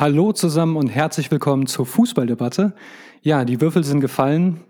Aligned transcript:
Hallo 0.00 0.32
zusammen 0.32 0.76
und 0.76 0.86
herzlich 0.86 1.28
willkommen 1.32 1.66
zur 1.66 1.84
Fußballdebatte. 1.84 2.72
Ja, 3.22 3.44
die 3.44 3.60
Würfel 3.60 3.82
sind 3.82 3.98
gefallen. 3.98 4.60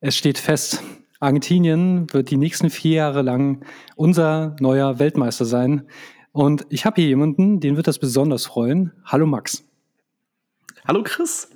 Es 0.00 0.16
steht 0.16 0.38
fest, 0.38 0.82
Argentinien 1.20 2.06
wird 2.14 2.30
die 2.30 2.38
nächsten 2.38 2.70
vier 2.70 2.94
Jahre 2.94 3.20
lang 3.20 3.66
unser 3.96 4.56
neuer 4.58 4.98
Weltmeister 4.98 5.44
sein. 5.44 5.86
Und 6.32 6.64
ich 6.70 6.86
habe 6.86 7.02
hier 7.02 7.06
jemanden, 7.06 7.60
den 7.60 7.76
wird 7.76 7.86
das 7.86 7.98
besonders 7.98 8.46
freuen. 8.46 8.92
Hallo 9.04 9.26
Max. 9.26 9.62
Hallo 10.88 11.02
Chris. 11.02 11.50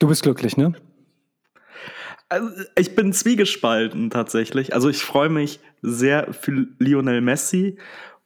Du 0.00 0.08
bist 0.08 0.24
glücklich, 0.24 0.56
ne? 0.56 0.72
Also, 2.28 2.48
ich 2.76 2.96
bin 2.96 3.12
zwiegespalten 3.12 4.10
tatsächlich. 4.10 4.74
Also 4.74 4.88
ich 4.88 5.04
freue 5.04 5.28
mich 5.28 5.60
sehr 5.82 6.32
für 6.32 6.66
Lionel 6.80 7.20
Messi 7.20 7.78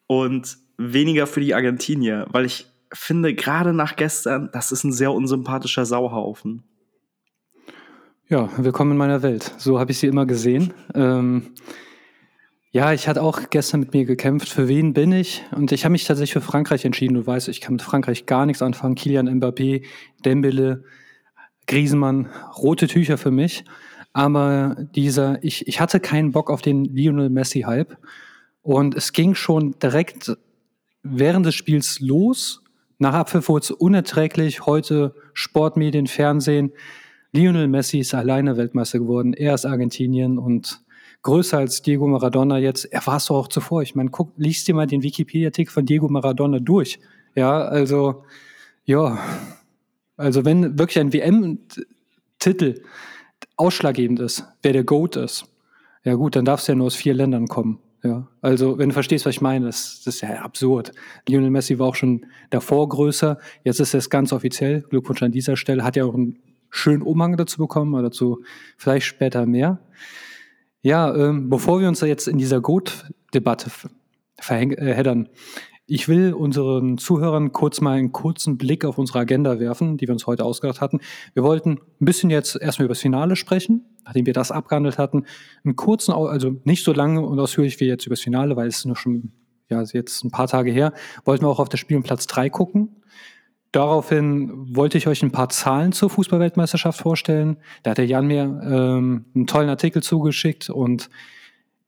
und 0.06 0.56
weniger 0.78 1.26
für 1.26 1.40
die 1.40 1.54
Argentinier, 1.54 2.26
weil 2.30 2.46
ich 2.46 2.69
finde, 2.92 3.34
gerade 3.34 3.72
nach 3.72 3.96
gestern, 3.96 4.50
das 4.52 4.72
ist 4.72 4.84
ein 4.84 4.92
sehr 4.92 5.12
unsympathischer 5.12 5.86
Sauhaufen. 5.86 6.64
Ja, 8.28 8.48
willkommen 8.56 8.92
in 8.92 8.96
meiner 8.96 9.22
Welt. 9.22 9.54
So 9.58 9.80
habe 9.80 9.90
ich 9.90 9.98
sie 9.98 10.06
immer 10.06 10.24
gesehen. 10.24 10.72
Ähm, 10.94 11.54
ja, 12.70 12.92
ich 12.92 13.08
hatte 13.08 13.22
auch 13.22 13.50
gestern 13.50 13.80
mit 13.80 13.92
mir 13.92 14.04
gekämpft. 14.04 14.48
Für 14.48 14.68
wen 14.68 14.92
bin 14.92 15.10
ich? 15.10 15.42
Und 15.50 15.72
ich 15.72 15.84
habe 15.84 15.90
mich 15.92 16.04
tatsächlich 16.04 16.34
für 16.34 16.40
Frankreich 16.40 16.84
entschieden. 16.84 17.14
Du 17.14 17.26
weißt, 17.26 17.48
ich 17.48 17.60
kann 17.60 17.74
mit 17.74 17.82
Frankreich 17.82 18.26
gar 18.26 18.46
nichts 18.46 18.62
anfangen. 18.62 18.94
Kilian 18.94 19.28
Mbappé, 19.28 19.84
Dembele, 20.24 20.84
Griezmann, 21.66 22.28
rote 22.56 22.86
Tücher 22.86 23.18
für 23.18 23.32
mich. 23.32 23.64
Aber 24.12 24.76
dieser, 24.94 25.42
ich, 25.42 25.66
ich 25.66 25.80
hatte 25.80 25.98
keinen 25.98 26.30
Bock 26.30 26.50
auf 26.50 26.62
den 26.62 26.84
Lionel 26.84 27.30
Messi-Hype. 27.30 27.96
Und 28.62 28.94
es 28.94 29.12
ging 29.12 29.34
schon 29.34 29.76
direkt 29.80 30.36
während 31.02 31.46
des 31.46 31.56
Spiels 31.56 31.98
los 31.98 32.62
nach 33.00 33.24
es 33.34 33.70
unerträglich. 33.70 34.66
Heute 34.66 35.14
Sportmedien, 35.32 36.06
Fernsehen. 36.06 36.72
Lionel 37.32 37.66
Messi 37.66 38.00
ist 38.00 38.14
alleine 38.14 38.56
Weltmeister 38.56 38.98
geworden. 38.98 39.32
Er 39.32 39.54
ist 39.54 39.64
Argentinien 39.64 40.38
und 40.38 40.82
größer 41.22 41.58
als 41.58 41.80
Diego 41.80 42.06
Maradona 42.06 42.58
jetzt. 42.58 42.84
Er 42.84 43.06
war 43.06 43.16
es 43.16 43.26
doch 43.26 43.36
auch 43.36 43.48
zuvor. 43.48 43.82
Ich 43.82 43.94
meine, 43.94 44.10
guck, 44.10 44.32
liest 44.36 44.68
dir 44.68 44.74
mal 44.74 44.86
den 44.86 45.02
Wikipedia-Artikel 45.02 45.72
von 45.72 45.86
Diego 45.86 46.08
Maradona 46.08 46.58
durch. 46.58 47.00
Ja, 47.34 47.62
also, 47.62 48.24
ja. 48.84 49.18
Also, 50.16 50.44
wenn 50.44 50.78
wirklich 50.78 50.98
ein 50.98 51.12
WM-Titel 51.12 52.82
ausschlaggebend 53.56 54.20
ist, 54.20 54.44
wer 54.62 54.74
der 54.74 54.84
GOAT 54.84 55.16
ist, 55.16 55.46
ja 56.04 56.14
gut, 56.14 56.36
dann 56.36 56.44
darf 56.44 56.60
es 56.60 56.66
ja 56.66 56.74
nur 56.74 56.88
aus 56.88 56.96
vier 56.96 57.14
Ländern 57.14 57.46
kommen. 57.46 57.78
Ja, 58.02 58.26
also 58.40 58.78
wenn 58.78 58.88
du 58.88 58.94
verstehst, 58.94 59.26
was 59.26 59.34
ich 59.34 59.40
meine, 59.42 59.66
das, 59.66 60.02
das 60.04 60.14
ist 60.14 60.20
ja 60.22 60.36
absurd. 60.36 60.92
Lionel 61.28 61.50
Messi 61.50 61.78
war 61.78 61.88
auch 61.88 61.94
schon 61.94 62.26
davor 62.48 62.88
größer. 62.88 63.38
Jetzt 63.62 63.78
ist 63.80 63.94
es 63.94 64.08
ganz 64.08 64.32
offiziell. 64.32 64.82
Glückwunsch 64.88 65.22
an 65.22 65.32
dieser 65.32 65.56
Stelle. 65.56 65.84
Hat 65.84 65.96
ja 65.96 66.04
auch 66.06 66.14
einen 66.14 66.38
schönen 66.70 67.02
Umhang 67.02 67.36
dazu 67.36 67.58
bekommen, 67.58 67.94
aber 67.94 68.04
dazu 68.04 68.42
vielleicht 68.78 69.06
später 69.06 69.44
mehr. 69.44 69.80
Ja, 70.82 71.14
ähm, 71.14 71.50
bevor 71.50 71.80
wir 71.80 71.88
uns 71.88 72.00
jetzt 72.00 72.26
in 72.26 72.38
dieser 72.38 72.62
Goat-Debatte 72.62 73.70
verheddern, 74.38 75.26
äh, 75.26 75.28
ich 75.90 76.08
will 76.08 76.32
unseren 76.34 76.98
Zuhörern 76.98 77.50
kurz 77.50 77.80
mal 77.80 77.98
einen 77.98 78.12
kurzen 78.12 78.56
Blick 78.56 78.84
auf 78.84 78.96
unsere 78.96 79.18
Agenda 79.18 79.58
werfen, 79.58 79.96
die 79.96 80.06
wir 80.06 80.12
uns 80.12 80.24
heute 80.24 80.44
ausgedacht 80.44 80.80
hatten. 80.80 81.00
Wir 81.34 81.42
wollten 81.42 81.80
ein 82.00 82.04
bisschen 82.04 82.30
jetzt 82.30 82.54
erstmal 82.54 82.84
über 82.84 82.92
das 82.92 83.00
Finale 83.00 83.34
sprechen, 83.34 83.84
nachdem 84.04 84.24
wir 84.24 84.32
das 84.32 84.52
abgehandelt 84.52 84.98
hatten. 84.98 85.24
Einen 85.64 85.74
kurzen, 85.74 86.12
also 86.12 86.54
nicht 86.62 86.84
so 86.84 86.92
lange 86.92 87.22
und 87.22 87.40
ausführlich 87.40 87.80
wie 87.80 87.86
jetzt 87.86 88.06
über 88.06 88.14
das 88.14 88.20
Finale, 88.20 88.54
weil 88.54 88.68
es 88.68 88.84
noch 88.84 88.96
schon 88.96 89.32
ja, 89.68 89.82
jetzt 89.82 90.22
ein 90.22 90.30
paar 90.30 90.46
Tage 90.46 90.70
her, 90.70 90.92
wollten 91.24 91.44
wir 91.44 91.48
auch 91.48 91.58
auf 91.58 91.68
das 91.68 91.80
Spiel 91.80 91.96
um 91.96 92.04
Platz 92.04 92.28
drei 92.28 92.48
gucken. 92.50 93.02
Daraufhin 93.72 94.76
wollte 94.76 94.96
ich 94.96 95.08
euch 95.08 95.24
ein 95.24 95.32
paar 95.32 95.48
Zahlen 95.48 95.90
zur 95.90 96.08
Fußballweltmeisterschaft 96.08 97.00
vorstellen. 97.00 97.56
Da 97.82 97.90
hat 97.90 97.98
der 97.98 98.06
Jan 98.06 98.28
mir 98.28 98.42
ähm, 98.42 99.24
einen 99.34 99.48
tollen 99.48 99.68
Artikel 99.68 100.04
zugeschickt 100.04 100.70
und 100.70 101.10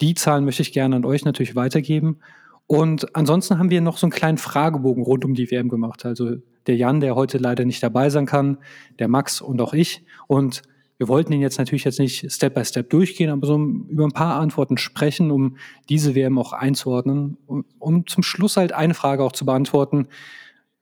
die 0.01 0.15
Zahlen 0.15 0.45
möchte 0.45 0.63
ich 0.63 0.73
gerne 0.73 0.97
an 0.97 1.05
euch 1.05 1.25
natürlich 1.25 1.55
weitergeben. 1.55 2.19
Und 2.73 3.15
ansonsten 3.15 3.59
haben 3.59 3.69
wir 3.69 3.83
noch 3.83 3.99
so 3.99 4.07
einen 4.07 4.13
kleinen 4.13 4.39
Fragebogen 4.39 5.05
rund 5.05 5.27
um 5.27 5.35
die 5.35 5.51
WM 5.51 5.69
gemacht. 5.69 6.07
Also 6.07 6.37
der 6.67 6.75
Jan, 6.75 7.01
der 7.01 7.15
heute 7.15 7.37
leider 7.37 7.67
nicht 7.67 7.83
dabei 7.83 8.09
sein 8.09 8.25
kann, 8.25 8.57
der 8.99 9.09
Max 9.09 9.43
und 9.43 9.61
auch 9.61 9.75
ich. 9.75 10.07
Und 10.27 10.63
wir 10.97 11.07
wollten 11.07 11.35
ihn 11.35 11.43
jetzt 11.43 11.59
natürlich 11.59 11.85
jetzt 11.85 11.99
nicht 11.99 12.33
Step 12.33 12.55
by 12.55 12.65
Step 12.65 12.89
durchgehen, 12.89 13.29
aber 13.29 13.47
so 13.47 13.59
über 13.59 14.05
ein 14.05 14.13
paar 14.13 14.41
Antworten 14.41 14.79
sprechen, 14.79 15.31
um 15.31 15.59
diese 15.91 16.15
WM 16.15 16.39
auch 16.39 16.55
einzuordnen, 16.55 17.37
um, 17.45 17.67
um 17.79 18.07
zum 18.07 18.23
Schluss 18.23 18.57
halt 18.57 18.73
eine 18.73 18.95
Frage 18.95 19.23
auch 19.23 19.33
zu 19.33 19.45
beantworten. 19.45 20.09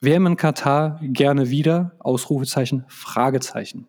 WM 0.00 0.26
in 0.26 0.36
Katar 0.36 1.00
gerne 1.02 1.50
wieder? 1.50 1.96
Ausrufezeichen, 1.98 2.84
Fragezeichen. 2.86 3.88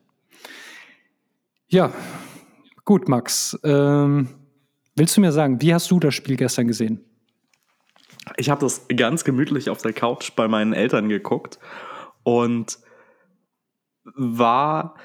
Ja, 1.69 1.93
gut, 2.83 3.07
Max. 3.07 3.59
Ähm, 3.63 4.27
willst 4.95 5.17
du 5.17 5.21
mir 5.21 5.31
sagen, 5.31 5.61
wie 5.61 5.71
hast 5.71 5.91
du 5.91 5.99
das 5.99 6.15
Spiel 6.15 6.35
gestern 6.35 6.67
gesehen? 6.67 7.05
Ich 8.37 8.49
habe 8.49 8.61
das 8.61 8.87
ganz 8.95 9.23
gemütlich 9.23 9.69
auf 9.69 9.81
der 9.81 9.93
Couch 9.93 10.31
bei 10.35 10.47
meinen 10.47 10.73
Eltern 10.73 11.09
geguckt 11.09 11.59
und 12.23 12.79
war 14.03 14.95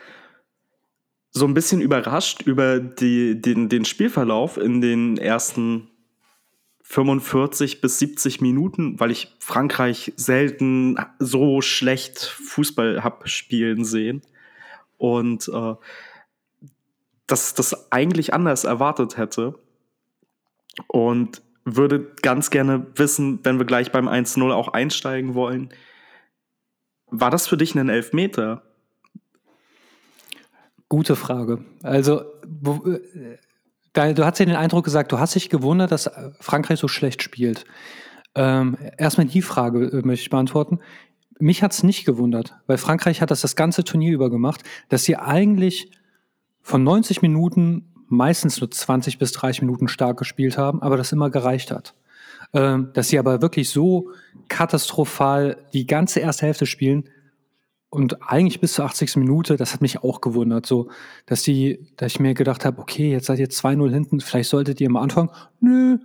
so 1.30 1.46
ein 1.46 1.54
bisschen 1.54 1.80
überrascht 1.80 2.42
über 2.42 2.80
die, 2.80 3.40
den, 3.40 3.68
den 3.68 3.84
Spielverlauf 3.84 4.56
in 4.56 4.80
den 4.80 5.18
ersten 5.18 5.90
45 6.82 7.80
bis 7.80 7.98
70 7.98 8.40
Minuten, 8.40 9.00
weil 9.00 9.10
ich 9.10 9.34
Frankreich 9.40 10.12
selten 10.16 10.96
so 11.18 11.60
schlecht 11.60 12.20
Fußball 12.20 13.02
hab 13.02 13.28
spielen 13.28 13.84
sehen 13.84 14.22
und 14.96 15.48
äh, 15.48 15.74
das, 17.26 17.54
das 17.54 17.90
eigentlich 17.90 18.32
anders 18.32 18.64
erwartet 18.64 19.16
hätte. 19.16 19.58
Und 20.86 21.42
würde 21.66 22.12
ganz 22.22 22.50
gerne 22.50 22.86
wissen, 22.94 23.40
wenn 23.42 23.58
wir 23.58 23.66
gleich 23.66 23.90
beim 23.90 24.08
1-0 24.08 24.50
auch 24.52 24.68
einsteigen 24.68 25.34
wollen. 25.34 25.70
War 27.08 27.30
das 27.30 27.48
für 27.48 27.56
dich 27.56 27.74
ein 27.74 27.88
Elfmeter? 27.88 28.62
Gute 30.88 31.16
Frage. 31.16 31.64
Also, 31.82 32.20
äh, 32.20 34.14
du 34.14 34.24
hast 34.24 34.38
ja 34.38 34.46
den 34.46 34.54
Eindruck 34.54 34.84
gesagt, 34.84 35.10
du 35.10 35.18
hast 35.18 35.34
dich 35.34 35.50
gewundert, 35.50 35.90
dass 35.90 36.08
Frankreich 36.40 36.78
so 36.78 36.86
schlecht 36.86 37.22
spielt. 37.22 37.64
Ähm, 38.36 38.76
erstmal 38.96 39.26
die 39.26 39.42
Frage 39.42 39.86
äh, 39.86 40.02
möchte 40.06 40.22
ich 40.22 40.30
beantworten. 40.30 40.78
Mich 41.40 41.64
hat 41.64 41.72
es 41.72 41.82
nicht 41.82 42.04
gewundert, 42.04 42.54
weil 42.66 42.78
Frankreich 42.78 43.20
hat 43.20 43.32
das 43.32 43.40
das 43.40 43.56
ganze 43.56 43.82
Turnier 43.82 44.14
über 44.14 44.30
gemacht, 44.30 44.62
dass 44.88 45.02
sie 45.04 45.16
eigentlich 45.16 45.90
von 46.62 46.84
90 46.84 47.22
Minuten 47.22 47.92
meistens 48.08 48.60
nur 48.60 48.70
20 48.70 49.18
bis 49.18 49.32
30 49.32 49.62
Minuten 49.62 49.88
stark 49.88 50.18
gespielt 50.18 50.58
haben, 50.58 50.82
aber 50.82 50.96
das 50.96 51.12
immer 51.12 51.30
gereicht 51.30 51.70
hat. 51.70 51.94
Ähm, 52.52 52.90
dass 52.92 53.08
sie 53.08 53.18
aber 53.18 53.42
wirklich 53.42 53.70
so 53.70 54.10
katastrophal 54.48 55.56
die 55.72 55.86
ganze 55.86 56.20
erste 56.20 56.46
Hälfte 56.46 56.66
spielen 56.66 57.08
und 57.90 58.22
eigentlich 58.22 58.60
bis 58.60 58.74
zur 58.74 58.84
80. 58.84 59.16
Minute, 59.16 59.56
das 59.56 59.72
hat 59.72 59.80
mich 59.80 60.02
auch 60.02 60.20
gewundert, 60.20 60.66
so, 60.66 60.90
dass 61.26 61.42
die, 61.42 61.88
dass 61.96 62.12
ich 62.12 62.20
mir 62.20 62.34
gedacht 62.34 62.64
habe, 62.64 62.80
okay, 62.80 63.10
jetzt 63.10 63.26
seid 63.26 63.38
ihr 63.38 63.48
2-0 63.48 63.90
hinten, 63.90 64.20
vielleicht 64.20 64.50
solltet 64.50 64.80
ihr 64.80 64.88
am 64.88 64.96
Anfang, 64.96 65.30
nö, 65.60 65.98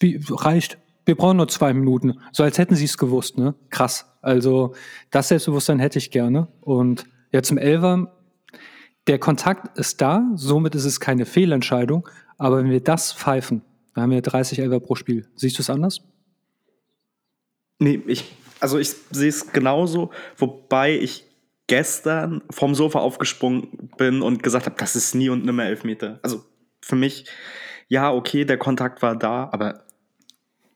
wie, 0.00 0.20
reicht, 0.28 0.78
wir 1.04 1.14
brauchen 1.14 1.36
nur 1.36 1.48
zwei 1.48 1.72
Minuten. 1.72 2.18
So 2.32 2.42
als 2.42 2.58
hätten 2.58 2.74
sie 2.74 2.84
es 2.84 2.98
gewusst, 2.98 3.38
ne? 3.38 3.54
Krass. 3.70 4.12
Also, 4.22 4.74
das 5.10 5.28
Selbstbewusstsein 5.28 5.78
hätte 5.78 5.98
ich 5.98 6.10
gerne. 6.10 6.48
Und 6.60 7.06
ja, 7.30 7.42
zum 7.42 7.58
Elfer, 7.58 8.12
der 9.06 9.18
Kontakt 9.18 9.78
ist 9.78 10.00
da, 10.00 10.28
somit 10.34 10.74
ist 10.74 10.84
es 10.84 11.00
keine 11.00 11.26
Fehlentscheidung. 11.26 12.08
Aber 12.38 12.58
wenn 12.58 12.70
wir 12.70 12.82
das 12.82 13.12
pfeifen, 13.12 13.62
dann 13.94 14.04
haben 14.04 14.10
wir 14.10 14.22
30 14.22 14.58
Elfer 14.58 14.80
pro 14.80 14.94
Spiel. 14.94 15.28
Siehst 15.36 15.58
du 15.58 15.62
es 15.62 15.70
anders? 15.70 16.02
Nee, 17.78 18.02
ich, 18.06 18.36
also 18.60 18.78
ich 18.78 18.94
sehe 19.10 19.28
es 19.28 19.52
genauso, 19.52 20.10
wobei 20.36 20.98
ich 20.98 21.24
gestern 21.66 22.42
vom 22.50 22.74
Sofa 22.74 23.00
aufgesprungen 23.00 23.90
bin 23.96 24.22
und 24.22 24.42
gesagt 24.42 24.66
habe, 24.66 24.76
das 24.78 24.96
ist 24.96 25.14
nie 25.14 25.28
und 25.28 25.44
nimmer 25.44 25.64
Elfmeter. 25.64 26.20
Also 26.22 26.44
für 26.80 26.96
mich, 26.96 27.26
ja, 27.88 28.12
okay, 28.12 28.44
der 28.44 28.58
Kontakt 28.58 29.02
war 29.02 29.16
da, 29.16 29.48
aber 29.52 29.84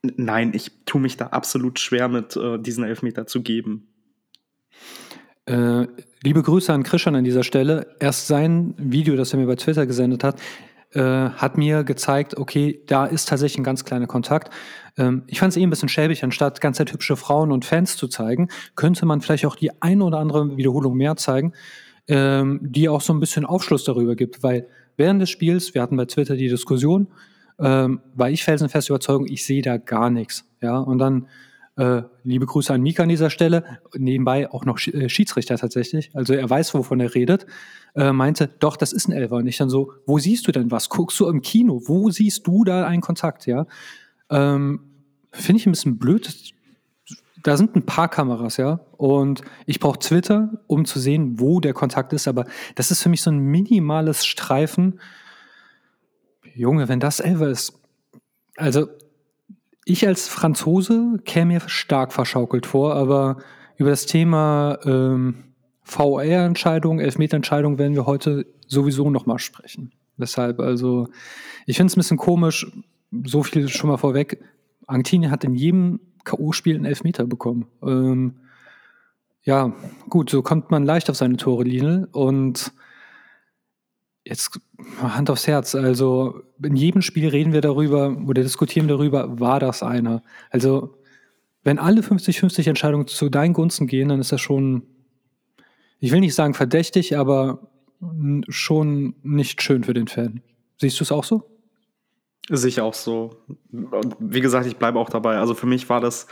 nein, 0.01 0.51
ich 0.53 0.71
tue 0.85 1.01
mich 1.01 1.17
da 1.17 1.27
absolut 1.27 1.79
schwer 1.79 2.07
mit, 2.07 2.35
äh, 2.35 2.59
diesen 2.59 2.83
Elfmeter 2.83 3.27
zu 3.27 3.41
geben. 3.41 3.87
Äh, 5.45 5.87
liebe 6.23 6.43
Grüße 6.43 6.71
an 6.71 6.83
Christian 6.83 7.15
an 7.15 7.23
dieser 7.23 7.43
Stelle. 7.43 7.95
Erst 7.99 8.27
sein 8.27 8.75
Video, 8.77 9.15
das 9.15 9.33
er 9.33 9.39
mir 9.39 9.47
bei 9.47 9.55
Twitter 9.55 9.85
gesendet 9.87 10.23
hat, 10.23 10.39
äh, 10.91 11.01
hat 11.01 11.57
mir 11.57 11.83
gezeigt, 11.83 12.37
okay, 12.37 12.83
da 12.85 13.05
ist 13.05 13.29
tatsächlich 13.29 13.59
ein 13.59 13.63
ganz 13.63 13.85
kleiner 13.85 14.07
Kontakt. 14.07 14.53
Ähm, 14.97 15.23
ich 15.27 15.39
fand 15.39 15.51
es 15.51 15.57
eh 15.57 15.63
ein 15.63 15.69
bisschen 15.69 15.89
schäbig, 15.89 16.23
anstatt 16.23 16.61
ganz 16.61 16.77
Zeit 16.77 16.93
hübsche 16.93 17.15
Frauen 17.15 17.51
und 17.51 17.65
Fans 17.65 17.97
zu 17.97 18.07
zeigen, 18.07 18.49
könnte 18.75 19.05
man 19.05 19.21
vielleicht 19.21 19.45
auch 19.45 19.55
die 19.55 19.81
eine 19.81 20.03
oder 20.03 20.19
andere 20.19 20.57
Wiederholung 20.57 20.95
mehr 20.95 21.15
zeigen, 21.15 21.53
ähm, 22.07 22.59
die 22.61 22.89
auch 22.89 23.01
so 23.01 23.13
ein 23.13 23.19
bisschen 23.19 23.45
Aufschluss 23.45 23.83
darüber 23.83 24.15
gibt, 24.15 24.43
weil 24.43 24.67
während 24.97 25.21
des 25.21 25.29
Spiels, 25.29 25.73
wir 25.73 25.81
hatten 25.81 25.97
bei 25.97 26.05
Twitter 26.05 26.35
die 26.35 26.49
Diskussion, 26.49 27.07
ähm, 27.59 28.01
war 28.13 28.29
ich 28.29 28.43
felsenfest 28.43 28.89
Überzeugung, 28.89 29.27
ich 29.27 29.45
sehe 29.45 29.61
da 29.61 29.77
gar 29.77 30.09
nichts. 30.09 30.45
Ja, 30.61 30.77
und 30.77 30.99
dann 30.99 31.27
Äh, 31.77 32.03
liebe 32.23 32.45
Grüße 32.45 32.73
an 32.73 32.81
Mika 32.81 33.03
an 33.03 33.09
dieser 33.09 33.29
Stelle. 33.29 33.79
Nebenbei 33.95 34.51
auch 34.51 34.65
noch 34.65 34.77
äh, 34.87 35.07
Schiedsrichter 35.07 35.57
tatsächlich. 35.57 36.11
Also 36.13 36.33
er 36.33 36.49
weiß, 36.49 36.73
wovon 36.73 36.99
er 36.99 37.15
redet. 37.15 37.45
Äh, 37.95 38.11
meinte, 38.11 38.47
doch, 38.47 38.75
das 38.75 38.91
ist 38.91 39.07
ein 39.07 39.13
Elfer. 39.13 39.37
Und 39.37 39.47
ich 39.47 39.57
dann 39.57 39.69
so, 39.69 39.93
wo 40.05 40.19
siehst 40.19 40.47
du 40.47 40.51
denn 40.51 40.69
was? 40.69 40.89
Guckst 40.89 41.19
du 41.19 41.27
im 41.27 41.41
Kino? 41.41 41.81
Wo 41.85 42.09
siehst 42.09 42.45
du 42.45 42.63
da 42.63 42.85
einen 42.85 43.01
Kontakt? 43.01 43.45
Ja. 43.45 43.67
Ähm, 44.29 44.81
Finde 45.31 45.59
ich 45.61 45.65
ein 45.65 45.71
bisschen 45.71 45.97
blöd. 45.97 46.53
Da 47.43 47.57
sind 47.57 47.75
ein 47.75 47.85
paar 47.85 48.09
Kameras, 48.09 48.57
ja. 48.57 48.81
Und 48.97 49.41
ich 49.65 49.79
brauche 49.79 49.99
Twitter, 49.99 50.61
um 50.67 50.85
zu 50.85 50.99
sehen, 50.99 51.39
wo 51.39 51.61
der 51.61 51.73
Kontakt 51.73 52.11
ist. 52.13 52.27
Aber 52.27 52.45
das 52.75 52.91
ist 52.91 53.01
für 53.01 53.09
mich 53.09 53.21
so 53.21 53.31
ein 53.31 53.39
minimales 53.39 54.25
Streifen. 54.25 54.99
Junge, 56.53 56.89
wenn 56.89 56.99
das 56.99 57.21
Elfer 57.21 57.49
ist. 57.49 57.79
Also 58.57 58.87
ich 59.85 60.07
als 60.07 60.27
Franzose 60.27 61.19
käme 61.25 61.53
mir 61.53 61.61
stark 61.67 62.13
verschaukelt 62.13 62.65
vor, 62.65 62.95
aber 62.95 63.37
über 63.77 63.89
das 63.89 64.05
Thema 64.05 64.77
ähm, 64.85 65.43
VR-Entscheidung, 65.83 66.99
Elfmeter-Entscheidung 66.99 67.77
werden 67.77 67.95
wir 67.95 68.05
heute 68.05 68.45
sowieso 68.67 69.09
nochmal 69.09 69.39
sprechen. 69.39 69.91
Deshalb, 70.17 70.59
also, 70.59 71.07
ich 71.65 71.77
finde 71.77 71.91
es 71.91 71.97
ein 71.97 71.99
bisschen 71.99 72.17
komisch, 72.17 72.71
so 73.25 73.43
viel 73.43 73.67
schon 73.67 73.89
mal 73.89 73.97
vorweg. 73.97 74.43
Argentinien 74.87 75.31
hat 75.31 75.43
in 75.43 75.55
jedem 75.55 75.99
K.O.-Spiel 76.23 76.75
einen 76.75 76.85
Elfmeter 76.85 77.25
bekommen. 77.25 77.65
Ähm, 77.83 78.35
ja, 79.43 79.73
gut, 80.09 80.29
so 80.29 80.43
kommt 80.43 80.69
man 80.69 80.85
leicht 80.85 81.09
auf 81.09 81.17
seine 81.17 81.37
Tore, 81.37 81.63
Linel. 81.63 82.07
Und 82.11 82.71
jetzt 84.25 84.59
Hand 85.01 85.29
aufs 85.29 85.47
Herz. 85.47 85.75
Also 85.75 86.41
in 86.61 86.75
jedem 86.75 87.01
Spiel 87.01 87.27
reden 87.27 87.53
wir 87.53 87.61
darüber 87.61 88.15
oder 88.27 88.43
diskutieren 88.43 88.87
darüber, 88.87 89.39
war 89.39 89.59
das 89.59 89.83
einer. 89.83 90.21
Also 90.49 90.97
wenn 91.63 91.79
alle 91.79 92.01
50-50 92.01 92.67
Entscheidungen 92.67 93.07
zu 93.07 93.29
deinen 93.29 93.53
Gunsten 93.53 93.87
gehen, 93.87 94.09
dann 94.09 94.19
ist 94.19 94.31
das 94.31 94.41
schon, 94.41 94.83
ich 95.99 96.11
will 96.11 96.19
nicht 96.19 96.35
sagen 96.35 96.53
verdächtig, 96.53 97.17
aber 97.17 97.67
schon 98.49 99.15
nicht 99.21 99.61
schön 99.61 99.83
für 99.83 99.93
den 99.93 100.07
Fan. 100.07 100.41
Siehst 100.79 100.99
du 100.99 101.03
es 101.03 101.11
auch 101.11 101.23
so? 101.23 101.47
Sehe 102.49 102.69
ich 102.69 102.81
auch 102.81 102.95
so. 102.95 103.37
Wie 103.69 104.41
gesagt, 104.41 104.65
ich 104.65 104.77
bleibe 104.77 104.99
auch 104.99 105.09
dabei. 105.09 105.37
Also 105.37 105.53
für 105.53 105.67
mich 105.67 105.87
war 105.89 106.01
das 106.01 106.25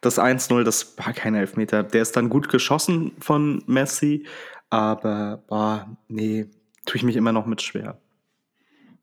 das 0.00 0.18
1-0, 0.18 0.64
das 0.64 0.98
war 0.98 1.12
kein 1.12 1.36
Elfmeter. 1.36 1.84
Der 1.84 2.02
ist 2.02 2.16
dann 2.16 2.28
gut 2.28 2.48
geschossen 2.48 3.12
von 3.20 3.62
Messi, 3.66 4.26
aber 4.68 5.44
boah, 5.46 5.96
nee, 6.08 6.46
tue 6.86 6.96
ich 6.96 7.02
mich 7.02 7.16
immer 7.16 7.32
noch 7.32 7.46
mit 7.46 7.62
schwer. 7.62 7.98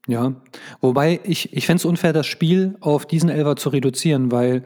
Ja, 0.08 0.34
wobei 0.82 1.20
ich, 1.24 1.54
ich 1.54 1.66
fände 1.66 1.82
es 1.82 1.86
unfair, 1.86 2.14
das 2.14 2.26
Spiel 2.26 2.78
auf 2.80 3.06
diesen 3.06 3.30
Elfer 3.30 3.56
zu 3.56 3.70
reduzieren, 3.70 4.32
weil 4.32 4.66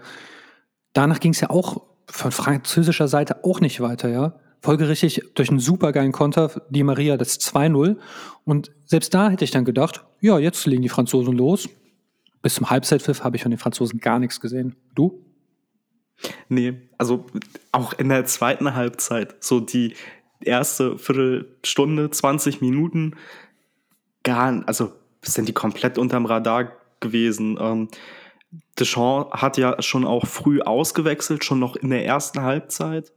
danach 0.93 1.19
ging 1.19 1.33
es 1.33 1.41
ja 1.41 1.49
auch 1.49 1.81
von 2.07 2.31
französischer 2.31 3.07
Seite 3.07 3.43
auch 3.43 3.59
nicht 3.59 3.81
weiter, 3.81 4.09
ja. 4.09 4.39
Folgerichtig 4.61 5.21
durch 5.35 5.49
einen 5.49 5.59
supergeilen 5.59 6.13
Konter, 6.13 6.49
die 6.69 6.83
Maria 6.83 7.17
das 7.17 7.41
2-0. 7.41 7.97
Und 8.45 8.71
selbst 8.85 9.13
da 9.13 9.29
hätte 9.29 9.43
ich 9.43 9.51
dann 9.51 9.65
gedacht, 9.65 10.05
ja, 10.21 10.39
jetzt 10.39 10.65
legen 10.65 10.81
die 10.81 10.89
Franzosen 10.89 11.33
los. 11.33 11.67
Bis 12.41 12.55
zum 12.55 12.69
Halbzeitpfiff 12.69 13.25
habe 13.25 13.35
ich 13.35 13.41
von 13.41 13.51
den 13.51 13.57
Franzosen 13.57 13.99
gar 13.99 14.19
nichts 14.19 14.39
gesehen. 14.39 14.77
Du? 14.95 15.25
Nee, 16.47 16.89
also 16.97 17.25
auch 17.73 17.91
in 17.91 18.07
der 18.07 18.23
zweiten 18.23 18.73
Halbzeit, 18.75 19.43
so 19.43 19.59
die 19.59 19.95
erste 20.43 20.97
Viertelstunde, 20.97 22.09
20 22.09 22.61
Minuten, 22.61 23.15
gar, 24.23 24.63
also 24.65 24.93
sind 25.21 25.47
die 25.47 25.53
komplett 25.53 25.97
unterm 25.97 26.25
Radar 26.25 26.71
gewesen. 26.99 27.57
Ähm, 27.59 27.89
Deschamps 28.79 29.31
hat 29.41 29.57
ja 29.57 29.81
schon 29.81 30.05
auch 30.05 30.25
früh 30.27 30.61
ausgewechselt, 30.61 31.43
schon 31.43 31.59
noch 31.59 31.75
in 31.75 31.89
der 31.89 32.05
ersten 32.05 32.41
Halbzeit. 32.41 33.11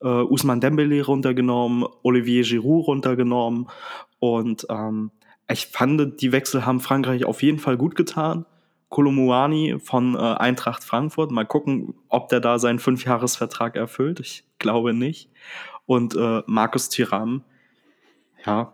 Äh, 0.00 0.08
Usman 0.08 0.60
Dembele 0.60 1.04
runtergenommen, 1.04 1.86
Olivier 2.02 2.42
Giroud 2.42 2.86
runtergenommen. 2.86 3.68
Und 4.18 4.66
ähm, 4.70 5.10
ich 5.50 5.66
fand, 5.66 6.20
die 6.20 6.32
Wechsel 6.32 6.64
haben 6.64 6.80
Frankreich 6.80 7.24
auf 7.24 7.42
jeden 7.42 7.58
Fall 7.58 7.76
gut 7.76 7.96
getan. 7.96 8.46
Kolomuani 8.88 9.76
von 9.82 10.14
äh, 10.14 10.18
Eintracht 10.18 10.84
Frankfurt. 10.84 11.30
Mal 11.30 11.44
gucken, 11.44 11.94
ob 12.08 12.28
der 12.28 12.40
da 12.40 12.58
seinen 12.58 12.78
Fünfjahresvertrag 12.78 13.76
erfüllt. 13.76 14.20
Ich 14.20 14.44
glaube 14.58 14.94
nicht. 14.94 15.30
Und 15.86 16.14
äh, 16.16 16.42
Markus 16.46 16.88
Thuram, 16.88 17.42
ja, 18.44 18.72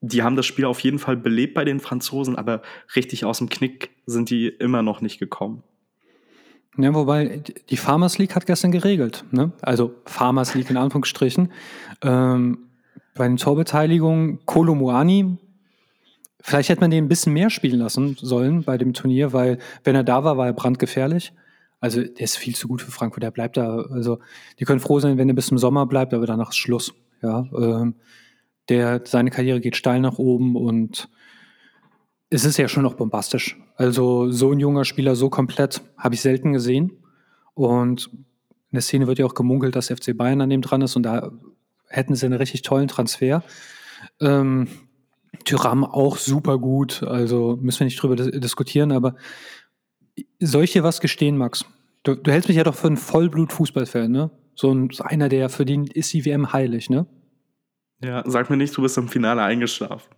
die 0.00 0.22
haben 0.22 0.36
das 0.36 0.46
Spiel 0.46 0.64
auf 0.64 0.80
jeden 0.80 0.98
Fall 0.98 1.16
belebt 1.16 1.54
bei 1.54 1.64
den 1.64 1.80
Franzosen, 1.80 2.36
aber 2.36 2.62
richtig 2.96 3.24
aus 3.24 3.38
dem 3.38 3.48
Knick 3.48 3.90
sind 4.06 4.30
die 4.30 4.48
immer 4.48 4.82
noch 4.82 5.00
nicht 5.00 5.18
gekommen. 5.18 5.62
Ja, 6.78 6.94
wobei 6.94 7.42
die 7.68 7.76
Farmers 7.76 8.18
League 8.18 8.34
hat 8.34 8.46
gestern 8.46 8.70
geregelt, 8.70 9.24
ne? 9.32 9.52
Also 9.60 9.94
Farmers 10.06 10.54
League 10.54 10.70
in 10.70 10.76
Anführungsstrichen. 10.76 11.52
Ähm, 12.02 12.70
bei 13.14 13.26
den 13.26 13.36
Torbeteiligungen 13.36 14.38
Kolomuani, 14.46 15.36
vielleicht 16.40 16.68
hätte 16.68 16.80
man 16.80 16.90
den 16.90 17.04
ein 17.04 17.08
bisschen 17.08 17.34
mehr 17.34 17.50
spielen 17.50 17.80
lassen 17.80 18.16
sollen 18.18 18.62
bei 18.62 18.78
dem 18.78 18.94
Turnier, 18.94 19.32
weil 19.32 19.58
wenn 19.84 19.96
er 19.96 20.04
da 20.04 20.24
war, 20.24 20.38
war 20.38 20.46
er 20.46 20.52
brandgefährlich. 20.52 21.32
Also 21.80 22.02
der 22.02 22.20
ist 22.20 22.36
viel 22.36 22.54
zu 22.54 22.68
gut 22.68 22.82
für 22.82 22.90
Frankfurt, 22.90 23.22
der 23.22 23.30
bleibt 23.30 23.56
da. 23.56 23.78
Also 23.90 24.18
die 24.58 24.64
können 24.64 24.80
froh 24.80 25.00
sein, 25.00 25.18
wenn 25.18 25.28
er 25.28 25.34
bis 25.34 25.46
zum 25.46 25.58
Sommer 25.58 25.86
bleibt, 25.86 26.14
aber 26.14 26.26
danach 26.26 26.50
ist 26.50 26.56
Schluss. 26.56 26.92
Ja, 27.22 27.46
ähm, 27.56 27.94
der, 28.68 29.02
seine 29.04 29.30
Karriere 29.30 29.60
geht 29.60 29.76
steil 29.76 30.00
nach 30.00 30.18
oben 30.18 30.56
und 30.56 31.08
es 32.30 32.44
ist 32.44 32.56
ja 32.56 32.68
schon 32.68 32.84
noch 32.84 32.94
bombastisch. 32.94 33.58
Also 33.76 34.30
so 34.30 34.52
ein 34.52 34.60
junger 34.60 34.84
Spieler 34.84 35.16
so 35.16 35.28
komplett 35.30 35.82
habe 35.96 36.14
ich 36.14 36.20
selten 36.20 36.52
gesehen. 36.52 36.92
Und 37.54 38.10
in 38.12 38.76
der 38.76 38.82
Szene 38.82 39.06
wird 39.06 39.18
ja 39.18 39.26
auch 39.26 39.34
gemunkelt, 39.34 39.74
dass 39.74 39.88
FC 39.88 40.16
Bayern 40.16 40.40
an 40.40 40.50
dem 40.50 40.62
dran 40.62 40.82
ist 40.82 40.94
und 40.94 41.02
da 41.02 41.32
hätten 41.88 42.14
sie 42.14 42.26
einen 42.26 42.38
richtig 42.38 42.62
tollen 42.62 42.88
Transfer. 42.88 43.42
Ähm, 44.20 44.68
Tyram 45.44 45.84
auch 45.84 46.16
super 46.16 46.58
gut, 46.58 47.02
also 47.02 47.58
müssen 47.60 47.80
wir 47.80 47.84
nicht 47.86 48.00
drüber 48.00 48.16
diskutieren, 48.16 48.92
aber 48.92 49.16
soll 50.38 50.64
ich 50.64 50.72
dir 50.72 50.84
was 50.84 51.00
gestehen, 51.00 51.36
Max? 51.36 51.64
Du, 52.02 52.14
du 52.14 52.30
hältst 52.30 52.48
mich 52.48 52.56
ja 52.56 52.64
doch 52.64 52.74
für 52.74 52.86
einen 52.86 52.96
Vollblut-Fußballfan, 52.96 54.10
ne? 54.10 54.30
So, 54.54 54.72
ein, 54.72 54.90
so 54.90 55.04
einer, 55.04 55.28
der 55.28 55.48
für 55.48 55.64
den 55.64 55.86
ist 55.86 56.12
die 56.12 56.24
WM 56.24 56.52
heilig, 56.52 56.90
ne? 56.90 57.06
Ja, 58.02 58.22
sag 58.26 58.48
mir 58.50 58.56
nicht, 58.56 58.76
du 58.76 58.82
bist 58.82 58.96
im 58.96 59.08
Finale 59.08 59.42
eingeschlafen. 59.42 60.08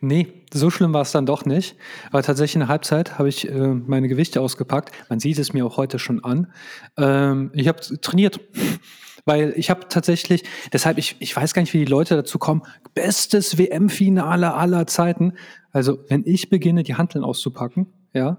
Nee, 0.00 0.28
so 0.52 0.70
schlimm 0.70 0.94
war 0.94 1.02
es 1.02 1.12
dann 1.12 1.26
doch 1.26 1.44
nicht. 1.44 1.76
Aber 2.10 2.22
tatsächlich 2.22 2.56
in 2.56 2.60
der 2.60 2.68
Halbzeit 2.68 3.18
habe 3.18 3.28
ich 3.28 3.48
äh, 3.48 3.74
meine 3.74 4.08
Gewichte 4.08 4.40
ausgepackt. 4.40 4.92
Man 5.08 5.20
sieht 5.20 5.38
es 5.38 5.52
mir 5.52 5.66
auch 5.66 5.76
heute 5.76 5.98
schon 5.98 6.24
an. 6.24 6.52
Ähm, 6.96 7.50
ich 7.54 7.68
habe 7.68 7.80
trainiert. 7.80 8.40
Weil 9.24 9.52
ich 9.56 9.68
habe 9.68 9.88
tatsächlich, 9.90 10.44
deshalb, 10.72 10.96
ich, 10.96 11.16
ich 11.18 11.36
weiß 11.36 11.52
gar 11.52 11.60
nicht, 11.60 11.74
wie 11.74 11.84
die 11.84 11.90
Leute 11.90 12.16
dazu 12.16 12.38
kommen, 12.38 12.62
bestes 12.94 13.58
WM-Finale 13.58 14.54
aller 14.54 14.86
Zeiten. 14.86 15.34
Also, 15.70 15.98
wenn 16.08 16.22
ich 16.24 16.48
beginne, 16.48 16.82
die 16.82 16.94
Handeln 16.94 17.24
auszupacken, 17.24 17.88
ja, 18.14 18.38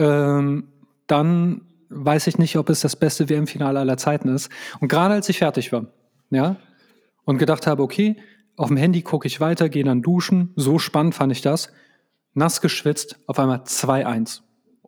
ähm, 0.00 0.64
dann 1.06 1.60
weiß 1.90 2.26
ich 2.26 2.38
nicht, 2.38 2.56
ob 2.56 2.70
es 2.70 2.80
das 2.80 2.96
beste 2.96 3.28
WM-Finale 3.28 3.78
aller 3.78 3.96
Zeiten 3.96 4.28
ist. 4.28 4.50
Und 4.80 4.88
gerade 4.88 5.14
als 5.14 5.28
ich 5.28 5.38
fertig 5.38 5.72
war, 5.72 5.86
ja, 6.30 6.56
und 7.24 7.38
gedacht 7.38 7.66
habe, 7.66 7.82
okay, 7.82 8.16
auf 8.56 8.68
dem 8.68 8.76
Handy 8.76 9.02
gucke 9.02 9.26
ich 9.26 9.40
weiter, 9.40 9.68
gehe 9.68 9.84
dann 9.84 10.02
duschen. 10.02 10.52
So 10.56 10.78
spannend 10.78 11.14
fand 11.14 11.32
ich 11.32 11.42
das. 11.42 11.72
Nass 12.34 12.60
geschwitzt, 12.60 13.18
auf 13.26 13.38
einmal 13.38 13.58
2-1. 13.58 14.40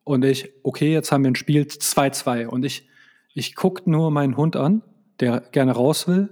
Und 0.04 0.24
ich, 0.24 0.50
okay, 0.62 0.92
jetzt 0.92 1.12
haben 1.12 1.24
wir 1.24 1.30
ein 1.30 1.36
Spiel 1.36 1.62
2-2. 1.62 2.46
Und 2.46 2.64
ich, 2.64 2.88
ich 3.34 3.54
gucke 3.54 3.90
nur 3.90 4.10
meinen 4.10 4.36
Hund 4.36 4.56
an, 4.56 4.82
der 5.20 5.40
gerne 5.52 5.72
raus 5.72 6.08
will. 6.08 6.30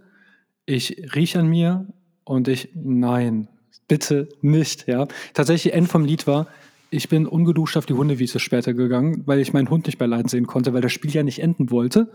Ich 0.66 1.14
rieche 1.14 1.40
an 1.40 1.48
mir 1.48 1.86
und 2.24 2.48
ich, 2.48 2.70
nein, 2.74 3.48
bitte 3.88 4.28
nicht. 4.40 4.86
Ja. 4.86 5.08
Tatsächlich, 5.34 5.74
End 5.74 5.88
vom 5.88 6.04
Lied 6.04 6.26
war, 6.26 6.46
ich 6.90 7.08
bin 7.08 7.26
ungeduscht 7.26 7.76
auf 7.76 7.86
die 7.86 7.94
Hundewiese 7.94 8.40
später 8.40 8.74
gegangen, 8.74 9.22
weil 9.26 9.40
ich 9.40 9.52
meinen 9.52 9.70
Hund 9.70 9.86
nicht 9.86 9.98
mehr 10.00 10.08
leiden 10.08 10.28
sehen 10.28 10.46
konnte, 10.46 10.74
weil 10.74 10.80
das 10.80 10.92
Spiel 10.92 11.12
ja 11.12 11.22
nicht 11.22 11.40
enden 11.40 11.70
wollte. 11.70 12.12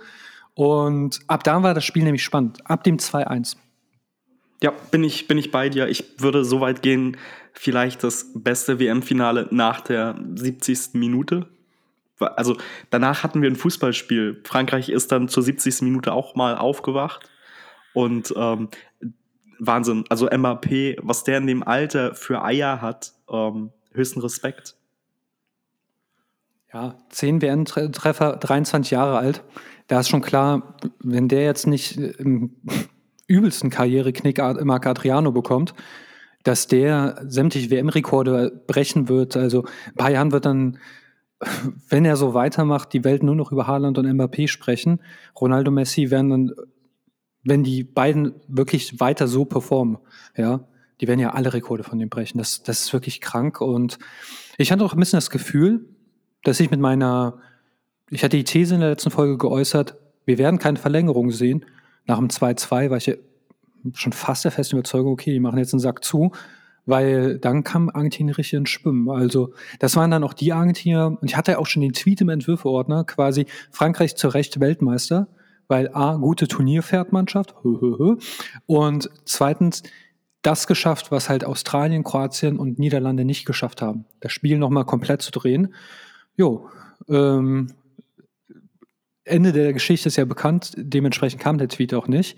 Und 0.53 1.19
ab 1.27 1.43
da 1.43 1.63
war 1.63 1.73
das 1.73 1.85
Spiel 1.85 2.03
nämlich 2.03 2.23
spannend. 2.23 2.59
Ab 2.69 2.83
dem 2.83 2.97
2-1. 2.97 3.57
Ja, 4.61 4.71
bin 4.91 5.03
ich, 5.03 5.27
bin 5.27 5.37
ich 5.37 5.51
bei 5.51 5.69
dir. 5.69 5.87
Ich 5.87 6.21
würde 6.21 6.45
so 6.45 6.61
weit 6.61 6.81
gehen, 6.81 7.17
vielleicht 7.53 8.03
das 8.03 8.31
beste 8.33 8.79
WM-Finale 8.79 9.47
nach 9.51 9.81
der 9.81 10.19
70. 10.35 10.93
Minute. 10.93 11.47
Also 12.19 12.57
danach 12.89 13.23
hatten 13.23 13.41
wir 13.41 13.49
ein 13.49 13.57
Fußballspiel. 13.57 14.41
Frankreich 14.45 14.89
ist 14.89 15.11
dann 15.11 15.27
zur 15.27 15.43
70. 15.43 15.81
Minute 15.81 16.13
auch 16.13 16.35
mal 16.35 16.55
aufgewacht. 16.55 17.29
Und 17.93 18.33
ähm, 18.37 18.69
Wahnsinn. 19.59 20.05
Also 20.09 20.27
MAP, 20.27 20.97
was 21.01 21.23
der 21.23 21.37
in 21.37 21.47
dem 21.47 21.63
Alter 21.63 22.15
für 22.15 22.43
Eier 22.43 22.81
hat, 22.81 23.13
ähm, 23.29 23.71
höchsten 23.95 24.21
Respekt. 24.21 24.75
Ja, 26.73 26.99
10 27.09 27.41
WM-Treffer, 27.41 28.37
23 28.37 28.91
Jahre 28.91 29.17
alt. 29.17 29.43
Da 29.87 29.99
ist 29.99 30.09
schon 30.09 30.21
klar, 30.21 30.77
wenn 30.99 31.27
der 31.27 31.43
jetzt 31.43 31.67
nicht 31.67 31.97
im 31.97 32.55
übelsten 33.27 33.69
Karriereknick 33.69 34.39
Marc 34.63 34.85
Adriano 34.85 35.31
bekommt, 35.31 35.73
dass 36.43 36.67
der 36.67 37.23
sämtliche 37.27 37.71
WM-Rekorde 37.71 38.63
brechen 38.67 39.09
wird. 39.09 39.35
Also 39.35 39.65
ein 39.87 39.95
paar 39.95 40.11
Jahren 40.11 40.31
wird 40.31 40.45
dann 40.45 40.77
wenn 41.89 42.05
er 42.05 42.15
so 42.15 42.33
weitermacht, 42.33 42.93
die 42.93 43.03
Welt 43.03 43.23
nur 43.23 43.35
noch 43.35 43.51
über 43.51 43.67
Haaland 43.67 43.97
und 43.97 44.05
Mbappé 44.05 44.47
sprechen. 44.47 45.01
Ronaldo 45.39 45.71
Messi 45.71 46.11
werden 46.11 46.29
dann, 46.29 46.51
wenn 47.43 47.63
die 47.63 47.83
beiden 47.83 48.33
wirklich 48.47 48.99
weiter 48.99 49.27
so 49.27 49.45
performen, 49.45 49.97
ja, 50.35 50.67
die 51.01 51.07
werden 51.07 51.19
ja 51.19 51.31
alle 51.31 51.53
Rekorde 51.53 51.83
von 51.83 51.99
dem 51.99 52.09
brechen. 52.09 52.37
Das, 52.37 52.63
das 52.63 52.81
ist 52.81 52.93
wirklich 52.93 53.21
krank. 53.21 53.61
Und 53.61 53.97
ich 54.57 54.71
hatte 54.71 54.83
auch 54.83 54.93
ein 54.93 54.99
bisschen 54.99 55.17
das 55.17 55.29
Gefühl, 55.29 55.85
dass 56.43 56.59
ich 56.59 56.71
mit 56.71 56.79
meiner, 56.79 57.39
ich 58.09 58.23
hatte 58.23 58.37
die 58.37 58.43
These 58.43 58.75
in 58.75 58.81
der 58.81 58.89
letzten 58.89 59.11
Folge 59.11 59.37
geäußert, 59.37 59.95
wir 60.25 60.37
werden 60.37 60.59
keine 60.59 60.77
Verlängerung 60.77 61.31
sehen. 61.31 61.65
Nach 62.05 62.17
dem 62.17 62.29
2-2 62.29 62.89
war 62.89 62.97
ich 62.97 63.07
ja 63.07 63.15
schon 63.93 64.13
fast 64.13 64.45
der 64.45 64.51
festen 64.51 64.77
Überzeugung, 64.77 65.13
okay, 65.13 65.31
die 65.31 65.39
machen 65.39 65.59
jetzt 65.59 65.73
einen 65.73 65.79
Sack 65.79 66.03
zu, 66.03 66.31
weil 66.85 67.37
dann 67.39 67.63
kam 67.63 67.89
Argentinien 67.89 68.35
richtig 68.35 68.57
ins 68.57 68.69
Schwimmen. 68.69 69.09
Also 69.09 69.53
das 69.79 69.95
waren 69.95 70.11
dann 70.11 70.23
auch 70.23 70.33
die 70.33 70.53
Argentinier, 70.53 71.17
und 71.19 71.23
ich 71.23 71.37
hatte 71.37 71.53
ja 71.53 71.57
auch 71.57 71.67
schon 71.67 71.81
den 71.81 71.93
Tweet 71.93 72.21
im 72.21 72.29
Entwürfeordner, 72.29 73.03
quasi 73.03 73.45
Frankreich 73.71 74.15
zu 74.15 74.27
Recht 74.29 74.59
Weltmeister, 74.59 75.27
weil 75.67 75.89
A, 75.93 76.15
gute 76.15 76.47
Turnierpferdmannschaft, 76.47 77.55
und 78.65 79.09
zweitens, 79.25 79.83
das 80.45 80.67
geschafft, 80.67 81.11
was 81.11 81.29
halt 81.29 81.43
Australien, 81.43 82.03
Kroatien 82.03 82.59
und 82.59 82.77
Niederlande 82.77 83.25
nicht 83.25 83.45
geschafft 83.45 83.81
haben. 83.81 84.05
Das 84.19 84.31
Spiel 84.31 84.57
nochmal 84.57 84.85
komplett 84.85 85.21
zu 85.21 85.31
drehen. 85.31 85.73
Jo, 86.35 86.69
ähm, 87.09 87.67
Ende 89.23 89.53
der 89.53 89.73
Geschichte 89.73 90.07
ist 90.07 90.17
ja 90.17 90.25
bekannt, 90.25 90.73
dementsprechend 90.77 91.41
kam 91.41 91.57
der 91.57 91.67
Tweet 91.67 91.93
auch 91.95 92.07
nicht. 92.07 92.37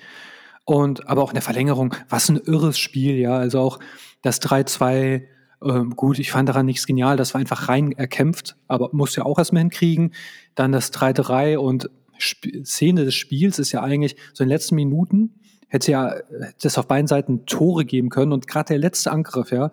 Und 0.64 1.08
aber 1.08 1.22
auch 1.22 1.32
in 1.32 1.36
der 1.36 1.42
Verlängerung, 1.42 1.96
was 2.08 2.30
ein 2.30 2.38
irres 2.38 2.80
Spiel, 2.80 3.16
ja. 3.16 3.38
Also 3.38 3.60
auch 3.60 3.80
das 4.22 4.42
3-2, 4.42 5.24
ähm, 5.64 5.96
gut, 5.96 6.20
ich 6.20 6.32
fand 6.32 6.48
daran 6.48 6.66
nichts 6.66 6.88
genial, 6.88 7.18
das 7.18 7.34
war 7.34 7.42
einfach 7.42 7.68
rein 7.68 7.92
erkämpft, 7.92 8.56
aber 8.68 8.90
muss 8.94 9.16
ja 9.16 9.26
auch 9.26 9.38
erstmal 9.38 9.62
hinkriegen. 9.62 10.14
Dann 10.56 10.72
das 10.72 10.94
3-3 10.94 11.58
und 11.58 11.90
Sp 12.20 12.64
Szene 12.64 13.06
des 13.06 13.16
Spiels 13.16 13.60
ist 13.60 13.72
ja 13.74 13.82
eigentlich 13.82 14.16
so 14.34 14.44
in 14.44 14.50
den 14.50 14.56
letzten 14.56 14.76
Minuten 14.76 15.40
hätte 15.68 15.92
ja 15.92 16.16
hätte 16.40 16.68
es 16.68 16.78
auf 16.78 16.88
beiden 16.88 17.08
Seiten 17.08 17.46
Tore 17.46 17.86
geben 17.86 18.10
können 18.10 18.32
und 18.32 18.48
gerade 18.48 18.70
der 18.70 18.80
letzte 18.80 19.12
Angriff, 19.12 19.52
ja. 19.52 19.72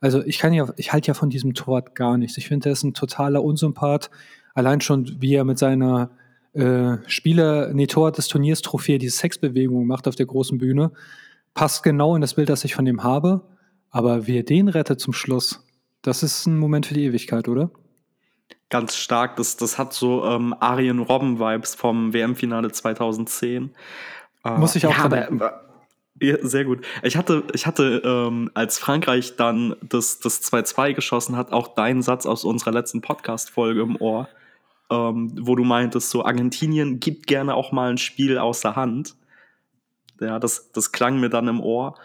Also 0.00 0.24
ich 0.24 0.38
kann 0.38 0.52
ja, 0.52 0.68
ich 0.76 0.92
halte 0.92 1.08
ja 1.08 1.14
von 1.14 1.30
diesem 1.30 1.54
Torwart 1.54 1.94
gar 1.94 2.18
nichts. 2.18 2.36
Ich 2.36 2.48
finde, 2.48 2.68
er 2.68 2.72
ist 2.72 2.82
ein 2.82 2.92
totaler 2.92 3.44
Unsympath. 3.44 4.10
Allein 4.52 4.80
schon, 4.80 5.16
wie 5.20 5.34
er 5.34 5.44
mit 5.44 5.58
seiner 5.58 6.10
äh, 6.54 6.96
Spieler, 7.06 7.72
nee, 7.72 7.86
Torwart 7.86 8.18
des 8.18 8.26
Turniers 8.26 8.62
Trophäe, 8.62 8.98
diese 8.98 9.16
Sexbewegung 9.16 9.86
macht 9.86 10.08
auf 10.08 10.16
der 10.16 10.26
großen 10.26 10.58
Bühne, 10.58 10.90
passt 11.54 11.84
genau 11.84 12.16
in 12.16 12.20
das 12.20 12.34
Bild, 12.34 12.48
das 12.48 12.64
ich 12.64 12.74
von 12.74 12.86
ihm 12.86 13.04
habe. 13.04 13.42
Aber 13.90 14.26
wie 14.26 14.38
er 14.38 14.42
den 14.42 14.68
rettet 14.68 15.00
zum 15.00 15.12
Schluss, 15.12 15.64
das 16.02 16.22
ist 16.22 16.46
ein 16.46 16.58
Moment 16.58 16.86
für 16.86 16.94
die 16.94 17.04
Ewigkeit, 17.04 17.46
oder? 17.48 17.70
Ganz 18.70 18.96
stark. 18.96 19.36
Das, 19.36 19.56
das 19.56 19.78
hat 19.78 19.92
so 19.92 20.24
ähm, 20.24 20.54
Arjen 20.58 20.98
Robben-Vibes 20.98 21.74
vom 21.74 22.12
WM-Finale 22.12 22.72
2010. 22.72 23.70
Muss 24.44 24.74
ich 24.76 24.86
auch 24.86 24.96
ja, 24.96 25.04
aber, 25.04 25.28
ja, 26.20 26.36
sehr 26.42 26.64
gut. 26.64 26.84
Ich 27.02 27.16
hatte, 27.16 27.44
ich 27.52 27.66
hatte 27.66 28.02
ähm, 28.04 28.50
als 28.54 28.78
Frankreich 28.78 29.36
dann 29.36 29.74
das, 29.82 30.20
das 30.20 30.42
2-2 30.42 30.94
geschossen 30.94 31.36
hat, 31.36 31.52
auch 31.52 31.74
deinen 31.74 32.02
Satz 32.02 32.26
aus 32.26 32.44
unserer 32.44 32.72
letzten 32.72 33.00
Podcast-Folge 33.00 33.82
im 33.82 33.96
Ohr, 33.96 34.28
ähm, 34.90 35.32
wo 35.40 35.56
du 35.56 35.64
meintest, 35.64 36.10
so 36.10 36.24
Argentinien 36.24 37.00
gibt 37.00 37.26
gerne 37.26 37.54
auch 37.54 37.72
mal 37.72 37.90
ein 37.90 37.98
Spiel 37.98 38.38
außer 38.38 38.76
Hand. 38.76 39.16
Ja, 40.20 40.38
das, 40.38 40.70
das 40.70 40.92
klang 40.92 41.18
mir 41.18 41.28
dann 41.28 41.48
im 41.48 41.60
Ohr. 41.60 41.96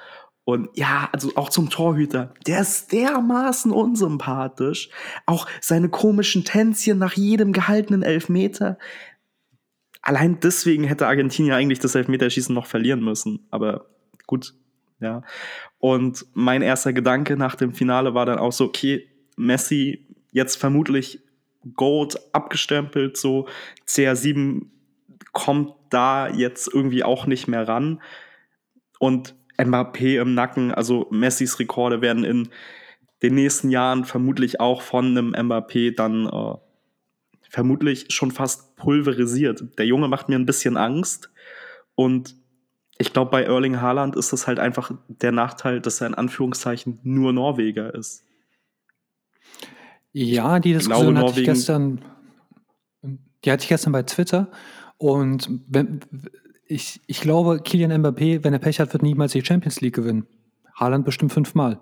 Und 0.46 0.70
ja, 0.76 1.10
also 1.12 1.34
auch 1.36 1.50
zum 1.50 1.70
Torhüter, 1.70 2.34
der 2.48 2.62
ist 2.62 2.94
dermaßen 2.94 3.72
unsympathisch. 3.72 4.90
Auch 5.26 5.46
seine 5.60 5.90
komischen 5.90 6.46
Tänzchen 6.46 6.98
nach 6.98 7.14
jedem 7.14 7.52
gehaltenen 7.52 8.02
Elfmeter 8.02 8.78
allein 10.02 10.40
deswegen 10.40 10.84
hätte 10.84 11.08
Argentinien 11.08 11.54
eigentlich 11.54 11.80
das 11.80 11.96
Elfmeterschießen 11.96 12.54
noch 12.54 12.66
verlieren 12.66 13.04
müssen. 13.04 13.48
Aber 13.52 13.86
gut, 14.26 14.54
ja. 15.00 15.22
Und 15.80 16.26
mein 16.34 16.62
erster 16.62 16.94
Gedanke 16.94 17.38
nach 17.38 17.56
dem 17.56 17.74
Finale 17.74 18.14
war 18.14 18.26
dann 18.26 18.40
auch 18.40 18.52
so, 18.52 18.66
okay, 18.66 19.08
Messi 19.36 20.08
jetzt 20.32 20.56
vermutlich 20.56 21.20
Gold 21.76 22.18
abgestempelt, 22.34 23.18
so 23.18 23.48
CR7 23.88 24.68
kommt 25.34 25.74
da 25.90 26.30
jetzt 26.30 26.70
irgendwie 26.74 27.04
auch 27.04 27.28
nicht 27.28 27.48
mehr 27.48 27.68
ran. 27.68 28.02
Und 29.00 29.36
Mbappé 29.58 30.22
im 30.22 30.34
Nacken, 30.34 30.74
also 30.74 31.08
Messis 31.12 31.60
Rekorde 31.60 32.02
werden 32.02 32.24
in 32.24 32.50
den 33.24 33.36
nächsten 33.36 33.70
Jahren 33.70 34.06
vermutlich 34.06 34.60
auch 34.60 34.82
von 34.82 35.06
einem 35.06 35.34
Mbappé 35.34 35.96
dann 35.96 36.28
äh, 36.28 36.58
vermutlich 37.50 38.08
schon 38.10 38.32
fast 38.32 38.76
pulverisiert. 38.76 39.64
Der 39.78 39.86
Junge 39.86 40.08
macht 40.08 40.30
mir 40.30 40.36
ein 40.36 40.46
bisschen 40.46 40.78
Angst 40.78 41.30
und 41.96 42.36
ich 43.00 43.14
glaube, 43.14 43.32
bei 43.32 43.44
Erling 43.44 43.80
Haaland 43.80 44.16
ist 44.16 44.34
das 44.34 44.48
halt 44.48 44.60
einfach 44.60 44.92
der 45.08 45.32
Nachteil, 45.32 45.82
dass 45.82 46.02
er 46.02 46.08
in 46.08 46.16
Anführungszeichen 46.16 47.00
nur 47.04 47.32
Norweger 47.32 47.94
ist. 47.94 48.24
Ja, 50.14 50.60
die 50.60 50.74
Diskussion 50.74 51.14
glaube, 51.14 51.30
hatte 51.30 51.40
ich 51.40 51.46
gestern, 51.46 52.02
die 53.04 53.52
hatte 53.52 53.64
ich 53.64 53.70
gestern 53.70 53.94
bei 53.94 54.04
Twitter 54.04 54.50
und 54.98 55.50
wenn, 55.68 56.00
ich, 56.66 57.02
ich 57.06 57.22
glaube, 57.22 57.62
Kilian 57.64 57.92
Mbappé, 58.04 58.44
wenn 58.44 58.54
er 58.54 58.60
Pech 58.60 58.80
hat, 58.80 58.94
wird 58.94 59.04
niemals 59.04 59.34
die 59.34 59.46
Champions 59.46 59.80
League 59.80 59.96
gewinnen. 59.96 60.26
Haaland 60.74 61.06
bestimmt 61.06 61.34
fünfmal 61.34 61.80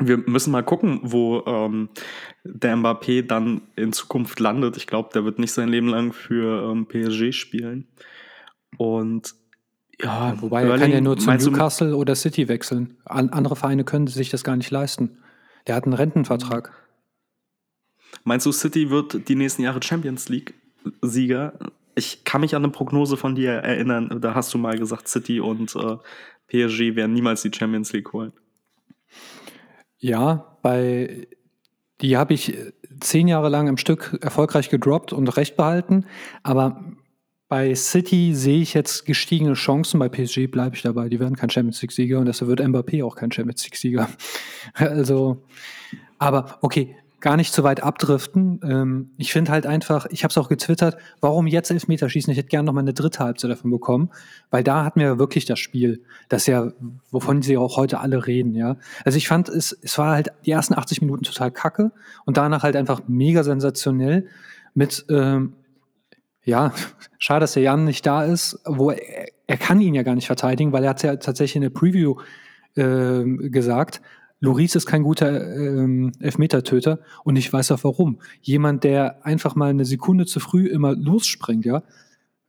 wir 0.00 0.18
müssen 0.18 0.50
mal 0.50 0.64
gucken, 0.64 1.00
wo 1.02 1.44
ähm, 1.46 1.88
der 2.42 2.76
Mbappé 2.76 3.22
dann 3.22 3.62
in 3.76 3.92
Zukunft 3.92 4.40
landet. 4.40 4.76
Ich 4.76 4.86
glaube, 4.86 5.10
der 5.14 5.24
wird 5.24 5.38
nicht 5.38 5.52
sein 5.52 5.68
Leben 5.68 5.88
lang 5.88 6.12
für 6.12 6.70
ähm, 6.70 6.86
PSG 6.86 7.32
spielen. 7.32 7.86
Und 8.76 9.34
ja, 10.00 10.34
wobei 10.40 10.62
Erling, 10.62 10.72
er 10.72 10.78
kann 10.78 10.90
ja 10.90 11.00
nur 11.00 11.16
zu 11.16 11.30
Newcastle 11.30 11.96
oder 11.96 12.16
City 12.16 12.48
wechseln. 12.48 12.96
An, 13.04 13.30
andere 13.30 13.54
Vereine 13.54 13.84
können 13.84 14.08
sich 14.08 14.30
das 14.30 14.42
gar 14.42 14.56
nicht 14.56 14.70
leisten. 14.70 15.18
Der 15.66 15.76
hat 15.76 15.84
einen 15.84 15.94
Rentenvertrag. 15.94 16.72
Meinst 18.24 18.46
du, 18.46 18.52
City 18.52 18.90
wird 18.90 19.28
die 19.28 19.36
nächsten 19.36 19.62
Jahre 19.62 19.82
Champions 19.82 20.28
League 20.28 20.54
Sieger? 21.02 21.58
Ich 21.94 22.24
kann 22.24 22.40
mich 22.40 22.56
an 22.56 22.64
eine 22.64 22.72
Prognose 22.72 23.16
von 23.16 23.36
dir 23.36 23.52
erinnern. 23.52 24.18
Da 24.20 24.34
hast 24.34 24.52
du 24.52 24.58
mal 24.58 24.76
gesagt, 24.76 25.06
City 25.06 25.38
und 25.38 25.76
äh, 25.76 25.96
PSG 26.48 26.96
werden 26.96 27.12
niemals 27.12 27.42
die 27.42 27.52
Champions 27.54 27.92
League 27.92 28.12
holen. 28.12 28.32
Ja, 30.04 30.58
bei 30.60 31.26
die 32.02 32.18
habe 32.18 32.34
ich 32.34 32.54
zehn 33.00 33.26
Jahre 33.26 33.48
lang 33.48 33.68
im 33.68 33.78
Stück 33.78 34.18
erfolgreich 34.20 34.68
gedroppt 34.68 35.14
und 35.14 35.34
recht 35.38 35.56
behalten. 35.56 36.04
Aber 36.42 36.92
bei 37.48 37.74
City 37.74 38.34
sehe 38.34 38.60
ich 38.60 38.74
jetzt 38.74 39.06
gestiegene 39.06 39.54
Chancen. 39.54 39.98
Bei 39.98 40.10
PSG 40.10 40.48
bleibe 40.48 40.76
ich 40.76 40.82
dabei. 40.82 41.08
Die 41.08 41.20
werden 41.20 41.36
kein 41.36 41.48
Champions 41.48 41.80
League-Sieger 41.80 42.18
und 42.18 42.26
deshalb 42.26 42.50
wird 42.50 42.60
Mbappé 42.60 43.02
auch 43.02 43.16
kein 43.16 43.32
Champions 43.32 43.64
League-Sieger. 43.64 44.06
Also, 44.74 45.42
aber 46.18 46.58
okay, 46.60 46.96
gar 47.24 47.38
nicht 47.38 47.54
zu 47.54 47.64
weit 47.64 47.82
abdriften. 47.82 48.60
Ähm, 48.62 49.10
ich 49.16 49.32
finde 49.32 49.50
halt 49.50 49.64
einfach, 49.64 50.04
ich 50.10 50.24
habe 50.24 50.30
es 50.30 50.36
auch 50.36 50.50
getwittert, 50.50 50.98
warum 51.22 51.46
jetzt 51.46 51.70
Elfmeterschießen? 51.70 52.30
Ich 52.30 52.36
hätte 52.36 52.48
gerne 52.48 52.66
noch 52.66 52.74
mal 52.74 52.82
eine 52.82 52.92
dritte 52.92 53.24
Halbzeit 53.24 53.50
davon 53.50 53.70
bekommen, 53.70 54.10
weil 54.50 54.62
da 54.62 54.84
hatten 54.84 55.00
wir 55.00 55.18
wirklich 55.18 55.46
das 55.46 55.58
Spiel, 55.58 56.02
das 56.28 56.46
ja, 56.46 56.70
wovon 57.10 57.40
sie 57.40 57.56
auch 57.56 57.78
heute 57.78 58.00
alle 58.00 58.26
reden, 58.26 58.54
ja. 58.54 58.76
Also 59.06 59.16
ich 59.16 59.26
fand, 59.26 59.48
es, 59.48 59.72
es 59.72 59.96
war 59.96 60.12
halt 60.12 60.32
die 60.44 60.50
ersten 60.50 60.74
80 60.74 61.00
Minuten 61.00 61.22
total 61.22 61.50
kacke 61.50 61.92
und 62.26 62.36
danach 62.36 62.62
halt 62.62 62.76
einfach 62.76 63.00
mega 63.06 63.42
sensationell 63.42 64.26
mit, 64.74 65.06
ähm, 65.08 65.54
ja, 66.44 66.74
schade, 67.18 67.40
dass 67.40 67.54
der 67.54 67.62
Jan 67.62 67.86
nicht 67.86 68.04
da 68.04 68.22
ist, 68.22 68.60
wo 68.66 68.90
er, 68.90 69.28
er 69.46 69.56
kann 69.56 69.80
ihn 69.80 69.94
ja 69.94 70.02
gar 70.02 70.14
nicht 70.14 70.26
verteidigen, 70.26 70.72
weil 70.72 70.84
er 70.84 70.90
hat 70.90 71.02
ja 71.02 71.16
tatsächlich 71.16 71.56
in 71.56 71.62
der 71.62 71.70
Preview 71.70 72.16
äh, 72.76 73.24
gesagt, 73.48 74.02
Loris 74.40 74.74
ist 74.74 74.86
kein 74.86 75.02
guter 75.02 75.56
ähm, 75.56 76.12
Elfmetertöter 76.20 77.00
und 77.24 77.36
ich 77.36 77.52
weiß 77.52 77.72
auch 77.72 77.84
warum. 77.84 78.20
Jemand, 78.42 78.84
der 78.84 79.24
einfach 79.24 79.54
mal 79.54 79.70
eine 79.70 79.84
Sekunde 79.84 80.26
zu 80.26 80.40
früh 80.40 80.66
immer 80.66 80.94
losspringt, 80.94 81.64
ja. 81.64 81.82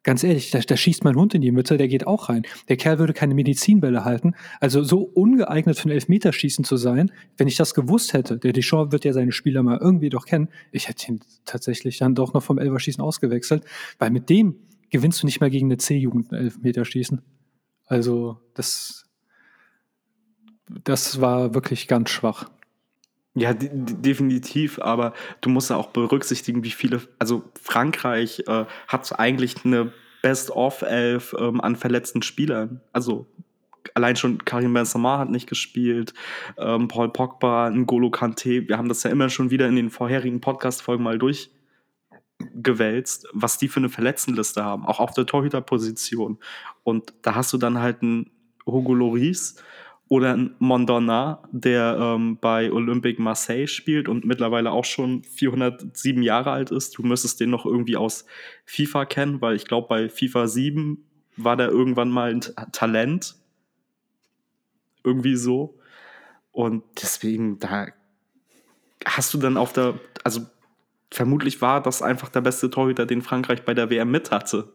Ganz 0.04 0.24
ehrlich, 0.24 0.52
da, 0.52 0.60
da 0.60 0.78
schießt 0.78 1.04
mein 1.04 1.16
Hund 1.16 1.34
in 1.34 1.42
die 1.42 1.52
Mitte, 1.52 1.78
der 1.78 1.88
geht 1.88 2.06
auch 2.06 2.30
rein. 2.30 2.44
Der 2.70 2.78
Kerl 2.78 3.00
würde 3.00 3.14
keine 3.14 3.34
Medizinbälle 3.34 4.06
halten. 4.06 4.36
Also 4.60 4.84
so 4.84 5.00
ungeeignet 5.00 5.80
für 5.80 5.90
ein 5.90 5.92
Elfmeterschießen 5.92 6.64
zu 6.64 6.78
sein, 6.78 7.12
wenn 7.38 7.48
ich 7.48 7.56
das 7.56 7.74
gewusst 7.74 8.14
hätte, 8.14 8.38
der 8.38 8.54
Deschamps 8.54 8.92
wird 8.92 9.04
ja 9.04 9.14
seine 9.14 9.32
Spieler 9.32 9.64
mal 9.64 9.80
irgendwie 9.82 10.10
doch 10.10 10.26
kennen, 10.26 10.50
ich 10.72 10.90
hätte 10.90 11.12
ihn 11.12 11.22
tatsächlich 11.46 11.98
dann 11.98 12.14
doch 12.14 12.36
noch 12.36 12.44
vom 12.44 12.60
Elferschießen 12.60 13.04
ausgewechselt, 13.04 13.64
weil 13.98 14.12
mit 14.12 14.30
dem 14.30 14.60
gewinnst 14.92 15.24
du 15.24 15.26
nicht 15.26 15.42
mehr 15.42 15.50
gegen 15.50 15.68
eine 15.68 15.78
C-Jugend 15.78 16.32
Elfmeterschießen. 16.32 17.24
Also 17.88 18.38
das 18.54 19.05
das 20.68 21.22
war 21.22 21.54
wirklich 21.54 21.88
ganz 21.88 22.10
schwach. 22.10 22.50
Ja, 23.38 23.54
definitiv, 23.54 24.80
aber 24.80 25.14
du 25.42 25.50
musst 25.50 25.70
ja 25.70 25.76
auch 25.76 25.88
berücksichtigen, 25.88 26.64
wie 26.64 26.72
viele, 26.72 27.02
also 27.20 27.44
Frankreich 27.62 28.44
äh, 28.48 28.66
hat 28.88 29.20
eigentlich 29.20 29.66
eine 29.66 29.92
Best-of-Elf 30.22 31.36
ähm, 31.38 31.60
an 31.60 31.76
verletzten 31.76 32.22
Spielern. 32.22 32.80
Also 32.94 33.28
allein 33.94 34.16
schon 34.16 34.46
Karim 34.46 34.74
Benzema 34.74 35.20
hat 35.20 35.30
nicht 35.30 35.48
gespielt, 35.48 36.14
ähm, 36.58 36.88
Paul 36.88 37.12
Pogba, 37.12 37.68
N'Golo 37.68 38.10
Kante, 38.10 38.68
wir 38.68 38.78
haben 38.78 38.90
das 38.90 39.04
ja 39.04 39.12
immer 39.12 39.30
schon 39.30 39.52
wieder 39.52 39.68
in 39.68 39.76
den 39.76 39.90
vorherigen 39.90 40.40
Podcast-Folgen 40.40 41.04
mal 41.04 41.20
durchgewälzt, 41.20 43.28
was 43.34 43.58
die 43.58 43.68
für 43.68 43.82
eine 43.82 43.90
Verletztenliste 43.90 44.64
haben, 44.64 44.86
auch 44.86 45.02
auf 45.02 45.12
der 45.12 45.26
Torhüterposition. 45.26 46.40
Und 46.84 47.14
da 47.22 47.36
hast 47.36 47.52
du 47.52 47.58
dann 47.58 47.80
halt 47.80 48.02
einen 48.02 48.32
Hugo 48.66 48.94
Loris 48.94 49.58
oder 50.08 50.34
einen 50.34 50.56
Mondona, 50.60 51.42
der 51.52 51.98
ähm, 52.00 52.38
bei 52.40 52.72
Olympique 52.72 53.22
Marseille 53.22 53.68
spielt 53.68 54.08
und 54.08 54.24
mittlerweile 54.24 54.72
auch 54.72 54.86
schon 54.86 55.24
407 55.24 56.22
Jahre 56.22 56.52
alt 56.52 56.72
ist. 56.72 56.98
Du 56.98 57.04
müsstest 57.04 57.40
den 57.40 57.50
noch 57.50 57.66
irgendwie 57.66 57.98
aus 57.98 58.26
FIFA 58.66 59.06
kennen, 59.06 59.42
weil 59.42 59.56
ich 59.56 59.66
glaube, 59.66 59.88
bei 59.88 60.10
FIFA 60.10 60.48
7 60.48 61.04
war 61.38 61.58
der 61.58 61.70
irgendwann 61.70 62.10
mal 62.10 62.32
ein 62.32 62.42
Talent 62.72 63.36
irgendwie 65.04 65.36
so. 65.36 65.80
Und 66.52 66.84
deswegen, 67.02 67.60
da 67.60 67.88
hast 69.06 69.34
du 69.34 69.40
dann 69.40 69.58
auf 69.58 69.74
der, 69.74 70.00
also 70.24 70.42
vermutlich 71.12 71.62
war 71.62 71.82
das 71.82 72.02
einfach 72.02 72.30
der 72.30 72.42
beste 72.42 72.70
Torhüter, 72.70 73.06
den 73.06 73.22
Frankreich 73.22 73.64
bei 73.64 73.74
der 73.74 73.90
WM 73.90 74.12
mit 74.12 74.32
hatte. 74.32 74.72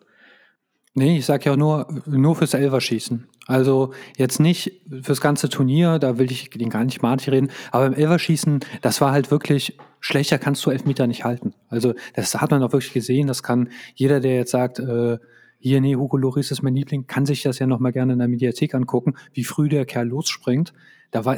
Nee, 0.94 1.18
ich 1.18 1.26
sag 1.26 1.44
ja 1.44 1.56
nur, 1.56 2.02
nur 2.06 2.34
fürs 2.34 2.54
Elverschießen. 2.54 3.28
Also 3.46 3.92
jetzt 4.16 4.40
nicht 4.40 4.82
fürs 5.02 5.20
ganze 5.20 5.48
Turnier, 5.48 6.00
da 6.00 6.18
will 6.18 6.32
ich 6.32 6.50
den 6.50 6.68
gar 6.68 6.84
nicht 6.84 7.00
malig 7.00 7.30
reden, 7.30 7.50
aber 7.70 7.86
im 7.86 7.94
Elverschießen, 7.94 8.60
das 8.82 9.00
war 9.00 9.12
halt 9.12 9.30
wirklich, 9.30 9.78
schlechter 10.00 10.38
kannst 10.38 10.66
du 10.66 10.70
Elfmeter 10.70 11.06
nicht 11.06 11.24
halten. 11.24 11.54
Also 11.68 11.94
das 12.14 12.34
hat 12.40 12.50
man 12.50 12.62
auch 12.62 12.72
wirklich 12.72 12.92
gesehen, 12.92 13.28
das 13.28 13.42
kann 13.44 13.68
jeder, 13.94 14.18
der 14.18 14.34
jetzt 14.34 14.50
sagt, 14.50 14.80
äh, 14.80 15.18
hier, 15.60 15.80
nee, 15.80 15.94
Hugo 15.94 16.16
Loris 16.16 16.50
ist 16.50 16.62
mein 16.62 16.74
Liebling, 16.74 17.06
kann 17.06 17.26
sich 17.26 17.42
das 17.42 17.58
ja 17.58 17.66
nochmal 17.66 17.92
gerne 17.92 18.14
in 18.14 18.18
der 18.18 18.28
Mediathek 18.28 18.74
angucken, 18.74 19.14
wie 19.32 19.44
früh 19.44 19.68
der 19.68 19.84
Kerl 19.84 20.08
losspringt. 20.08 20.72
Da, 21.10 21.24
war, 21.24 21.36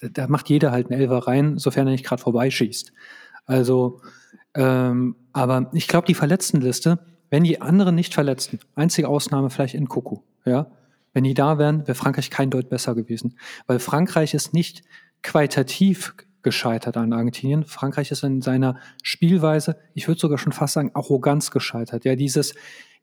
da 0.00 0.26
macht 0.26 0.48
jeder 0.48 0.72
halt 0.72 0.90
einen 0.90 1.00
Elfer 1.00 1.18
rein, 1.18 1.58
sofern 1.58 1.86
er 1.86 1.92
nicht 1.92 2.04
gerade 2.04 2.22
vorbeischießt. 2.22 2.92
Also, 3.44 4.00
ähm, 4.54 5.16
aber 5.32 5.70
ich 5.74 5.86
glaube, 5.86 6.06
die 6.06 6.14
Verletztenliste, 6.14 6.98
wenn 7.30 7.44
die 7.44 7.60
anderen 7.60 7.94
nicht 7.94 8.14
verletzten, 8.14 8.58
einzige 8.74 9.08
Ausnahme 9.08 9.50
vielleicht 9.50 9.74
in 9.74 9.88
Coco, 9.88 10.22
ja, 10.44 10.70
wenn 11.12 11.24
die 11.24 11.34
da 11.34 11.58
wären, 11.58 11.86
wäre 11.86 11.94
Frankreich 11.94 12.30
kein 12.30 12.50
Deut 12.50 12.68
besser 12.68 12.94
gewesen. 12.94 13.38
Weil 13.66 13.78
Frankreich 13.78 14.34
ist 14.34 14.54
nicht 14.54 14.82
qualitativ 15.22 16.14
gescheitert 16.42 16.96
an 16.96 17.12
Argentinien. 17.12 17.64
Frankreich 17.64 18.10
ist 18.10 18.22
in 18.22 18.42
seiner 18.42 18.76
Spielweise, 19.02 19.76
ich 19.94 20.06
würde 20.06 20.20
sogar 20.20 20.38
schon 20.38 20.52
fast 20.52 20.74
sagen, 20.74 20.90
Arroganz 20.94 21.50
gescheitert. 21.50 22.04
Ja, 22.04 22.14
dieses, 22.14 22.54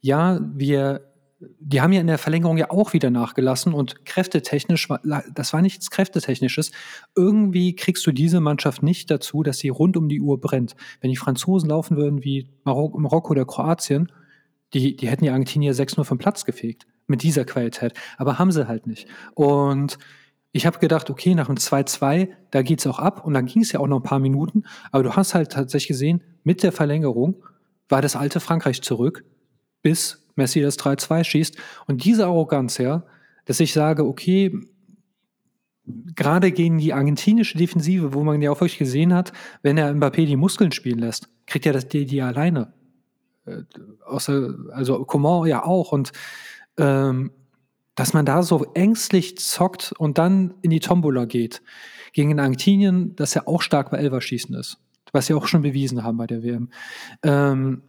ja, 0.02 0.40
wir, 0.42 1.12
die 1.60 1.82
haben 1.82 1.94
ja 1.94 2.02
in 2.02 2.08
der 2.08 2.18
Verlängerung 2.18 2.58
ja 2.58 2.70
auch 2.72 2.94
wieder 2.94 3.10
nachgelassen 3.10 3.74
und 3.74 4.06
kräftetechnisch, 4.06 4.88
das 5.34 5.54
war 5.54 5.62
nichts 5.62 5.90
kräftetechnisches. 5.90 6.72
Irgendwie 7.16 7.76
kriegst 7.76 8.06
du 8.08 8.12
diese 8.12 8.40
Mannschaft 8.40 8.84
nicht 8.84 9.10
dazu, 9.12 9.44
dass 9.44 9.60
sie 9.60 9.70
rund 9.70 9.98
um 9.98 10.10
die 10.10 10.22
Uhr 10.22 10.40
brennt. 10.40 10.76
Wenn 11.02 11.10
die 11.10 11.18
Franzosen 11.18 11.70
laufen 11.70 11.98
würden 11.98 12.24
wie 12.24 12.50
Marokko 12.64 13.32
oder 13.32 13.46
Kroatien, 13.46 14.12
die, 14.74 14.96
die 14.96 15.08
hätten 15.08 15.24
die 15.24 15.30
Argentinier 15.30 15.74
6-0 15.74 16.04
vom 16.04 16.18
Platz 16.18 16.46
gefegt 16.46 16.86
mit 17.08 17.24
dieser 17.24 17.46
Qualität. 17.46 17.94
Aber 18.18 18.40
haben 18.40 18.52
sie 18.52 18.68
halt 18.68 18.88
nicht. 18.88 19.08
Und 19.34 19.98
ich 20.52 20.66
habe 20.66 20.80
gedacht, 20.80 21.10
okay, 21.10 21.36
nach 21.36 21.48
dem 21.48 21.56
2-2, 21.56 22.30
da 22.52 22.62
geht's 22.62 22.88
auch 22.88 23.00
ab. 23.00 23.26
Und 23.26 23.34
dann 23.34 23.46
ging 23.46 23.62
es 23.62 23.72
ja 23.72 23.80
auch 23.80 23.88
noch 23.88 24.00
ein 24.00 24.04
paar 24.04 24.20
Minuten. 24.20 24.64
Aber 24.92 25.04
du 25.04 25.16
hast 25.16 25.36
halt 25.36 25.52
tatsächlich 25.52 25.90
gesehen, 25.90 26.24
mit 26.44 26.64
der 26.64 26.72
Verlängerung 26.72 27.44
war 27.90 28.02
das 28.02 28.16
alte 28.16 28.40
Frankreich 28.40 28.82
zurück 28.82 29.26
bis 29.82 30.25
Messi 30.36 30.62
das 30.62 30.78
3-2 30.80 31.24
schießt. 31.24 31.58
Und 31.88 32.04
diese 32.04 32.26
Arroganz, 32.26 32.78
ja, 32.78 33.04
dass 33.46 33.60
ich 33.60 33.74
sage, 33.74 34.06
okay, 34.06 34.52
gerade 36.16 36.52
gegen 36.52 36.78
die 36.78 36.94
argentinische 36.94 37.58
Defensive, 37.58 38.14
wo 38.14 38.24
man 38.24 38.42
ja 38.42 38.52
auch 38.52 38.62
wirklich 38.62 38.80
gesehen 38.80 39.14
hat, 39.14 39.34
wenn 39.62 39.78
er 39.78 39.94
Mbappé 39.94 40.26
die 40.26 40.36
Muskeln 40.36 40.72
spielen 40.72 41.00
lässt, 41.00 41.30
kriegt 41.46 41.66
er 41.66 41.74
das 41.74 41.88
die, 41.88 42.06
die 42.06 42.22
alleine. 42.22 42.74
Äh, 43.46 43.64
außer, 44.06 44.56
also 44.72 45.06
Coman 45.06 45.48
ja 45.48 45.64
auch. 45.64 45.92
Und 45.92 46.12
ähm, 46.78 47.32
dass 47.96 48.14
man 48.14 48.26
da 48.26 48.44
so 48.44 48.66
ängstlich 48.74 49.38
zockt 49.38 49.94
und 49.98 50.18
dann 50.18 50.54
in 50.62 50.70
die 50.70 50.82
Tombola 50.82 51.26
geht. 51.26 51.62
Gegen 52.12 52.38
Argentinien, 52.40 53.16
das 53.16 53.34
ja 53.34 53.48
auch 53.48 53.62
stark 53.62 53.92
bei 53.92 53.98
Elverschießen 53.98 54.54
ist. 54.56 54.78
Was 55.12 55.28
sie 55.28 55.34
auch 55.34 55.48
schon 55.48 55.62
bewiesen 55.62 56.04
haben 56.04 56.18
bei 56.18 56.28
der 56.28 56.44
WM. 56.44 56.70
Ähm, 57.24 57.84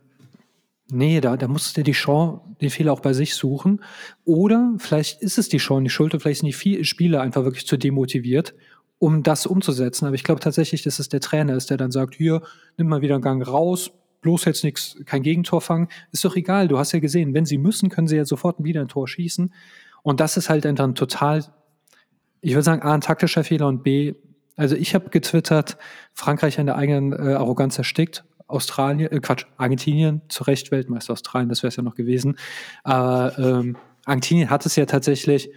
Nee, 0.90 1.20
da, 1.20 1.37
da 1.37 1.49
musst 1.49 1.77
du 1.77 1.83
die 1.83 1.92
Chance, 1.92 2.42
den 2.61 2.70
Fehler 2.70 2.92
auch 2.92 3.01
bei 3.01 3.12
sich 3.12 3.35
suchen. 3.35 3.83
Oder 4.25 4.75
vielleicht 4.79 5.20
ist 5.20 5.37
es 5.37 5.49
die 5.49 5.59
Chance, 5.59 5.85
die 5.85 5.90
Schuld, 5.90 6.14
vielleicht 6.20 6.40
sind 6.40 6.64
die 6.64 6.85
Spieler 6.85 7.22
einfach 7.22 7.42
wirklich 7.42 7.66
zu 7.66 7.77
demotiviert, 7.77 8.55
um 8.99 9.25
das 9.25 9.46
umzusetzen. 9.46 10.07
Aber 10.07 10.14
ich 10.14 10.22
glaube 10.22 10.40
tatsächlich, 10.40 10.83
dass 10.83 11.01
es 11.01 11.09
der 11.09 11.20
Trainer 11.20 11.57
ist, 11.57 11.70
der 11.70 11.77
dann 11.77 11.90
sagt, 11.90 12.14
hier, 12.14 12.40
nimm 12.77 12.88
mal 12.88 13.03
wieder 13.03 13.14
einen 13.14 13.22
Gang 13.22 13.46
raus, 13.46 13.90
bloß 14.20 14.44
jetzt 14.44 14.62
nichts, 14.62 14.96
kein 15.07 15.22
Gegentor 15.22 15.61
fangen. 15.61 15.88
Ist 16.12 16.25
doch 16.25 16.37
egal, 16.37 16.68
du 16.68 16.79
hast 16.79 16.92
ja 16.92 17.01
gesehen, 17.01 17.35
wenn 17.35 17.46
sie 17.46 17.59
müssen, 17.59 17.88
können 17.88 18.07
sie 18.07 18.16
ja 18.16 18.25
sofort 18.25 18.62
wieder 18.62 18.81
ein 18.81 18.88
Tor 18.88 19.09
schießen. 19.09 19.53
Und 20.03 20.20
das 20.20 20.37
ist 20.37 20.49
halt 20.49 20.64
dann 20.64 20.94
total, 20.94 21.44
ich 22.42 22.53
würde 22.53 22.62
sagen, 22.62 22.83
A, 22.83 22.94
ein 22.94 23.01
taktischer 23.01 23.42
Fehler 23.42 23.66
und 23.66 23.83
B, 23.83 24.14
also 24.55 24.77
ich 24.77 24.94
habe 24.94 25.11
getwittert, 25.11 25.79
Frankreich 26.14 26.61
an 26.61 26.66
der 26.66 26.77
eigenen 26.77 27.12
äh, 27.12 27.35
Arroganz 27.35 27.77
erstickt 27.77 28.25
Australien, 28.46 29.11
äh 29.11 29.20
Quatsch, 29.20 29.46
Argentinien, 29.56 30.22
zu 30.28 30.44
Recht 30.44 30.70
Weltmeister 30.70 31.12
Australien, 31.12 31.48
das 31.48 31.62
wäre 31.62 31.68
es 31.68 31.76
ja 31.76 31.82
noch 31.82 31.94
gewesen. 31.94 32.37
Aber 32.85 33.38
ähm, 33.38 33.76
Argentinien 34.04 34.50
hat 34.50 34.64
es 34.66 34.76
ja 34.76 34.87
tatsächlich, 34.87 35.50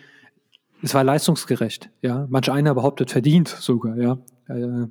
es 0.81 0.93
war 0.93 1.03
leistungsgerecht, 1.03 1.89
ja. 2.01 2.25
Manch 2.29 2.51
einer 2.51 2.73
behauptet 2.73 3.11
verdient 3.11 3.47
sogar, 3.47 3.97
ja. 3.97 4.17
Äh, 4.47 4.87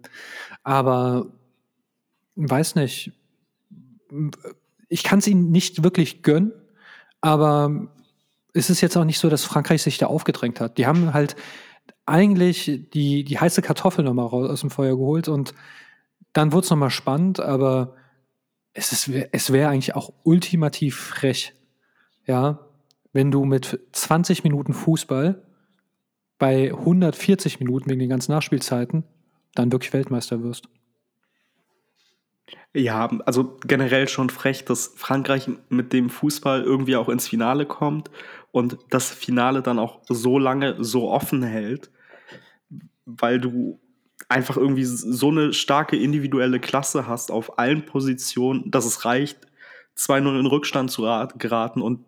aber 0.62 1.26
weiß 2.36 2.76
nicht, 2.76 3.12
ich 4.88 5.02
kann 5.02 5.18
es 5.18 5.26
ihnen 5.26 5.50
nicht 5.50 5.82
wirklich 5.82 6.22
gönnen, 6.22 6.52
aber 7.20 7.88
es 8.52 8.70
ist 8.70 8.80
jetzt 8.80 8.96
auch 8.96 9.04
nicht 9.04 9.18
so, 9.18 9.28
dass 9.28 9.44
Frankreich 9.44 9.82
sich 9.82 9.98
da 9.98 10.06
aufgedrängt 10.06 10.60
hat. 10.60 10.78
Die 10.78 10.86
haben 10.86 11.12
halt 11.12 11.36
eigentlich 12.06 12.88
die, 12.92 13.24
die 13.24 13.38
heiße 13.38 13.60
Kartoffel 13.60 14.04
nochmal 14.04 14.26
raus 14.26 14.48
aus 14.48 14.60
dem 14.60 14.70
Feuer 14.70 14.96
geholt 14.96 15.28
und 15.28 15.54
dann 16.32 16.52
wurde 16.52 16.64
es 16.64 16.70
nochmal 16.70 16.90
spannend, 16.90 17.40
aber 17.40 17.94
es, 18.72 19.08
es 19.32 19.52
wäre 19.52 19.70
eigentlich 19.70 19.94
auch 19.94 20.12
ultimativ 20.22 20.96
frech, 20.96 21.54
ja, 22.26 22.60
wenn 23.12 23.30
du 23.30 23.44
mit 23.44 23.80
20 23.92 24.44
Minuten 24.44 24.72
Fußball 24.72 25.42
bei 26.38 26.70
140 26.72 27.58
Minuten 27.58 27.90
wegen 27.90 28.00
den 28.00 28.08
ganzen 28.08 28.32
Nachspielzeiten 28.32 29.04
dann 29.54 29.72
wirklich 29.72 29.92
Weltmeister 29.92 30.42
wirst. 30.42 30.68
Ja, 32.74 33.10
also 33.24 33.56
generell 33.66 34.08
schon 34.08 34.30
frech, 34.30 34.64
dass 34.64 34.92
Frankreich 34.94 35.50
mit 35.68 35.92
dem 35.92 36.10
Fußball 36.10 36.62
irgendwie 36.62 36.96
auch 36.96 37.08
ins 37.08 37.26
Finale 37.26 37.66
kommt 37.66 38.10
und 38.52 38.78
das 38.90 39.10
Finale 39.10 39.62
dann 39.62 39.78
auch 39.78 40.00
so 40.08 40.38
lange 40.38 40.76
so 40.84 41.10
offen 41.10 41.42
hält, 41.42 41.90
weil 43.04 43.40
du 43.40 43.80
einfach 44.28 44.56
irgendwie 44.56 44.84
so 44.84 45.28
eine 45.28 45.52
starke 45.52 45.96
individuelle 45.96 46.60
Klasse 46.60 47.06
hast 47.06 47.30
auf 47.30 47.58
allen 47.58 47.86
Positionen, 47.86 48.70
dass 48.70 48.84
es 48.84 49.04
reicht, 49.04 49.38
2-0 49.96 50.40
in 50.40 50.46
Rückstand 50.46 50.90
zu 50.90 51.02
geraten 51.38 51.82
und 51.82 52.04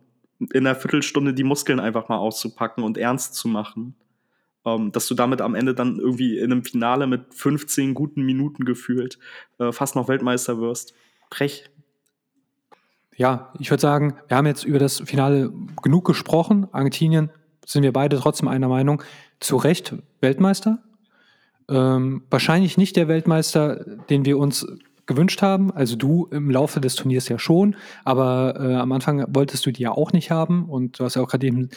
in 0.52 0.66
einer 0.66 0.74
Viertelstunde 0.74 1.34
die 1.34 1.44
Muskeln 1.44 1.80
einfach 1.80 2.08
mal 2.08 2.18
auszupacken 2.18 2.84
und 2.84 2.98
ernst 2.98 3.34
zu 3.34 3.48
machen. 3.48 3.94
Ähm, 4.66 4.92
dass 4.92 5.06
du 5.06 5.14
damit 5.14 5.40
am 5.40 5.54
Ende 5.54 5.74
dann 5.74 5.98
irgendwie 5.98 6.38
in 6.38 6.52
einem 6.52 6.64
Finale 6.64 7.06
mit 7.06 7.34
15 7.34 7.94
guten 7.94 8.22
Minuten 8.22 8.66
gefühlt 8.66 9.18
äh, 9.58 9.72
fast 9.72 9.96
noch 9.96 10.08
Weltmeister 10.08 10.60
wirst. 10.60 10.92
Brech. 11.30 11.70
Ja, 13.16 13.52
ich 13.58 13.70
würde 13.70 13.80
sagen, 13.80 14.16
wir 14.28 14.36
haben 14.36 14.46
jetzt 14.46 14.64
über 14.64 14.78
das 14.78 15.00
Finale 15.00 15.50
genug 15.82 16.04
gesprochen. 16.06 16.68
Argentinien 16.72 17.30
sind 17.64 17.82
wir 17.84 17.92
beide 17.92 18.18
trotzdem 18.18 18.48
einer 18.48 18.68
Meinung. 18.68 19.02
Zu 19.40 19.56
Recht 19.56 19.94
Weltmeister. 20.20 20.82
Ähm, 21.70 22.22
wahrscheinlich 22.28 22.76
nicht 22.76 22.96
der 22.96 23.08
Weltmeister, 23.08 23.84
den 24.10 24.24
wir 24.24 24.38
uns 24.38 24.66
gewünscht 25.06 25.42
haben. 25.42 25.72
Also 25.72 25.96
du 25.96 26.26
im 26.30 26.50
Laufe 26.50 26.80
des 26.80 26.94
Turniers 26.94 27.28
ja 27.28 27.38
schon, 27.38 27.76
aber 28.04 28.54
äh, 28.60 28.74
am 28.74 28.92
Anfang 28.92 29.24
wolltest 29.34 29.66
du 29.66 29.72
die 29.72 29.82
ja 29.82 29.92
auch 29.92 30.12
nicht 30.12 30.30
haben 30.30 30.68
und 30.68 30.98
du 30.98 31.04
hast 31.04 31.16
ja 31.16 31.22
auch 31.22 31.28
gerade 31.28 31.46
eben 31.46 31.68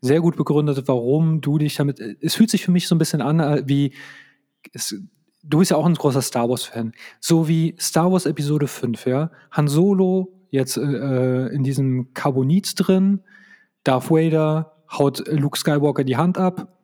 sehr 0.00 0.20
gut 0.20 0.36
begründet, 0.36 0.82
warum 0.86 1.40
du 1.40 1.58
dich 1.58 1.74
damit. 1.74 2.00
Es 2.20 2.34
fühlt 2.34 2.50
sich 2.50 2.64
für 2.64 2.70
mich 2.70 2.86
so 2.86 2.94
ein 2.94 2.98
bisschen 2.98 3.22
an, 3.22 3.40
äh, 3.40 3.62
wie 3.66 3.92
es, 4.72 4.94
du 5.42 5.58
bist 5.58 5.70
ja 5.70 5.76
auch 5.76 5.86
ein 5.86 5.94
großer 5.94 6.22
Star 6.22 6.48
Wars-Fan. 6.48 6.92
So 7.20 7.48
wie 7.48 7.76
Star 7.80 8.12
Wars 8.12 8.26
Episode 8.26 8.66
5, 8.66 9.06
ja. 9.06 9.30
Han 9.50 9.68
Solo 9.68 10.32
jetzt 10.50 10.76
äh, 10.76 11.46
in 11.48 11.64
diesem 11.64 12.14
Carbonit 12.14 12.72
drin, 12.76 13.20
Darth 13.84 14.10
Vader 14.10 14.76
haut 14.90 15.26
Luke 15.28 15.58
Skywalker 15.58 16.04
die 16.04 16.16
Hand 16.16 16.38
ab, 16.38 16.75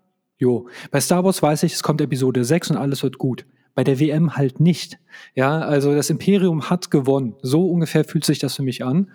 Jo, 0.43 0.67
bei 0.91 1.01
Star 1.01 1.23
Wars 1.23 1.41
weiß 1.41 1.63
ich, 1.63 1.75
es 1.75 1.85
kommt 1.85 2.01
Episode 2.01 2.45
6 2.45 2.73
und 2.73 2.77
alles 2.77 3.05
wird 3.05 3.17
gut. 3.17 3.47
Bei 3.77 3.85
der 3.85 4.01
WM 4.01 4.37
halt 4.37 4.59
nicht. 4.59 4.99
Ja, 5.37 5.61
also 5.61 5.95
das 5.95 6.11
Imperium 6.11 6.69
hat 6.69 6.91
gewonnen. 6.91 7.37
So 7.43 7.71
ungefähr 7.71 8.05
fühlt 8.05 8.25
sich 8.25 8.41
das 8.41 8.57
für 8.57 8.65
mich 8.65 8.85
an. 8.85 9.13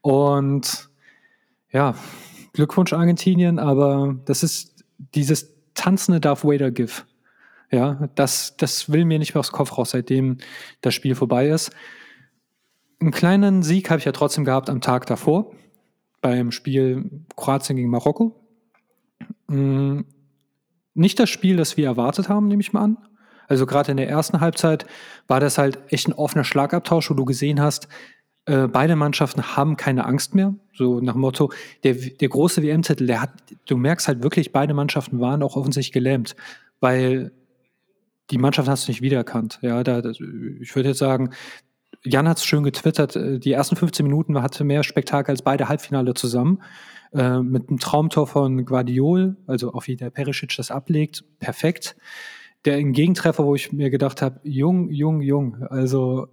Und 0.00 0.88
ja, 1.70 1.94
Glückwunsch 2.54 2.94
Argentinien, 2.94 3.58
aber 3.58 4.16
das 4.24 4.42
ist 4.42 4.86
dieses 5.14 5.54
tanzende 5.74 6.18
Darth 6.18 6.44
Vader 6.44 6.70
GIF. 6.70 7.04
Ja, 7.70 8.08
das, 8.14 8.56
das 8.56 8.90
will 8.90 9.04
mir 9.04 9.18
nicht 9.18 9.34
mehr 9.34 9.40
aus 9.40 9.52
Kopf 9.52 9.76
raus, 9.76 9.90
seitdem 9.90 10.38
das 10.80 10.94
Spiel 10.94 11.14
vorbei 11.14 11.48
ist. 11.48 11.72
Einen 13.00 13.10
kleinen 13.10 13.62
Sieg 13.62 13.90
habe 13.90 13.98
ich 13.98 14.06
ja 14.06 14.12
trotzdem 14.12 14.46
gehabt 14.46 14.70
am 14.70 14.80
Tag 14.80 15.04
davor 15.04 15.52
beim 16.22 16.52
Spiel 16.52 17.26
Kroatien 17.36 17.76
gegen 17.76 17.90
Marokko. 17.90 18.34
Nicht 20.94 21.18
das 21.18 21.30
Spiel, 21.30 21.56
das 21.56 21.76
wir 21.76 21.86
erwartet 21.86 22.28
haben, 22.28 22.48
nehme 22.48 22.60
ich 22.60 22.72
mal 22.72 22.82
an. 22.82 22.96
Also 23.48 23.66
gerade 23.66 23.90
in 23.90 23.96
der 23.96 24.08
ersten 24.08 24.40
Halbzeit 24.40 24.86
war 25.26 25.40
das 25.40 25.58
halt 25.58 25.78
echt 25.88 26.08
ein 26.08 26.12
offener 26.12 26.44
Schlagabtausch, 26.44 27.10
wo 27.10 27.14
du 27.14 27.24
gesehen 27.24 27.60
hast, 27.60 27.88
äh, 28.46 28.68
beide 28.68 28.96
Mannschaften 28.96 29.56
haben 29.56 29.76
keine 29.76 30.06
Angst 30.06 30.34
mehr. 30.34 30.54
So 30.72 31.00
nach 31.00 31.12
dem 31.12 31.20
Motto, 31.20 31.52
der, 31.84 31.94
der 31.94 32.28
große 32.28 32.62
WM-Titel, 32.62 33.06
der 33.06 33.22
hat, 33.22 33.30
du 33.66 33.76
merkst 33.76 34.08
halt 34.08 34.22
wirklich, 34.22 34.52
beide 34.52 34.74
Mannschaften 34.74 35.20
waren 35.20 35.42
auch 35.42 35.56
offensichtlich 35.56 35.92
gelähmt, 35.92 36.36
weil 36.80 37.32
die 38.30 38.38
Mannschaft 38.38 38.68
hast 38.68 38.86
du 38.86 38.92
nicht 38.92 39.02
wiedererkannt. 39.02 39.58
Ja, 39.62 39.82
da, 39.82 39.98
ich 40.60 40.74
würde 40.74 40.90
jetzt 40.90 40.98
sagen, 40.98 41.30
Jan 42.02 42.28
hat 42.28 42.38
es 42.38 42.44
schön 42.44 42.62
getwittert, 42.62 43.16
äh, 43.16 43.38
die 43.38 43.52
ersten 43.52 43.76
15 43.76 44.06
Minuten 44.06 44.40
hatte 44.40 44.64
mehr 44.64 44.82
Spektakel 44.82 45.32
als 45.32 45.42
beide 45.42 45.68
Halbfinale 45.68 46.14
zusammen. 46.14 46.62
Äh, 47.12 47.40
mit 47.40 47.68
einem 47.68 47.80
Traumtor 47.80 48.28
von 48.28 48.64
Guardiol, 48.64 49.36
also 49.48 49.74
auch 49.74 49.88
wie 49.88 49.96
der 49.96 50.10
Perisic 50.10 50.56
das 50.56 50.70
ablegt, 50.70 51.24
perfekt. 51.40 51.96
Der 52.64 52.82
Gegentreffer, 52.82 53.44
wo 53.44 53.54
ich 53.56 53.72
mir 53.72 53.90
gedacht 53.90 54.22
habe, 54.22 54.38
jung, 54.44 54.90
jung, 54.90 55.20
jung. 55.20 55.62
Also 55.64 56.28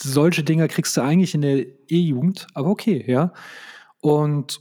solche 0.00 0.42
Dinger 0.42 0.68
kriegst 0.68 0.96
du 0.96 1.02
eigentlich 1.02 1.34
in 1.34 1.42
der 1.42 1.66
E-Jugend, 1.88 2.46
aber 2.54 2.70
okay, 2.70 3.04
ja. 3.06 3.32
Und 4.00 4.60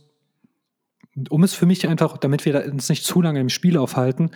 um 1.30 1.44
es 1.44 1.54
für 1.54 1.65
mich 1.65 1.88
einfach, 1.88 2.18
damit 2.18 2.44
wir 2.44 2.65
uns 2.65 2.89
nicht 2.89 3.06
zu 3.06 3.22
lange 3.22 3.39
im 3.39 3.50
Spiel 3.50 3.78
aufhalten, 3.78 4.24
in 4.26 4.32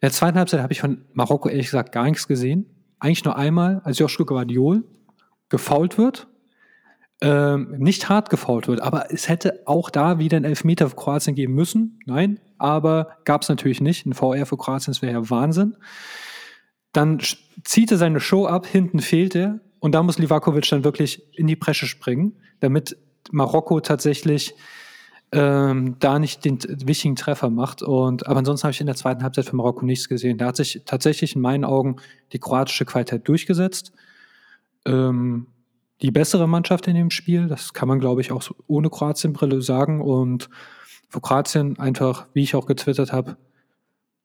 der 0.00 0.12
zweiten 0.12 0.38
Halbzeit 0.38 0.60
habe 0.60 0.72
ich 0.72 0.80
von 0.80 1.04
Marokko 1.12 1.50
ehrlich 1.50 1.66
gesagt 1.66 1.92
gar 1.92 2.04
nichts 2.04 2.26
gesehen. 2.26 2.66
Eigentlich 3.00 3.24
nur 3.24 3.36
einmal, 3.36 3.82
als 3.84 3.98
Joshua 3.98 4.24
Guardiol 4.24 4.84
gefault 5.50 5.98
wird. 5.98 6.26
Ähm, 7.20 7.76
nicht 7.78 8.08
hart 8.08 8.28
gefault 8.28 8.66
wird, 8.66 8.80
aber 8.80 9.12
es 9.12 9.28
hätte 9.28 9.62
auch 9.66 9.88
da 9.88 10.18
wieder 10.18 10.36
einen 10.36 10.44
Elfmeter 10.44 10.90
für 10.90 10.96
Kroatien 10.96 11.36
geben 11.36 11.54
müssen. 11.54 12.00
Nein, 12.06 12.40
aber 12.58 13.16
gab 13.24 13.42
es 13.42 13.48
natürlich 13.48 13.80
nicht. 13.80 14.04
Ein 14.04 14.14
VR 14.14 14.46
für 14.46 14.56
Kroatien, 14.56 14.92
das 14.92 15.00
wäre 15.00 15.12
ja 15.12 15.30
Wahnsinn. 15.30 15.76
Dann 16.92 17.20
zieht 17.64 17.92
er 17.92 17.98
seine 17.98 18.20
Show 18.20 18.46
ab, 18.46 18.66
hinten 18.66 18.98
fehlt 18.98 19.34
er. 19.36 19.60
Und 19.78 19.94
da 19.94 20.02
muss 20.02 20.18
Livakovic 20.18 20.68
dann 20.68 20.82
wirklich 20.84 21.22
in 21.36 21.46
die 21.46 21.56
Presche 21.56 21.86
springen, 21.86 22.36
damit 22.60 22.96
Marokko 23.30 23.80
tatsächlich 23.80 24.54
ähm, 25.30 25.96
da 25.98 26.18
nicht 26.18 26.44
den 26.44 26.58
wichtigen 26.86 27.16
Treffer 27.16 27.50
macht. 27.50 27.82
Und, 27.82 28.26
aber 28.26 28.38
ansonsten 28.38 28.64
habe 28.64 28.72
ich 28.72 28.80
in 28.80 28.86
der 28.86 28.96
zweiten 28.96 29.22
Halbzeit 29.22 29.46
für 29.46 29.56
Marokko 29.56 29.84
nichts 29.84 30.08
gesehen. 30.08 30.38
Da 30.38 30.46
hat 30.46 30.56
sich 30.56 30.82
tatsächlich 30.84 31.36
in 31.36 31.42
meinen 31.42 31.64
Augen 31.64 31.96
die 32.32 32.38
kroatische 32.38 32.84
Qualität 32.84 33.26
durchgesetzt 33.28 33.92
ähm, 34.86 35.46
die 36.02 36.10
bessere 36.10 36.48
Mannschaft 36.48 36.86
in 36.86 36.94
dem 36.94 37.10
Spiel. 37.10 37.46
Das 37.46 37.72
kann 37.72 37.88
man, 37.88 38.00
glaube 38.00 38.20
ich, 38.20 38.32
auch 38.32 38.42
ohne 38.66 38.90
Kroatien-Brille 38.90 39.62
sagen. 39.62 40.00
Und 40.00 40.50
für 41.08 41.20
Kroatien 41.20 41.78
einfach, 41.78 42.26
wie 42.34 42.42
ich 42.42 42.54
auch 42.54 42.66
getwittert 42.66 43.12
habe, 43.12 43.36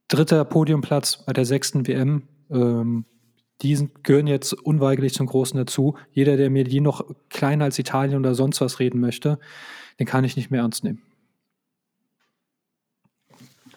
dritter 0.08 0.44
Podiumplatz 0.46 1.24
bei 1.26 1.34
der 1.34 1.46
sechsten 1.46 1.88
WM. 1.88 2.24
Ähm, 2.50 3.06
die 3.62 3.90
gehören 4.04 4.28
jetzt 4.28 4.54
unweigerlich 4.54 5.14
zum 5.14 5.28
Großen 5.28 5.58
dazu. 5.58 5.96
Jeder, 6.12 6.38
der 6.38 6.50
mir 6.50 6.64
die 6.64 6.82
noch 6.82 7.06
kleiner 7.30 7.66
als 7.66 7.78
Italien 7.78 8.20
oder 8.20 8.34
sonst 8.34 8.62
was 8.62 8.80
reden 8.80 9.00
möchte, 9.00 9.40
den 10.00 10.08
kann 10.08 10.24
ich 10.24 10.38
nicht 10.38 10.50
mehr 10.50 10.62
ernst 10.62 10.84
nehmen. 10.84 11.02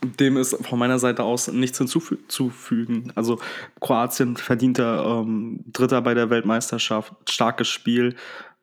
Dem 0.04 0.36
ist 0.36 0.56
von 0.66 0.78
meiner 0.78 0.98
Seite 0.98 1.22
aus 1.22 1.48
nichts 1.48 1.78
hinzuzufügen. 1.78 3.12
Also 3.14 3.38
Kroatien 3.80 4.36
verdienter 4.36 5.04
ähm, 5.04 5.60
Dritter 5.66 6.02
bei 6.02 6.14
der 6.14 6.28
Weltmeisterschaft, 6.28 7.14
starkes 7.30 7.68
Spiel 7.68 8.16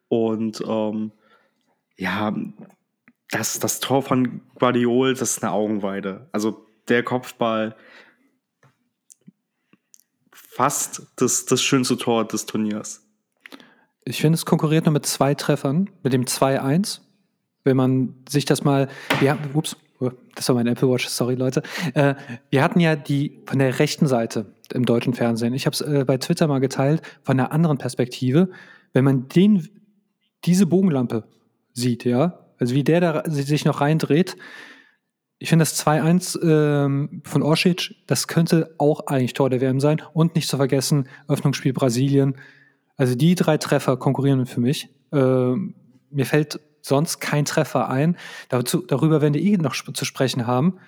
und 0.10 0.62
ähm, 0.68 1.12
ja, 1.98 2.34
das, 3.32 3.60
das 3.60 3.80
Tor 3.80 4.02
von 4.02 4.42
Guardiol, 4.56 5.14
das 5.14 5.38
ist 5.38 5.44
eine 5.44 5.54
Augenweide. 5.54 6.28
Also 6.32 6.66
der 6.88 7.04
Kopfball 7.04 7.76
fast 10.60 11.04
das, 11.16 11.46
das 11.46 11.62
schönste 11.62 11.98
Tor 11.98 12.28
des 12.28 12.46
Turniers. 12.46 13.06
Ich 14.04 14.20
finde, 14.20 14.36
es 14.36 14.46
konkurriert 14.46 14.86
nur 14.86 14.94
mit 14.94 15.06
zwei 15.06 15.36
Treffern, 15.36 15.90
mit 16.04 16.14
dem 16.14 16.26
2-1. 16.26 17.02
Wenn 17.64 17.78
man 17.78 18.16
sich 18.28 18.46
das 18.46 18.64
mal, 18.64 18.90
ja, 19.22 19.38
ups, 19.54 19.78
das 20.36 20.48
war 20.48 20.56
mein 20.56 20.68
Apple 20.68 20.90
Watch, 20.90 21.08
sorry 21.08 21.36
Leute. 21.36 21.62
Äh, 21.94 22.16
wir 22.50 22.64
hatten 22.64 22.80
ja 22.80 22.96
die 22.96 23.42
von 23.46 23.60
der 23.60 23.80
rechten 23.80 24.08
Seite 24.08 24.54
im 24.74 24.86
deutschen 24.86 25.14
Fernsehen. 25.14 25.54
Ich 25.54 25.66
habe 25.66 25.74
es 25.74 25.82
äh, 25.82 26.06
bei 26.06 26.18
Twitter 26.18 26.48
mal 26.48 26.60
geteilt, 26.60 27.02
von 27.24 27.40
einer 27.40 27.52
anderen 27.52 27.78
Perspektive. 27.78 28.50
Wenn 28.94 29.04
man 29.04 29.28
den, 29.28 29.68
diese 30.46 30.66
Bogenlampe 30.66 31.26
sieht, 31.74 32.06
ja, 32.06 32.46
also 32.58 32.76
wie 32.76 32.84
der 32.84 33.02
da 33.02 33.24
sich 33.30 33.66
noch 33.66 33.82
reindreht, 33.82 34.36
ich 35.40 35.50
finde 35.50 35.64
das 35.64 35.86
2-1 35.86 36.42
ähm, 36.44 37.22
von 37.24 37.44
Orsic, 37.44 37.96
das 38.08 38.28
könnte 38.28 38.76
auch 38.78 39.08
eigentlich 39.08 39.34
Tor 39.34 39.50
der 39.50 39.62
WM 39.62 39.80
sein. 39.80 40.02
Und 40.14 40.36
nicht 40.36 40.50
zu 40.50 40.58
vergessen, 40.58 41.08
Öffnungsspiel 41.30 41.72
Brasilien. 41.72 42.36
Also 42.98 43.16
die 43.16 43.36
drei 43.36 43.58
Treffer 43.58 43.96
konkurrieren 43.96 44.46
für 44.46 44.60
mich. 44.60 44.90
Ähm, 45.14 45.76
mir 46.12 46.26
fällt 46.26 46.60
sonst 46.82 47.20
kein 47.20 47.46
Treffer 47.46 47.90
ein. 47.90 48.18
Dazu, 48.50 48.84
darüber 48.86 49.22
werden 49.22 49.34
wir 49.34 49.42
eh 49.42 49.58
noch 49.58 49.76
zu 49.76 50.06
sprechen 50.06 50.48
haben. 50.48 50.80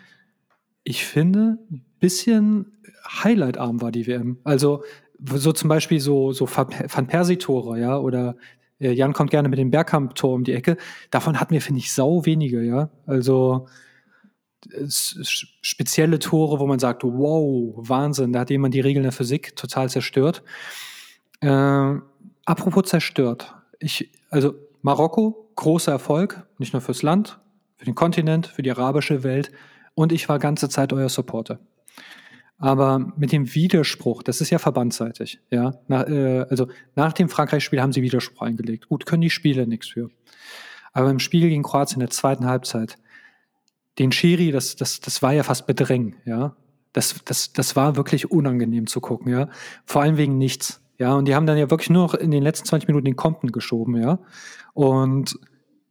Ich 0.83 1.05
finde, 1.05 1.57
ein 1.69 1.85
bisschen 1.99 2.77
highlightarm 3.23 3.81
war 3.81 3.91
die 3.91 4.07
WM. 4.07 4.37
Also 4.43 4.83
so 5.23 5.51
zum 5.51 5.69
Beispiel 5.69 5.99
so, 5.99 6.31
so 6.31 6.47
Van 6.47 7.07
Persie-Tore, 7.07 7.79
ja, 7.79 7.97
oder 7.97 8.35
äh, 8.79 8.91
Jan 8.91 9.13
kommt 9.13 9.29
gerne 9.29 9.49
mit 9.49 9.59
dem 9.59 9.69
Bergkamp-Tor 9.69 10.33
um 10.33 10.43
die 10.43 10.53
Ecke. 10.53 10.77
Davon 11.11 11.39
hatten 11.39 11.53
wir, 11.53 11.61
finde 11.61 11.79
ich, 11.79 11.93
sau 11.93 12.25
wenige, 12.25 12.63
ja. 12.63 12.89
Also 13.05 13.67
spezielle 15.61 16.19
Tore, 16.19 16.59
wo 16.59 16.67
man 16.67 16.79
sagt, 16.79 17.03
wow, 17.03 17.73
Wahnsinn, 17.77 18.33
da 18.33 18.41
hat 18.41 18.49
jemand 18.49 18.73
die 18.73 18.79
Regeln 18.79 19.03
der 19.03 19.11
Physik 19.11 19.55
total 19.55 19.89
zerstört. 19.89 20.43
Äh, 21.39 21.95
apropos 22.45 22.83
zerstört. 22.85 23.55
Ich, 23.79 24.11
also 24.29 24.53
Marokko, 24.81 25.40
großer 25.55 25.91
Erfolg, 25.91 26.45
nicht 26.57 26.73
nur 26.73 26.81
fürs 26.81 27.01
Land, 27.01 27.39
für 27.77 27.85
den 27.85 27.95
Kontinent, 27.95 28.47
für 28.47 28.61
die 28.61 28.71
arabische 28.71 29.23
Welt. 29.23 29.51
Und 29.93 30.11
ich 30.11 30.29
war 30.29 30.39
ganze 30.39 30.69
Zeit 30.69 30.93
euer 30.93 31.09
Supporter. 31.09 31.59
Aber 32.61 32.99
mit 33.17 33.31
dem 33.31 33.55
Widerspruch, 33.55 34.21
das 34.21 34.39
ist 34.39 34.51
ja 34.51 34.59
verbandseitig, 34.59 35.41
ja. 35.49 35.73
Nach, 35.87 36.07
äh, 36.07 36.45
also 36.47 36.67
nach 36.95 37.11
dem 37.11 37.27
Frankreich-Spiel 37.27 37.81
haben 37.81 37.91
sie 37.91 38.03
Widerspruch 38.03 38.43
eingelegt. 38.43 38.87
Gut, 38.87 39.07
können 39.07 39.23
die 39.23 39.31
Spieler 39.31 39.65
nichts 39.65 39.87
für. 39.87 40.11
Aber 40.93 41.09
im 41.09 41.17
Spiel 41.17 41.49
gegen 41.49 41.63
Kroatien 41.63 41.95
in 41.95 42.01
der 42.01 42.11
zweiten 42.11 42.45
Halbzeit, 42.45 42.99
den 43.97 44.11
Schiri, 44.11 44.51
das, 44.51 44.75
das, 44.75 44.99
das 44.99 45.23
war 45.23 45.33
ja 45.33 45.41
fast 45.41 45.65
Bedrängen, 45.65 46.17
ja. 46.25 46.55
Das, 46.93 47.15
das, 47.25 47.51
das 47.53 47.75
war 47.75 47.95
wirklich 47.95 48.29
unangenehm 48.29 48.85
zu 48.85 49.01
gucken, 49.01 49.31
ja. 49.31 49.49
Vor 49.85 50.03
allem 50.03 50.17
wegen 50.17 50.37
nichts. 50.37 50.81
Ja, 51.01 51.15
und 51.15 51.27
die 51.27 51.33
haben 51.33 51.47
dann 51.47 51.57
ja 51.57 51.71
wirklich 51.71 51.89
nur 51.89 52.03
noch 52.03 52.13
in 52.13 52.29
den 52.29 52.43
letzten 52.43 52.67
20 52.67 52.87
Minuten 52.87 53.05
den 53.05 53.15
Compton 53.15 53.51
geschoben, 53.51 53.99
ja. 53.99 54.19
Und 54.73 55.35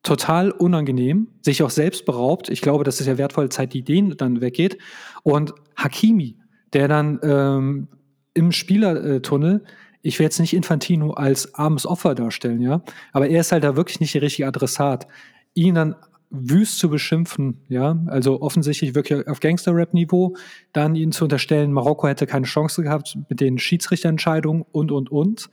total 0.04 0.52
unangenehm, 0.52 1.26
sich 1.42 1.64
auch 1.64 1.70
selbst 1.70 2.04
beraubt. 2.04 2.48
Ich 2.48 2.60
glaube, 2.60 2.84
das 2.84 3.00
ist 3.00 3.08
ja 3.08 3.18
wertvolle 3.18 3.48
Zeit, 3.48 3.74
die 3.74 3.82
denen 3.82 4.16
dann 4.16 4.40
weggeht. 4.40 4.78
Und 5.24 5.52
Hakimi, 5.76 6.36
der 6.74 6.86
dann 6.86 7.18
ähm, 7.24 7.88
im 8.34 8.52
Spielertunnel, 8.52 9.64
ich 10.00 10.16
will 10.20 10.24
jetzt 10.26 10.38
nicht 10.38 10.54
Infantino 10.54 11.10
als 11.10 11.56
armes 11.56 11.86
Opfer 11.86 12.14
darstellen, 12.14 12.60
ja, 12.60 12.80
aber 13.12 13.28
er 13.28 13.40
ist 13.40 13.50
halt 13.50 13.64
da 13.64 13.74
wirklich 13.74 13.98
nicht 13.98 14.14
der 14.14 14.22
richtige 14.22 14.46
Adressat. 14.46 15.08
Ihn 15.54 15.74
dann 15.74 15.96
wüst 16.30 16.78
zu 16.78 16.88
beschimpfen, 16.88 17.60
ja, 17.68 17.98
also 18.06 18.40
offensichtlich 18.40 18.94
wirklich 18.94 19.26
auf 19.26 19.40
Gangster-Rap-Niveau, 19.40 20.36
dann 20.72 20.94
ihnen 20.94 21.12
zu 21.12 21.24
unterstellen, 21.24 21.72
Marokko 21.72 22.06
hätte 22.06 22.26
keine 22.26 22.46
Chance 22.46 22.82
gehabt 22.82 23.18
mit 23.28 23.40
den 23.40 23.58
Schiedsrichterentscheidungen 23.58 24.64
und, 24.70 24.92
und, 24.92 25.10
und. 25.10 25.50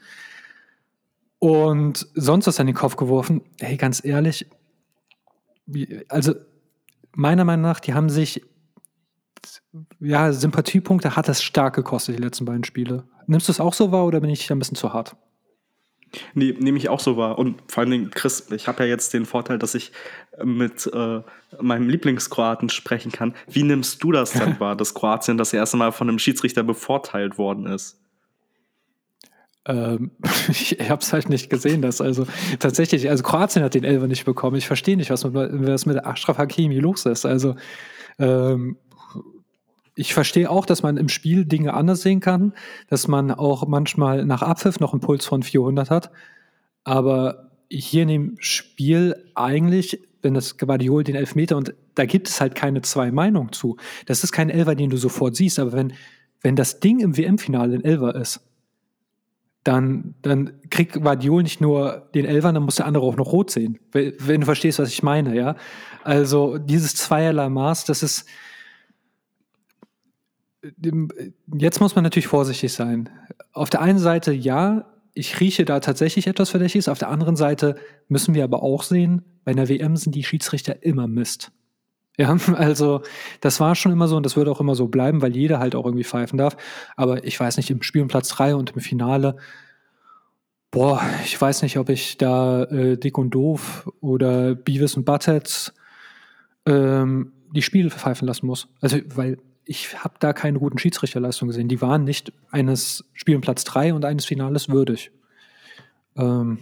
Und 1.40 2.08
sonst 2.14 2.48
was 2.48 2.60
an 2.60 2.68
den 2.68 2.76
Kopf 2.76 2.96
geworfen. 2.96 3.42
Hey, 3.60 3.78
ganz 3.78 4.04
ehrlich, 4.04 4.48
also 6.10 6.34
meiner 7.14 7.44
Meinung 7.44 7.64
nach, 7.64 7.80
die 7.80 7.94
haben 7.94 8.10
sich, 8.10 8.44
ja, 10.00 10.32
Sympathiepunkte 10.32 11.16
hat 11.16 11.28
das 11.28 11.44
stark 11.44 11.76
gekostet, 11.76 12.18
die 12.18 12.24
letzten 12.24 12.46
beiden 12.46 12.64
Spiele. 12.64 13.04
Nimmst 13.26 13.48
du 13.48 13.52
es 13.52 13.60
auch 13.60 13.74
so 13.74 13.92
wahr 13.92 14.06
oder 14.06 14.22
bin 14.22 14.30
ich 14.30 14.52
ein 14.52 14.60
bisschen 14.60 14.78
zu 14.78 14.94
hart? 14.94 15.16
Nee, 16.34 16.56
nehme 16.58 16.78
ich 16.78 16.90
auch 16.90 17.00
so 17.00 17.18
wahr. 17.18 17.38
Und 17.38 17.62
vor 17.68 17.82
allen 17.82 17.92
Dingen, 17.92 18.12
Chris, 18.12 18.50
ich 18.52 18.68
habe 18.68 18.84
ja 18.84 18.90
jetzt 18.90 19.14
den 19.14 19.26
Vorteil, 19.26 19.60
dass 19.60 19.76
ich 19.76 19.92
mit 20.44 20.88
äh, 20.94 21.22
meinem 21.60 21.90
Lieblingskroaten 21.90 22.70
sprechen 22.70 23.12
kann. 23.12 23.34
Wie 23.50 23.64
nimmst 23.64 24.04
du 24.04 24.12
das 24.12 24.32
denn 24.32 24.58
wahr, 24.60 24.76
dass 24.76 24.94
Kroatien 24.94 25.38
das 25.38 25.54
erste 25.54 25.78
Mal 25.78 25.92
von 25.92 26.10
einem 26.10 26.20
Schiedsrichter 26.20 26.64
bevorteilt 26.64 27.38
worden 27.38 27.66
ist? 27.66 28.00
Ähm, 29.66 30.12
ich 30.50 30.78
habe 30.90 31.02
es 31.02 31.12
halt 31.14 31.30
nicht 31.30 31.50
gesehen, 31.50 31.82
dass 31.82 32.02
also 32.02 32.26
tatsächlich, 32.60 33.10
also 33.10 33.24
Kroatien 33.24 33.64
hat 33.64 33.74
den 33.74 33.84
Elfer 33.84 34.08
nicht 34.08 34.26
bekommen. 34.26 34.56
Ich 34.56 34.68
verstehe 34.68 34.98
nicht, 34.98 35.10
was 35.10 35.24
mit, 35.24 35.34
was 35.34 35.86
mit 35.86 36.04
Ashraf 36.06 36.38
Hakimi 36.38 36.80
los 36.80 37.06
ist. 37.06 37.26
Also 37.26 37.56
ähm, 38.20 38.78
ich 39.98 40.14
verstehe 40.14 40.50
auch, 40.50 40.66
dass 40.66 40.84
man 40.84 40.96
im 40.98 41.10
Spiel 41.10 41.44
Dinge 41.44 41.74
anders 41.74 42.04
sehen 42.04 42.20
kann, 42.20 42.54
dass 42.88 43.08
man 43.08 43.32
auch 43.32 43.68
manchmal 43.68 44.26
nach 44.26 44.44
Abpfiff 44.44 44.80
noch 44.80 44.94
einen 44.94 45.02
Puls 45.02 45.26
von 45.26 45.42
400 45.42 45.90
hat. 45.90 46.12
Aber 46.84 47.50
hier 47.70 48.04
in 48.04 48.08
dem 48.08 48.36
Spiel 48.40 49.16
eigentlich, 49.34 50.00
wenn 50.22 50.36
das 50.36 50.58
Guardiol 50.58 51.04
den 51.04 51.16
Elfmeter 51.16 51.58
und 51.58 51.74
da 51.96 52.06
gibt 52.06 52.30
es 52.30 52.40
halt 52.40 52.54
keine 52.54 52.84
zwei 52.84 53.12
Meinungen 53.12 53.52
zu. 53.52 53.78
Das 54.06 54.24
ist 54.24 54.32
kein 54.32 54.52
Elfer, 54.52 54.76
den 54.76 54.92
du 54.92 54.98
sofort 54.98 55.36
siehst, 55.36 55.58
aber 55.58 55.74
wenn, 55.74 55.94
wenn 56.42 56.56
das 56.56 56.80
Ding 56.80 57.00
im 57.00 57.18
WM-Finale 57.18 57.76
ein 57.76 57.84
Elfer 57.84 58.16
ist, 58.16 58.42
dann, 59.64 60.14
dann 60.22 60.62
kriegt 60.70 60.94
Guardiol 60.94 61.42
nicht 61.42 61.60
nur 61.60 62.08
den 62.14 62.26
Elfer, 62.26 62.54
dann 62.54 62.64
muss 62.64 62.76
der 62.76 62.86
andere 62.86 63.04
auch 63.04 63.18
noch 63.18 63.32
rot 63.32 63.50
sehen. 63.50 63.80
Wenn 63.92 64.42
du 64.42 64.46
verstehst, 64.46 64.78
was 64.78 64.90
ich 64.90 65.02
meine, 65.02 65.36
ja. 65.36 65.56
Also 66.04 66.60
dieses 66.60 66.96
zweierlei 66.96 67.50
Maß, 67.50 67.86
das 67.86 68.04
ist, 68.04 68.26
jetzt 71.58 71.80
muss 71.80 71.96
man 71.96 72.04
natürlich 72.04 72.28
vorsichtig 72.28 72.74
sein. 72.74 73.10
Auf 73.54 73.70
der 73.70 73.82
einen 73.82 74.00
Seite, 74.00 74.32
ja, 74.34 74.86
ich 75.14 75.40
rieche 75.40 75.66
da 75.66 75.80
tatsächlich 75.80 76.28
etwas 76.28 76.52
Verdächtiges. 76.52 76.88
Auf 76.88 77.00
der 77.00 77.10
anderen 77.10 77.36
Seite 77.36 77.76
müssen 78.08 78.36
wir 78.36 78.44
aber 78.44 78.62
auch 78.62 78.84
sehen, 78.84 79.24
bei 79.44 79.52
einer 79.52 79.68
WM 79.68 79.98
sind 79.98 80.14
die 80.14 80.24
Schiedsrichter 80.24 80.84
immer 80.84 81.08
Mist. 81.08 81.52
Ja, 82.18 82.36
also 82.56 83.02
das 83.42 83.60
war 83.60 83.76
schon 83.76 83.92
immer 83.92 84.08
so 84.08 84.18
und 84.18 84.26
das 84.26 84.36
wird 84.36 84.48
auch 84.48 84.60
immer 84.60 84.76
so 84.76 84.88
bleiben, 84.88 85.22
weil 85.22 85.36
jeder 85.36 85.60
halt 85.60 85.76
auch 85.76 85.86
irgendwie 85.86 86.04
pfeifen 86.04 86.38
darf. 86.38 86.58
Aber 86.96 87.24
ich 87.24 87.40
weiß 87.40 87.58
nicht, 87.58 87.72
im 87.72 87.82
Spiel 87.82 88.02
um 88.02 88.08
Platz 88.08 88.30
3 88.30 88.56
und 88.56 88.72
im 88.72 88.82
Finale, 88.82 89.38
boah, 90.72 91.02
ich 91.24 91.40
weiß 91.40 91.62
nicht, 91.64 91.78
ob 91.78 91.90
ich 91.90 92.18
da 92.18 92.64
äh, 92.64 92.98
Dick 92.98 93.18
und 93.18 93.32
Doof 93.32 93.90
oder 94.02 94.56
Beavis 94.56 94.96
und 94.96 95.06
Buttheads 95.06 95.74
ähm, 96.66 97.34
die 97.56 97.62
Spiele 97.62 97.90
pfeifen 97.90 98.28
lassen 98.28 98.46
muss. 98.46 98.68
Also, 98.82 98.98
weil 99.16 99.38
ich 99.68 100.04
habe 100.04 100.16
da 100.20 100.34
keine 100.34 100.60
guten 100.60 100.78
Schiedsrichterleistungen 100.78 101.50
gesehen. 101.50 101.68
Die 101.68 101.82
waren 101.82 102.04
nicht 102.04 102.32
eines 102.50 103.04
Spiel 103.14 103.40
Platz 103.40 103.64
3 103.66 103.94
und 103.94 104.06
eines 104.06 104.26
Finales 104.26 104.70
würdig. 104.70 105.12
Ähm, 106.16 106.60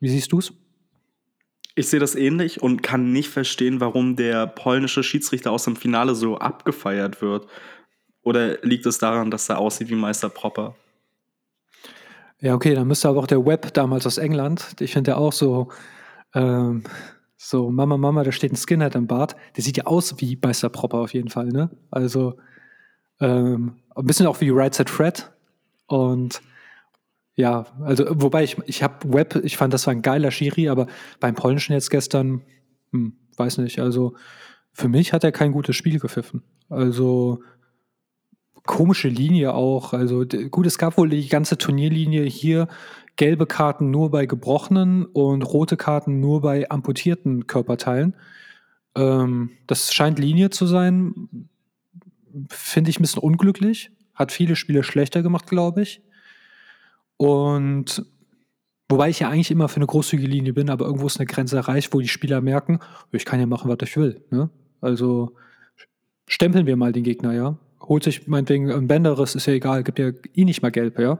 wie 0.00 0.08
siehst 0.08 0.30
du 0.32 0.38
es? 0.38 0.52
Ich 1.74 1.88
sehe 1.88 2.00
das 2.00 2.14
ähnlich 2.14 2.62
und 2.62 2.82
kann 2.82 3.12
nicht 3.12 3.28
verstehen, 3.28 3.80
warum 3.80 4.16
der 4.16 4.46
polnische 4.46 5.02
Schiedsrichter 5.02 5.52
aus 5.52 5.64
dem 5.64 5.76
Finale 5.76 6.14
so 6.14 6.36
abgefeiert 6.36 7.22
wird. 7.22 7.46
Oder 8.22 8.58
liegt 8.62 8.84
es 8.84 8.98
daran, 8.98 9.30
dass 9.30 9.48
er 9.48 9.58
aussieht 9.58 9.88
wie 9.88 9.94
Meister 9.94 10.28
Propper? 10.28 10.74
Ja, 12.40 12.54
okay, 12.54 12.74
dann 12.74 12.86
müsste 12.86 13.08
aber 13.08 13.20
auch 13.20 13.26
der 13.26 13.44
Webb 13.44 13.72
damals 13.74 14.06
aus 14.06 14.18
England, 14.18 14.76
ich 14.80 14.92
finde 14.92 15.10
der 15.10 15.18
auch 15.18 15.32
so, 15.32 15.68
ähm, 16.34 16.84
so, 17.40 17.70
Mama, 17.70 17.96
Mama, 17.96 18.24
da 18.24 18.32
steht 18.32 18.52
ein 18.52 18.56
Skinhead 18.56 18.96
im 18.96 19.06
Bad. 19.06 19.36
Der 19.56 19.62
sieht 19.62 19.76
ja 19.76 19.86
aus 19.86 20.20
wie 20.20 20.36
Meister 20.42 20.68
Propper 20.68 20.98
auf 20.98 21.14
jeden 21.14 21.30
Fall, 21.30 21.46
ne? 21.46 21.70
Also, 21.88 22.36
ähm, 23.20 23.76
ein 23.94 24.06
bisschen 24.06 24.26
auch 24.26 24.40
wie 24.40 24.50
Right 24.50 24.74
Set 24.74 24.90
Fred. 24.90 25.30
Und 25.86 26.42
ja, 27.36 27.66
also, 27.80 28.04
wobei 28.10 28.42
ich, 28.42 28.58
ich 28.66 28.82
habe 28.82 29.12
Web, 29.12 29.36
ich 29.44 29.56
fand, 29.56 29.72
das 29.72 29.86
war 29.86 29.94
ein 29.94 30.02
geiler 30.02 30.32
Schiri, 30.32 30.68
aber 30.68 30.88
beim 31.20 31.36
Polnischen 31.36 31.74
jetzt 31.74 31.90
gestern, 31.90 32.42
hm, 32.90 33.12
weiß 33.36 33.58
nicht, 33.58 33.78
also 33.78 34.16
für 34.72 34.88
mich 34.88 35.12
hat 35.12 35.22
er 35.22 35.30
kein 35.30 35.52
gutes 35.52 35.76
Spiel 35.76 36.00
gepfiffen. 36.00 36.42
Also, 36.68 37.40
komische 38.64 39.08
Linie 39.08 39.54
auch. 39.54 39.92
Also, 39.92 40.24
gut, 40.50 40.66
es 40.66 40.76
gab 40.76 40.98
wohl 40.98 41.08
die 41.08 41.28
ganze 41.28 41.56
Turnierlinie 41.56 42.24
hier 42.24 42.66
gelbe 43.18 43.46
Karten 43.46 43.90
nur 43.90 44.10
bei 44.10 44.24
gebrochenen 44.24 45.04
und 45.04 45.42
rote 45.42 45.76
Karten 45.76 46.20
nur 46.20 46.40
bei 46.40 46.70
amputierten 46.70 47.46
Körperteilen. 47.46 48.14
Ähm, 48.94 49.50
das 49.66 49.92
scheint 49.92 50.18
Linie 50.18 50.48
zu 50.50 50.66
sein. 50.66 51.28
Finde 52.48 52.90
ich 52.90 52.98
ein 52.98 53.02
bisschen 53.02 53.22
unglücklich. 53.22 53.90
Hat 54.14 54.32
viele 54.32 54.56
Spiele 54.56 54.84
schlechter 54.84 55.22
gemacht, 55.22 55.46
glaube 55.48 55.82
ich. 55.82 56.00
Und 57.16 58.06
wobei 58.88 59.10
ich 59.10 59.18
ja 59.18 59.28
eigentlich 59.28 59.50
immer 59.50 59.68
für 59.68 59.76
eine 59.76 59.86
großzügige 59.86 60.28
Linie 60.28 60.52
bin, 60.52 60.70
aber 60.70 60.86
irgendwo 60.86 61.08
ist 61.08 61.18
eine 61.18 61.26
Grenze 61.26 61.56
erreicht, 61.56 61.92
wo 61.92 62.00
die 62.00 62.08
Spieler 62.08 62.40
merken, 62.40 62.78
ich 63.10 63.24
kann 63.24 63.40
ja 63.40 63.46
machen, 63.46 63.68
was 63.68 63.78
ich 63.82 63.96
will. 63.96 64.24
Ne? 64.30 64.48
Also 64.80 65.34
stempeln 66.28 66.66
wir 66.66 66.76
mal 66.76 66.92
den 66.92 67.02
Gegner, 67.02 67.32
ja 67.32 67.58
holt 67.80 68.02
sich 68.02 68.26
meinetwegen 68.26 68.70
ein 68.70 68.88
Bänderes, 68.88 69.34
ist 69.34 69.46
ja 69.46 69.52
egal, 69.52 69.84
gibt 69.84 69.98
ja 69.98 70.10
eh 70.34 70.44
nicht 70.44 70.62
mal 70.62 70.70
gelb, 70.70 70.98
ja. 70.98 71.18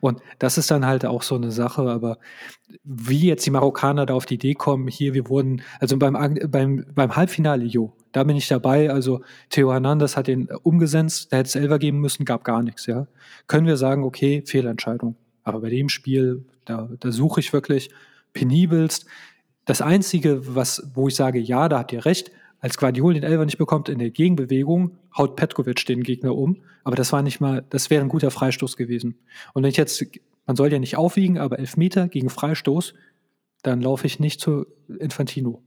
Und 0.00 0.20
das 0.38 0.58
ist 0.58 0.70
dann 0.70 0.86
halt 0.86 1.04
auch 1.04 1.22
so 1.22 1.34
eine 1.34 1.50
Sache, 1.50 1.82
aber 1.82 2.18
wie 2.82 3.26
jetzt 3.28 3.46
die 3.46 3.50
Marokkaner 3.50 4.06
da 4.06 4.14
auf 4.14 4.26
die 4.26 4.34
Idee 4.34 4.54
kommen, 4.54 4.88
hier, 4.88 5.14
wir 5.14 5.28
wurden, 5.28 5.62
also 5.80 5.96
beim, 5.96 6.38
beim, 6.48 6.84
beim 6.94 7.16
Halbfinale, 7.16 7.64
jo, 7.64 7.92
da 8.12 8.24
bin 8.24 8.36
ich 8.36 8.48
dabei, 8.48 8.90
also 8.90 9.22
Theo 9.50 9.72
Hernandez 9.72 10.16
hat 10.16 10.26
den 10.26 10.48
umgesetzt, 10.62 11.32
da 11.32 11.38
hätte 11.38 11.48
es 11.48 11.54
Elfer 11.56 11.78
geben 11.78 12.00
müssen, 12.00 12.24
gab 12.24 12.44
gar 12.44 12.62
nichts, 12.62 12.86
ja. 12.86 13.06
Können 13.46 13.66
wir 13.66 13.76
sagen, 13.76 14.04
okay, 14.04 14.42
Fehlentscheidung. 14.46 15.16
Aber 15.42 15.60
bei 15.60 15.70
dem 15.70 15.88
Spiel, 15.88 16.44
da, 16.64 16.88
da 17.00 17.12
suche 17.12 17.40
ich 17.40 17.52
wirklich 17.52 17.90
penibelst. 18.32 19.06
Das 19.64 19.82
Einzige, 19.82 20.54
was, 20.54 20.90
wo 20.94 21.08
ich 21.08 21.14
sage, 21.14 21.38
ja, 21.38 21.68
da 21.68 21.78
habt 21.78 21.92
ihr 21.92 22.04
recht, 22.04 22.30
als 22.64 22.78
Guardiol 22.78 23.12
den 23.12 23.24
Elfer 23.24 23.44
nicht 23.44 23.58
bekommt 23.58 23.90
in 23.90 23.98
der 23.98 24.08
Gegenbewegung, 24.08 24.92
haut 25.14 25.36
Petkovic 25.36 25.84
den 25.84 26.02
Gegner 26.02 26.34
um. 26.34 26.62
Aber 26.82 26.96
das 26.96 27.12
war 27.12 27.20
nicht 27.20 27.38
mal, 27.38 27.62
das 27.68 27.90
wäre 27.90 28.00
ein 28.00 28.08
guter 28.08 28.30
Freistoß 28.30 28.78
gewesen. 28.78 29.18
Und 29.52 29.62
wenn 29.62 29.68
ich 29.68 29.76
jetzt, 29.76 30.02
man 30.46 30.56
soll 30.56 30.72
ja 30.72 30.78
nicht 30.78 30.96
aufwiegen, 30.96 31.36
aber 31.36 31.58
Elfmeter 31.58 32.08
gegen 32.08 32.30
Freistoß, 32.30 32.94
dann 33.60 33.82
laufe 33.82 34.06
ich 34.06 34.18
nicht 34.18 34.40
zu 34.40 34.64
Infantino. 34.98 35.62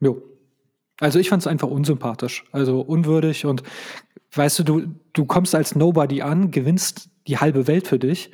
Jo. 0.00 0.20
Also 1.00 1.18
ich 1.18 1.30
fand 1.30 1.42
es 1.42 1.46
einfach 1.46 1.68
unsympathisch, 1.68 2.44
also 2.52 2.82
unwürdig 2.82 3.46
und 3.46 3.62
weißt 4.32 4.58
du, 4.58 4.64
du, 4.64 4.82
du 5.14 5.24
kommst 5.24 5.54
als 5.54 5.74
Nobody 5.74 6.20
an, 6.20 6.50
gewinnst 6.50 7.08
die 7.26 7.38
halbe 7.38 7.66
Welt 7.66 7.88
für 7.88 7.98
dich 7.98 8.32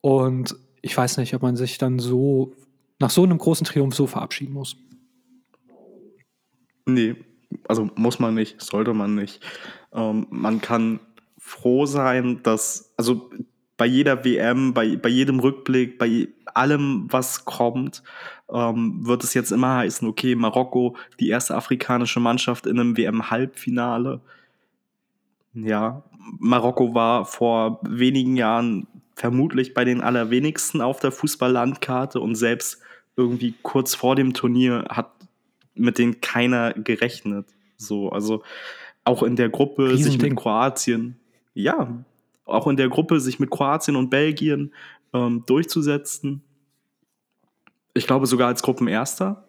und 0.00 0.56
ich 0.80 0.96
weiß 0.96 1.18
nicht, 1.18 1.34
ob 1.34 1.42
man 1.42 1.56
sich 1.56 1.76
dann 1.76 1.98
so 1.98 2.54
nach 2.98 3.10
so 3.10 3.24
einem 3.24 3.36
großen 3.36 3.66
Triumph 3.66 3.94
so 3.94 4.06
verabschieden 4.06 4.54
muss. 4.54 4.78
Nee, 6.86 7.16
also 7.68 7.90
muss 7.96 8.18
man 8.18 8.34
nicht, 8.34 8.60
sollte 8.60 8.94
man 8.94 9.14
nicht. 9.14 9.40
Ähm, 9.92 10.26
man 10.30 10.60
kann 10.60 11.00
froh 11.38 11.86
sein, 11.86 12.40
dass, 12.42 12.92
also 12.96 13.30
bei 13.76 13.86
jeder 13.86 14.24
WM, 14.24 14.72
bei, 14.72 14.96
bei 14.96 15.08
jedem 15.08 15.40
Rückblick, 15.40 15.98
bei 15.98 16.28
allem, 16.46 17.06
was 17.10 17.44
kommt, 17.44 18.02
ähm, 18.52 19.06
wird 19.06 19.24
es 19.24 19.34
jetzt 19.34 19.50
immer 19.50 19.76
heißen, 19.76 20.06
okay, 20.06 20.34
Marokko, 20.34 20.96
die 21.18 21.28
erste 21.28 21.56
afrikanische 21.56 22.20
Mannschaft 22.20 22.66
in 22.66 22.78
einem 22.78 22.96
WM-Halbfinale. 22.96 24.20
Ja, 25.54 26.02
Marokko 26.38 26.94
war 26.94 27.24
vor 27.24 27.80
wenigen 27.82 28.36
Jahren 28.36 28.86
vermutlich 29.16 29.74
bei 29.74 29.84
den 29.84 30.00
allerwenigsten 30.00 30.80
auf 30.80 31.00
der 31.00 31.12
Fußballlandkarte 31.12 32.20
und 32.20 32.34
selbst 32.34 32.80
irgendwie 33.16 33.54
kurz 33.62 33.94
vor 33.94 34.16
dem 34.16 34.34
Turnier 34.34 34.86
hat 34.88 35.10
mit 35.74 35.98
denen 35.98 36.20
keiner 36.20 36.72
gerechnet. 36.72 37.46
So, 37.76 38.10
also 38.10 38.42
auch 39.04 39.22
in 39.22 39.36
der 39.36 39.48
Gruppe 39.48 39.90
Riesending. 39.90 40.04
sich 40.04 40.22
mit 40.22 40.36
Kroatien, 40.36 41.20
ja, 41.52 42.04
auch 42.44 42.66
in 42.66 42.76
der 42.76 42.88
Gruppe 42.88 43.20
sich 43.20 43.38
mit 43.38 43.50
Kroatien 43.50 43.96
und 43.96 44.10
Belgien 44.10 44.72
ähm, 45.12 45.44
durchzusetzen. 45.46 46.42
Ich 47.94 48.06
glaube 48.06 48.26
sogar 48.26 48.48
als 48.48 48.62
Gruppenerster. 48.62 49.46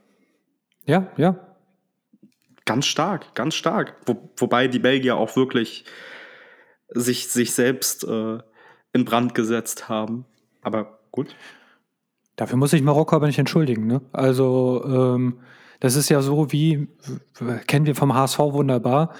Ja, 0.85 1.11
ja. 1.17 1.39
Ganz 2.65 2.85
stark, 2.85 3.33
ganz 3.35 3.55
stark. 3.55 3.95
Wo, 4.05 4.29
wobei 4.37 4.67
die 4.67 4.79
Belgier 4.79 5.17
auch 5.17 5.35
wirklich 5.35 5.85
sich, 6.89 7.27
sich 7.27 7.53
selbst 7.53 8.03
äh, 8.03 8.39
in 8.93 9.05
Brand 9.05 9.35
gesetzt 9.35 9.89
haben. 9.89 10.25
Aber 10.61 10.99
gut. 11.11 11.35
Dafür 12.35 12.57
muss 12.57 12.71
sich 12.71 12.81
Marokko 12.81 13.15
aber 13.15 13.27
nicht 13.27 13.39
entschuldigen. 13.39 13.87
Ne? 13.87 14.01
Also 14.11 14.83
ähm, 14.85 15.39
das 15.85 15.95
ist 15.95 16.09
ja 16.09 16.19
so 16.23 16.51
wie, 16.51 16.87
kennen 17.67 17.85
wir 17.85 17.93
vom 17.93 18.15
HSV 18.15 18.39
wunderbar. 18.39 19.13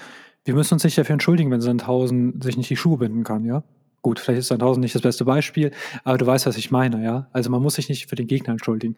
Wir 0.44 0.52
müssen 0.52 0.74
uns 0.74 0.82
nicht 0.82 0.98
dafür 0.98 1.12
entschuldigen, 1.12 1.48
wenn 1.52 1.60
Sandhausen 1.60 2.40
sich 2.42 2.56
nicht 2.56 2.68
die 2.68 2.76
Schuhe 2.76 2.98
binden 2.98 3.22
kann, 3.22 3.44
ja? 3.44 3.62
Gut, 4.02 4.18
vielleicht 4.18 4.40
ist 4.40 4.48
Sandhausen 4.48 4.80
nicht 4.80 4.92
das 4.92 5.02
beste 5.02 5.24
Beispiel, 5.24 5.70
aber 6.02 6.18
du 6.18 6.26
weißt, 6.26 6.44
was 6.44 6.56
ich 6.56 6.72
meine, 6.72 7.04
ja? 7.04 7.28
Also 7.32 7.50
man 7.50 7.62
muss 7.62 7.74
sich 7.74 7.88
nicht 7.88 8.08
für 8.08 8.16
den 8.16 8.26
Gegner 8.26 8.50
entschuldigen. 8.50 8.96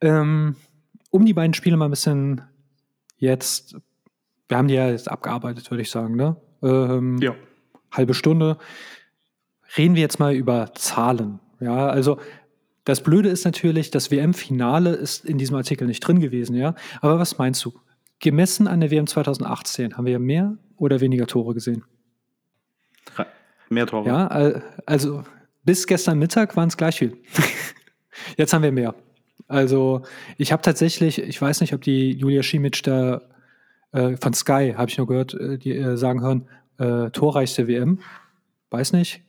Ähm, 0.00 0.56
um 1.10 1.24
die 1.24 1.32
beiden 1.32 1.54
Spiele 1.54 1.76
mal 1.76 1.84
ein 1.84 1.92
bisschen 1.92 2.42
jetzt, 3.18 3.76
wir 4.48 4.58
haben 4.58 4.66
die 4.66 4.74
ja 4.74 4.90
jetzt 4.90 5.08
abgearbeitet, 5.08 5.70
würde 5.70 5.82
ich 5.82 5.90
sagen, 5.92 6.16
ne? 6.16 6.36
Ähm, 6.60 7.18
ja. 7.18 7.36
Halbe 7.92 8.14
Stunde. 8.14 8.58
Reden 9.76 9.94
wir 9.94 10.02
jetzt 10.02 10.18
mal 10.18 10.34
über 10.34 10.74
Zahlen. 10.74 11.38
Ja, 11.60 11.86
also 11.86 12.18
das 12.86 13.02
Blöde 13.02 13.28
ist 13.28 13.44
natürlich, 13.44 13.90
das 13.90 14.10
WM-Finale 14.10 14.94
ist 14.94 15.26
in 15.26 15.36
diesem 15.36 15.56
Artikel 15.56 15.86
nicht 15.86 16.00
drin 16.00 16.20
gewesen, 16.20 16.56
ja. 16.56 16.74
Aber 17.02 17.18
was 17.18 17.36
meinst 17.36 17.62
du? 17.64 17.74
Gemessen 18.20 18.66
an 18.66 18.80
der 18.80 18.90
WM 18.90 19.06
2018 19.06 19.98
haben 19.98 20.06
wir 20.06 20.18
mehr 20.18 20.56
oder 20.78 21.00
weniger 21.00 21.26
Tore 21.26 21.52
gesehen? 21.52 21.84
Mehr 23.68 23.86
Tore. 23.86 24.08
Ja, 24.08 24.28
also 24.86 25.24
bis 25.64 25.86
gestern 25.86 26.18
Mittag 26.18 26.56
waren 26.56 26.68
es 26.68 26.78
gleich 26.78 26.96
viel. 26.96 27.18
Jetzt 28.38 28.54
haben 28.54 28.62
wir 28.62 28.72
mehr. 28.72 28.94
Also 29.48 30.02
ich 30.38 30.52
habe 30.52 30.62
tatsächlich, 30.62 31.20
ich 31.20 31.42
weiß 31.42 31.60
nicht, 31.60 31.74
ob 31.74 31.82
die 31.82 32.12
Julia 32.12 32.42
Schimic 32.42 32.82
da 32.82 33.20
Äh, 33.92 34.16
von 34.16 34.34
Sky 34.34 34.74
habe 34.76 34.90
ich 34.90 34.98
nur 34.98 35.06
gehört, 35.06 35.34
äh, 35.34 35.58
die 35.58 35.72
äh, 35.72 35.96
sagen 35.96 36.20
hören, 36.20 36.48
äh, 36.78 37.10
torreichste 37.10 37.66
WM. 37.66 38.00
Weiß 38.70 38.92
nicht. 38.92 39.22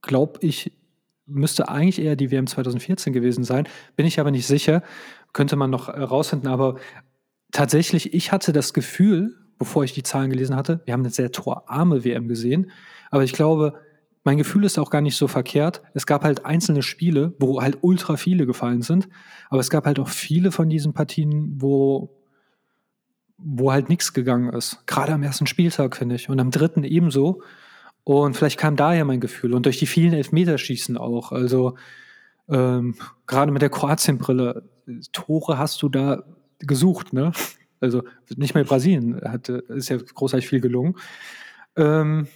Glaub 0.00 0.38
ich, 0.42 0.72
müsste 1.28 1.68
eigentlich 1.68 2.00
eher 2.00 2.16
die 2.16 2.30
WM 2.30 2.46
2014 2.46 3.12
gewesen 3.12 3.44
sein. 3.44 3.68
Bin 3.96 4.06
ich 4.06 4.18
aber 4.18 4.30
nicht 4.30 4.46
sicher. 4.46 4.82
Könnte 5.32 5.56
man 5.56 5.70
noch 5.70 5.88
äh, 5.88 6.00
rausfinden. 6.00 6.48
Aber 6.48 6.76
tatsächlich, 7.52 8.14
ich 8.14 8.32
hatte 8.32 8.52
das 8.52 8.72
Gefühl, 8.72 9.36
bevor 9.58 9.84
ich 9.84 9.92
die 9.92 10.02
Zahlen 10.02 10.30
gelesen 10.30 10.56
hatte, 10.56 10.80
wir 10.84 10.94
haben 10.94 11.02
eine 11.02 11.10
sehr 11.10 11.32
torarme 11.32 12.04
WM 12.04 12.28
gesehen. 12.28 12.70
Aber 13.10 13.24
ich 13.24 13.32
glaube, 13.32 13.74
mein 14.24 14.38
Gefühl 14.38 14.64
ist 14.64 14.78
auch 14.78 14.90
gar 14.90 15.00
nicht 15.00 15.16
so 15.16 15.28
verkehrt. 15.28 15.82
Es 15.94 16.06
gab 16.06 16.24
halt 16.24 16.44
einzelne 16.44 16.82
Spiele, 16.82 17.34
wo 17.38 17.62
halt 17.62 17.78
ultra 17.80 18.16
viele 18.16 18.46
gefallen 18.46 18.82
sind. 18.82 19.08
Aber 19.48 19.60
es 19.60 19.70
gab 19.70 19.86
halt 19.86 19.98
auch 19.98 20.08
viele 20.08 20.52
von 20.52 20.68
diesen 20.68 20.92
Partien, 20.92 21.54
wo, 21.60 22.14
wo 23.38 23.72
halt 23.72 23.88
nichts 23.88 24.12
gegangen 24.12 24.52
ist. 24.52 24.86
Gerade 24.86 25.12
am 25.12 25.22
ersten 25.22 25.46
Spieltag, 25.46 25.96
finde 25.96 26.16
ich. 26.16 26.28
Und 26.28 26.40
am 26.40 26.50
dritten 26.50 26.84
ebenso. 26.84 27.42
Und 28.08 28.38
vielleicht 28.38 28.58
kam 28.58 28.74
daher 28.74 29.04
mein 29.04 29.20
Gefühl. 29.20 29.52
Und 29.52 29.66
durch 29.66 29.76
die 29.76 29.86
vielen 29.86 30.14
Elfmeterschießen 30.14 30.96
auch. 30.96 31.30
Also 31.30 31.76
ähm, 32.48 32.94
gerade 33.26 33.52
mit 33.52 33.60
der 33.60 33.68
Kroatienbrille, 33.68 34.62
Tore 35.12 35.58
hast 35.58 35.82
du 35.82 35.90
da 35.90 36.22
gesucht, 36.58 37.12
ne? 37.12 37.32
Also 37.80 38.02
nicht 38.34 38.54
mehr 38.54 38.64
Brasilien 38.64 39.20
hat, 39.20 39.50
ist 39.50 39.90
ja 39.90 39.98
großartig 39.98 40.48
viel 40.48 40.62
gelungen. 40.62 40.96
Ähm, 41.76 42.28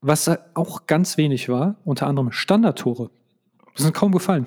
was 0.00 0.30
auch 0.54 0.86
ganz 0.86 1.16
wenig 1.16 1.48
war, 1.48 1.74
unter 1.84 2.06
anderem 2.06 2.30
Standardtore. 2.30 3.10
Das 3.74 3.82
sind 3.82 3.94
kaum 3.94 4.12
gefallen. 4.12 4.46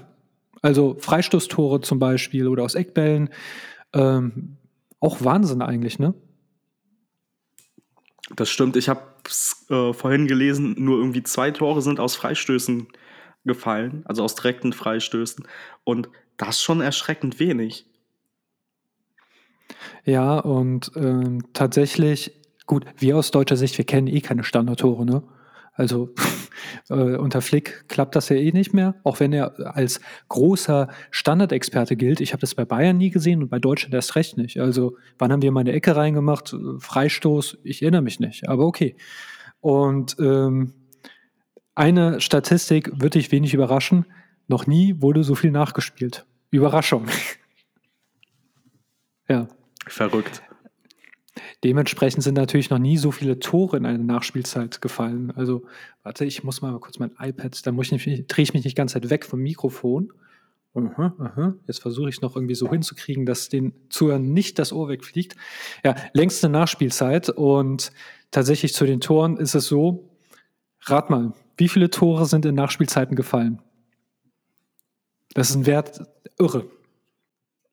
Also 0.61 0.95
Freistoßtore 0.97 1.81
zum 1.81 1.99
Beispiel 1.99 2.47
oder 2.47 2.63
aus 2.63 2.75
Eckbällen. 2.75 3.31
Ähm, 3.91 4.55
auch 5.01 5.25
Wahnsinn 5.25 5.61
eigentlich, 5.61 5.99
ne? 5.99 6.13
Das 8.33 8.49
stimmt. 8.49 8.77
Ich 8.77 8.87
habe 8.87 9.10
äh, 9.69 9.93
vorhin 9.93 10.27
gelesen, 10.27 10.75
nur 10.77 10.97
irgendwie 10.97 11.23
zwei 11.23 11.51
Tore 11.51 11.81
sind 11.81 11.99
aus 11.99 12.15
Freistößen 12.15 12.87
gefallen, 13.45 14.03
also 14.05 14.23
aus 14.23 14.35
direkten 14.35 14.73
Freistößen. 14.73 15.47
Und 15.83 16.09
das 16.37 16.61
schon 16.61 16.81
erschreckend 16.81 17.39
wenig. 17.39 17.85
Ja, 20.03 20.39
und 20.39 20.91
ähm, 20.95 21.43
tatsächlich, 21.53 22.33
gut, 22.65 22.85
wir 22.97 23.17
aus 23.17 23.31
deutscher 23.31 23.57
Sicht, 23.57 23.77
wir 23.77 23.85
kennen 23.85 24.07
eh 24.07 24.21
keine 24.21 24.43
Standardtore, 24.43 25.05
ne? 25.05 25.23
Also 25.73 26.13
äh, 26.89 26.93
unter 26.93 27.41
Flick 27.41 27.87
klappt 27.87 28.15
das 28.15 28.29
ja 28.29 28.35
eh 28.35 28.51
nicht 28.51 28.73
mehr, 28.73 28.95
auch 29.03 29.19
wenn 29.19 29.33
er 29.33 29.75
als 29.75 30.01
großer 30.29 30.87
Standardexperte 31.11 31.95
gilt. 31.95 32.21
Ich 32.21 32.33
habe 32.33 32.41
das 32.41 32.55
bei 32.55 32.65
Bayern 32.65 32.97
nie 32.97 33.09
gesehen 33.09 33.41
und 33.43 33.49
bei 33.49 33.59
Deutschland 33.59 33.93
erst 33.93 34.15
recht 34.15 34.37
nicht. 34.37 34.59
Also 34.59 34.97
wann 35.17 35.31
haben 35.31 35.41
wir 35.41 35.51
mal 35.51 35.61
eine 35.61 35.73
Ecke 35.73 35.95
reingemacht? 35.95 36.55
Freistoß? 36.79 37.59
Ich 37.63 37.81
erinnere 37.81 38.01
mich 38.01 38.19
nicht, 38.19 38.47
aber 38.49 38.65
okay. 38.65 38.95
Und 39.59 40.15
ähm, 40.19 40.73
eine 41.75 42.19
Statistik 42.19 42.91
würde 42.93 43.19
dich 43.19 43.31
wenig 43.31 43.53
überraschen. 43.53 44.05
Noch 44.47 44.67
nie 44.67 44.95
wurde 45.01 45.23
so 45.23 45.35
viel 45.35 45.51
nachgespielt. 45.51 46.25
Überraschung. 46.49 47.07
ja. 49.29 49.47
Verrückt. 49.87 50.43
Dementsprechend 51.63 52.23
sind 52.23 52.35
natürlich 52.35 52.71
noch 52.71 52.79
nie 52.79 52.97
so 52.97 53.11
viele 53.11 53.39
Tore 53.39 53.77
in 53.77 53.85
einer 53.85 54.03
Nachspielzeit 54.03 54.81
gefallen. 54.81 55.31
Also, 55.35 55.63
warte, 56.01 56.25
ich 56.25 56.43
muss 56.43 56.61
mal 56.61 56.79
kurz 56.79 56.97
mein 56.97 57.11
iPad, 57.19 57.65
da 57.65 57.71
muss 57.71 57.91
ich 57.91 58.27
drehe 58.27 58.43
ich 58.43 58.53
mich 58.53 58.63
nicht 58.63 58.75
ganz 58.75 58.93
Zeit 58.93 59.09
weg 59.09 59.25
vom 59.25 59.41
Mikrofon. 59.41 60.11
Aha, 60.73 61.13
aha. 61.19 61.53
Jetzt 61.67 61.81
versuche 61.81 62.09
ich 62.09 62.21
noch 62.21 62.35
irgendwie 62.35 62.55
so 62.55 62.69
hinzukriegen, 62.69 63.25
dass 63.25 63.49
den 63.49 63.73
Zuhörern 63.89 64.33
nicht 64.33 64.57
das 64.57 64.71
Ohr 64.71 64.87
wegfliegt. 64.87 65.35
Ja, 65.83 65.95
längste 66.13 66.47
Nachspielzeit 66.49 67.29
und 67.29 67.91
tatsächlich 68.31 68.73
zu 68.73 68.85
den 68.85 69.01
Toren 69.01 69.37
ist 69.37 69.53
es 69.53 69.67
so, 69.67 70.09
rat 70.83 71.09
mal, 71.09 71.33
wie 71.57 71.67
viele 71.67 71.89
Tore 71.89 72.25
sind 72.25 72.45
in 72.45 72.55
Nachspielzeiten 72.55 73.15
gefallen? 73.15 73.61
Das 75.33 75.49
ist 75.49 75.55
ein 75.57 75.65
Wert 75.65 76.01
irre. 76.39 76.65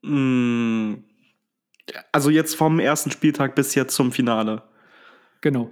Mm, 0.03 1.05
also 2.13 2.31
jetzt 2.31 2.55
vom 2.57 2.79
ersten 2.79 3.11
Spieltag 3.11 3.55
bis 3.55 3.75
jetzt 3.75 3.95
zum 3.95 4.13
Finale. 4.13 4.63
Genau. 5.41 5.71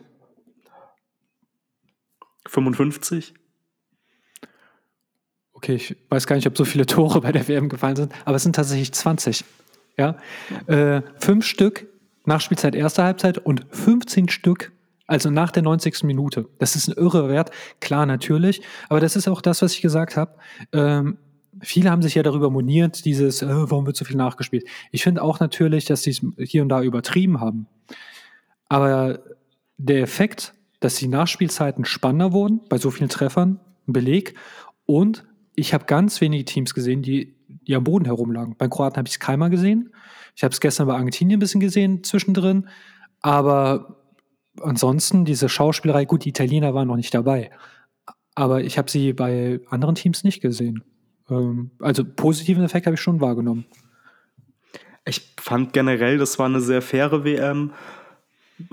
55? 2.46 3.34
Okay, 5.52 5.74
ich 5.74 5.96
weiß 6.10 6.26
gar 6.26 6.36
nicht, 6.36 6.46
ob 6.46 6.56
so 6.56 6.64
viele 6.64 6.86
Tore 6.86 7.20
bei 7.20 7.32
der 7.32 7.48
WM 7.48 7.68
gefallen 7.68 7.96
sind, 7.96 8.12
aber 8.24 8.36
es 8.36 8.42
sind 8.42 8.54
tatsächlich 8.54 8.92
20. 8.92 9.44
Ja? 9.96 10.18
Äh, 10.66 11.02
fünf 11.18 11.44
Stück 11.46 11.86
nach 12.24 12.40
Spielzeit 12.40 12.74
erster 12.74 13.04
Halbzeit 13.04 13.38
und 13.38 13.66
15 13.70 14.28
Stück, 14.28 14.72
also 15.06 15.30
nach 15.30 15.50
der 15.50 15.62
90. 15.62 16.02
Minute. 16.02 16.48
Das 16.58 16.76
ist 16.76 16.88
ein 16.88 16.94
irre 16.94 17.28
Wert, 17.28 17.50
klar, 17.80 18.04
natürlich, 18.04 18.62
aber 18.88 19.00
das 19.00 19.16
ist 19.16 19.28
auch 19.28 19.40
das, 19.40 19.62
was 19.62 19.72
ich 19.72 19.80
gesagt 19.80 20.16
habe. 20.16 20.34
Ähm, 20.72 21.18
viele 21.60 21.90
haben 21.90 22.02
sich 22.02 22.14
ja 22.14 22.22
darüber 22.22 22.50
moniert, 22.50 23.04
dieses, 23.04 23.42
äh, 23.42 23.48
warum 23.48 23.86
wird 23.86 23.96
so 23.96 24.04
viel 24.04 24.16
nachgespielt. 24.16 24.64
Ich 24.90 25.02
finde 25.02 25.22
auch 25.22 25.40
natürlich, 25.40 25.84
dass 25.84 26.02
sie 26.02 26.10
es 26.10 26.22
hier 26.38 26.62
und 26.62 26.68
da 26.68 26.82
übertrieben 26.82 27.40
haben. 27.40 27.66
Aber 28.68 29.20
der 29.78 30.02
Effekt, 30.02 30.54
dass 30.80 30.96
die 30.96 31.08
Nachspielzeiten 31.08 31.84
spannender 31.84 32.32
wurden, 32.32 32.60
bei 32.68 32.78
so 32.78 32.90
vielen 32.90 33.08
Treffern, 33.08 33.60
ein 33.86 33.92
Beleg. 33.92 34.34
Und 34.84 35.24
ich 35.54 35.72
habe 35.74 35.84
ganz 35.86 36.20
wenige 36.20 36.44
Teams 36.44 36.74
gesehen, 36.74 37.02
die, 37.02 37.34
die 37.48 37.74
am 37.74 37.84
Boden 37.84 38.04
herumlagen. 38.04 38.56
Bei 38.58 38.68
Kroaten 38.68 38.96
habe 38.96 39.08
ich 39.08 39.14
es 39.14 39.20
keinmal 39.20 39.50
gesehen. 39.50 39.90
Ich 40.34 40.44
habe 40.44 40.52
es 40.52 40.60
gestern 40.60 40.86
bei 40.86 40.94
Argentinien 40.94 41.38
ein 41.38 41.40
bisschen 41.40 41.60
gesehen 41.60 42.04
zwischendrin. 42.04 42.68
Aber 43.22 44.02
ansonsten, 44.60 45.24
diese 45.24 45.48
Schauspielerei, 45.48 46.04
gut, 46.04 46.24
die 46.24 46.30
Italiener 46.30 46.74
waren 46.74 46.88
noch 46.88 46.96
nicht 46.96 47.14
dabei. 47.14 47.50
Aber 48.34 48.62
ich 48.62 48.76
habe 48.76 48.90
sie 48.90 49.12
bei 49.12 49.60
anderen 49.70 49.94
Teams 49.94 50.24
nicht 50.24 50.40
gesehen. 50.40 50.84
Ähm, 51.30 51.70
also 51.80 52.04
positiven 52.04 52.64
Effekt 52.64 52.86
habe 52.86 52.94
ich 52.94 53.00
schon 53.00 53.20
wahrgenommen. 53.20 53.66
Ich 55.04 55.34
fand 55.40 55.72
generell, 55.72 56.18
das 56.18 56.38
war 56.38 56.46
eine 56.46 56.60
sehr 56.60 56.82
faire 56.82 57.24
WM, 57.24 57.72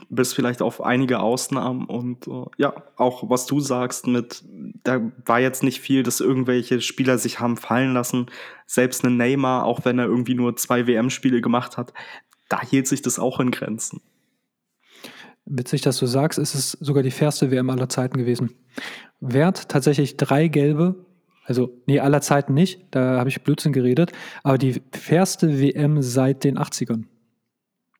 bis 0.10 0.34
vielleicht 0.34 0.62
auf 0.62 0.82
einige 0.82 1.20
Ausnahmen. 1.20 1.86
Und 1.86 2.28
uh, 2.28 2.48
ja, 2.58 2.74
auch 2.96 3.30
was 3.30 3.46
du 3.46 3.60
sagst 3.60 4.08
mit, 4.08 4.44
da 4.84 5.12
war 5.26 5.40
jetzt 5.40 5.62
nicht 5.62 5.80
viel, 5.80 6.04
dass 6.04 6.22
irgendwelche 6.22 6.82
Spieler 6.82 7.18
sich 7.18 7.40
haben 7.40 7.58
fallen 7.58 7.94
lassen. 7.94 8.28
Selbst 8.66 9.04
ein 9.04 9.18
Neymar, 9.18 9.66
auch 9.66 9.86
wenn 9.86 10.00
er 10.00 10.06
irgendwie 10.06 10.36
nur 10.36 10.56
zwei 10.56 10.88
WM-Spiele 10.88 11.42
gemacht 11.42 11.78
hat, 11.78 11.94
da 12.50 12.62
hielt 12.62 12.88
sich 12.88 13.02
das 13.02 13.20
auch 13.20 13.40
in 13.40 13.52
Grenzen. 13.52 14.02
Witzig, 15.46 15.82
dass 15.82 15.98
du 15.98 16.06
sagst, 16.06 16.40
es 16.40 16.56
ist 16.56 16.72
sogar 16.80 17.04
die 17.04 17.12
fairste 17.12 17.52
WM 17.52 17.70
aller 17.70 17.90
Zeiten 17.90 18.18
gewesen. 18.18 18.52
Wert 19.20 19.68
tatsächlich 19.68 20.16
drei 20.16 20.48
gelbe 20.48 21.06
also, 21.46 21.82
nee, 21.86 22.00
aller 22.00 22.22
Zeiten 22.22 22.54
nicht, 22.54 22.82
da 22.92 23.20
habe 23.20 23.30
ich 23.30 23.44
Blödsinn 23.44 23.74
geredet, 23.74 24.12
aber 24.44 24.58
die 24.58 24.82
fairste 24.92 25.60
WM 25.60 26.02
seit 26.02 26.44
den 26.44 26.58
80ern. 26.58 27.04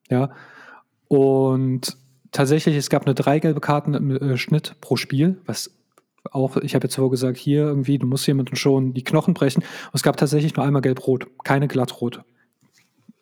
Ja. 0.10 0.32
Und 1.08 1.98
tatsächlich, 2.32 2.76
es 2.76 2.90
gab 2.90 3.06
eine 3.06 3.16
drei 3.16 3.40
gelbe 3.40 3.60
Karten 3.60 3.94
im 3.94 4.12
äh, 4.12 4.38
Schnitt 4.38 4.76
pro 4.82 4.96
Spiel, 4.96 5.42
was 5.46 5.72
auch, 6.32 6.58
ich 6.58 6.74
habe 6.74 6.86
jetzt 6.86 6.96
vorher 6.96 7.12
gesagt, 7.12 7.38
hier 7.38 7.64
irgendwie, 7.64 7.98
du 7.98 8.08
musst 8.08 8.26
jemanden 8.28 8.56
schon 8.56 8.94
die 8.94 9.04
Knochen 9.04 9.34
brechen. 9.34 9.62
Und 9.62 9.96
es 9.96 10.04
gab 10.04 10.16
tatsächlich 10.16 10.56
nur 10.56 10.66
einmal 10.66 10.82
gelb-rot, 10.82 11.28
keine 11.44 11.68
glattrot. 11.68 12.22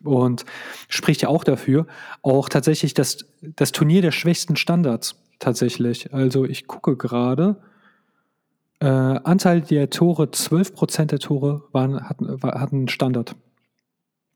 Und 0.04 0.44
spricht 0.88 1.22
ja 1.22 1.28
auch 1.28 1.44
dafür, 1.44 1.86
auch 2.22 2.48
tatsächlich 2.48 2.94
das, 2.94 3.18
das 3.40 3.72
Turnier 3.72 4.02
der 4.02 4.12
schwächsten 4.12 4.56
Standards 4.56 5.16
tatsächlich. 5.38 6.12
Also 6.14 6.44
ich 6.44 6.66
gucke 6.66 6.96
gerade, 6.96 7.56
äh, 8.82 8.84
Anteil 8.84 9.60
der 9.60 9.90
Tore, 9.90 10.24
12% 10.24 11.04
der 11.04 11.20
Tore 11.20 11.62
waren, 11.70 12.08
hatten, 12.08 12.42
hatten 12.42 12.88
Standard. 12.88 13.36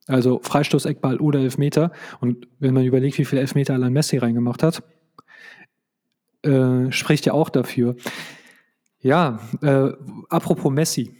Also 0.06 0.40
Freistoß, 0.40 0.84
Eckball 0.84 1.18
oder 1.18 1.40
Elfmeter. 1.40 1.90
Und 2.20 2.46
wenn 2.60 2.72
man 2.72 2.84
überlegt, 2.84 3.18
wie 3.18 3.24
viele 3.24 3.40
Elfmeter 3.40 3.74
allein 3.74 3.92
Messi 3.92 4.18
reingemacht 4.18 4.62
hat, 4.62 4.84
äh, 6.42 6.92
spricht 6.92 7.26
ja 7.26 7.32
auch 7.32 7.48
dafür. 7.48 7.96
Ja, 9.00 9.40
äh, 9.62 9.90
apropos 10.28 10.72
Messi. 10.72 11.12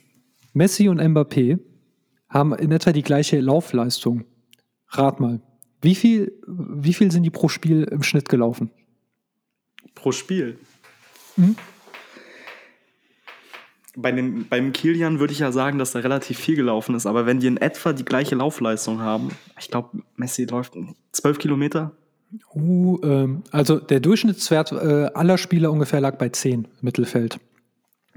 Messi 0.53 0.89
und 0.89 1.01
Mbappé 1.01 1.59
haben 2.29 2.55
in 2.55 2.71
etwa 2.71 2.93
die 2.93 3.03
gleiche 3.03 3.41
Laufleistung. 3.41 4.25
Rat 4.89 5.19
mal. 5.19 5.41
Wie 5.83 5.97
viel, 5.97 6.33
wie 6.47 6.95
viel 6.95 7.11
sind 7.11 7.25
die 7.25 7.31
pro 7.31 7.49
Spiel 7.49 7.83
im 7.91 8.05
Schnitt 8.05 8.29
gelaufen? 8.29 8.71
Pro 9.97 10.13
Spiel? 10.13 10.59
Hm? 11.35 11.57
Bei 13.97 14.13
dem, 14.13 14.47
beim 14.49 14.73
Kilian 14.73 15.19
würde 15.19 15.33
ich 15.33 15.39
ja 15.41 15.51
sagen, 15.51 15.79
dass 15.79 15.93
da 15.93 16.01
relativ 16.01 16.39
viel 16.39 16.55
gelaufen 16.55 16.95
ist, 16.95 17.07
aber 17.07 17.27
wenn 17.27 17.41
die 17.41 17.47
in 17.47 17.57
etwa 17.57 17.93
die 17.93 18.05
gleiche 18.05 18.35
Laufleistung 18.37 19.01
haben, 19.01 19.31
ich 19.59 19.71
glaube, 19.71 20.03
Messi 20.17 20.45
läuft 20.45 20.75
zwölf 21.13 21.39
Kilometer. 21.39 21.93
Uh, 22.55 22.99
ähm, 23.03 23.43
also 23.51 23.79
der 23.79 24.01
Durchschnittswert 24.01 24.73
äh, 24.73 25.11
aller 25.15 25.39
Spieler 25.39 25.73
ungefähr 25.73 26.01
lag 26.01 26.19
bei 26.19 26.29
zehn 26.29 26.69
Mittelfeld. 26.83 27.39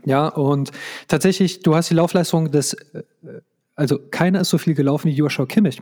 Ja, 0.06 0.28
und 0.28 0.72
tatsächlich, 1.08 1.62
du 1.62 1.76
hast 1.76 1.90
die 1.90 1.96
Laufleistung 1.96 2.52
des, 2.52 2.74
äh, 2.74 3.04
also 3.76 4.00
keiner 4.12 4.42
ist 4.42 4.50
so 4.50 4.58
viel 4.58 4.74
gelaufen 4.74 5.10
wie 5.10 5.16
Joshua 5.16 5.46
Kimmich. 5.46 5.80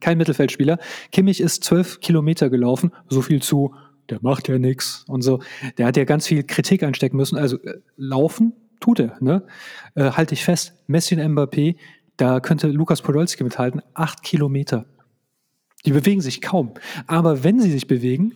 kein 0.00 0.18
Mittelfeldspieler. 0.18 0.78
Kimmich 1.10 1.40
ist 1.40 1.64
zwölf 1.64 2.00
Kilometer 2.00 2.48
gelaufen, 2.48 2.92
so 3.08 3.22
viel 3.22 3.42
zu, 3.42 3.74
der 4.08 4.18
macht 4.22 4.48
ja 4.48 4.58
nichts 4.58 5.04
und 5.08 5.22
so. 5.22 5.40
Der 5.78 5.86
hat 5.86 5.96
ja 5.96 6.04
ganz 6.04 6.26
viel 6.26 6.44
Kritik 6.44 6.82
einstecken 6.82 7.16
müssen. 7.16 7.36
Also 7.36 7.60
äh, 7.62 7.78
laufen 7.96 8.52
tut 8.80 9.00
er, 9.00 9.16
ne? 9.20 9.44
Äh, 9.94 10.10
halte 10.12 10.34
ich 10.34 10.44
fest, 10.44 10.74
Messi 10.86 11.14
und 11.14 11.20
Mbappé, 11.20 11.76
da 12.16 12.40
könnte 12.40 12.68
Lukas 12.68 13.02
Podolski 13.02 13.44
mithalten, 13.44 13.82
acht 13.94 14.22
Kilometer. 14.22 14.86
Die 15.86 15.92
bewegen 15.92 16.20
sich 16.20 16.40
kaum. 16.40 16.74
Aber 17.06 17.44
wenn 17.44 17.60
sie 17.60 17.70
sich 17.70 17.86
bewegen, 17.86 18.34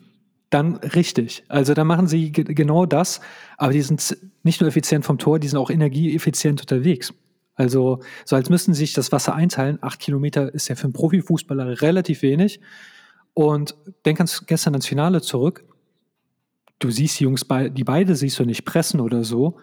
dann 0.50 0.76
richtig. 0.76 1.44
Also 1.48 1.74
da 1.74 1.84
machen 1.84 2.06
sie 2.06 2.30
genau 2.32 2.86
das, 2.86 3.20
aber 3.58 3.72
die 3.72 3.82
sind 3.82 4.16
nicht 4.42 4.60
nur 4.60 4.68
effizient 4.68 5.04
vom 5.04 5.18
Tor, 5.18 5.38
die 5.38 5.48
sind 5.48 5.58
auch 5.58 5.70
energieeffizient 5.70 6.60
unterwegs. 6.60 7.12
Also 7.56 8.00
so 8.24 8.36
als 8.36 8.50
müssten 8.50 8.74
sie 8.74 8.80
sich 8.80 8.92
das 8.94 9.12
Wasser 9.12 9.34
einteilen. 9.34 9.78
Acht 9.80 10.00
Kilometer 10.00 10.52
ist 10.54 10.68
ja 10.68 10.76
für 10.76 10.84
einen 10.84 10.92
Profifußballer 10.92 11.82
relativ 11.82 12.22
wenig. 12.22 12.60
Und 13.32 13.74
denk 14.04 14.20
ans 14.20 14.46
gestern 14.46 14.74
ans 14.74 14.86
Finale 14.86 15.20
zurück. 15.20 15.64
Du 16.78 16.90
siehst 16.90 17.18
die 17.18 17.24
Jungs, 17.24 17.44
die 17.72 17.84
beide 17.84 18.14
siehst 18.14 18.38
du 18.38 18.44
nicht 18.44 18.64
pressen 18.64 19.00
oder 19.00 19.24
so. 19.24 19.58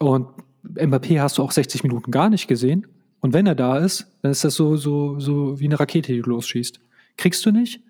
Und 0.00 0.28
Mbappé 0.62 1.20
hast 1.20 1.38
du 1.38 1.42
auch 1.42 1.52
60 1.52 1.82
Minuten 1.82 2.10
gar 2.10 2.28
nicht 2.28 2.48
gesehen. 2.48 2.86
Und 3.20 3.32
wenn 3.32 3.46
er 3.46 3.54
da 3.54 3.78
ist, 3.78 4.06
dann 4.22 4.30
ist 4.30 4.44
das 4.44 4.54
so, 4.54 4.76
so, 4.76 5.18
so 5.18 5.58
wie 5.58 5.64
eine 5.64 5.80
Rakete, 5.80 6.12
die 6.12 6.20
du 6.20 6.30
losschießt. 6.30 6.80
Kriegst 7.16 7.44
du 7.46 7.50
nicht? 7.50 7.80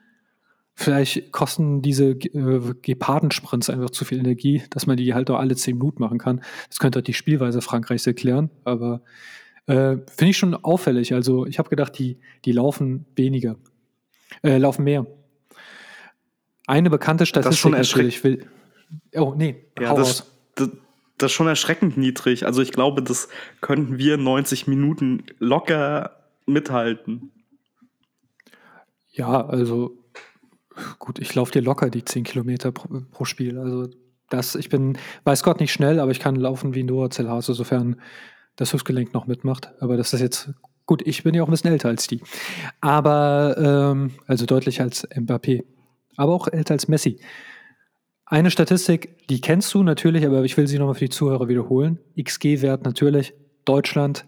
Vielleicht 0.79 1.33
kosten 1.33 1.81
diese 1.81 2.11
äh, 2.11 2.75
Gepardensprints 2.83 3.71
einfach 3.71 3.91
zu 3.91 4.05
viel 4.05 4.19
Energie, 4.19 4.63
dass 4.71 4.87
man 4.87 4.99
die 4.99 5.15
halt 5.15 5.31
auch 5.31 5.39
alle 5.39 5.57
10 5.57 5.79
Minuten 5.79 6.03
machen 6.03 6.19
kann. 6.19 6.43
Das 6.69 6.79
könnte 6.79 6.99
halt 6.99 7.07
die 7.07 7.15
Spielweise 7.15 7.63
Frankreichs 7.63 8.07
erklären, 8.07 8.51
aber 8.65 9.01
äh, 9.67 9.97
finde 10.07 10.31
ich 10.31 10.37
schon 10.37 10.55
auffällig. 10.55 11.15
Also 11.15 11.47
ich 11.47 11.59
habe 11.59 11.71
gedacht, 11.71 11.99
die, 11.99 12.19
die 12.45 12.53
laufen 12.53 13.07
weniger, 13.17 13.57
äh, 14.43 14.59
laufen 14.59 14.85
mehr. 14.85 15.07
Eine 16.67 16.91
bekannte 16.91 17.25
Statistik 17.25 17.53
das 17.53 17.59
schon 17.59 17.73
natürlich 17.73 18.23
will. 18.23 18.47
Oh, 19.15 19.33
nee, 19.35 19.65
ja, 19.81 19.95
das, 19.95 20.31
das, 20.57 20.71
das, 21.19 21.31
ist 21.31 21.33
schon 21.33 21.47
erschreckend 21.47 21.97
niedrig. 21.97 22.47
Also 22.47 22.63
ich 22.63 22.73
glaube, 22.73 23.03
das 23.03 23.29
könnten 23.61 23.99
wir 23.99 24.17
90 24.17 24.67
Minuten 24.67 25.25
locker 25.39 26.17
mithalten. 26.47 27.33
Ja, 29.11 29.47
also 29.47 29.99
gut, 30.99 31.19
ich 31.19 31.35
laufe 31.35 31.53
dir 31.53 31.63
locker 31.63 31.91
die 31.91 32.05
10 32.05 32.25
Kilometer 32.25 32.73
pro, 32.73 33.01
pro, 33.11 33.25
Spiel. 33.25 33.59
Also 33.59 33.89
das, 34.29 34.55
ich 34.55 34.69
bin, 34.69 34.99
weiß 35.25 35.43
Gott 35.43 35.61
nicht 35.61 35.73
schnell, 35.73 36.01
aber 36.01 36.11
ich 36.11 36.21
kann 36.21 36.37
laufen 36.37 36.75
wie 36.75 36.83
ein 36.83 36.87
Duracell-Hase, 36.87 37.55
sofern 37.55 38.01
das 38.57 38.73
Hüftgelenk 38.73 39.15
noch 39.15 39.27
mitmacht. 39.27 39.73
Aber 39.81 39.97
das 39.97 40.13
ist 40.13 40.21
jetzt, 40.21 40.51
gut, 40.85 41.07
ich 41.07 41.23
bin 41.23 41.35
ja 41.35 41.43
auch 41.43 41.49
ein 41.49 41.51
bisschen 41.51 41.73
älter 41.73 41.89
als 41.89 42.07
die. 42.07 42.21
Aber, 42.81 43.57
ähm, 43.59 44.13
also 44.27 44.47
deutlich 44.47 44.81
als 44.81 45.09
Mbappé. 45.11 45.65
Aber 46.17 46.33
auch 46.33 46.49
älter 46.49 46.75
als 46.75 46.89
Messi. 46.89 47.21
Eine 48.29 48.51
Statistik, 48.51 49.29
die 49.29 49.41
kennst 49.41 49.73
du 49.73 49.85
natürlich, 49.85 50.27
aber 50.27 50.43
ich 50.45 50.57
will 50.57 50.67
sie 50.67 50.81
nochmal 50.81 50.97
für 50.97 51.05
die 51.05 51.11
Zuhörer 51.11 51.47
wiederholen. 51.47 52.01
XG-Wert 52.21 52.85
natürlich, 52.85 53.35
Deutschland, 53.65 54.27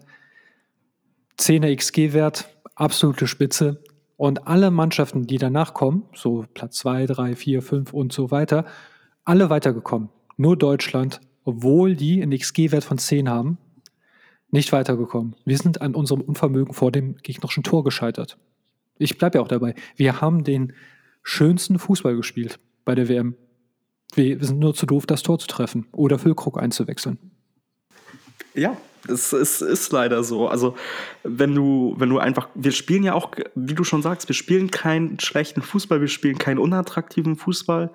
10er 1.37 1.75
XG-Wert, 1.75 2.47
absolute 2.75 3.27
Spitze. 3.27 3.83
Und 4.15 4.47
alle 4.47 4.71
Mannschaften, 4.71 5.27
die 5.27 5.37
danach 5.37 5.73
kommen, 5.73 6.03
so 6.13 6.45
Platz 6.53 6.77
2, 6.77 7.07
3, 7.07 7.35
4, 7.35 7.61
5 7.61 7.93
und 7.93 8.13
so 8.13 8.31
weiter, 8.31 8.65
alle 9.25 9.49
weitergekommen. 9.49 10.09
Nur 10.37 10.55
Deutschland, 10.55 11.19
obwohl 11.43 11.97
die 11.97 12.23
einen 12.23 12.37
XG-Wert 12.37 12.85
von 12.85 12.97
10 12.97 13.29
haben, 13.29 13.57
nicht 14.49 14.71
weitergekommen. 14.71 15.35
Wir 15.43 15.57
sind 15.57 15.81
an 15.81 15.93
unserem 15.93 16.21
Unvermögen 16.21 16.73
vor 16.73 16.93
dem 16.93 17.17
gegnerischen 17.17 17.63
Tor 17.63 17.83
gescheitert. 17.83 18.37
Ich 18.97 19.17
bleibe 19.17 19.37
ja 19.37 19.43
auch 19.43 19.49
dabei. 19.49 19.75
Wir 19.97 20.21
haben 20.21 20.45
den 20.45 20.71
schönsten 21.21 21.79
Fußball 21.79 22.15
gespielt 22.15 22.59
bei 22.85 22.95
der 22.95 23.09
WM. 23.09 23.35
Wir 24.15 24.43
sind 24.43 24.59
nur 24.59 24.73
zu 24.73 24.85
doof, 24.85 25.05
das 25.05 25.23
Tor 25.23 25.39
zu 25.39 25.47
treffen 25.47 25.87
oder 25.91 26.19
Füllkrug 26.19 26.57
einzuwechseln. 26.59 27.19
Ja, 28.53 28.75
es, 29.07 29.33
es 29.33 29.61
ist 29.61 29.91
leider 29.91 30.23
so. 30.23 30.47
Also, 30.47 30.75
wenn 31.23 31.53
du, 31.53 31.95
wenn 31.97 32.09
du 32.09 32.19
einfach, 32.19 32.49
wir 32.55 32.71
spielen 32.71 33.03
ja 33.03 33.13
auch, 33.13 33.31
wie 33.55 33.75
du 33.75 33.83
schon 33.83 34.01
sagst, 34.01 34.27
wir 34.27 34.35
spielen 34.35 34.71
keinen 34.71 35.19
schlechten 35.19 35.61
Fußball, 35.61 36.01
wir 36.01 36.07
spielen 36.07 36.37
keinen 36.37 36.59
unattraktiven 36.59 37.35
Fußball. 37.35 37.91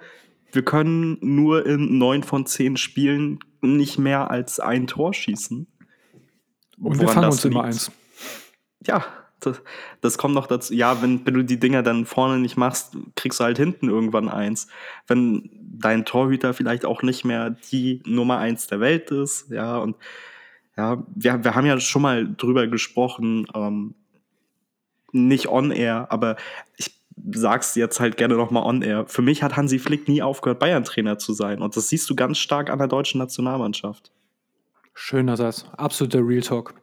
Wir 0.52 0.64
können 0.64 1.18
nur 1.20 1.66
in 1.66 1.98
neun 1.98 2.22
von 2.22 2.46
zehn 2.46 2.76
Spielen 2.76 3.40
nicht 3.60 3.98
mehr 3.98 4.30
als 4.30 4.60
ein 4.60 4.86
Tor 4.86 5.12
schießen. 5.12 5.66
Und 6.78 7.00
wir 7.00 7.08
fangen 7.08 7.26
uns 7.26 7.42
liegt. 7.42 7.54
immer 7.54 7.64
eins. 7.64 7.90
Ja, 8.86 9.04
das, 9.46 9.62
das, 10.00 10.18
kommt 10.18 10.34
noch 10.34 10.46
dazu. 10.46 10.74
Ja, 10.74 11.02
wenn, 11.02 11.24
wenn 11.26 11.34
du 11.34 11.44
die 11.44 11.58
Dinger 11.58 11.82
dann 11.82 12.06
vorne 12.06 12.38
nicht 12.38 12.56
machst, 12.56 12.96
kriegst 13.16 13.40
du 13.40 13.44
halt 13.44 13.58
hinten 13.58 13.88
irgendwann 13.88 14.28
eins. 14.28 14.68
Wenn 15.06 15.50
dein 15.60 16.04
Torhüter 16.04 16.54
vielleicht 16.54 16.84
auch 16.84 17.02
nicht 17.02 17.24
mehr 17.24 17.50
die 17.50 18.02
Nummer 18.06 18.38
eins 18.38 18.66
der 18.66 18.80
Welt 18.80 19.10
ist, 19.10 19.50
ja, 19.50 19.78
und 19.78 19.96
ja, 20.76 21.04
wir, 21.14 21.44
wir 21.44 21.54
haben 21.54 21.66
ja 21.66 21.78
schon 21.78 22.02
mal 22.02 22.34
drüber 22.36 22.66
gesprochen, 22.66 23.46
ähm, 23.54 23.94
nicht 25.12 25.48
on 25.48 25.70
air, 25.70 26.08
aber 26.10 26.36
ich 26.76 26.90
sag's 27.32 27.74
jetzt 27.76 28.00
halt 28.00 28.16
gerne 28.16 28.34
nochmal 28.34 28.64
on 28.64 28.82
air. 28.82 29.06
Für 29.06 29.22
mich 29.22 29.42
hat 29.42 29.56
Hansi 29.56 29.78
Flick 29.78 30.08
nie 30.08 30.22
aufgehört, 30.22 30.58
Bayern-Trainer 30.58 31.18
zu 31.18 31.32
sein. 31.32 31.62
Und 31.62 31.76
das 31.76 31.88
siehst 31.88 32.10
du 32.10 32.16
ganz 32.16 32.38
stark 32.38 32.70
an 32.70 32.78
der 32.78 32.88
deutschen 32.88 33.18
Nationalmannschaft. 33.18 34.10
Schöner 34.94 35.36
Satz. 35.36 35.64
Absoluter 35.76 36.26
Real 36.26 36.42
Talk. 36.42 36.74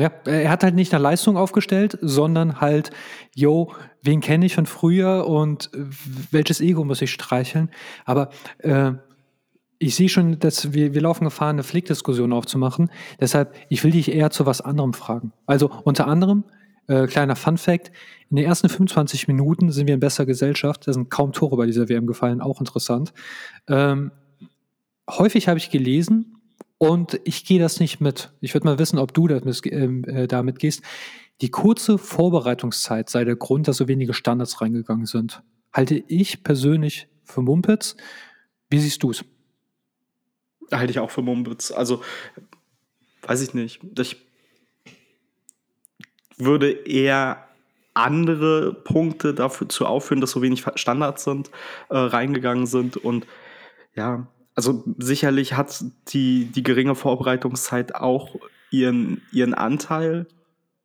Ja, 0.00 0.10
er 0.24 0.50
hat 0.50 0.62
halt 0.62 0.74
nicht 0.74 0.92
nach 0.92 1.00
Leistung 1.00 1.36
aufgestellt, 1.36 1.98
sondern 2.00 2.60
halt, 2.60 2.90
yo, 3.34 3.74
wen 4.02 4.20
kenne 4.20 4.46
ich 4.46 4.54
von 4.54 4.64
früher 4.64 5.26
und 5.26 5.70
welches 6.30 6.62
Ego 6.62 6.84
muss 6.84 7.02
ich 7.02 7.10
streicheln? 7.10 7.70
Aber 8.06 8.30
äh, 8.58 8.92
ich 9.78 9.94
sehe 9.94 10.08
schon, 10.08 10.38
dass 10.38 10.72
wir, 10.72 10.94
wir 10.94 11.02
laufen 11.02 11.24
Gefahr, 11.24 11.50
eine 11.50 11.62
Flickdiskussion 11.62 12.32
aufzumachen. 12.32 12.90
Deshalb, 13.20 13.54
ich 13.68 13.84
will 13.84 13.90
dich 13.90 14.10
eher 14.10 14.30
zu 14.30 14.46
was 14.46 14.62
anderem 14.62 14.94
fragen. 14.94 15.32
Also 15.44 15.70
unter 15.84 16.06
anderem, 16.06 16.44
äh, 16.86 17.06
kleiner 17.06 17.36
Fun 17.36 17.58
Fact, 17.58 17.92
in 18.30 18.36
den 18.36 18.46
ersten 18.46 18.70
25 18.70 19.28
Minuten 19.28 19.70
sind 19.70 19.86
wir 19.86 19.94
in 19.94 20.00
besser 20.00 20.24
Gesellschaft. 20.24 20.86
Da 20.86 20.94
sind 20.94 21.10
kaum 21.10 21.32
Tore 21.32 21.56
bei 21.56 21.66
dieser 21.66 21.90
WM 21.90 22.06
gefallen, 22.06 22.40
auch 22.40 22.60
interessant. 22.60 23.12
Ähm, 23.68 24.12
häufig 25.10 25.48
habe 25.48 25.58
ich 25.58 25.70
gelesen, 25.70 26.39
und 26.82 27.20
ich 27.24 27.44
gehe 27.44 27.60
das 27.60 27.78
nicht 27.78 28.00
mit. 28.00 28.32
Ich 28.40 28.54
würde 28.54 28.66
mal 28.66 28.78
wissen, 28.78 28.98
ob 28.98 29.12
du 29.12 29.28
damit, 29.28 29.60
ähm, 29.66 30.02
äh, 30.04 30.26
damit 30.26 30.58
gehst. 30.58 30.82
Die 31.42 31.50
kurze 31.50 31.98
Vorbereitungszeit 31.98 33.10
sei 33.10 33.24
der 33.24 33.36
Grund, 33.36 33.68
dass 33.68 33.76
so 33.76 33.86
wenige 33.86 34.14
Standards 34.14 34.62
reingegangen 34.62 35.04
sind. 35.04 35.42
Halte 35.74 36.02
ich 36.08 36.42
persönlich 36.42 37.06
für 37.22 37.42
Mumpitz. 37.42 37.96
Wie 38.70 38.78
siehst 38.78 39.02
du 39.02 39.10
es? 39.10 39.24
halte 40.72 40.90
ich 40.90 41.00
auch 41.00 41.10
für 41.10 41.20
Mumbitz. 41.20 41.70
Also, 41.70 42.02
weiß 43.22 43.42
ich 43.42 43.52
nicht. 43.52 43.80
Ich 43.98 44.16
würde 46.38 46.70
eher 46.70 47.46
andere 47.92 48.72
Punkte 48.72 49.34
dafür 49.34 49.68
zu 49.68 49.84
aufführen, 49.84 50.22
dass 50.22 50.30
so 50.30 50.40
wenig 50.40 50.64
Standards 50.76 51.24
sind, 51.24 51.50
äh, 51.90 51.98
reingegangen 51.98 52.64
sind. 52.64 52.96
Und 52.96 53.26
ja, 53.94 54.28
also 54.54 54.84
sicherlich 54.98 55.54
hat 55.54 55.84
die, 56.08 56.46
die 56.46 56.62
geringe 56.62 56.94
Vorbereitungszeit 56.94 57.94
auch 57.94 58.36
ihren, 58.70 59.22
ihren 59.32 59.54
Anteil, 59.54 60.26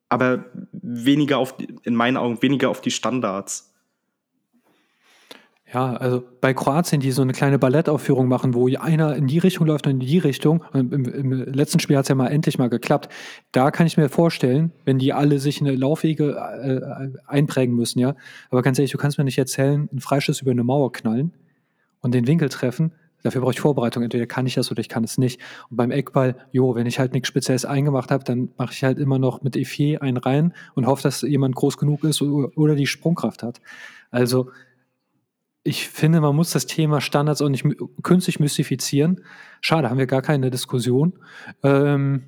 aber 0.10 0.46
weniger 0.72 1.38
auf, 1.40 1.56
in 1.84 1.96
meinen 1.96 2.18
Augen, 2.18 2.42
weniger 2.42 2.70
auf 2.70 2.82
die 2.82 2.92
Standards. 2.92 3.72
Ja, 5.74 5.94
also 5.94 6.24
bei 6.42 6.54
Kroatien, 6.54 7.02
die 7.02 7.12
so 7.12 7.24
eine 7.24 7.34
kleine 7.34 7.58
Ballettaufführung 7.60 8.28
machen, 8.28 8.54
wo 8.54 8.70
einer 8.78 9.16
in 9.16 9.28
die 9.28 9.40
Richtung 9.40 9.66
läuft 9.66 9.88
und 9.88 9.94
in 9.94 10.00
die 10.00 10.20
Richtung. 10.20 10.64
Im, 10.74 10.94
im 10.94 11.32
letzten 11.32 11.80
Spiel 11.80 11.98
hat 11.98 12.06
es 12.06 12.10
ja 12.10 12.16
mal 12.16 12.28
endlich 12.28 12.60
mal 12.60 12.70
geklappt. 12.70 13.12
Da 13.52 13.72
kann 13.72 13.88
ich 13.88 13.98
mir 13.98 14.08
vorstellen, 14.08 14.72
wenn 14.86 15.00
die 15.00 15.12
alle 15.12 15.40
sich 15.40 15.60
in 15.60 15.68
eine 15.68 15.76
Laufwege 15.76 16.38
äh, 16.38 17.20
einprägen 17.28 17.76
müssen, 17.76 18.00
ja. 18.00 18.16
Aber 18.52 18.62
ganz 18.62 18.78
ehrlich, 18.78 18.92
du 18.92 18.98
kannst 18.98 19.18
mir 19.18 19.24
nicht 19.24 19.40
erzählen, 19.40 19.90
einen 19.92 20.00
Freischuss 20.02 20.42
über 20.42 20.52
eine 20.52 20.64
Mauer 20.64 20.92
knallen 20.92 21.34
und 22.00 22.14
den 22.14 22.28
Winkel 22.28 22.48
treffen. 22.50 22.94
Dafür 23.26 23.42
brauche 23.42 23.54
ich 23.54 23.60
Vorbereitung. 23.60 24.04
Entweder 24.04 24.28
kann 24.28 24.46
ich 24.46 24.54
das 24.54 24.70
oder 24.70 24.82
ich 24.82 24.88
kann 24.88 25.04
es 25.04 25.18
nicht. 25.18 25.42
Und 25.72 25.78
beim 25.78 25.90
Eckball, 25.90 26.36
jo, 26.52 26.76
wenn 26.76 26.86
ich 26.86 27.00
halt 27.00 27.14
nichts 27.14 27.28
Spezielles 27.28 27.66
eingemacht 27.66 28.12
habe, 28.12 28.24
dann 28.24 28.50
mache 28.56 28.72
ich 28.72 28.84
halt 28.84 29.00
immer 29.00 29.18
noch 29.18 29.42
mit 29.42 29.56
Effier 29.56 30.04
einen 30.04 30.18
rein 30.18 30.54
und 30.76 30.86
hoffe, 30.86 31.02
dass 31.02 31.24
jemand 31.24 31.56
groß 31.56 31.78
genug 31.78 32.04
ist 32.04 32.22
oder 32.22 32.76
die 32.76 32.86
Sprungkraft 32.86 33.42
hat. 33.42 33.62
Also 34.12 34.52
ich 35.64 35.90
finde, 35.90 36.22
man 36.22 36.36
muss 36.36 36.52
das 36.52 36.68
Thema 36.68 37.02
Standards 37.02 37.42
auch 37.42 37.50
nicht 37.50 37.66
künstlich 38.04 38.40
mystifizieren. 38.40 39.22
Schade, 39.60 39.90
haben 39.90 39.98
wir 39.98 40.06
gar 40.06 40.22
keine 40.22 40.52
Diskussion. 40.52 41.14
Ähm, 41.64 42.26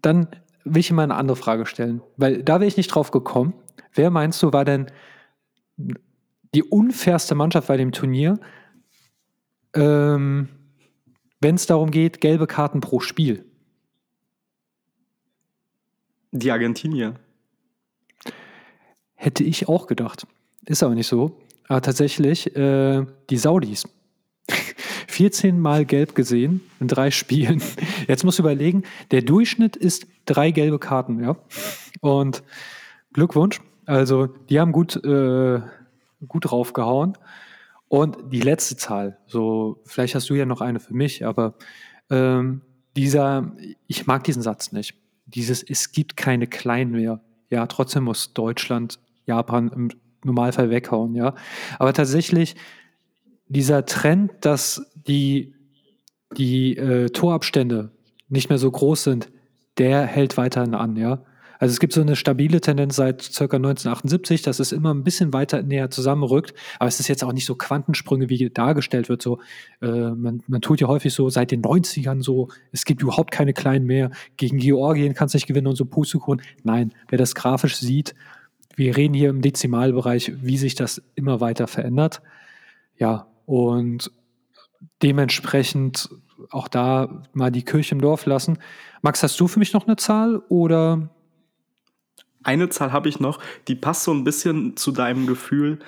dann 0.00 0.28
will 0.64 0.80
ich 0.80 0.90
mal 0.90 1.02
eine 1.02 1.16
andere 1.16 1.36
Frage 1.36 1.66
stellen, 1.66 2.00
weil 2.16 2.42
da 2.42 2.60
wäre 2.60 2.68
ich 2.68 2.78
nicht 2.78 2.88
drauf 2.88 3.10
gekommen. 3.10 3.52
Wer 3.92 4.08
meinst 4.08 4.42
du, 4.42 4.54
war 4.54 4.64
denn 4.64 4.86
die 6.54 6.62
unfairste 6.62 7.34
Mannschaft 7.34 7.68
bei 7.68 7.76
dem 7.76 7.92
Turnier, 7.92 8.40
ähm, 9.76 10.48
wenn 11.40 11.54
es 11.54 11.66
darum 11.66 11.90
geht, 11.90 12.20
gelbe 12.20 12.46
Karten 12.46 12.80
pro 12.80 13.00
Spiel? 13.00 13.44
Die 16.32 16.50
Argentinier. 16.50 17.14
Hätte 19.14 19.44
ich 19.44 19.68
auch 19.68 19.86
gedacht. 19.86 20.26
Ist 20.66 20.82
aber 20.82 20.94
nicht 20.94 21.06
so. 21.06 21.40
Aber 21.68 21.82
tatsächlich 21.82 22.54
äh, 22.56 23.04
die 23.30 23.36
Saudis. 23.36 23.88
14 25.08 25.58
Mal 25.58 25.84
gelb 25.84 26.14
gesehen 26.14 26.60
in 26.80 26.88
drei 26.88 27.10
Spielen. 27.10 27.62
Jetzt 28.08 28.24
musst 28.24 28.38
du 28.38 28.42
überlegen, 28.42 28.82
der 29.10 29.22
Durchschnitt 29.22 29.76
ist 29.76 30.06
drei 30.26 30.50
gelbe 30.50 30.78
Karten, 30.78 31.22
ja. 31.22 31.36
Und 32.00 32.42
Glückwunsch. 33.12 33.60
Also, 33.86 34.26
die 34.26 34.60
haben 34.60 34.72
gut, 34.72 34.96
äh, 34.96 35.60
gut 36.26 36.50
draufgehauen. 36.50 37.16
Und 37.88 38.18
die 38.32 38.40
letzte 38.40 38.76
Zahl, 38.76 39.18
so, 39.26 39.80
vielleicht 39.84 40.14
hast 40.14 40.28
du 40.28 40.34
ja 40.34 40.44
noch 40.44 40.60
eine 40.60 40.80
für 40.80 40.94
mich, 40.94 41.24
aber 41.24 41.54
ähm, 42.10 42.62
dieser, 42.96 43.52
ich 43.86 44.06
mag 44.06 44.24
diesen 44.24 44.42
Satz 44.42 44.72
nicht. 44.72 44.94
Dieses, 45.26 45.62
es 45.62 45.92
gibt 45.92 46.16
keine 46.16 46.46
Kleinen 46.46 46.92
mehr. 46.92 47.20
Ja, 47.50 47.66
trotzdem 47.66 48.04
muss 48.04 48.32
Deutschland 48.32 48.98
Japan 49.26 49.68
im 49.68 49.90
Normalfall 50.24 50.70
weghauen, 50.70 51.14
ja. 51.14 51.34
Aber 51.78 51.92
tatsächlich, 51.92 52.56
dieser 53.48 53.86
Trend, 53.86 54.32
dass 54.40 54.90
die, 54.94 55.54
die 56.36 56.76
äh, 56.76 57.10
Torabstände 57.10 57.92
nicht 58.28 58.48
mehr 58.48 58.58
so 58.58 58.70
groß 58.70 59.04
sind, 59.04 59.30
der 59.78 60.02
hält 60.02 60.36
weiterhin 60.36 60.74
an, 60.74 60.96
ja. 60.96 61.22
Also 61.58 61.72
es 61.72 61.80
gibt 61.80 61.92
so 61.92 62.00
eine 62.00 62.16
stabile 62.16 62.60
Tendenz 62.60 62.96
seit 62.96 63.30
ca. 63.34 63.44
1978, 63.44 64.42
dass 64.42 64.58
es 64.58 64.72
immer 64.72 64.92
ein 64.92 65.04
bisschen 65.04 65.32
weiter 65.32 65.62
näher 65.62 65.90
zusammenrückt, 65.90 66.54
aber 66.78 66.88
es 66.88 67.00
ist 67.00 67.08
jetzt 67.08 67.24
auch 67.24 67.32
nicht 67.32 67.46
so 67.46 67.54
Quantensprünge, 67.54 68.28
wie 68.28 68.50
dargestellt 68.50 69.08
wird. 69.08 69.22
So, 69.22 69.40
äh, 69.80 69.86
man, 69.86 70.42
man 70.46 70.60
tut 70.60 70.80
ja 70.80 70.88
häufig 70.88 71.14
so 71.14 71.28
seit 71.30 71.50
den 71.50 71.62
90ern 71.62 72.22
so, 72.22 72.48
es 72.72 72.84
gibt 72.84 73.02
überhaupt 73.02 73.30
keine 73.30 73.52
Kleinen 73.52 73.86
mehr, 73.86 74.10
gegen 74.36 74.58
Georgien 74.58 75.14
kannst 75.14 75.34
du 75.34 75.36
nicht 75.36 75.46
gewinnen 75.46 75.66
und 75.66 75.76
so 75.76 75.84
Pustekuchen. 75.84 76.42
Nein, 76.62 76.92
wer 77.08 77.18
das 77.18 77.34
grafisch 77.34 77.76
sieht, 77.76 78.14
wir 78.74 78.96
reden 78.96 79.14
hier 79.14 79.30
im 79.30 79.40
Dezimalbereich, 79.40 80.32
wie 80.42 80.58
sich 80.58 80.74
das 80.74 81.02
immer 81.14 81.40
weiter 81.40 81.66
verändert. 81.66 82.20
Ja, 82.98 83.28
und 83.46 84.10
dementsprechend 85.02 86.10
auch 86.50 86.68
da 86.68 87.22
mal 87.32 87.50
die 87.50 87.64
Kirche 87.64 87.94
im 87.94 88.00
Dorf 88.00 88.26
lassen. 88.26 88.58
Max, 89.02 89.22
hast 89.22 89.40
du 89.40 89.48
für 89.48 89.58
mich 89.58 89.72
noch 89.72 89.86
eine 89.86 89.96
Zahl 89.96 90.42
oder? 90.48 91.10
Eine 92.46 92.68
Zahl 92.68 92.92
habe 92.92 93.08
ich 93.08 93.20
noch, 93.20 93.40
die 93.68 93.74
passt 93.74 94.04
so 94.04 94.12
ein 94.12 94.24
bisschen 94.24 94.76
zu 94.76 94.92
deinem 94.92 95.26
Gefühl, 95.26 95.80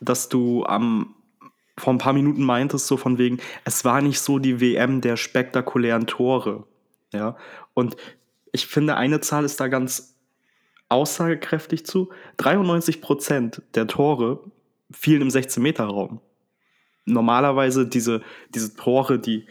dass 0.00 0.28
du 0.28 0.64
am 0.64 1.14
vor 1.78 1.94
ein 1.94 1.98
paar 1.98 2.12
Minuten 2.12 2.42
meintest, 2.42 2.86
so 2.86 2.98
von 2.98 3.16
wegen, 3.16 3.38
es 3.64 3.84
war 3.84 4.02
nicht 4.02 4.20
so 4.20 4.38
die 4.38 4.60
WM 4.60 5.00
der 5.00 5.16
spektakulären 5.16 6.06
Tore. 6.06 6.64
Ja, 7.12 7.36
und 7.72 7.96
ich 8.52 8.66
finde, 8.66 8.96
eine 8.96 9.20
Zahl 9.20 9.44
ist 9.44 9.58
da 9.58 9.68
ganz 9.68 10.14
aussagekräftig 10.90 11.86
zu. 11.86 12.10
93 12.36 13.00
Prozent 13.00 13.62
der 13.74 13.86
Tore 13.86 14.40
fielen 14.90 15.22
im 15.22 15.28
16-Meter-Raum 15.28 16.20
normalerweise 17.04 17.86
diese, 17.86 18.22
diese 18.54 18.74
Tore, 18.74 19.18
die 19.18 19.46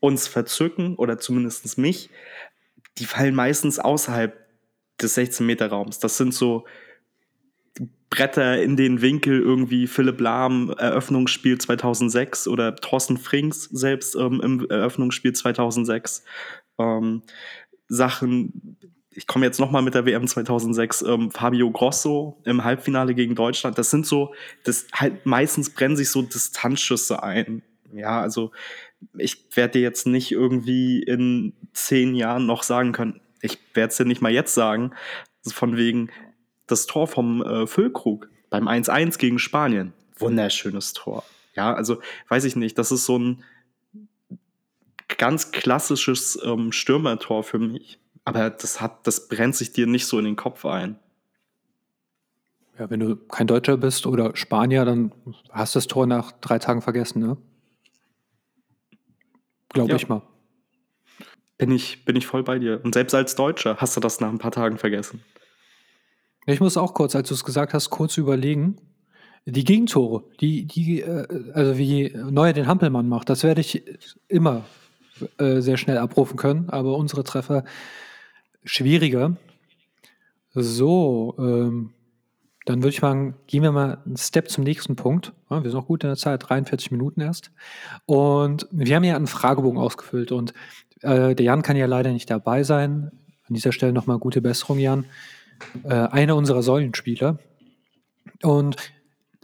uns 0.00 0.26
verzücken 0.26 0.96
oder 0.96 1.18
zumindest 1.18 1.78
mich, 1.78 2.10
die 2.98 3.04
fallen 3.04 3.34
meistens 3.34 3.78
außerhalb 3.78 4.41
des 5.00 5.16
16-Meter-Raums. 5.16 5.98
Das 5.98 6.16
sind 6.16 6.34
so 6.34 6.64
Bretter 8.10 8.62
in 8.62 8.76
den 8.76 9.00
Winkel, 9.00 9.40
irgendwie 9.40 9.86
Philipp 9.86 10.20
Lahm, 10.20 10.74
Eröffnungsspiel 10.76 11.58
2006 11.58 12.46
oder 12.46 12.76
Thorsten 12.76 13.16
Frings 13.16 13.64
selbst 13.64 14.14
ähm, 14.16 14.40
im 14.42 14.68
Eröffnungsspiel 14.68 15.32
2006. 15.32 16.22
Ähm, 16.78 17.22
Sachen, 17.88 18.76
ich 19.14 19.26
komme 19.26 19.46
jetzt 19.46 19.60
nochmal 19.60 19.82
mit 19.82 19.94
der 19.94 20.04
WM 20.04 20.26
2006, 20.26 21.02
ähm, 21.02 21.30
Fabio 21.30 21.70
Grosso 21.70 22.38
im 22.44 22.64
Halbfinale 22.64 23.14
gegen 23.14 23.34
Deutschland. 23.34 23.78
Das 23.78 23.90
sind 23.90 24.06
so, 24.06 24.34
das 24.64 24.86
halt 24.92 25.24
meistens 25.24 25.70
brennen 25.70 25.96
sich 25.96 26.10
so 26.10 26.20
Distanzschüsse 26.20 27.22
ein. 27.22 27.62
Ja, 27.94 28.20
also 28.20 28.52
ich 29.16 29.44
werde 29.54 29.72
dir 29.72 29.82
jetzt 29.82 30.06
nicht 30.06 30.32
irgendwie 30.32 31.02
in 31.02 31.54
zehn 31.72 32.14
Jahren 32.14 32.46
noch 32.46 32.62
sagen 32.62 32.92
können, 32.92 33.20
ich 33.42 33.58
werde 33.74 33.90
es 33.90 33.96
dir 33.98 34.06
nicht 34.06 34.22
mal 34.22 34.32
jetzt 34.32 34.54
sagen, 34.54 34.92
von 35.46 35.76
wegen 35.76 36.10
das 36.66 36.86
Tor 36.86 37.06
vom 37.06 37.42
äh, 37.42 37.66
Füllkrug 37.66 38.30
beim 38.48 38.68
1-1 38.68 39.18
gegen 39.18 39.38
Spanien. 39.38 39.92
Wunderschönes 40.18 40.94
Tor. 40.94 41.24
Ja, 41.54 41.74
also 41.74 42.00
weiß 42.28 42.44
ich 42.44 42.56
nicht, 42.56 42.78
das 42.78 42.92
ist 42.92 43.04
so 43.04 43.18
ein 43.18 43.44
ganz 45.18 45.52
klassisches 45.52 46.40
ähm, 46.42 46.72
Stürmertor 46.72 47.42
für 47.44 47.58
mich 47.58 47.98
aber 48.24 48.50
das 48.50 48.80
hat, 48.80 49.06
das 49.06 49.28
brennt 49.28 49.56
sich 49.56 49.72
dir 49.72 49.86
nicht 49.86 50.06
so 50.06 50.18
in 50.18 50.24
den 50.24 50.36
Kopf 50.36 50.64
ein. 50.64 50.98
Ja, 52.78 52.88
wenn 52.88 53.00
du 53.00 53.16
kein 53.16 53.46
Deutscher 53.46 53.76
bist 53.76 54.06
oder 54.06 54.34
Spanier, 54.36 54.84
dann 54.84 55.12
hast 55.50 55.74
du 55.74 55.78
das 55.78 55.86
Tor 55.86 56.06
nach 56.06 56.32
drei 56.32 56.58
Tagen 56.58 56.82
vergessen, 56.82 57.20
ne? 57.20 57.36
Glaube 59.68 59.90
ja. 59.90 59.96
ich 59.96 60.08
mal. 60.08 60.22
Bin 61.62 61.70
ich, 61.70 62.04
bin 62.04 62.16
ich 62.16 62.26
voll 62.26 62.42
bei 62.42 62.58
dir. 62.58 62.80
Und 62.82 62.94
selbst 62.94 63.14
als 63.14 63.36
Deutscher 63.36 63.76
hast 63.76 63.96
du 63.96 64.00
das 64.00 64.18
nach 64.18 64.30
ein 64.30 64.38
paar 64.38 64.50
Tagen 64.50 64.78
vergessen. 64.78 65.22
Ich 66.46 66.58
muss 66.58 66.76
auch 66.76 66.92
kurz, 66.92 67.14
als 67.14 67.28
du 67.28 67.34
es 67.34 67.44
gesagt 67.44 67.72
hast, 67.72 67.90
kurz 67.90 68.16
überlegen. 68.16 68.78
Die 69.46 69.62
Gegentore, 69.62 70.24
die, 70.40 70.66
die, 70.66 71.02
äh, 71.02 71.52
also 71.54 71.78
wie 71.78 72.12
Neuer 72.16 72.52
den 72.52 72.66
Hampelmann 72.66 73.08
macht, 73.08 73.28
das 73.28 73.44
werde 73.44 73.60
ich 73.60 73.84
immer 74.26 74.64
äh, 75.38 75.60
sehr 75.60 75.76
schnell 75.76 75.98
abrufen 75.98 76.36
können. 76.36 76.68
Aber 76.68 76.96
unsere 76.96 77.22
Treffer, 77.22 77.64
schwieriger. 78.64 79.36
So, 80.54 81.36
ähm, 81.38 81.92
dann 82.66 82.82
würde 82.82 82.90
ich 82.90 83.00
sagen, 83.00 83.36
gehen 83.46 83.62
wir 83.62 83.70
mal 83.70 83.98
einen 84.04 84.16
Step 84.16 84.50
zum 84.50 84.64
nächsten 84.64 84.96
Punkt. 84.96 85.32
Ja, 85.48 85.62
wir 85.62 85.70
sind 85.70 85.78
noch 85.78 85.86
gut 85.86 86.02
in 86.02 86.10
der 86.10 86.16
Zeit, 86.16 86.48
43 86.48 86.90
Minuten 86.90 87.20
erst. 87.20 87.52
Und 88.06 88.66
wir 88.72 88.96
haben 88.96 89.04
ja 89.04 89.14
einen 89.14 89.28
Fragebogen 89.28 89.78
ausgefüllt 89.78 90.32
und 90.32 90.54
äh, 91.02 91.34
der 91.34 91.44
Jan 91.44 91.62
kann 91.62 91.76
ja 91.76 91.86
leider 91.86 92.12
nicht 92.12 92.30
dabei 92.30 92.62
sein. 92.62 93.10
An 93.48 93.54
dieser 93.54 93.72
Stelle 93.72 93.92
nochmal 93.92 94.18
gute 94.18 94.40
Besserung, 94.40 94.78
Jan. 94.78 95.04
Äh, 95.84 95.94
einer 95.94 96.36
unserer 96.36 96.62
Säulenspieler. 96.62 97.38
Und 98.42 98.76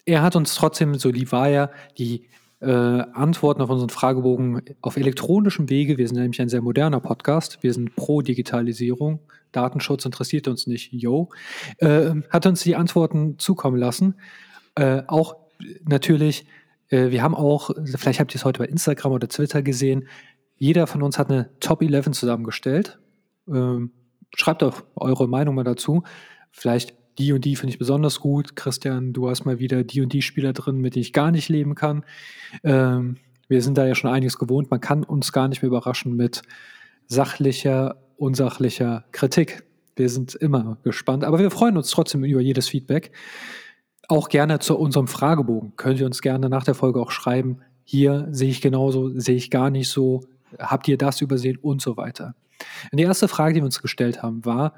er 0.04 0.22
hat 0.22 0.36
uns 0.36 0.54
trotzdem, 0.54 0.94
so 0.94 1.10
lieb 1.10 1.32
war 1.32 1.48
er, 1.48 1.70
die 1.98 2.26
äh, 2.60 2.66
Antworten 2.66 3.62
auf 3.62 3.70
unseren 3.70 3.90
Fragebogen 3.90 4.62
auf 4.80 4.96
elektronischem 4.96 5.70
Wege. 5.70 5.98
Wir 5.98 6.08
sind 6.08 6.18
nämlich 6.18 6.40
ein 6.40 6.48
sehr 6.48 6.62
moderner 6.62 7.00
Podcast. 7.00 7.62
Wir 7.62 7.72
sind 7.72 7.94
pro 7.94 8.22
Digitalisierung. 8.22 9.20
Datenschutz 9.52 10.04
interessiert 10.04 10.48
uns 10.48 10.66
nicht. 10.66 10.92
Yo. 10.92 11.28
Äh, 11.78 12.14
hat 12.30 12.46
uns 12.46 12.62
die 12.62 12.76
Antworten 12.76 13.38
zukommen 13.38 13.76
lassen. 13.76 14.14
Äh, 14.74 15.02
auch 15.06 15.36
natürlich, 15.84 16.46
äh, 16.88 17.10
wir 17.10 17.22
haben 17.22 17.34
auch, 17.34 17.70
vielleicht 17.96 18.20
habt 18.20 18.34
ihr 18.34 18.36
es 18.36 18.44
heute 18.44 18.58
bei 18.58 18.66
Instagram 18.66 19.12
oder 19.12 19.28
Twitter 19.28 19.62
gesehen, 19.62 20.08
jeder 20.58 20.86
von 20.86 21.02
uns 21.02 21.18
hat 21.18 21.30
eine 21.30 21.50
Top 21.60 21.82
11 21.82 22.10
zusammengestellt. 22.10 22.98
Ähm, 23.48 23.92
schreibt 24.36 24.62
doch 24.62 24.82
eure 24.96 25.28
Meinung 25.28 25.54
mal 25.54 25.64
dazu. 25.64 26.02
Vielleicht 26.50 26.94
die 27.18 27.32
und 27.32 27.44
die 27.44 27.56
finde 27.56 27.72
ich 27.72 27.78
besonders 27.78 28.20
gut. 28.20 28.56
Christian, 28.56 29.12
du 29.12 29.28
hast 29.28 29.44
mal 29.44 29.58
wieder 29.58 29.84
die 29.84 30.00
und 30.00 30.12
die 30.12 30.22
Spieler 30.22 30.52
drin, 30.52 30.78
mit 30.78 30.94
denen 30.94 31.02
ich 31.02 31.12
gar 31.12 31.30
nicht 31.30 31.48
leben 31.48 31.74
kann. 31.74 32.04
Ähm, 32.62 33.16
wir 33.48 33.62
sind 33.62 33.78
da 33.78 33.86
ja 33.86 33.94
schon 33.94 34.10
einiges 34.10 34.38
gewohnt. 34.38 34.70
Man 34.70 34.80
kann 34.80 35.04
uns 35.04 35.32
gar 35.32 35.48
nicht 35.48 35.62
mehr 35.62 35.68
überraschen 35.68 36.14
mit 36.14 36.42
sachlicher, 37.06 37.96
unsachlicher 38.16 39.04
Kritik. 39.12 39.64
Wir 39.96 40.08
sind 40.08 40.34
immer 40.34 40.78
gespannt, 40.84 41.24
aber 41.24 41.38
wir 41.38 41.50
freuen 41.50 41.76
uns 41.76 41.90
trotzdem 41.90 42.24
über 42.24 42.40
jedes 42.40 42.68
Feedback. 42.68 43.10
Auch 44.06 44.28
gerne 44.28 44.58
zu 44.58 44.78
unserem 44.78 45.08
Fragebogen. 45.08 45.74
Könnt 45.76 45.98
ihr 45.98 46.06
uns 46.06 46.22
gerne 46.22 46.48
nach 46.48 46.64
der 46.64 46.74
Folge 46.74 47.00
auch 47.00 47.10
schreiben. 47.10 47.58
Hier 47.84 48.28
sehe 48.30 48.50
ich 48.50 48.60
genauso, 48.60 49.10
sehe 49.18 49.36
ich 49.36 49.50
gar 49.50 49.70
nicht 49.70 49.88
so. 49.88 50.20
Habt 50.58 50.88
ihr 50.88 50.98
das 50.98 51.20
übersehen 51.20 51.58
und 51.58 51.82
so 51.82 51.96
weiter. 51.96 52.34
Und 52.90 52.98
die 52.98 53.04
erste 53.04 53.28
Frage, 53.28 53.54
die 53.54 53.60
wir 53.60 53.66
uns 53.66 53.82
gestellt 53.82 54.22
haben, 54.22 54.44
war, 54.44 54.74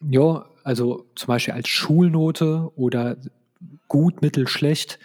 ja, 0.00 0.46
also 0.64 1.06
zum 1.14 1.28
Beispiel 1.28 1.54
als 1.54 1.68
Schulnote 1.68 2.70
oder 2.76 3.16
gut, 3.88 4.22
mittel, 4.22 4.46
schlecht. 4.46 4.98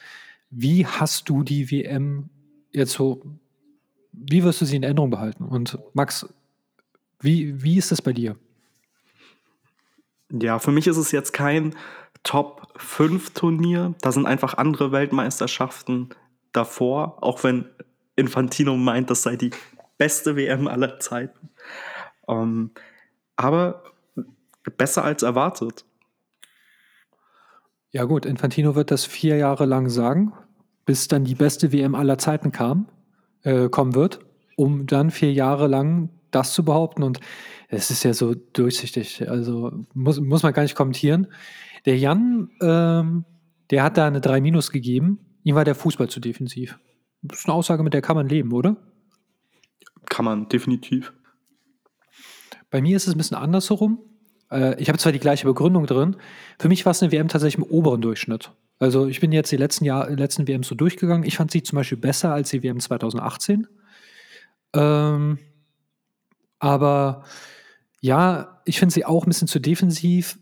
Wie 0.50 0.86
hast 0.86 1.30
du 1.30 1.44
die 1.44 1.72
WM 1.72 2.30
jetzt 2.72 2.94
so, 2.94 3.22
wie 4.12 4.44
wirst 4.44 4.62
du 4.62 4.66
sie 4.66 4.76
in 4.76 4.84
Erinnerung 4.84 5.10
behalten? 5.10 5.46
Und 5.46 5.80
Max, 5.94 6.28
wie, 7.20 7.64
wie 7.64 7.78
ist 7.78 7.92
es 7.92 8.02
bei 8.02 8.14
dir? 8.14 8.36
Ja, 10.30 10.60
für 10.60 10.72
mich 10.72 10.88
ist 10.88 10.98
es 10.98 11.12
jetzt 11.12 11.32
kein 11.32 11.76
Top 12.24 12.74
5 12.78 13.32
Turnier. 13.32 13.94
Da 14.02 14.12
sind 14.12 14.26
einfach 14.26 14.56
andere 14.56 14.92
Weltmeisterschaften 14.92 16.10
davor, 16.52 17.18
auch 17.22 17.44
wenn 17.44 17.66
Infantino 18.16 18.76
meint, 18.78 19.10
das 19.10 19.24
sei 19.24 19.36
die 19.36 19.52
beste 19.98 20.36
WM 20.36 20.68
aller 20.68 21.00
Zeiten. 21.00 21.50
Ähm, 22.28 22.72
aber 23.36 23.84
besser 24.78 25.04
als 25.04 25.24
erwartet. 25.24 25.86
Ja 27.92 28.06
gut, 28.06 28.26
Infantino 28.26 28.76
wird 28.76 28.92
das 28.92 29.06
vier 29.06 29.38
Jahre 29.38 29.66
lang 29.66 29.90
sagen, 29.90 30.34
bis 30.86 31.08
dann 31.08 31.26
die 31.26 31.36
beste 31.36 31.72
WM 31.72 31.96
aller 31.96 32.18
Zeiten 32.18 32.52
kam, 32.52 32.88
äh, 33.44 33.70
kommen 33.70 33.94
wird, 33.94 34.20
um 34.56 34.88
dann 34.88 35.12
vier 35.12 35.32
Jahre 35.32 35.68
lang 35.68 36.10
das 36.32 36.54
zu 36.54 36.66
behaupten. 36.66 37.04
Und 37.04 37.20
es 37.70 37.92
ist 37.92 38.04
ja 38.04 38.14
so 38.14 38.34
durchsichtig. 38.34 39.30
Also 39.30 39.72
muss, 39.94 40.20
muss 40.20 40.44
man 40.44 40.54
gar 40.54 40.64
nicht 40.64 40.76
kommentieren. 40.76 41.28
Der 41.86 41.98
Jan, 41.98 42.50
ähm, 42.62 43.26
der 43.70 43.84
hat 43.84 43.98
da 43.98 44.08
eine 44.08 44.22
3 44.22 44.42
Minus 44.42 44.72
gegeben. 44.72 45.20
Ihm 45.44 45.56
war 45.56 45.66
der 45.66 45.76
Fußball 45.76 46.10
zu 46.10 46.20
defensiv. 46.20 46.80
Das 47.24 47.40
ist 47.40 47.46
eine 47.46 47.56
Aussage, 47.56 47.84
mit 47.84 47.94
der 47.94 48.02
kann 48.02 48.16
man 48.16 48.28
leben, 48.28 48.52
oder? 48.52 48.76
Kann 50.06 50.26
man, 50.26 50.50
definitiv. 50.50 51.14
Bei 52.70 52.82
mir 52.82 52.98
ist 52.98 53.08
es 53.08 53.16
ein 53.16 53.18
bisschen 53.18 53.38
andersherum. 53.38 54.00
Äh, 54.52 54.80
ich 54.82 54.90
habe 54.90 55.00
zwar 55.00 55.12
die 55.12 55.20
gleiche 55.20 55.46
Begründung 55.46 55.86
drin. 55.86 56.18
Für 56.60 56.68
mich 56.68 56.86
war 56.86 56.92
es 56.92 57.02
eine 57.02 57.12
WM 57.12 57.30
tatsächlich 57.30 57.64
im 57.64 57.72
oberen 57.72 58.02
Durchschnitt. 58.02 58.52
Also 58.80 59.08
ich 59.08 59.20
bin 59.20 59.32
jetzt 59.32 59.52
die 59.52 59.58
letzten, 59.58 59.86
Jahr, 59.86 60.10
letzten 60.10 60.48
WMs 60.48 60.68
so 60.68 60.76
durchgegangen. 60.76 61.26
Ich 61.26 61.38
fand 61.38 61.52
sie 61.52 61.64
zum 61.64 61.78
Beispiel 61.78 61.98
besser 61.98 62.34
als 62.34 62.50
die 62.50 62.62
WM 62.62 62.80
2018. 62.80 63.68
Ähm, 64.74 65.40
aber 66.60 67.24
ja, 68.02 68.62
ich 68.66 68.80
finde 68.80 68.94
sie 68.94 69.06
auch 69.06 69.26
ein 69.26 69.30
bisschen 69.30 69.48
zu 69.48 69.60
defensiv. 69.60 70.40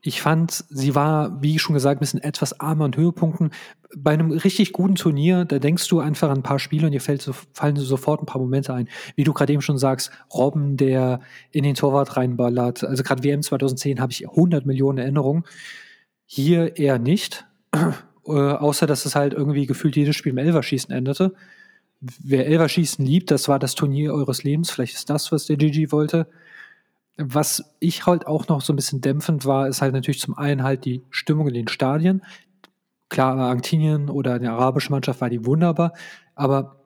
Ich 0.00 0.20
fand, 0.20 0.64
sie 0.68 0.94
war, 0.94 1.42
wie 1.42 1.58
schon 1.58 1.74
gesagt, 1.74 1.98
ein 1.98 2.00
bisschen 2.00 2.22
etwas 2.22 2.60
armer 2.60 2.86
an 2.86 2.96
Höhepunkten. 2.96 3.50
Bei 3.96 4.12
einem 4.12 4.30
richtig 4.30 4.72
guten 4.72 4.94
Turnier, 4.96 5.44
da 5.44 5.58
denkst 5.58 5.88
du 5.88 6.00
einfach 6.00 6.30
an 6.30 6.38
ein 6.38 6.42
paar 6.42 6.58
Spiele 6.58 6.86
und 6.86 6.92
dir 6.92 7.00
fällt 7.00 7.22
so, 7.22 7.32
fallen 7.52 7.76
sofort 7.76 8.22
ein 8.22 8.26
paar 8.26 8.40
Momente 8.40 8.74
ein. 8.74 8.88
Wie 9.14 9.24
du 9.24 9.32
gerade 9.32 9.52
eben 9.52 9.62
schon 9.62 9.78
sagst, 9.78 10.10
Robben, 10.32 10.76
der 10.76 11.20
in 11.50 11.64
den 11.64 11.74
Torwart 11.74 12.16
reinballert. 12.16 12.84
Also 12.84 13.02
gerade 13.02 13.22
WM 13.22 13.42
2010 13.42 14.00
habe 14.00 14.12
ich 14.12 14.28
100 14.28 14.66
Millionen 14.66 14.98
Erinnerungen. 14.98 15.44
Hier 16.26 16.76
eher 16.76 16.98
nicht. 16.98 17.46
äh, 18.26 18.30
außer, 18.30 18.86
dass 18.86 19.06
es 19.06 19.14
halt 19.14 19.34
irgendwie 19.34 19.66
gefühlt 19.66 19.96
jedes 19.96 20.16
Spiel 20.16 20.32
im 20.32 20.38
Elverschießen 20.38 20.94
endete. 20.94 21.34
Wer 22.00 22.46
Elverschießen 22.46 23.04
liebt, 23.04 23.30
das 23.30 23.48
war 23.48 23.58
das 23.58 23.74
Turnier 23.74 24.12
eures 24.12 24.44
Lebens. 24.44 24.70
Vielleicht 24.70 24.94
ist 24.94 25.10
das, 25.10 25.32
was 25.32 25.46
der 25.46 25.56
Gigi 25.56 25.90
wollte. 25.90 26.26
Was 27.16 27.76
ich 27.78 28.06
halt 28.06 28.26
auch 28.26 28.48
noch 28.48 28.60
so 28.60 28.72
ein 28.72 28.76
bisschen 28.76 29.00
dämpfend 29.00 29.46
war, 29.46 29.68
ist 29.68 29.80
halt 29.80 29.94
natürlich 29.94 30.18
zum 30.20 30.36
einen 30.36 30.64
halt 30.64 30.84
die 30.84 31.02
Stimmung 31.10 31.46
in 31.48 31.54
den 31.54 31.68
Stadien. 31.68 32.22
Klar, 33.14 33.38
Argentinien 33.38 34.10
oder 34.10 34.34
eine 34.34 34.50
arabische 34.50 34.90
Mannschaft 34.90 35.20
war 35.20 35.30
die 35.30 35.46
wunderbar, 35.46 35.92
aber 36.34 36.80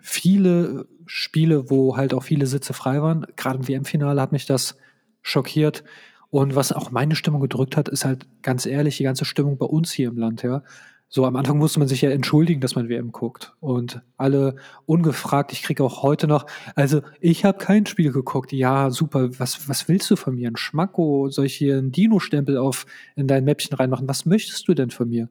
viele 0.00 0.86
Spiele, 1.04 1.68
wo 1.68 1.96
halt 1.96 2.14
auch 2.14 2.22
viele 2.22 2.46
Sitze 2.46 2.74
frei 2.74 3.02
waren, 3.02 3.26
gerade 3.34 3.58
im 3.58 3.66
WM-Finale 3.66 4.20
hat 4.20 4.30
mich 4.30 4.46
das 4.46 4.76
schockiert. 5.20 5.82
Und 6.30 6.54
was 6.54 6.70
auch 6.70 6.92
meine 6.92 7.16
Stimmung 7.16 7.40
gedrückt 7.40 7.76
hat, 7.76 7.88
ist 7.88 8.04
halt 8.04 8.28
ganz 8.40 8.66
ehrlich 8.66 8.98
die 8.98 9.02
ganze 9.02 9.24
Stimmung 9.24 9.58
bei 9.58 9.66
uns 9.66 9.90
hier 9.90 10.10
im 10.10 10.16
Land, 10.16 10.44
ja. 10.44 10.62
So 11.08 11.26
am 11.26 11.34
Anfang 11.34 11.58
musste 11.58 11.80
man 11.80 11.88
sich 11.88 12.02
ja 12.02 12.10
entschuldigen, 12.10 12.60
dass 12.60 12.76
man 12.76 12.88
WM 12.88 13.10
guckt. 13.10 13.56
Und 13.58 14.00
alle 14.16 14.54
ungefragt, 14.86 15.52
ich 15.52 15.64
kriege 15.64 15.82
auch 15.82 16.04
heute 16.04 16.28
noch, 16.28 16.46
also 16.76 17.02
ich 17.20 17.44
habe 17.44 17.58
kein 17.58 17.86
Spiel 17.86 18.12
geguckt. 18.12 18.52
Ja, 18.52 18.90
super, 18.90 19.40
was, 19.40 19.68
was 19.68 19.88
willst 19.88 20.08
du 20.08 20.14
von 20.14 20.36
mir? 20.36 20.48
Ein 20.48 20.56
Schmacko? 20.56 21.30
Soll 21.30 21.46
ich 21.46 21.56
hier 21.56 21.78
einen 21.78 21.90
Dino-Stempel 21.90 22.58
auf 22.58 22.86
in 23.16 23.26
dein 23.26 23.42
Mäppchen 23.42 23.76
reinmachen? 23.76 24.08
Was 24.08 24.24
möchtest 24.24 24.68
du 24.68 24.74
denn 24.74 24.90
von 24.90 25.08
mir? 25.08 25.28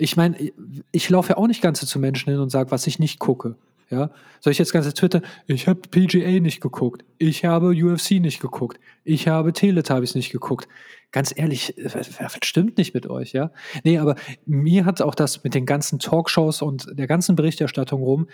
Ich 0.00 0.16
meine, 0.16 0.52
ich 0.92 1.10
laufe 1.10 1.30
ja 1.30 1.36
auch 1.36 1.46
nicht 1.46 1.62
ganz 1.62 1.84
zu 1.84 1.98
Menschen 1.98 2.30
hin 2.30 2.40
und 2.40 2.50
sage, 2.50 2.70
was 2.70 2.86
ich 2.86 2.98
nicht 2.98 3.18
gucke. 3.18 3.56
Ja, 3.90 4.10
soll 4.38 4.52
ich 4.52 4.58
jetzt 4.58 4.72
ganze 4.72 4.94
Twitter, 4.94 5.20
ich 5.48 5.66
habe 5.66 5.80
PGA 5.80 6.38
nicht 6.38 6.60
geguckt, 6.60 7.04
ich 7.18 7.44
habe 7.44 7.70
UFC 7.70 8.12
nicht 8.20 8.38
geguckt, 8.38 8.78
ich 9.02 9.26
habe 9.26 9.52
Teletubbies 9.52 10.14
nicht 10.14 10.30
geguckt. 10.30 10.68
Ganz 11.10 11.32
ehrlich, 11.36 11.74
was 12.20 12.38
stimmt 12.44 12.78
nicht 12.78 12.94
mit 12.94 13.08
euch, 13.08 13.32
ja? 13.32 13.50
Nee, 13.82 13.98
aber 13.98 14.14
mir 14.46 14.84
hat 14.84 15.02
auch 15.02 15.16
das 15.16 15.42
mit 15.42 15.54
den 15.54 15.66
ganzen 15.66 15.98
Talkshows 15.98 16.62
und 16.62 16.86
der 16.92 17.08
ganzen 17.08 17.34
Berichterstattung 17.34 18.00
rum, 18.00 18.28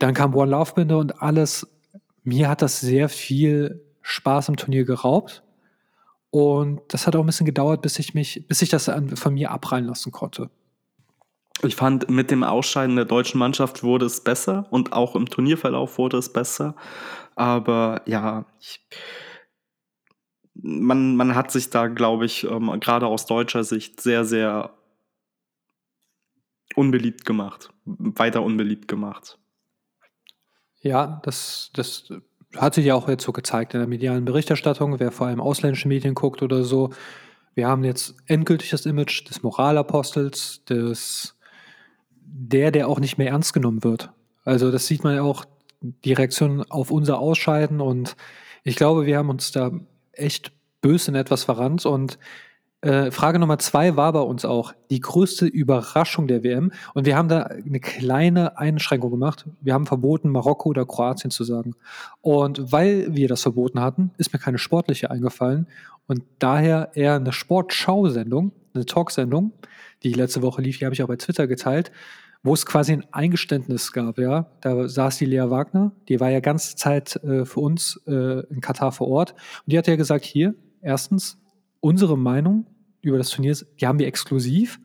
dann 0.00 0.14
kam 0.14 0.34
One 0.34 0.50
Love 0.50 0.72
Binde 0.74 0.98
und 0.98 1.22
alles, 1.22 1.68
mir 2.24 2.48
hat 2.48 2.60
das 2.60 2.80
sehr 2.80 3.08
viel 3.08 3.84
Spaß 4.02 4.48
im 4.48 4.56
Turnier 4.56 4.84
geraubt. 4.84 5.44
Und 6.30 6.80
das 6.88 7.06
hat 7.06 7.14
auch 7.14 7.20
ein 7.20 7.26
bisschen 7.26 7.46
gedauert, 7.46 7.82
bis 7.82 7.98
ich 7.98 8.14
mich, 8.14 8.46
bis 8.48 8.60
ich 8.62 8.68
das 8.68 8.90
von 9.14 9.34
mir 9.34 9.52
abprallen 9.52 9.86
lassen 9.86 10.10
konnte. 10.12 10.50
Ich 11.62 11.74
fand, 11.74 12.10
mit 12.10 12.30
dem 12.30 12.44
Ausscheiden 12.44 12.96
der 12.96 13.06
deutschen 13.06 13.38
Mannschaft 13.38 13.82
wurde 13.82 14.06
es 14.06 14.22
besser 14.22 14.66
und 14.70 14.92
auch 14.92 15.16
im 15.16 15.26
Turnierverlauf 15.26 15.98
wurde 15.98 16.18
es 16.18 16.32
besser. 16.32 16.74
Aber 17.34 18.02
ja, 18.06 18.44
ich, 18.60 18.86
man, 20.54 21.16
man 21.16 21.34
hat 21.34 21.50
sich 21.50 21.70
da, 21.70 21.86
glaube 21.86 22.26
ich, 22.26 22.44
ähm, 22.44 22.78
gerade 22.80 23.06
aus 23.06 23.26
deutscher 23.26 23.64
Sicht 23.64 24.00
sehr, 24.00 24.24
sehr 24.24 24.74
unbeliebt 26.74 27.24
gemacht. 27.24 27.70
Weiter 27.84 28.42
unbeliebt 28.42 28.86
gemacht. 28.88 29.38
Ja, 30.80 31.20
das, 31.24 31.70
das 31.74 32.12
hat 32.54 32.74
sich 32.74 32.86
ja 32.86 32.94
auch 32.94 33.08
jetzt 33.08 33.24
so 33.24 33.32
gezeigt 33.32 33.74
in 33.74 33.80
der 33.80 33.88
medialen 33.88 34.24
Berichterstattung. 34.24 34.98
Wer 35.00 35.10
vor 35.10 35.26
allem 35.26 35.40
ausländische 35.40 35.88
Medien 35.88 36.14
guckt 36.14 36.42
oder 36.42 36.64
so, 36.64 36.90
wir 37.54 37.66
haben 37.66 37.84
jetzt 37.84 38.14
endgültig 38.26 38.70
das 38.70 38.84
Image 38.84 39.28
des 39.28 39.42
Moralapostels, 39.42 40.64
des 40.66 41.35
der, 42.26 42.70
der 42.70 42.88
auch 42.88 43.00
nicht 43.00 43.18
mehr 43.18 43.30
ernst 43.30 43.52
genommen 43.52 43.84
wird. 43.84 44.10
Also 44.44 44.70
das 44.70 44.86
sieht 44.86 45.04
man 45.04 45.14
ja 45.14 45.22
auch, 45.22 45.44
die 45.80 46.14
Reaktion 46.14 46.64
auf 46.70 46.90
unser 46.90 47.18
Ausscheiden 47.18 47.80
und 47.80 48.16
ich 48.64 48.76
glaube, 48.76 49.06
wir 49.06 49.18
haben 49.18 49.30
uns 49.30 49.52
da 49.52 49.70
echt 50.12 50.52
böse 50.80 51.10
in 51.10 51.14
etwas 51.14 51.44
verrannt 51.44 51.86
und 51.86 52.18
äh, 52.82 53.10
Frage 53.10 53.38
Nummer 53.38 53.58
zwei 53.58 53.96
war 53.96 54.12
bei 54.12 54.20
uns 54.20 54.44
auch 54.44 54.72
die 54.90 55.00
größte 55.00 55.46
Überraschung 55.46 56.28
der 56.28 56.44
WM. 56.44 56.70
Und 56.94 57.06
wir 57.06 57.16
haben 57.16 57.28
da 57.28 57.42
eine 57.42 57.80
kleine 57.80 58.58
Einschränkung 58.58 59.10
gemacht. 59.10 59.46
Wir 59.60 59.74
haben 59.74 59.86
verboten, 59.86 60.28
Marokko 60.28 60.68
oder 60.68 60.86
Kroatien 60.86 61.30
zu 61.30 61.42
sagen. 61.42 61.74
Und 62.20 62.70
weil 62.72 63.16
wir 63.16 63.28
das 63.28 63.42
verboten 63.42 63.80
hatten, 63.80 64.12
ist 64.18 64.32
mir 64.32 64.38
keine 64.38 64.58
sportliche 64.58 65.10
eingefallen. 65.10 65.66
Und 66.06 66.22
daher 66.38 66.90
eher 66.94 67.14
eine 67.14 67.32
Sportschau-Sendung, 67.32 68.52
eine 68.74 68.86
Talksendung, 68.86 69.52
die 70.02 70.12
letzte 70.12 70.42
Woche 70.42 70.62
lief, 70.62 70.78
die 70.78 70.84
habe 70.84 70.94
ich 70.94 71.02
auch 71.02 71.08
bei 71.08 71.16
Twitter 71.16 71.46
geteilt, 71.46 71.90
wo 72.42 72.54
es 72.54 72.64
quasi 72.64 72.92
ein 72.92 73.04
Eingeständnis 73.12 73.92
gab, 73.92 74.18
ja. 74.18 74.50
Da 74.60 74.88
saß 74.88 75.18
die 75.18 75.24
Lea 75.24 75.50
Wagner, 75.50 75.92
die 76.08 76.20
war 76.20 76.30
ja 76.30 76.40
ganze 76.40 76.76
Zeit 76.76 77.16
äh, 77.16 77.44
für 77.44 77.60
uns 77.60 78.00
äh, 78.06 78.46
in 78.46 78.60
Katar 78.60 78.92
vor 78.92 79.08
Ort. 79.08 79.32
Und 79.32 79.72
die 79.72 79.78
hat 79.78 79.86
ja 79.86 79.96
gesagt, 79.96 80.24
hier, 80.24 80.54
erstens, 80.80 81.38
unsere 81.80 82.16
Meinung 82.16 82.66
über 83.00 83.18
das 83.18 83.30
Turnier, 83.30 83.56
die 83.80 83.86
haben 83.86 83.98
wir 83.98 84.06
exklusiv. 84.06 84.80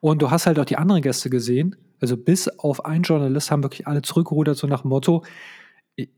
Und 0.00 0.22
du 0.22 0.30
hast 0.30 0.46
halt 0.46 0.58
auch 0.58 0.64
die 0.64 0.76
anderen 0.76 1.02
Gäste 1.02 1.30
gesehen. 1.30 1.76
Also 2.00 2.16
bis 2.16 2.48
auf 2.48 2.84
einen 2.84 3.02
Journalist 3.02 3.50
haben 3.50 3.62
wirklich 3.62 3.86
alle 3.86 4.02
zurückgerudert, 4.02 4.56
so 4.56 4.66
nach 4.66 4.82
dem 4.82 4.88
Motto, 4.88 5.24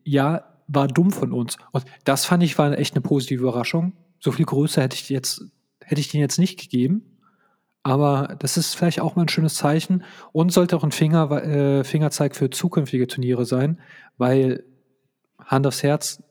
ja, 0.05 0.45
war 0.67 0.89
dumm 0.89 1.11
von 1.11 1.33
uns. 1.33 1.57
Und 1.73 1.85
das 2.05 2.25
fand 2.25 2.43
ich 2.43 2.57
war 2.57 2.77
echt 2.79 2.95
eine 2.95 3.03
positive 3.03 3.43
Überraschung. 3.43 3.93
So 4.19 4.33
viel 4.33 4.47
größer 4.47 4.83
hätte 4.83 4.97
ich 4.97 5.09
jetzt, 5.11 5.45
hätte 5.81 6.01
ich 6.01 6.09
den 6.09 6.21
jetzt 6.21 6.39
nicht 6.39 6.59
gegeben. 6.59 7.14
Aber 7.85 8.35
das 8.39 8.57
ist 8.57 8.75
vielleicht 8.75 9.01
auch 9.01 9.15
mal 9.15 9.23
ein 9.23 9.29
schönes 9.29 9.55
Zeichen 9.55 10.05
und 10.33 10.53
sollte 10.53 10.75
auch 10.75 10.85
ein 10.85 10.91
Finger, 10.91 11.31
äh, 11.31 11.85
Fingerzeig 11.85 12.35
für 12.35 12.49
zukünftige 12.49 13.07
Turniere 13.07 13.45
sein, 13.45 13.79
weil 14.17 14.65
Hand 15.39 15.67
aufs 15.67 15.83
Herz, 15.83 16.23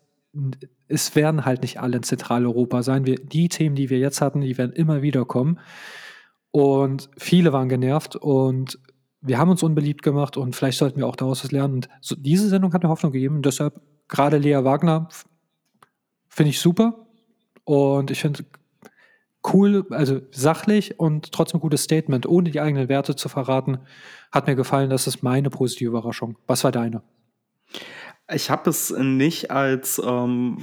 es 0.88 1.16
werden 1.16 1.46
halt 1.46 1.62
nicht 1.62 1.80
alle 1.80 1.98
in 1.98 2.04
Zentraleuropa 2.04 2.82
sein. 2.82 3.06
Wir, 3.06 3.18
die 3.18 3.50
Themen, 3.50 3.76
die 3.76 3.92
wir 3.92 4.00
jetzt 4.00 4.20
hatten, 4.20 4.42
die 4.42 4.58
werden 4.58 4.74
immer 4.74 5.04
wieder 5.04 5.26
kommen. 5.26 5.60
Und 6.50 7.12
viele 7.18 7.54
waren 7.54 7.70
genervt 7.70 8.16
und 8.16 8.80
wir 9.22 9.38
haben 9.38 9.52
uns 9.52 9.62
unbeliebt 9.62 10.02
gemacht 10.02 10.38
und 10.38 10.56
vielleicht 10.56 10.80
sollten 10.80 11.00
wir 11.00 11.08
auch 11.08 11.16
daraus 11.16 11.44
was 11.44 11.52
lernen. 11.52 11.76
Und 11.76 11.90
so, 12.02 12.16
diese 12.16 12.50
Sendung 12.50 12.74
hat 12.74 12.82
mir 12.82 12.90
Hoffnung 12.90 13.12
gegeben. 13.12 13.38
Und 13.38 13.46
deshalb 13.46 13.80
gerade 14.08 14.38
Lea 14.38 14.64
Wagner 14.64 15.08
finde 16.30 16.50
ich 16.50 16.60
super. 16.60 17.08
Und 17.64 18.10
ich 18.10 18.20
finde 18.20 18.44
cool, 19.52 19.86
also 19.90 20.22
sachlich 20.32 21.00
und 21.00 21.32
trotzdem 21.32 21.60
gutes 21.60 21.84
Statement, 21.84 22.26
ohne 22.26 22.52
die 22.52 22.62
eigenen 22.62 22.90
Werte 22.90 23.16
zu 23.16 23.30
verraten. 23.30 23.80
Hat 24.32 24.48
mir 24.48 24.56
gefallen, 24.56 24.90
das 24.90 25.08
ist 25.08 25.24
meine 25.24 25.50
positive 25.50 25.90
Überraschung. 25.90 26.38
Was 26.48 26.64
war 26.64 26.72
deine? 26.72 27.02
Ich 28.32 28.50
habe 28.50 28.70
es 28.70 28.92
nicht 28.92 29.52
als, 29.52 30.02
ähm, 30.04 30.60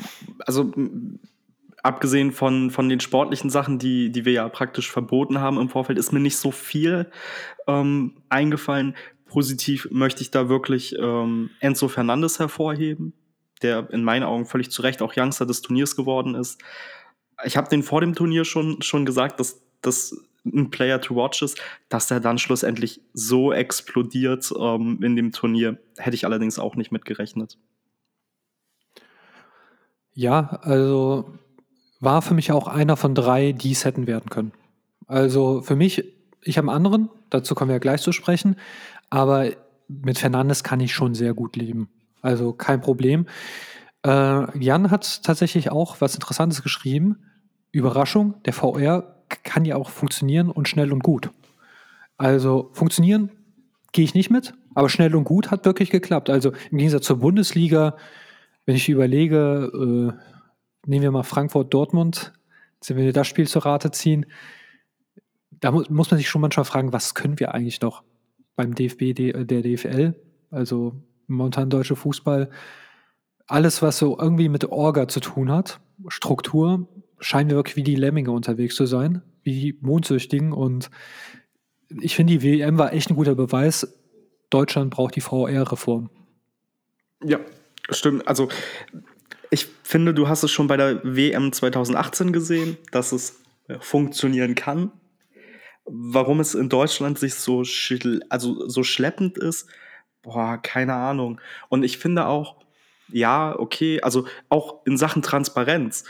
also 0.47 0.73
abgesehen 1.83 2.33
von, 2.33 2.71
von 2.71 2.89
den 2.89 3.01
sportlichen 3.01 3.51
Sachen, 3.51 3.79
die, 3.79 4.11
die 4.11 4.25
wir 4.25 4.33
ja 4.33 4.49
praktisch 4.49 4.91
verboten 4.91 5.41
haben 5.41 5.59
im 5.59 5.69
Vorfeld, 5.69 5.99
ist 5.99 6.13
mir 6.13 6.21
nicht 6.21 6.37
so 6.37 6.51
viel 6.51 7.11
ähm, 7.67 8.23
eingefallen. 8.29 8.97
Positiv 9.27 9.89
möchte 9.91 10.23
ich 10.23 10.31
da 10.31 10.49
wirklich 10.49 10.97
ähm, 10.99 11.51
Enzo 11.61 11.89
Fernandes 11.89 12.39
hervorheben, 12.39 13.13
der 13.63 13.91
in 13.91 14.03
meinen 14.03 14.25
Augen 14.25 14.47
völlig 14.47 14.71
zu 14.71 14.83
Recht 14.83 15.03
auch 15.03 15.15
Youngster 15.17 15.47
des 15.47 15.63
Turniers 15.63 15.97
geworden 15.97 16.35
ist 16.35 16.63
ich 17.45 17.57
habe 17.57 17.69
den 17.69 17.83
vor 17.83 18.01
dem 18.01 18.15
Turnier 18.15 18.45
schon, 18.45 18.83
schon 18.83 19.05
gesagt, 19.05 19.41
dass 19.41 19.61
das 19.83 20.17
ein 20.45 20.71
Player 20.71 21.01
to 21.01 21.17
watch 21.17 21.43
ist, 21.43 21.61
dass 21.89 22.11
er 22.11 22.21
dann 22.21 22.39
schlussendlich 22.39 23.01
so 23.13 23.53
explodiert 23.53 24.53
ähm, 24.59 25.03
in 25.03 25.17
dem 25.17 25.33
Turnier, 25.33 25.79
hätte 25.99 26.15
ich 26.15 26.25
allerdings 26.25 26.59
auch 26.59 26.77
nicht 26.77 26.93
mitgerechnet. 26.93 27.59
Ja, 30.13 30.61
also 30.63 31.33
war 32.01 32.23
für 32.23 32.35
mich 32.35 32.53
auch 32.53 32.67
einer 32.67 32.97
von 32.97 33.15
drei, 33.15 33.53
die 33.53 33.73
es 33.73 33.85
hätten 33.85 34.07
werden 34.07 34.31
können. 34.31 34.53
Also 35.07 35.61
für 35.61 35.77
mich, 35.77 36.05
ich 36.43 36.57
habe 36.57 36.69
einen 36.69 36.77
anderen, 36.77 37.11
dazu 37.29 37.55
kommen 37.55 37.69
wir 37.69 37.75
ja 37.75 37.81
gleich 37.81 38.01
zu 38.01 38.13
sprechen, 38.13 38.57
aber 39.11 39.51
mit 39.89 40.19
Fernandes 40.19 40.65
kann 40.65 40.81
ich 40.81 40.95
schon 40.95 41.15
sehr 41.15 41.35
gut 41.35 41.57
leben. 41.57 41.91
Also 42.23 42.53
kein 42.53 42.81
Problem. 42.81 43.27
Äh, 44.05 44.59
Jan 44.59 44.91
hat 44.91 45.23
tatsächlich 45.23 45.71
auch 45.71 46.01
was 46.01 46.15
Interessantes 46.15 46.63
geschrieben. 46.63 47.30
Überraschung, 47.73 48.43
der 48.45 48.53
VR 48.53 49.25
kann 49.29 49.65
ja 49.65 49.77
auch 49.77 49.91
funktionieren 49.91 50.51
und 50.51 50.69
schnell 50.69 50.93
und 50.93 51.03
gut. 51.03 51.31
Also 52.17 52.71
funktionieren 52.73 53.31
gehe 53.93 54.05
ich 54.05 54.15
nicht 54.15 54.31
mit, 54.31 54.55
aber 54.75 54.89
schnell 54.89 55.15
und 55.15 55.25
gut 55.25 55.51
hat 55.51 55.65
wirklich 55.65 55.91
geklappt. 55.91 56.31
Also 56.31 56.53
im 56.71 56.79
Gegensatz 56.79 57.05
zur 57.05 57.19
Bundesliga, 57.19 57.97
wenn 58.67 58.77
ich 58.77 58.89
überlege, 58.89 59.71
äh, 59.75 60.89
nehmen 60.89 61.03
wir 61.03 61.11
mal 61.11 61.23
Frankfurt-Dortmund, 61.23 62.33
wenn 62.89 62.97
wir 62.97 63.13
das 63.13 63.27
Spiel 63.27 63.47
zur 63.47 63.65
Rate 63.65 63.91
ziehen, 63.91 64.27
da 65.51 65.71
mu 65.71 65.83
muss 65.91 66.11
man 66.11 66.19
sich 66.19 66.29
schon 66.29 66.41
manchmal 66.41 66.65
fragen, 66.65 66.93
was 66.93 67.15
können 67.15 67.39
wir 67.39 67.55
eigentlich 67.55 67.81
noch 67.81 68.03
beim 68.57 68.75
DFB, 68.75 69.15
der 69.15 69.63
DFL, 69.63 70.15
also 70.51 70.95
momentan 71.27 71.71
deutsche 71.71 71.97
Fußball, 71.97 72.51
alles, 73.47 73.83
was 73.83 73.99
so 73.99 74.19
irgendwie 74.19 74.49
mit 74.49 74.65
Orga 74.67 75.09
zu 75.09 75.21
tun 75.21 75.51
hat, 75.51 75.81
Struktur, 76.09 76.89
scheinen 77.21 77.51
wir 77.51 77.57
wirklich 77.57 77.77
wie 77.77 77.83
die 77.83 77.97
Lemminge 77.97 78.31
unterwegs 78.31 78.75
zu 78.75 78.87
sein, 78.87 79.23
wie 79.43 79.61
die 79.61 79.79
Mondsüchtigen. 79.81 80.53
Und 80.53 80.91
ich 82.01 82.17
finde, 82.17 82.39
die 82.39 82.43
WM 82.43 82.79
war 82.79 82.93
echt 82.93 83.11
ein 83.11 83.17
guter 83.17 83.35
Beweis. 83.35 83.97
Deutschland 84.51 84.91
braucht 84.91 85.17
die 85.17 85.21
VR-Reform. 85.21 86.11
Ja, 87.23 87.39
stimmt. 87.91 88.27
Also 88.27 88.49
ich 89.51 89.69
finde, 89.83 90.15
du 90.15 90.29
hast 90.29 90.43
es 90.43 90.51
schon 90.51 90.67
bei 90.67 90.77
der 90.77 91.01
WM 91.05 91.53
2018 91.53 92.33
gesehen, 92.33 92.77
dass 92.91 93.13
es 93.13 93.41
funktionieren 93.81 94.55
kann. 94.55 94.93
Warum 95.85 96.41
es 96.41 96.55
in 96.55 96.69
Deutschland 96.69 97.19
sich 97.19 97.35
so, 97.35 97.65
also 98.29 98.69
so 98.69 98.83
schleppend 98.83 99.39
ist, 99.39 99.69
boah, 100.23 100.59
keine 100.63 100.95
Ahnung. 100.95 101.41
Und 101.69 101.83
ich 101.83 101.99
finde 101.99 102.27
auch, 102.27 102.57
ja, 103.09 103.59
okay, 103.59 104.01
also 104.03 104.27
auch 104.49 104.87
in 104.87 104.97
Sachen 104.97 105.23
Transparenz 105.23 106.05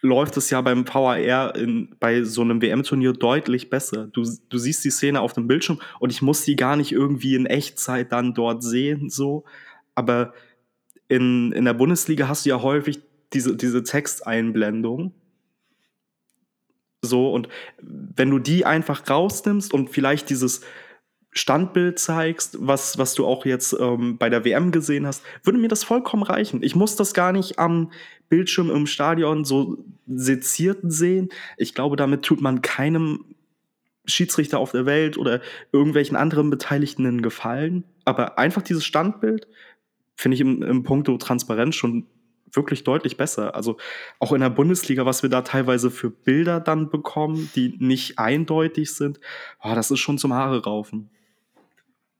läuft 0.00 0.36
es 0.36 0.50
ja 0.50 0.60
beim 0.60 0.86
VAR 0.86 1.56
in, 1.56 1.94
bei 1.98 2.22
so 2.22 2.42
einem 2.42 2.62
WM-Turnier 2.62 3.12
deutlich 3.12 3.70
besser. 3.70 4.06
Du, 4.06 4.24
du 4.48 4.58
siehst 4.58 4.84
die 4.84 4.90
Szene 4.90 5.20
auf 5.20 5.32
dem 5.32 5.48
Bildschirm 5.48 5.80
und 5.98 6.10
ich 6.10 6.22
muss 6.22 6.42
die 6.42 6.56
gar 6.56 6.76
nicht 6.76 6.92
irgendwie 6.92 7.34
in 7.34 7.46
Echtzeit 7.46 8.12
dann 8.12 8.34
dort 8.34 8.62
sehen, 8.62 9.10
so. 9.10 9.44
Aber 9.94 10.32
in, 11.08 11.52
in 11.52 11.64
der 11.64 11.74
Bundesliga 11.74 12.28
hast 12.28 12.44
du 12.44 12.50
ja 12.50 12.62
häufig 12.62 13.00
diese, 13.32 13.56
diese 13.56 13.82
Texteinblendung. 13.82 15.12
So, 17.02 17.32
und 17.32 17.48
wenn 17.80 18.30
du 18.30 18.38
die 18.38 18.64
einfach 18.64 19.08
rausnimmst 19.08 19.72
und 19.72 19.90
vielleicht 19.90 20.30
dieses 20.30 20.62
Standbild 21.30 21.98
zeigst, 21.98 22.56
was, 22.60 22.98
was 22.98 23.14
du 23.14 23.26
auch 23.26 23.44
jetzt 23.44 23.76
ähm, 23.78 24.18
bei 24.18 24.28
der 24.28 24.44
WM 24.44 24.72
gesehen 24.72 25.06
hast, 25.06 25.22
würde 25.44 25.58
mir 25.58 25.68
das 25.68 25.84
vollkommen 25.84 26.22
reichen. 26.22 26.62
Ich 26.62 26.74
muss 26.74 26.96
das 26.96 27.14
gar 27.14 27.32
nicht 27.32 27.58
am 27.58 27.92
Bildschirm 28.28 28.70
im 28.70 28.86
Stadion 28.86 29.44
so 29.44 29.78
seziert 30.06 30.78
sehen. 30.82 31.28
Ich 31.56 31.74
glaube, 31.74 31.96
damit 31.96 32.22
tut 32.22 32.40
man 32.40 32.62
keinem 32.62 33.24
Schiedsrichter 34.06 34.58
auf 34.58 34.72
der 34.72 34.86
Welt 34.86 35.18
oder 35.18 35.40
irgendwelchen 35.72 36.16
anderen 36.16 36.50
Beteiligten 36.50 37.06
einen 37.06 37.22
Gefallen. 37.22 37.84
Aber 38.04 38.38
einfach 38.38 38.62
dieses 38.62 38.84
Standbild 38.84 39.46
finde 40.16 40.34
ich 40.34 40.40
im, 40.40 40.62
im 40.62 40.82
Punkto 40.82 41.16
Transparenz 41.18 41.76
schon 41.76 42.06
wirklich 42.52 42.84
deutlich 42.84 43.16
besser. 43.16 43.54
Also 43.54 43.76
auch 44.18 44.32
in 44.32 44.40
der 44.40 44.50
Bundesliga, 44.50 45.04
was 45.06 45.22
wir 45.22 45.30
da 45.30 45.42
teilweise 45.42 45.90
für 45.90 46.10
Bilder 46.10 46.60
dann 46.60 46.90
bekommen, 46.90 47.50
die 47.54 47.76
nicht 47.78 48.18
eindeutig 48.18 48.94
sind, 48.94 49.20
oh, 49.62 49.74
das 49.74 49.90
ist 49.90 50.00
schon 50.00 50.18
zum 50.18 50.32
Haare 50.32 50.64
raufen. 50.64 51.10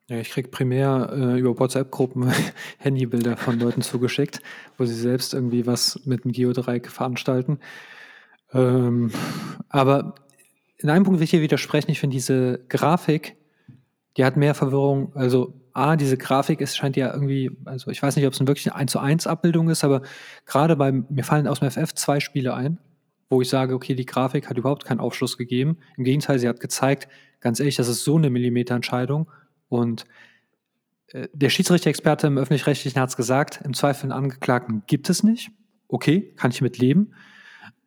Ja, 0.09 0.17
ich 0.17 0.31
kriege 0.31 0.49
primär 0.49 1.11
äh, 1.13 1.39
über 1.39 1.59
WhatsApp-Gruppen 1.59 2.33
Handybilder 2.79 3.37
von 3.37 3.61
Leuten 3.61 3.83
zugeschickt, 3.83 4.41
wo 4.79 4.87
sie 4.87 4.95
selbst 4.95 5.35
irgendwie 5.35 5.67
was 5.67 6.01
mit 6.07 6.25
dem 6.25 6.33
Geodreieck 6.33 6.91
veranstalten. 6.91 7.59
Ähm, 8.55 9.11
aber 9.69 10.15
in 10.79 10.89
einem 10.89 11.05
Punkt 11.05 11.21
will 11.21 11.25
ich 11.25 11.31
hier 11.31 11.43
widersprechen. 11.43 11.91
Ich 11.91 12.01
finde 12.01 12.15
diese 12.15 12.61
Grafik, 12.71 13.37
die 14.17 14.25
hat 14.25 14.39
mehr 14.39 14.55
Verwirrung. 14.55 15.15
Also 15.15 15.61
A, 15.75 15.97
diese 15.97 16.17
Grafik 16.17 16.63
ist, 16.63 16.77
scheint 16.77 16.97
ja 16.97 17.13
irgendwie, 17.13 17.51
also 17.67 17.91
ich 17.91 18.03
weiß 18.03 18.17
nicht, 18.17 18.27
ob 18.27 18.33
es 18.33 18.41
wirklich 18.41 18.71
eine 18.73 18.77
1 18.77 18.93
zu 18.93 19.01
1 19.01 19.27
Abbildung 19.27 19.69
ist, 19.69 19.85
aber 19.85 20.01
gerade 20.47 20.77
beim, 20.77 21.05
mir 21.11 21.23
fallen 21.23 21.47
aus 21.47 21.61
dem 21.61 21.71
FF 21.71 21.93
zwei 21.95 22.19
Spiele 22.21 22.55
ein, 22.55 22.79
wo 23.29 23.43
ich 23.43 23.51
sage, 23.51 23.75
okay, 23.75 23.95
die 23.95 24.07
Grafik 24.07 24.49
hat 24.49 24.57
überhaupt 24.57 24.87
keinen 24.87 25.01
Aufschluss 25.01 25.37
gegeben. 25.37 25.77
Im 25.99 26.05
Gegenteil, 26.05 26.39
sie 26.39 26.49
hat 26.49 26.61
gezeigt, 26.61 27.09
ganz 27.41 27.61
ehrlich, 27.61 27.77
das 27.77 27.89
ist 27.89 28.05
so 28.05 28.17
eine 28.17 28.31
Millimeterentscheidung. 28.31 29.29
Und 29.69 30.05
äh, 31.09 31.29
der 31.33 31.51
Schiedsrichter-Experte 31.51 32.27
im 32.27 32.39
Öffentlich-Rechtlichen 32.39 33.01
hat 33.01 33.11
es 33.11 33.17
gesagt, 33.17 33.61
im 33.65 33.75
Zweifel 33.75 34.05
einen 34.05 34.13
Angeklagten 34.13 34.83
gibt 34.87 35.11
es 35.11 35.23
nicht. 35.23 35.51
Okay, 35.89 36.35
kann 36.37 36.51
ich 36.51 36.61
mit 36.61 36.79
leben. 36.79 37.13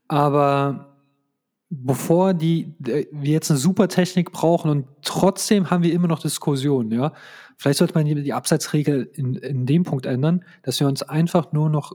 Aber 0.08 0.92
bevor 1.70 2.34
die, 2.34 2.76
wir 2.80 3.32
jetzt 3.32 3.50
eine 3.50 3.58
super 3.58 3.88
Technik 3.88 4.32
brauchen 4.32 4.70
und 4.70 4.88
trotzdem 5.04 5.70
haben 5.72 5.84
wir 5.84 5.94
immer 5.94 6.08
noch 6.08 6.20
Diskussionen, 6.20 6.92
ja. 6.92 7.14
Vielleicht 7.58 7.78
sollte 7.78 7.94
man 7.94 8.06
die, 8.06 8.16
die 8.16 8.34
Abseitsregel 8.34 9.10
in, 9.14 9.36
in 9.36 9.66
dem 9.66 9.84
Punkt 9.84 10.06
ändern, 10.06 10.44
dass 10.64 10.80
wir 10.80 10.88
uns 10.88 11.04
einfach 11.04 11.54
nur 11.54 11.70
noch 11.70 11.94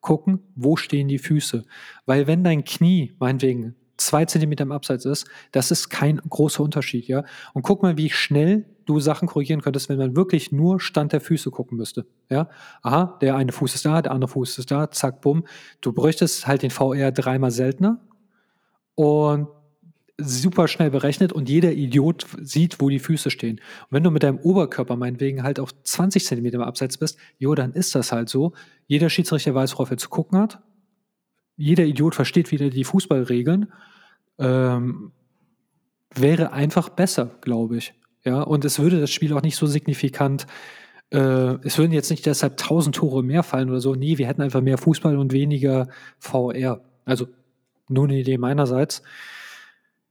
gucken, 0.00 0.40
wo 0.56 0.76
stehen 0.76 1.08
die 1.08 1.18
Füße. 1.18 1.64
Weil 2.04 2.26
wenn 2.26 2.44
dein 2.44 2.64
Knie, 2.64 3.14
meinetwegen, 3.18 3.76
zwei 3.96 4.24
Zentimeter 4.24 4.64
im 4.64 4.72
Abseits 4.72 5.04
ist, 5.04 5.26
das 5.52 5.70
ist 5.70 5.88
kein 5.88 6.16
großer 6.16 6.62
Unterschied, 6.62 7.06
ja. 7.06 7.24
Und 7.54 7.62
guck 7.62 7.82
mal, 7.82 7.96
wie 7.96 8.10
schnell 8.10 8.66
du 8.86 9.00
Sachen 9.00 9.28
korrigieren 9.28 9.60
könntest, 9.60 9.88
wenn 9.88 9.98
man 9.98 10.16
wirklich 10.16 10.52
nur 10.52 10.80
Stand 10.80 11.12
der 11.12 11.20
Füße 11.20 11.50
gucken 11.50 11.78
müsste, 11.78 12.06
ja. 12.30 12.48
Aha, 12.82 13.18
der 13.20 13.36
eine 13.36 13.52
Fuß 13.52 13.74
ist 13.74 13.84
da, 13.84 14.02
der 14.02 14.12
andere 14.12 14.28
Fuß 14.28 14.58
ist 14.58 14.70
da, 14.70 14.90
zack, 14.90 15.20
bumm. 15.20 15.44
Du 15.80 15.92
bräuchtest 15.92 16.46
halt 16.46 16.62
den 16.62 16.70
VR 16.70 17.12
dreimal 17.12 17.50
seltener 17.50 18.00
und 18.94 19.48
super 20.16 20.68
schnell 20.68 20.90
berechnet 20.90 21.32
und 21.32 21.48
jeder 21.48 21.72
Idiot 21.72 22.26
sieht, 22.40 22.80
wo 22.80 22.88
die 22.88 23.00
Füße 23.00 23.30
stehen. 23.30 23.56
Und 23.56 23.88
wenn 23.90 24.04
du 24.04 24.10
mit 24.10 24.22
deinem 24.22 24.38
Oberkörper 24.38 24.96
meinetwegen 24.96 25.42
halt 25.42 25.58
auf 25.58 25.70
20 25.82 26.24
Zentimeter 26.24 26.56
im 26.56 26.62
Abseits 26.62 26.98
bist, 26.98 27.18
jo, 27.38 27.54
dann 27.54 27.72
ist 27.72 27.94
das 27.94 28.12
halt 28.12 28.28
so. 28.28 28.52
Jeder 28.86 29.10
Schiedsrichter 29.10 29.54
weiß, 29.54 29.72
worauf 29.72 29.90
er 29.90 29.96
zu 29.96 30.08
gucken 30.08 30.38
hat 30.38 30.60
jeder 31.56 31.84
Idiot 31.84 32.14
versteht 32.14 32.50
wieder 32.50 32.70
die 32.70 32.84
Fußballregeln, 32.84 33.72
ähm, 34.38 35.12
wäre 36.14 36.52
einfach 36.52 36.88
besser, 36.88 37.36
glaube 37.40 37.76
ich. 37.76 37.94
Ja, 38.24 38.42
und 38.42 38.64
es 38.64 38.78
würde 38.78 39.00
das 39.00 39.10
Spiel 39.10 39.32
auch 39.34 39.42
nicht 39.42 39.56
so 39.56 39.66
signifikant, 39.66 40.46
äh, 41.10 41.56
es 41.62 41.78
würden 41.78 41.92
jetzt 41.92 42.10
nicht 42.10 42.26
deshalb 42.26 42.56
tausend 42.56 42.96
Tore 42.96 43.22
mehr 43.22 43.42
fallen 43.42 43.70
oder 43.70 43.80
so. 43.80 43.94
Nee, 43.94 44.18
wir 44.18 44.26
hätten 44.26 44.42
einfach 44.42 44.60
mehr 44.62 44.78
Fußball 44.78 45.16
und 45.16 45.32
weniger 45.32 45.88
VR. 46.18 46.80
Also 47.04 47.28
nur 47.88 48.04
eine 48.04 48.18
Idee 48.18 48.38
meinerseits. 48.38 49.02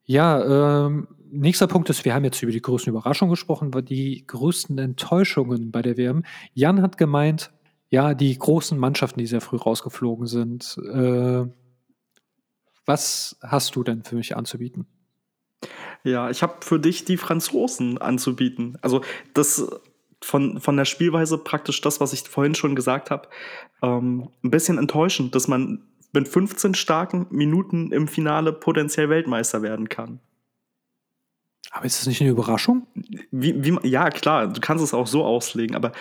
Ja, 0.06 0.86
ähm, 0.86 1.08
nächster 1.32 1.68
Punkt 1.68 1.90
ist, 1.90 2.06
wir 2.06 2.14
haben 2.14 2.24
jetzt 2.24 2.42
über 2.44 2.52
die 2.52 2.62
größten 2.62 2.92
Überraschungen 2.92 3.32
gesprochen, 3.32 3.72
die 3.86 4.26
größten 4.28 4.78
Enttäuschungen 4.78 5.72
bei 5.72 5.82
der 5.82 5.98
WM. 5.98 6.24
Jan 6.54 6.82
hat 6.82 6.98
gemeint, 6.98 7.52
ja, 7.90 8.14
die 8.14 8.38
großen 8.38 8.78
Mannschaften, 8.78 9.20
die 9.20 9.28
sehr 9.28 9.42
früh 9.42 9.58
rausgeflogen 9.58 10.28
sind. 10.28 10.78
Äh, 10.94 11.46
was 12.86 13.38
hast 13.42 13.76
du 13.76 13.84
denn 13.84 14.04
für 14.04 14.16
mich 14.16 14.36
anzubieten? 14.36 14.88
Ja, 16.04 16.30
ich 16.30 16.44
habe 16.44 16.56
für 16.62 16.80
dich 16.80 17.06
die 17.06 17.18
Franzosen 17.18 17.98
anzubieten. 17.98 18.78
Also 18.82 19.02
das 19.34 19.68
von, 20.22 20.60
von 20.60 20.78
der 20.78 20.86
Spielweise 20.86 21.38
praktisch 21.38 21.82
das, 21.82 22.00
was 22.00 22.14
ich 22.14 22.22
vorhin 22.22 22.56
schon 22.56 22.76
gesagt 22.76 23.12
habe, 23.12 23.30
ähm, 23.82 24.30
ein 24.44 24.52
bisschen 24.52 24.78
enttäuschend, 24.78 25.36
dass 25.36 25.48
man 25.48 25.84
mit 26.14 26.28
15 26.28 26.76
starken 26.76 27.28
Minuten 27.30 27.92
im 27.92 28.08
Finale 28.08 28.54
potenziell 28.54 29.10
Weltmeister 29.10 29.62
werden 29.62 29.90
kann. 29.90 30.20
Aber 31.72 31.86
ist 31.86 32.00
das 32.00 32.08
nicht 32.08 32.22
eine 32.22 32.30
Überraschung? 32.30 32.86
Wie, 33.32 33.64
wie, 33.64 33.88
ja, 33.88 34.10
klar, 34.10 34.48
du 34.48 34.62
kannst 34.62 34.84
es 34.84 34.94
auch 34.94 35.08
so 35.08 35.24
auslegen, 35.24 35.76
aber 35.76 35.92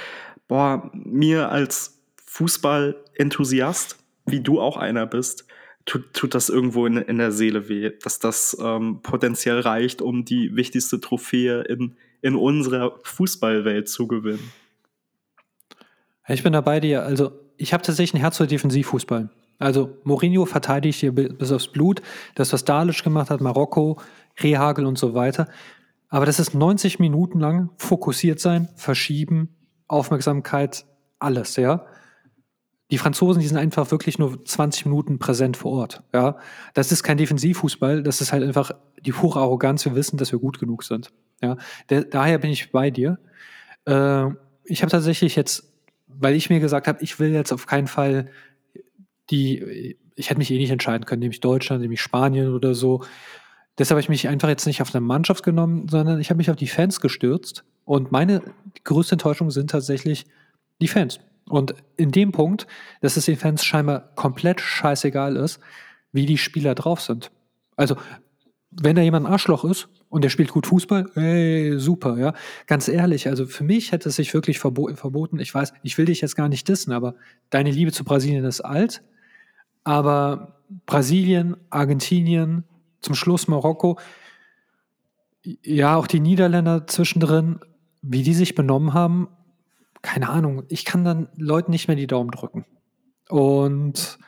boah, 0.48 0.90
mir 0.92 1.50
als 1.50 1.98
Fußball-Enthusiast, 2.26 3.96
wie 4.26 4.40
du 4.40 4.60
auch 4.60 4.76
einer 4.76 5.06
bist, 5.06 5.46
tut, 5.84 6.12
tut 6.12 6.34
das 6.34 6.48
irgendwo 6.48 6.86
in, 6.86 6.96
in 6.96 7.18
der 7.18 7.32
Seele 7.32 7.68
weh, 7.68 7.90
dass 8.02 8.18
das 8.18 8.56
ähm, 8.60 9.00
potenziell 9.02 9.60
reicht, 9.60 10.02
um 10.02 10.24
die 10.24 10.54
wichtigste 10.56 11.00
Trophäe 11.00 11.62
in, 11.62 11.96
in 12.20 12.34
unserer 12.34 12.98
Fußballwelt 13.02 13.88
zu 13.88 14.06
gewinnen. 14.06 14.52
Ich 16.28 16.42
bin 16.42 16.52
da 16.52 16.60
bei 16.60 16.80
dir. 16.80 17.02
Also, 17.02 17.32
ich 17.56 17.72
habe 17.72 17.82
tatsächlich 17.82 18.14
ein 18.14 18.20
Herz 18.20 18.36
für 18.36 18.46
Defensivfußball. 18.46 19.30
Also, 19.58 19.96
Mourinho 20.04 20.46
verteidigt 20.46 21.00
hier 21.00 21.12
bis 21.12 21.52
aufs 21.52 21.68
Blut. 21.68 22.02
Das, 22.34 22.52
was 22.52 22.64
Dalic 22.64 23.02
gemacht 23.02 23.30
hat, 23.30 23.40
Marokko, 23.40 24.00
Rehagel 24.40 24.86
und 24.86 24.98
so 24.98 25.14
weiter. 25.14 25.48
Aber 26.08 26.26
das 26.26 26.38
ist 26.38 26.54
90 26.54 26.98
Minuten 26.98 27.40
lang 27.40 27.70
fokussiert 27.76 28.38
sein, 28.38 28.68
verschieben, 28.76 29.56
Aufmerksamkeit, 29.88 30.84
alles, 31.18 31.56
ja. 31.56 31.86
Die 32.92 32.98
Franzosen, 32.98 33.40
die 33.40 33.48
sind 33.48 33.56
einfach 33.56 33.90
wirklich 33.90 34.20
nur 34.20 34.44
20 34.44 34.86
Minuten 34.86 35.18
präsent 35.18 35.56
vor 35.56 35.72
Ort, 35.72 36.02
ja. 36.14 36.36
Das 36.74 36.92
ist 36.92 37.02
kein 37.02 37.16
Defensivfußball, 37.16 38.04
das 38.04 38.20
ist 38.20 38.32
halt 38.32 38.44
einfach 38.44 38.70
die 39.00 39.12
pure 39.12 39.40
Arroganz. 39.40 39.84
Wir 39.84 39.96
wissen, 39.96 40.16
dass 40.16 40.30
wir 40.30 40.38
gut 40.38 40.60
genug 40.60 40.84
sind, 40.84 41.10
ja. 41.42 41.56
Der, 41.90 42.04
daher 42.04 42.38
bin 42.38 42.50
ich 42.50 42.70
bei 42.70 42.90
dir. 42.90 43.18
Äh, 43.86 44.26
ich 44.64 44.82
habe 44.82 44.92
tatsächlich 44.92 45.34
jetzt 45.34 45.72
weil 46.18 46.34
ich 46.34 46.50
mir 46.50 46.60
gesagt 46.60 46.88
habe, 46.88 47.02
ich 47.02 47.18
will 47.18 47.32
jetzt 47.32 47.52
auf 47.52 47.66
keinen 47.66 47.86
Fall 47.86 48.30
die, 49.30 49.96
ich 50.14 50.30
hätte 50.30 50.38
mich 50.38 50.50
eh 50.50 50.58
nicht 50.58 50.70
entscheiden 50.70 51.06
können, 51.06 51.20
nämlich 51.20 51.40
Deutschland, 51.40 51.82
nämlich 51.82 52.00
Spanien 52.00 52.52
oder 52.52 52.74
so. 52.74 53.02
Deshalb 53.78 53.96
habe 53.96 54.00
ich 54.00 54.08
mich 54.08 54.28
einfach 54.28 54.48
jetzt 54.48 54.66
nicht 54.66 54.82
auf 54.82 54.94
eine 54.94 55.00
Mannschaft 55.00 55.42
genommen, 55.42 55.88
sondern 55.88 56.20
ich 56.20 56.28
habe 56.30 56.38
mich 56.38 56.50
auf 56.50 56.56
die 56.56 56.66
Fans 56.66 57.00
gestürzt. 57.00 57.64
Und 57.84 58.12
meine 58.12 58.42
größte 58.84 59.14
Enttäuschung 59.14 59.50
sind 59.50 59.70
tatsächlich 59.70 60.26
die 60.80 60.88
Fans. 60.88 61.20
Und 61.48 61.74
in 61.96 62.12
dem 62.12 62.32
Punkt, 62.32 62.66
dass 63.00 63.16
es 63.16 63.26
den 63.26 63.36
Fans 63.36 63.64
scheinbar 63.64 64.14
komplett 64.14 64.60
scheißegal 64.60 65.36
ist, 65.36 65.60
wie 66.12 66.26
die 66.26 66.38
Spieler 66.38 66.74
drauf 66.74 67.00
sind. 67.00 67.30
Also, 67.76 67.96
wenn 68.70 68.96
da 68.96 69.02
jemand 69.02 69.26
ein 69.26 69.32
Arschloch 69.32 69.64
ist 69.64 69.88
und 70.08 70.24
der 70.24 70.30
spielt 70.30 70.50
gut 70.50 70.66
Fußball, 70.66 71.10
ey, 71.14 71.78
super, 71.78 72.18
ja. 72.18 72.32
Ganz 72.66 72.88
ehrlich, 72.88 73.28
also 73.28 73.46
für 73.46 73.64
mich 73.64 73.92
hätte 73.92 74.08
es 74.08 74.16
sich 74.16 74.32
wirklich 74.32 74.58
verbo 74.58 74.88
verboten. 74.94 75.38
Ich 75.40 75.54
weiß, 75.54 75.72
ich 75.82 75.98
will 75.98 76.06
dich 76.06 76.20
jetzt 76.20 76.36
gar 76.36 76.48
nicht 76.48 76.68
dissen, 76.68 76.92
aber 76.92 77.14
deine 77.50 77.70
Liebe 77.70 77.92
zu 77.92 78.04
Brasilien 78.04 78.44
ist 78.44 78.60
alt. 78.60 79.02
Aber 79.84 80.60
Brasilien, 80.86 81.56
Argentinien, 81.70 82.64
zum 83.00 83.14
Schluss 83.14 83.48
Marokko, 83.48 83.98
ja, 85.44 85.96
auch 85.96 86.06
die 86.06 86.20
Niederländer 86.20 86.86
zwischendrin, 86.86 87.58
wie 88.00 88.22
die 88.22 88.34
sich 88.34 88.54
benommen 88.54 88.94
haben, 88.94 89.28
keine 90.02 90.28
Ahnung, 90.28 90.64
ich 90.68 90.84
kann 90.84 91.04
dann 91.04 91.28
Leuten 91.36 91.70
nicht 91.70 91.88
mehr 91.88 91.96
die 91.96 92.08
Daumen 92.08 92.30
drücken. 92.30 92.66
Und 93.28 94.18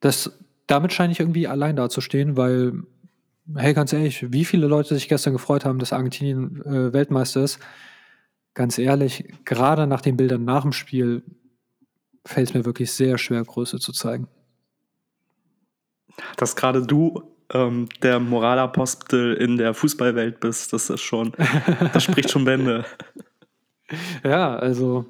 das, 0.00 0.38
damit 0.66 0.92
scheine 0.92 1.12
ich 1.12 1.20
irgendwie 1.20 1.46
allein 1.46 1.76
dazustehen, 1.76 2.36
weil, 2.36 2.72
hey, 3.54 3.74
ganz 3.74 3.92
ehrlich, 3.92 4.32
wie 4.32 4.46
viele 4.46 4.66
Leute 4.66 4.94
sich 4.94 5.08
gestern 5.08 5.34
gefreut 5.34 5.64
haben, 5.64 5.78
dass 5.78 5.92
Argentinien 5.92 6.62
äh, 6.64 6.92
Weltmeister 6.92 7.44
ist, 7.44 7.60
ganz 8.54 8.78
ehrlich, 8.78 9.24
gerade 9.44 9.86
nach 9.86 10.00
den 10.00 10.16
Bildern 10.16 10.44
nach 10.44 10.62
dem 10.62 10.72
Spiel 10.72 11.22
fällt 12.24 12.48
es 12.48 12.54
mir 12.54 12.64
wirklich 12.64 12.90
sehr 12.92 13.18
schwer, 13.18 13.44
Größe 13.44 13.78
zu 13.78 13.92
zeigen. 13.92 14.26
Dass 16.36 16.56
gerade 16.56 16.82
du 16.82 17.22
ähm, 17.52 17.88
der 18.02 18.20
Moralapostel 18.20 19.34
in 19.34 19.56
der 19.56 19.74
Fußballwelt 19.74 20.40
bist, 20.40 20.72
das 20.72 20.90
ist 20.90 21.02
schon, 21.02 21.32
das 21.92 22.04
spricht 22.04 22.30
schon 22.30 22.44
Bände. 22.44 22.84
Ja, 24.24 24.56
also 24.56 25.06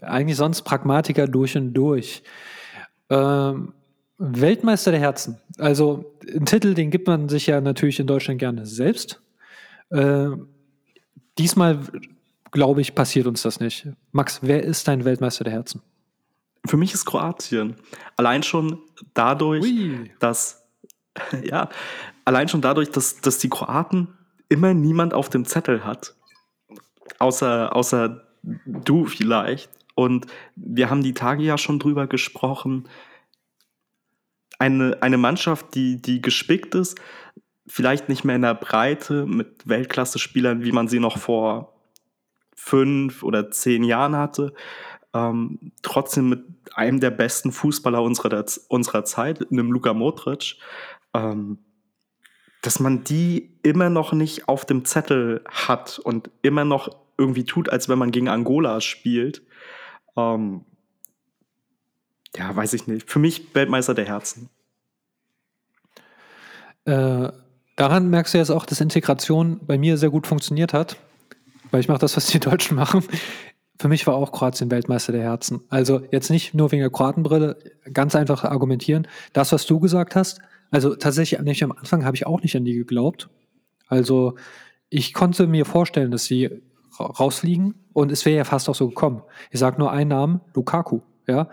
eigentlich 0.00 0.36
sonst 0.36 0.62
Pragmatiker 0.62 1.26
durch 1.26 1.56
und 1.56 1.72
durch. 1.74 2.22
Ähm, 3.10 3.72
Weltmeister 4.18 4.92
der 4.92 5.00
Herzen. 5.00 5.40
Also 5.58 6.14
einen 6.28 6.46
Titel, 6.46 6.74
den 6.74 6.90
gibt 6.90 7.08
man 7.08 7.28
sich 7.28 7.46
ja 7.46 7.60
natürlich 7.60 7.98
in 7.98 8.06
Deutschland 8.06 8.38
gerne 8.38 8.66
selbst. 8.66 9.20
Äh, 9.90 10.30
diesmal, 11.38 11.80
glaube 12.52 12.80
ich, 12.80 12.94
passiert 12.94 13.26
uns 13.26 13.42
das 13.42 13.58
nicht. 13.58 13.88
Max, 14.12 14.40
wer 14.42 14.62
ist 14.62 14.86
dein 14.86 15.04
Weltmeister 15.04 15.44
der 15.44 15.54
Herzen? 15.54 15.82
Für 16.66 16.76
mich 16.76 16.94
ist 16.94 17.04
Kroatien. 17.04 17.76
Allein 18.16 18.44
schon 18.44 18.78
dadurch, 19.14 19.64
Ui. 19.64 20.10
dass, 20.20 20.64
ja, 21.42 21.68
allein 22.24 22.48
schon 22.48 22.60
dadurch, 22.60 22.90
dass, 22.90 23.20
dass 23.20 23.38
die 23.38 23.48
Kroaten 23.48 24.08
immer 24.48 24.74
niemand 24.74 25.14
auf 25.14 25.28
dem 25.28 25.44
Zettel 25.44 25.84
hat. 25.84 26.14
Außer, 27.22 27.76
außer 27.76 28.26
du 28.42 29.04
vielleicht. 29.04 29.70
Und 29.94 30.26
wir 30.56 30.90
haben 30.90 31.04
die 31.04 31.14
Tage 31.14 31.44
ja 31.44 31.56
schon 31.56 31.78
drüber 31.78 32.08
gesprochen. 32.08 32.88
Eine, 34.58 34.98
eine 35.02 35.18
Mannschaft, 35.18 35.76
die, 35.76 36.02
die 36.02 36.20
gespickt 36.20 36.74
ist, 36.74 37.00
vielleicht 37.68 38.08
nicht 38.08 38.24
mehr 38.24 38.34
in 38.34 38.42
der 38.42 38.54
Breite 38.54 39.24
mit 39.26 39.68
Weltklasse-Spielern, 39.68 40.64
wie 40.64 40.72
man 40.72 40.88
sie 40.88 40.98
noch 40.98 41.16
vor 41.16 41.72
fünf 42.56 43.22
oder 43.22 43.52
zehn 43.52 43.84
Jahren 43.84 44.16
hatte, 44.16 44.52
ähm, 45.14 45.70
trotzdem 45.82 46.28
mit 46.28 46.44
einem 46.74 46.98
der 46.98 47.10
besten 47.10 47.52
Fußballer 47.52 48.02
unserer, 48.02 48.44
unserer 48.66 49.04
Zeit, 49.04 49.48
einem 49.48 49.70
Luka 49.70 49.94
Modric, 49.94 50.56
ähm, 51.14 51.58
dass 52.62 52.80
man 52.80 53.04
die 53.04 53.58
immer 53.62 53.90
noch 53.90 54.12
nicht 54.12 54.48
auf 54.48 54.64
dem 54.64 54.84
Zettel 54.84 55.44
hat 55.48 56.00
und 56.00 56.30
immer 56.42 56.64
noch 56.64 57.01
irgendwie 57.18 57.44
tut, 57.44 57.68
als 57.68 57.88
wenn 57.88 57.98
man 57.98 58.10
gegen 58.10 58.28
Angola 58.28 58.80
spielt. 58.80 59.42
Ähm, 60.16 60.64
ja, 62.36 62.54
weiß 62.54 62.72
ich 62.74 62.86
nicht. 62.86 63.10
Für 63.10 63.18
mich 63.18 63.54
Weltmeister 63.54 63.94
der 63.94 64.06
Herzen. 64.06 64.48
Äh, 66.84 67.30
daran 67.76 68.10
merkst 68.10 68.34
du 68.34 68.38
jetzt 68.38 68.50
auch, 68.50 68.66
dass 68.66 68.80
Integration 68.80 69.60
bei 69.64 69.78
mir 69.78 69.96
sehr 69.96 70.10
gut 70.10 70.26
funktioniert 70.26 70.72
hat, 70.72 70.96
weil 71.70 71.80
ich 71.80 71.88
mache 71.88 71.98
das, 71.98 72.16
was 72.16 72.26
die 72.26 72.40
Deutschen 72.40 72.76
machen. 72.76 73.04
Für 73.78 73.88
mich 73.88 74.06
war 74.06 74.14
auch 74.14 74.32
Kroatien 74.32 74.70
Weltmeister 74.70 75.12
der 75.12 75.22
Herzen. 75.22 75.60
Also 75.68 76.02
jetzt 76.10 76.30
nicht 76.30 76.54
nur 76.54 76.72
wegen 76.72 76.82
der 76.82 76.90
Kroatenbrille, 76.90 77.58
ganz 77.92 78.14
einfach 78.14 78.44
argumentieren. 78.44 79.08
Das, 79.32 79.52
was 79.52 79.66
du 79.66 79.80
gesagt 79.80 80.14
hast, 80.14 80.40
also 80.70 80.94
tatsächlich 80.94 81.38
nämlich 81.38 81.62
am 81.64 81.72
Anfang 81.72 82.04
habe 82.04 82.16
ich 82.16 82.26
auch 82.26 82.40
nicht 82.42 82.56
an 82.56 82.64
die 82.64 82.74
geglaubt. 82.74 83.28
Also 83.88 84.36
ich 84.88 85.12
konnte 85.12 85.46
mir 85.46 85.64
vorstellen, 85.64 86.10
dass 86.10 86.24
sie 86.24 86.62
rausfliegen 87.02 87.74
und 87.92 88.12
es 88.12 88.24
wäre 88.24 88.38
ja 88.38 88.44
fast 88.44 88.68
auch 88.68 88.74
so 88.74 88.88
gekommen. 88.88 89.22
Ich 89.50 89.60
sage 89.60 89.78
nur 89.78 89.92
einen 89.92 90.08
Namen, 90.08 90.40
Lukaku. 90.54 91.00
Ja, 91.28 91.48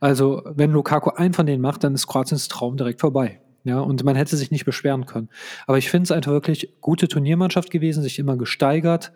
also 0.00 0.42
wenn 0.44 0.70
Lukaku 0.70 1.10
einen 1.10 1.32
von 1.32 1.46
denen 1.46 1.62
macht, 1.62 1.82
dann 1.82 1.94
ist 1.94 2.06
Kroatiens 2.06 2.48
Traum 2.48 2.76
direkt 2.76 3.00
vorbei. 3.00 3.40
Ja, 3.64 3.80
und 3.80 4.04
man 4.04 4.16
hätte 4.16 4.36
sich 4.36 4.50
nicht 4.50 4.66
beschweren 4.66 5.06
können. 5.06 5.30
Aber 5.66 5.78
ich 5.78 5.88
finde 5.88 6.04
es 6.04 6.10
einfach 6.10 6.32
wirklich 6.32 6.74
gute 6.82 7.08
Turniermannschaft 7.08 7.70
gewesen, 7.70 8.02
sich 8.02 8.18
immer 8.18 8.36
gesteigert 8.36 9.12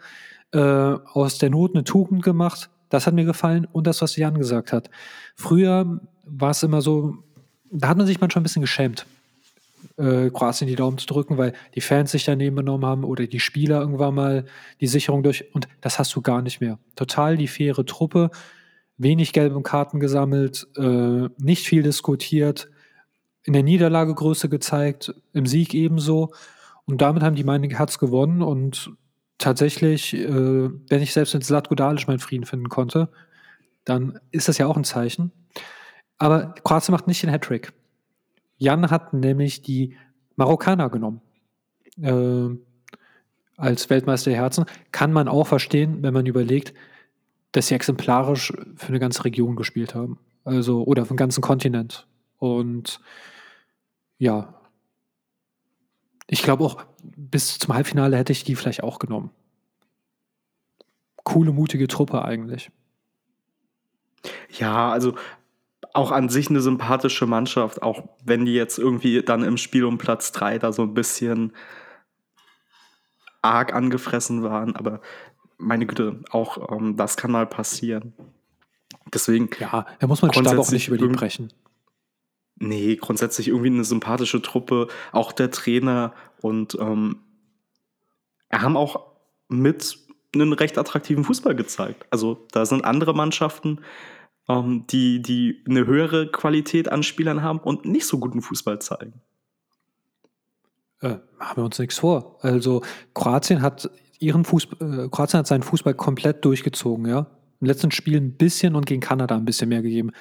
äh, 0.52 0.58
aus 0.58 1.36
der 1.36 1.50
Not 1.50 1.74
eine 1.74 1.84
Tugend 1.84 2.22
gemacht. 2.22 2.70
Das 2.88 3.06
hat 3.06 3.12
mir 3.12 3.26
gefallen 3.26 3.66
und 3.70 3.86
das, 3.86 4.00
was 4.00 4.16
Jan 4.16 4.38
gesagt 4.38 4.72
hat. 4.72 4.88
Früher 5.36 6.00
war 6.24 6.50
es 6.50 6.62
immer 6.62 6.80
so, 6.80 7.18
da 7.70 7.88
hat 7.88 7.98
man 7.98 8.06
sich 8.06 8.20
manchmal 8.20 8.40
ein 8.40 8.44
bisschen 8.44 8.62
geschämt, 8.62 9.06
äh, 9.98 10.30
Kroatien 10.30 10.68
die 10.68 10.76
Daumen 10.76 10.98
zu 10.98 11.06
drücken, 11.06 11.38
weil 11.38 11.52
die 11.74 11.80
Fans 11.80 12.12
sich 12.12 12.24
daneben 12.24 12.56
benommen 12.56 12.86
haben 12.86 13.04
oder 13.04 13.26
die 13.26 13.40
Spieler 13.40 13.80
irgendwann 13.80 14.14
mal 14.14 14.44
die 14.80 14.86
Sicherung 14.86 15.22
durch. 15.22 15.54
Und 15.54 15.68
das 15.80 15.98
hast 15.98 16.14
du 16.14 16.22
gar 16.22 16.42
nicht 16.42 16.60
mehr. 16.60 16.78
Total 16.94 17.36
die 17.36 17.48
faire 17.48 17.84
Truppe, 17.84 18.30
wenig 18.96 19.32
gelbe 19.32 19.60
Karten 19.62 20.00
gesammelt, 20.00 20.66
äh, 20.76 21.28
nicht 21.38 21.66
viel 21.66 21.82
diskutiert, 21.82 22.68
in 23.44 23.52
der 23.52 23.62
Niederlage 23.62 24.14
Größe 24.14 24.48
gezeigt, 24.48 25.14
im 25.32 25.46
Sieg 25.46 25.74
ebenso. 25.74 26.32
Und 26.84 27.00
damit 27.00 27.22
haben 27.22 27.36
die 27.36 27.44
mein 27.44 27.62
Herz 27.62 27.98
gewonnen 27.98 28.42
und 28.42 28.92
tatsächlich, 29.38 30.14
äh, 30.14 30.28
wenn 30.28 31.02
ich 31.02 31.12
selbst 31.12 31.34
mit 31.34 31.44
Zlatko 31.44 31.74
Dalic 31.74 32.06
meinen 32.08 32.18
Frieden 32.18 32.46
finden 32.46 32.68
konnte, 32.68 33.08
dann 33.84 34.18
ist 34.30 34.48
das 34.48 34.58
ja 34.58 34.66
auch 34.66 34.76
ein 34.76 34.84
Zeichen. 34.84 35.32
Aber 36.18 36.54
Kroatien 36.64 36.92
macht 36.92 37.06
nicht 37.06 37.22
den 37.22 37.30
Hattrick. 37.30 37.72
Jan 38.58 38.90
hat 38.90 39.14
nämlich 39.14 39.62
die 39.62 39.96
Marokkaner 40.36 40.90
genommen. 40.90 41.20
Äh, 42.00 42.50
als 43.58 43.90
Weltmeister 43.90 44.30
der 44.30 44.40
Herzen. 44.40 44.64
Kann 44.92 45.12
man 45.12 45.28
auch 45.28 45.46
verstehen, 45.46 46.02
wenn 46.02 46.14
man 46.14 46.26
überlegt, 46.26 46.72
dass 47.52 47.66
sie 47.66 47.74
exemplarisch 47.74 48.52
für 48.76 48.88
eine 48.88 49.00
ganze 49.00 49.24
Region 49.24 49.56
gespielt 49.56 49.94
haben. 49.94 50.18
Also, 50.44 50.84
oder 50.84 51.04
für 51.04 51.10
einen 51.10 51.18
ganzen 51.18 51.40
Kontinent. 51.40 52.06
Und 52.38 53.00
ja, 54.18 54.54
ich 56.28 56.42
glaube 56.42 56.64
auch, 56.64 56.84
bis 57.02 57.58
zum 57.58 57.74
Halbfinale 57.74 58.16
hätte 58.16 58.32
ich 58.32 58.44
die 58.44 58.54
vielleicht 58.54 58.82
auch 58.82 58.98
genommen. 58.98 59.30
Coole, 61.24 61.52
mutige 61.52 61.88
Truppe 61.88 62.24
eigentlich. 62.24 62.70
Ja, 64.58 64.90
also 64.90 65.14
auch 65.98 66.12
an 66.12 66.28
sich 66.28 66.48
eine 66.48 66.60
sympathische 66.60 67.26
Mannschaft, 67.26 67.82
auch 67.82 68.04
wenn 68.24 68.44
die 68.44 68.54
jetzt 68.54 68.78
irgendwie 68.78 69.22
dann 69.22 69.42
im 69.42 69.56
Spiel 69.56 69.84
um 69.84 69.98
Platz 69.98 70.32
3 70.32 70.58
da 70.58 70.72
so 70.72 70.82
ein 70.82 70.94
bisschen 70.94 71.52
arg 73.42 73.74
angefressen 73.74 74.42
waren, 74.42 74.76
aber 74.76 75.00
meine 75.58 75.86
Güte, 75.86 76.20
auch 76.30 76.70
ähm, 76.70 76.96
das 76.96 77.16
kann 77.16 77.32
mal 77.32 77.46
passieren. 77.46 78.14
Deswegen. 79.12 79.50
Ja, 79.58 79.86
da 79.98 80.06
muss 80.06 80.22
man 80.22 80.32
Stab 80.32 80.56
auch 80.56 80.70
nicht 80.70 80.88
über 80.88 80.98
die 80.98 81.08
brechen. 81.08 81.52
Nee, 82.56 82.96
grundsätzlich 82.96 83.48
irgendwie 83.48 83.68
eine 83.68 83.84
sympathische 83.84 84.42
Truppe, 84.42 84.88
auch 85.12 85.32
der 85.32 85.50
Trainer 85.50 86.12
und 86.40 86.76
ähm, 86.80 87.20
haben 88.52 88.76
auch 88.76 89.12
mit 89.48 89.98
einen 90.34 90.52
recht 90.52 90.78
attraktiven 90.78 91.24
Fußball 91.24 91.54
gezeigt. 91.54 92.06
Also 92.10 92.46
da 92.52 92.66
sind 92.66 92.84
andere 92.84 93.14
Mannschaften, 93.14 93.80
ähm, 94.48 94.84
die, 94.88 95.22
die 95.22 95.62
eine 95.68 95.86
höhere 95.86 96.30
Qualität 96.30 96.90
an 96.90 97.02
Spielern 97.02 97.42
haben 97.42 97.58
und 97.58 97.84
nicht 97.84 98.06
so 98.06 98.18
guten 98.18 98.42
Fußball 98.42 98.80
zeigen. 98.80 99.20
Äh, 101.00 101.16
machen 101.38 101.56
wir 101.56 101.64
uns 101.64 101.78
nichts 101.78 101.98
vor. 101.98 102.38
Also 102.42 102.82
Kroatien 103.14 103.62
hat 103.62 103.90
ihren 104.18 104.44
Fußball, 104.44 105.04
äh, 105.04 105.08
Kroatien 105.08 105.38
hat 105.38 105.46
seinen 105.46 105.62
Fußball 105.62 105.94
komplett 105.94 106.44
durchgezogen, 106.44 107.06
ja. 107.06 107.26
Im 107.60 107.66
letzten 107.66 107.90
Spiel 107.90 108.16
ein 108.16 108.36
bisschen 108.36 108.76
und 108.76 108.86
gegen 108.86 109.00
Kanada 109.00 109.36
ein 109.36 109.44
bisschen 109.44 109.68
mehr 109.68 109.82
gegeben. 109.82 110.12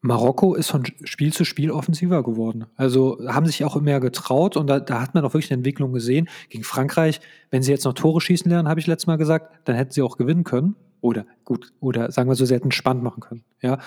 Marokko 0.00 0.54
ist 0.54 0.70
von 0.70 0.84
Spiel 1.04 1.32
zu 1.32 1.44
Spiel 1.44 1.70
offensiver 1.70 2.22
geworden. 2.22 2.66
Also 2.76 3.18
haben 3.26 3.46
sich 3.46 3.64
auch 3.64 3.80
mehr 3.80 4.00
getraut 4.00 4.56
und 4.56 4.66
da, 4.66 4.80
da, 4.80 5.00
hat 5.00 5.14
man 5.14 5.24
auch 5.24 5.34
wirklich 5.34 5.50
eine 5.50 5.58
Entwicklung 5.58 5.92
gesehen. 5.92 6.28
Gegen 6.48 6.64
Frankreich, 6.64 7.20
wenn 7.50 7.62
sie 7.62 7.72
jetzt 7.72 7.84
noch 7.84 7.94
Tore 7.94 8.20
schießen 8.20 8.50
lernen, 8.50 8.68
habe 8.68 8.80
ich 8.80 8.86
letztes 8.86 9.06
Mal 9.06 9.16
gesagt, 9.16 9.52
dann 9.64 9.76
hätten 9.76 9.90
sie 9.90 10.02
auch 10.02 10.16
gewinnen 10.16 10.44
können. 10.44 10.76
Oder 11.00 11.26
gut, 11.44 11.72
oder 11.80 12.10
sagen 12.10 12.28
wir 12.28 12.34
so, 12.34 12.44
sie 12.44 12.54
hätten 12.54 12.72
spannend 12.72 13.02
machen 13.02 13.20
können. 13.20 13.44
Ja, 13.62 13.78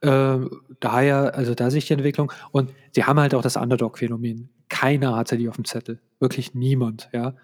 äh, 0.00 0.44
daher, 0.80 1.34
also 1.34 1.54
da 1.54 1.70
sehe 1.70 1.78
ich 1.78 1.86
die 1.86 1.94
Entwicklung. 1.94 2.32
Und 2.50 2.72
sie 2.92 3.04
haben 3.04 3.18
halt 3.20 3.34
auch 3.34 3.42
das 3.42 3.56
Underdog-Phänomen. 3.56 4.50
Keiner 4.68 5.16
hatte 5.16 5.38
die 5.38 5.48
auf 5.48 5.56
dem 5.56 5.64
Zettel. 5.64 6.00
Wirklich 6.20 6.54
niemand, 6.54 7.08
ja. 7.12 7.34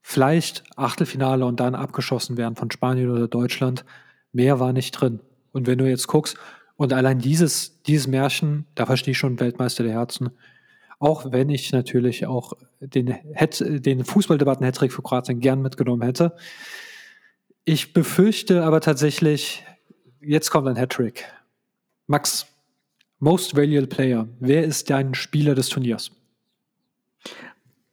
Vielleicht 0.00 0.64
Achtelfinale 0.76 1.44
und 1.44 1.60
dann 1.60 1.74
abgeschossen 1.74 2.36
werden 2.36 2.56
von 2.56 2.70
Spanien 2.70 3.10
oder 3.10 3.28
Deutschland. 3.28 3.84
Mehr 4.32 4.60
war 4.60 4.72
nicht 4.72 4.92
drin. 4.92 5.20
Und 5.52 5.66
wenn 5.66 5.78
du 5.78 5.88
jetzt 5.88 6.06
guckst, 6.06 6.38
und 6.78 6.92
allein 6.92 7.18
dieses, 7.18 7.82
dieses 7.82 8.06
Märchen, 8.06 8.64
da 8.76 8.86
verstehe 8.86 9.12
ich 9.12 9.18
schon 9.18 9.40
Weltmeister 9.40 9.82
der 9.82 9.92
Herzen. 9.92 10.30
Auch 11.00 11.32
wenn 11.32 11.50
ich 11.50 11.72
natürlich 11.72 12.26
auch 12.26 12.52
den, 12.80 13.16
den 13.60 14.04
Fußballdebatten-Hattrick 14.04 14.92
für 14.92 15.02
Kroatien 15.02 15.40
gern 15.40 15.60
mitgenommen 15.60 16.02
hätte. 16.02 16.36
Ich 17.70 17.92
befürchte 17.92 18.64
aber 18.64 18.80
tatsächlich, 18.80 19.62
jetzt 20.22 20.48
kommt 20.48 20.68
ein 20.68 20.76
Hattrick. 20.76 21.26
Max, 22.06 22.46
Most 23.18 23.54
Valuable 23.58 23.86
Player. 23.86 24.26
Wer 24.40 24.64
ist 24.64 24.88
dein 24.88 25.12
Spieler 25.12 25.54
des 25.54 25.68
Turniers? 25.68 26.10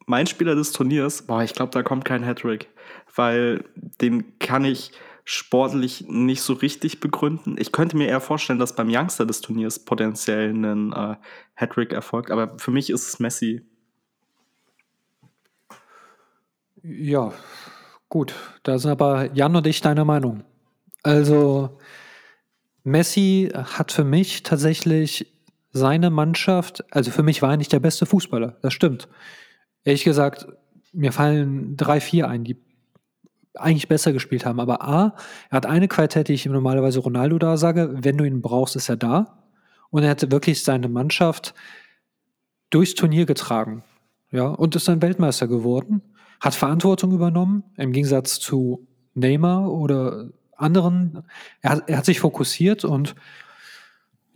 Mein 0.06 0.28
Spieler 0.28 0.56
des 0.56 0.72
Turniers, 0.72 1.24
boah, 1.24 1.44
ich 1.44 1.52
glaube, 1.52 1.74
da 1.74 1.84
kommt 1.84 2.06
kein 2.06 2.24
Hattrick, 2.24 2.70
weil 3.16 3.66
den 4.00 4.40
kann 4.40 4.64
ich 4.64 4.94
sportlich 5.26 6.06
nicht 6.08 6.42
so 6.42 6.54
richtig 6.54 7.02
begründen. 7.02 7.58
Ich 7.60 7.74
könnte 7.74 7.98
mir 7.98 8.08
eher 8.08 8.22
vorstellen, 8.22 8.60
dass 8.60 8.78
beim 8.78 8.88
Youngster 8.90 9.26
des 9.26 9.42
Turniers 9.42 9.84
potenziell 9.84 10.54
ein 10.54 10.94
äh, 10.94 11.18
Hattrick 11.56 11.92
erfolgt, 11.92 12.32
aber 12.32 12.58
für 12.60 12.72
mich 12.72 12.90
ist 12.90 13.10
es 13.10 13.20
Messi. 13.20 13.66
Ja, 16.82 17.34
gut. 18.16 18.34
Da 18.64 18.80
sind 18.80 18.92
aber 18.92 19.34
Jan 19.34 19.58
und 19.58 19.68
ich 19.68 19.82
deiner 19.82 20.06
Meinung. 20.06 20.46
Also, 21.04 21.78
Messi 22.86 23.52
hat 23.54 23.92
für 23.92 24.06
mich 24.06 24.42
tatsächlich 24.44 25.34
seine 25.74 26.10
Mannschaft, 26.10 26.86
also 26.96 27.12
für 27.12 27.24
mich 27.24 27.42
war 27.42 27.52
er 27.52 27.58
nicht 27.58 27.74
der 27.74 27.82
beste 27.82 28.06
Fußballer, 28.06 28.56
das 28.62 28.74
stimmt. 28.74 29.10
Ehrlich 29.84 30.06
gesagt, 30.06 30.48
mir 30.94 31.12
fallen 31.12 31.76
drei, 31.76 32.00
vier 32.00 32.30
ein, 32.30 32.46
die 32.46 32.56
eigentlich 33.54 33.90
besser 33.90 34.14
gespielt 34.14 34.46
haben. 34.46 34.62
Aber 34.62 34.82
A, 34.82 35.18
er 35.50 35.58
hat 35.58 35.66
eine 35.66 35.90
Qualität, 35.90 36.30
die 36.30 36.36
ich 36.36 36.46
ihm 36.46 36.54
normalerweise 36.54 37.02
Ronaldo 37.02 37.38
da 37.38 37.58
sage, 37.58 37.98
wenn 38.00 38.18
du 38.18 38.24
ihn 38.24 38.42
brauchst, 38.42 38.78
ist 38.78 38.88
er 38.88 38.96
da. 38.96 39.44
Und 39.90 40.04
er 40.04 40.12
hat 40.12 40.32
wirklich 40.32 40.64
seine 40.64 40.88
Mannschaft 40.88 41.54
durchs 42.70 42.96
Turnier 42.96 43.26
getragen. 43.26 43.84
Ja, 44.32 44.48
und 44.48 44.74
ist 44.78 44.88
dann 44.88 45.02
Weltmeister 45.02 45.50
geworden, 45.50 46.15
hat 46.40 46.56
Verantwortung 46.56 47.12
übernommen, 47.12 47.64
im 47.78 47.92
Gegensatz 47.92 48.40
zu 48.40 48.88
Neymar 49.14 49.72
oder 49.72 50.30
anderen. 50.56 51.24
Er 51.62 51.72
hat, 51.72 51.90
er 51.90 51.98
hat 51.98 52.06
sich 52.06 52.20
fokussiert 52.20 52.86
und 52.86 53.16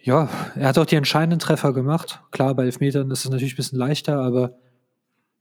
ja, 0.01 0.29
er 0.55 0.69
hat 0.69 0.77
auch 0.77 0.85
die 0.85 0.95
entscheidenden 0.95 1.39
Treffer 1.39 1.73
gemacht. 1.73 2.21
Klar, 2.31 2.55
bei 2.55 2.63
Elfmetern 2.63 3.11
ist 3.11 3.25
es 3.25 3.31
natürlich 3.31 3.53
ein 3.53 3.57
bisschen 3.57 3.79
leichter, 3.79 4.19
aber 4.19 4.55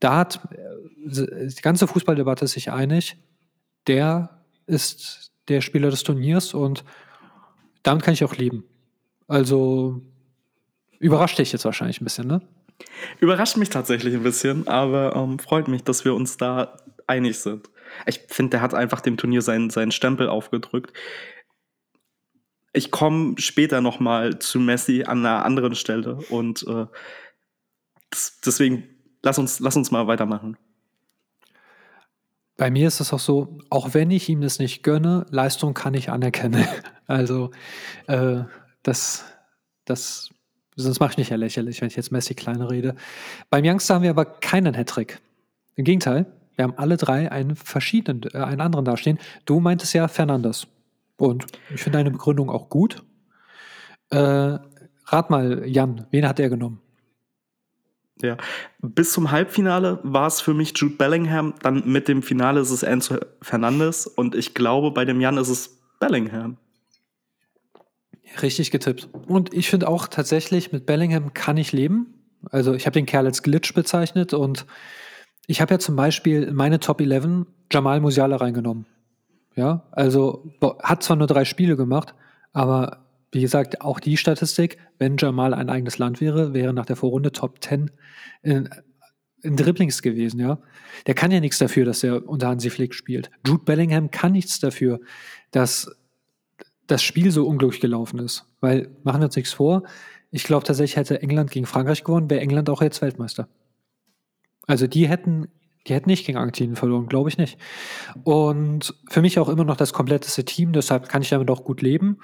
da 0.01 0.17
hat 0.17 0.41
äh, 0.53 1.47
die 1.47 1.63
ganze 1.63 1.87
Fußballdebatte 1.87 2.45
ist 2.45 2.53
sich 2.53 2.71
einig, 2.71 3.17
der 3.87 4.43
ist 4.67 5.33
der 5.49 5.61
Spieler 5.61 5.91
des 5.91 6.03
Turniers 6.03 6.55
und 6.55 6.85
damit 7.83 8.05
kann 8.05 8.15
ich 8.15 8.25
auch 8.25 8.37
leben. 8.37 8.65
Also 9.29 10.03
überrascht 10.99 11.39
dich 11.39 11.53
jetzt 11.53 11.65
wahrscheinlich 11.65 12.01
ein 12.01 12.05
bisschen, 12.05 12.27
ne? 12.27 12.43
Überrascht 13.21 13.57
mich 13.57 13.71
tatsächlich 13.71 14.15
ein 14.15 14.23
bisschen, 14.23 14.69
aber 14.69 15.17
ähm, 15.17 15.39
freut 15.39 15.69
mich, 15.69 15.83
dass 15.83 16.05
wir 16.05 16.15
uns 16.15 16.37
da 16.37 16.77
einig 17.07 17.39
sind. 17.39 17.69
Ich 18.07 18.21
finde, 18.29 18.51
der 18.51 18.61
hat 18.61 18.75
einfach 18.75 19.01
dem 19.01 19.17
Turnier 19.17 19.43
seinen, 19.43 19.71
seinen 19.71 19.93
Stempel 19.93 20.29
aufgedrückt. 20.29 20.93
Ich 22.73 22.91
komme 22.91 23.35
später 23.39 23.81
noch 23.81 23.99
mal 23.99 24.39
zu 24.39 24.61
Messi 24.61 25.05
an 25.05 25.25
einer 25.25 25.45
anderen 25.45 25.75
Stelle 25.75 26.17
und 26.29 26.65
äh, 26.69 26.87
deswegen 28.45 28.85
lass 29.23 29.39
uns, 29.39 29.59
lass 29.61 29.77
uns 29.77 29.91
mal 29.91 30.07
weitermachen. 30.07 30.57
Bei 32.57 32.71
mir 32.71 32.89
ist 32.89 33.01
es 33.01 33.13
auch 33.13 33.21
so, 33.21 33.59
auch 33.71 33.95
wenn 33.95 34.11
ich 34.11 34.29
ihm 34.29 34.41
das 34.41 34.59
nicht 34.59 34.83
gönne, 34.83 35.27
Leistung 35.31 35.75
kann 35.75 35.95
ich 35.95 36.11
anerkennen. 36.11 36.67
Also 37.11 37.53
äh, 38.07 38.43
das, 38.83 39.25
das, 39.87 40.29
sonst 40.83 41.01
mache 41.01 41.13
ich 41.13 41.19
mich 41.19 41.29
ja 41.31 41.37
lächerlich, 41.37 41.81
wenn 41.81 41.89
ich 41.89 41.97
jetzt 41.97 42.13
Messi 42.13 42.35
kleiner 42.35 42.71
rede. 42.71 42.95
Beim 43.51 43.65
Youngster 43.65 43.95
haben 43.95 44.03
wir 44.03 44.11
aber 44.11 44.25
keinen 44.25 44.75
Hattrick. 44.75 45.21
Im 45.75 45.85
Gegenteil, 45.85 46.27
wir 46.57 46.65
haben 46.65 46.75
alle 46.77 46.97
drei 46.97 47.31
einen 47.31 47.57
verschiedenen, 47.57 48.23
äh, 48.33 48.39
einen 48.39 48.61
anderen 48.61 48.85
dastehen. 48.85 49.19
Du 49.45 49.61
meintest 49.61 49.95
ja 49.95 50.09
Fernandes. 50.09 50.67
Und 51.17 51.47
ich 51.75 51.83
finde 51.83 51.99
deine 51.99 52.11
Begründung 52.11 52.49
auch 52.49 52.69
gut. 52.69 53.03
Äh, 54.11 54.19
rat 54.19 55.31
mal, 55.31 55.67
Jan, 55.67 56.07
wen 56.11 56.27
hat 56.29 56.41
er 56.41 56.49
genommen? 56.49 56.81
Ja, 58.21 58.37
bis 58.81 59.13
zum 59.13 59.31
Halbfinale 59.31 60.01
war 60.03 60.27
es 60.27 60.41
für 60.41 60.55
mich 60.55 60.73
Jude 60.77 60.97
Bellingham. 60.97 61.55
Dann 61.63 61.83
mit 61.87 62.09
dem 62.09 62.23
Finale 62.23 62.61
ist 62.61 62.71
es 62.71 62.83
Enzo 62.83 63.17
Fernandes. 63.43 64.07
Und 64.07 64.35
ich 64.35 64.55
glaube, 64.55 64.91
bei 64.91 65.05
dem 65.05 65.21
Jan 65.21 65.37
ist 65.37 65.49
es 65.49 65.81
Bellingham. 66.01 66.57
Richtig 68.43 68.71
getippt. 68.71 69.09
Und 69.27 69.53
ich 69.53 69.69
finde 69.69 69.89
auch 69.89 70.07
tatsächlich, 70.07 70.73
mit 70.73 70.87
Bellingham 70.87 71.35
kann 71.35 71.57
ich 71.57 71.73
leben. 71.73 72.15
Also 72.51 72.75
ich 72.75 72.87
habe 72.87 72.95
den 72.95 73.07
Kerl 73.07 73.27
als 73.27 73.43
Glitch 73.43 73.75
bezeichnet 73.75 74.33
und 74.33 74.67
ich 75.47 75.61
habe 75.61 75.75
ja 75.75 75.79
zum 75.79 75.97
Beispiel 75.97 76.45
in 76.45 76.55
meine 76.55 76.79
Top 76.79 77.01
11 77.01 77.47
Jamal 77.73 78.01
Musiala 78.01 78.37
reingenommen. 78.37 78.87
Ja, 79.57 79.89
also 79.91 80.53
hat 80.83 81.03
zwar 81.03 81.17
nur 81.17 81.27
drei 81.27 81.45
Spiele 81.45 81.77
gemacht, 81.77 82.15
aber 82.53 83.09
wie 83.33 83.41
gesagt, 83.41 83.81
auch 83.81 83.99
die 83.99 84.17
Statistik, 84.17 84.79
wenn 84.99 85.17
Jamal 85.17 85.53
ein 85.53 85.69
eigenes 85.69 85.99
Land 85.99 86.21
wäre, 86.21 86.55
wäre 86.55 86.73
nach 86.73 86.87
der 86.87 86.97
Vorrunde 86.97 87.33
Top 87.33 87.63
10 87.63 87.91
in, 88.43 88.69
in 89.43 89.57
Dribblings 89.57 90.01
gewesen, 90.03 90.41
ja. 90.41 90.59
Der 91.07 91.15
kann 91.15 91.31
ja 91.31 91.41
nichts 91.41 91.59
dafür, 91.59 91.85
dass 91.85 92.03
er 92.05 92.29
unter 92.29 92.49
Hansi 92.49 92.71
Flick 92.71 92.95
spielt. 92.95 93.31
Jude 93.47 93.65
Bellingham 93.65 94.11
kann 94.11 94.33
nichts 94.33 94.61
dafür, 94.61 95.01
dass 95.51 95.91
das 96.89 97.03
Spiel 97.03 97.31
so 97.31 97.47
unglücklich 97.47 97.81
gelaufen 97.81 98.19
ist. 98.19 98.47
Weil, 98.61 98.91
machen 99.05 99.21
wir 99.21 99.27
uns 99.27 99.37
nichts 99.37 99.53
vor, 99.53 99.85
ich 100.31 100.43
glaube 100.43 100.67
tatsächlich 100.67 100.97
hätte 100.97 101.23
England 101.23 101.51
gegen 101.51 101.67
Frankreich 101.67 102.05
gewonnen, 102.05 102.29
wäre 102.29 102.41
England 102.41 102.69
auch 102.69 102.83
jetzt 102.83 103.01
Weltmeister. 103.01 103.49
Also 104.67 104.87
die 104.87 105.09
hätten, 105.09 105.49
die 105.87 105.95
hätten 105.95 106.11
nicht 106.11 106.27
gegen 106.27 106.37
Argentinien 106.37 106.77
verloren, 106.77 107.07
glaube 107.07 107.31
ich 107.31 107.39
nicht. 107.39 107.59
Und 108.25 108.95
für 109.09 109.23
mich 109.23 109.39
auch 109.39 109.49
immer 109.49 109.65
noch 109.65 109.77
das 109.77 109.93
kompletteste 109.93 110.45
Team, 110.45 110.73
deshalb 110.73 111.09
kann 111.09 111.23
ich 111.23 111.31
damit 111.31 111.51
auch 111.51 111.65
gut 111.65 111.81
leben. 111.81 112.19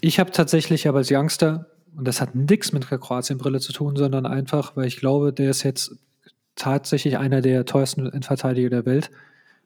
Ich 0.00 0.20
habe 0.20 0.30
tatsächlich 0.30 0.86
aber 0.86 0.98
als 0.98 1.10
Youngster, 1.10 1.66
und 1.96 2.06
das 2.06 2.20
hat 2.20 2.34
nichts 2.34 2.72
mit 2.72 2.88
der 2.90 2.98
Kroatien-Brille 2.98 3.58
zu 3.58 3.72
tun, 3.72 3.96
sondern 3.96 4.26
einfach, 4.26 4.76
weil 4.76 4.86
ich 4.86 4.98
glaube, 4.98 5.32
der 5.32 5.50
ist 5.50 5.64
jetzt 5.64 5.96
tatsächlich 6.54 7.18
einer 7.18 7.40
der 7.40 7.64
teuersten 7.64 8.06
Innenverteidiger 8.06 8.70
der 8.70 8.86
Welt, 8.86 9.10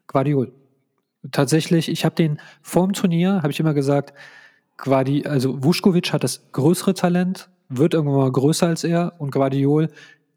Guardiol. 0.07 0.51
Tatsächlich, 1.31 1.89
ich 1.89 2.05
habe 2.05 2.15
den 2.15 2.39
vorm 2.61 2.93
Turnier, 2.93 3.41
habe 3.41 3.51
ich 3.51 3.59
immer 3.59 3.73
gesagt, 3.73 4.13
Guardi, 4.77 5.25
also 5.25 5.63
Vuskovic 5.63 6.11
hat 6.11 6.23
das 6.23 6.51
größere 6.51 6.93
Talent, 6.93 7.49
wird 7.69 7.93
irgendwann 7.93 8.19
mal 8.19 8.31
größer 8.31 8.67
als 8.67 8.83
er 8.83 9.13
und 9.19 9.31
Guardiol, 9.31 9.89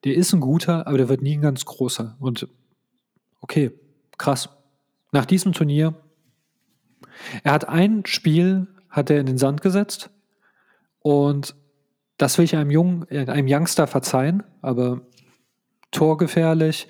der 0.05 0.14
ist 0.14 0.32
ein 0.32 0.41
guter, 0.41 0.87
aber 0.87 0.99
der 0.99 1.09
wird 1.09 1.22
nie 1.22 1.37
ein 1.37 1.41
ganz 1.41 1.64
großer. 1.64 2.16
Und 2.20 2.47
okay, 3.41 3.72
krass. 4.18 4.51
Nach 5.11 5.24
diesem 5.24 5.53
Turnier, 5.53 5.95
er 7.43 7.53
hat 7.53 7.68
ein 7.68 8.05
Spiel 8.07 8.68
hat 8.97 9.11
er 9.11 9.20
in 9.20 9.26
den 9.26 9.39
Sand 9.39 9.61
gesetzt. 9.61 10.11
Und 11.01 11.55
das 12.16 12.39
will 12.39 12.47
ich 12.47 12.57
einem 12.57 12.70
Jungen, 12.70 13.07
einem 13.11 13.47
Youngster 13.49 13.87
verzeihen, 13.87 14.43
aber 14.62 15.03
torgefährlich, 15.91 16.89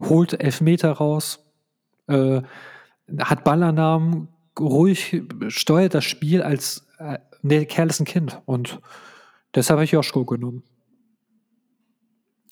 holt 0.00 0.38
Elfmeter 0.42 0.92
raus, 0.92 1.44
äh, 2.08 2.42
hat 3.18 3.44
Ballannahmen, 3.44 4.28
ruhig, 4.58 5.22
steuert 5.48 5.94
das 5.94 6.04
Spiel 6.04 6.42
als 6.42 6.86
äh, 6.98 7.18
der 7.42 7.66
Kerl 7.66 7.88
ist 7.88 8.00
ein 8.00 8.06
Kind. 8.06 8.40
Und 8.46 8.80
deshalb 9.54 9.76
habe 9.76 9.84
ich 9.84 9.92
Joschko 9.92 10.24
genommen. 10.24 10.62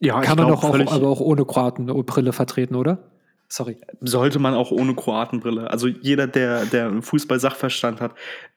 Ja, 0.00 0.20
Kann 0.20 0.36
man 0.36 0.48
doch 0.48 0.64
auch, 0.64 0.74
aber 0.74 1.08
auch 1.08 1.20
ohne 1.20 1.44
Kroatenbrille 1.44 2.32
vertreten, 2.32 2.74
oder? 2.74 3.10
Sorry. 3.48 3.78
Sollte 4.00 4.38
man 4.38 4.54
auch 4.54 4.70
ohne 4.70 4.94
Kroatenbrille. 4.94 5.70
Also 5.70 5.86
jeder, 5.86 6.26
der, 6.26 6.66
der 6.66 7.02
Fußball-Sachverstand 7.02 8.00
hat, 8.00 8.14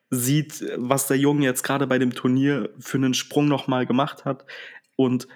sieht, 0.09 0.65
was 0.77 1.07
der 1.07 1.17
Junge 1.17 1.45
jetzt 1.45 1.63
gerade 1.63 1.87
bei 1.87 1.99
dem 1.99 2.13
Turnier 2.13 2.69
für 2.79 2.97
einen 2.97 3.13
Sprung 3.13 3.47
nochmal 3.47 3.85
gemacht 3.85 4.25
hat. 4.25 4.45
Und 4.95 5.27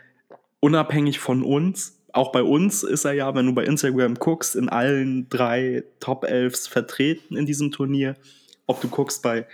unabhängig 0.60 1.20
von 1.20 1.44
uns, 1.44 1.99
auch 2.14 2.32
bei 2.32 2.44
uns 2.44 2.84
ist 2.84 3.06
er 3.06 3.14
ja, 3.14 3.34
wenn 3.36 3.46
du 3.46 3.54
bei 3.54 3.64
Instagram 3.64 4.16
guckst, 4.16 4.56
in 4.56 4.70
allen 4.70 5.30
drei 5.30 5.84
Top 6.00 6.24
11 6.24 6.68
vertreten 6.68 7.36
in 7.36 7.46
diesem 7.46 7.72
Turnier. 7.72 8.16
Ob 8.68 8.82
du 8.82 8.88
guckst 8.88 9.24
bei, 9.24 9.48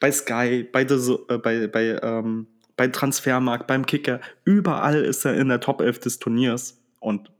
bei 0.00 0.10
Sky, 0.10 0.66
bei, 0.70 0.86
The, 0.86 1.16
äh, 1.28 1.38
bei, 1.38 1.66
bei, 1.66 1.98
ähm, 2.02 2.46
bei 2.76 2.88
Transfermarkt, 2.88 3.66
beim 3.66 3.86
Kicker, 3.86 4.20
überall 4.44 5.04
ist 5.04 5.24
er 5.24 5.34
in 5.34 5.48
der 5.48 5.60
Top 5.60 5.80
11 5.80 6.00
des 6.00 6.18
Turniers. 6.18 6.80
Und 7.00 7.30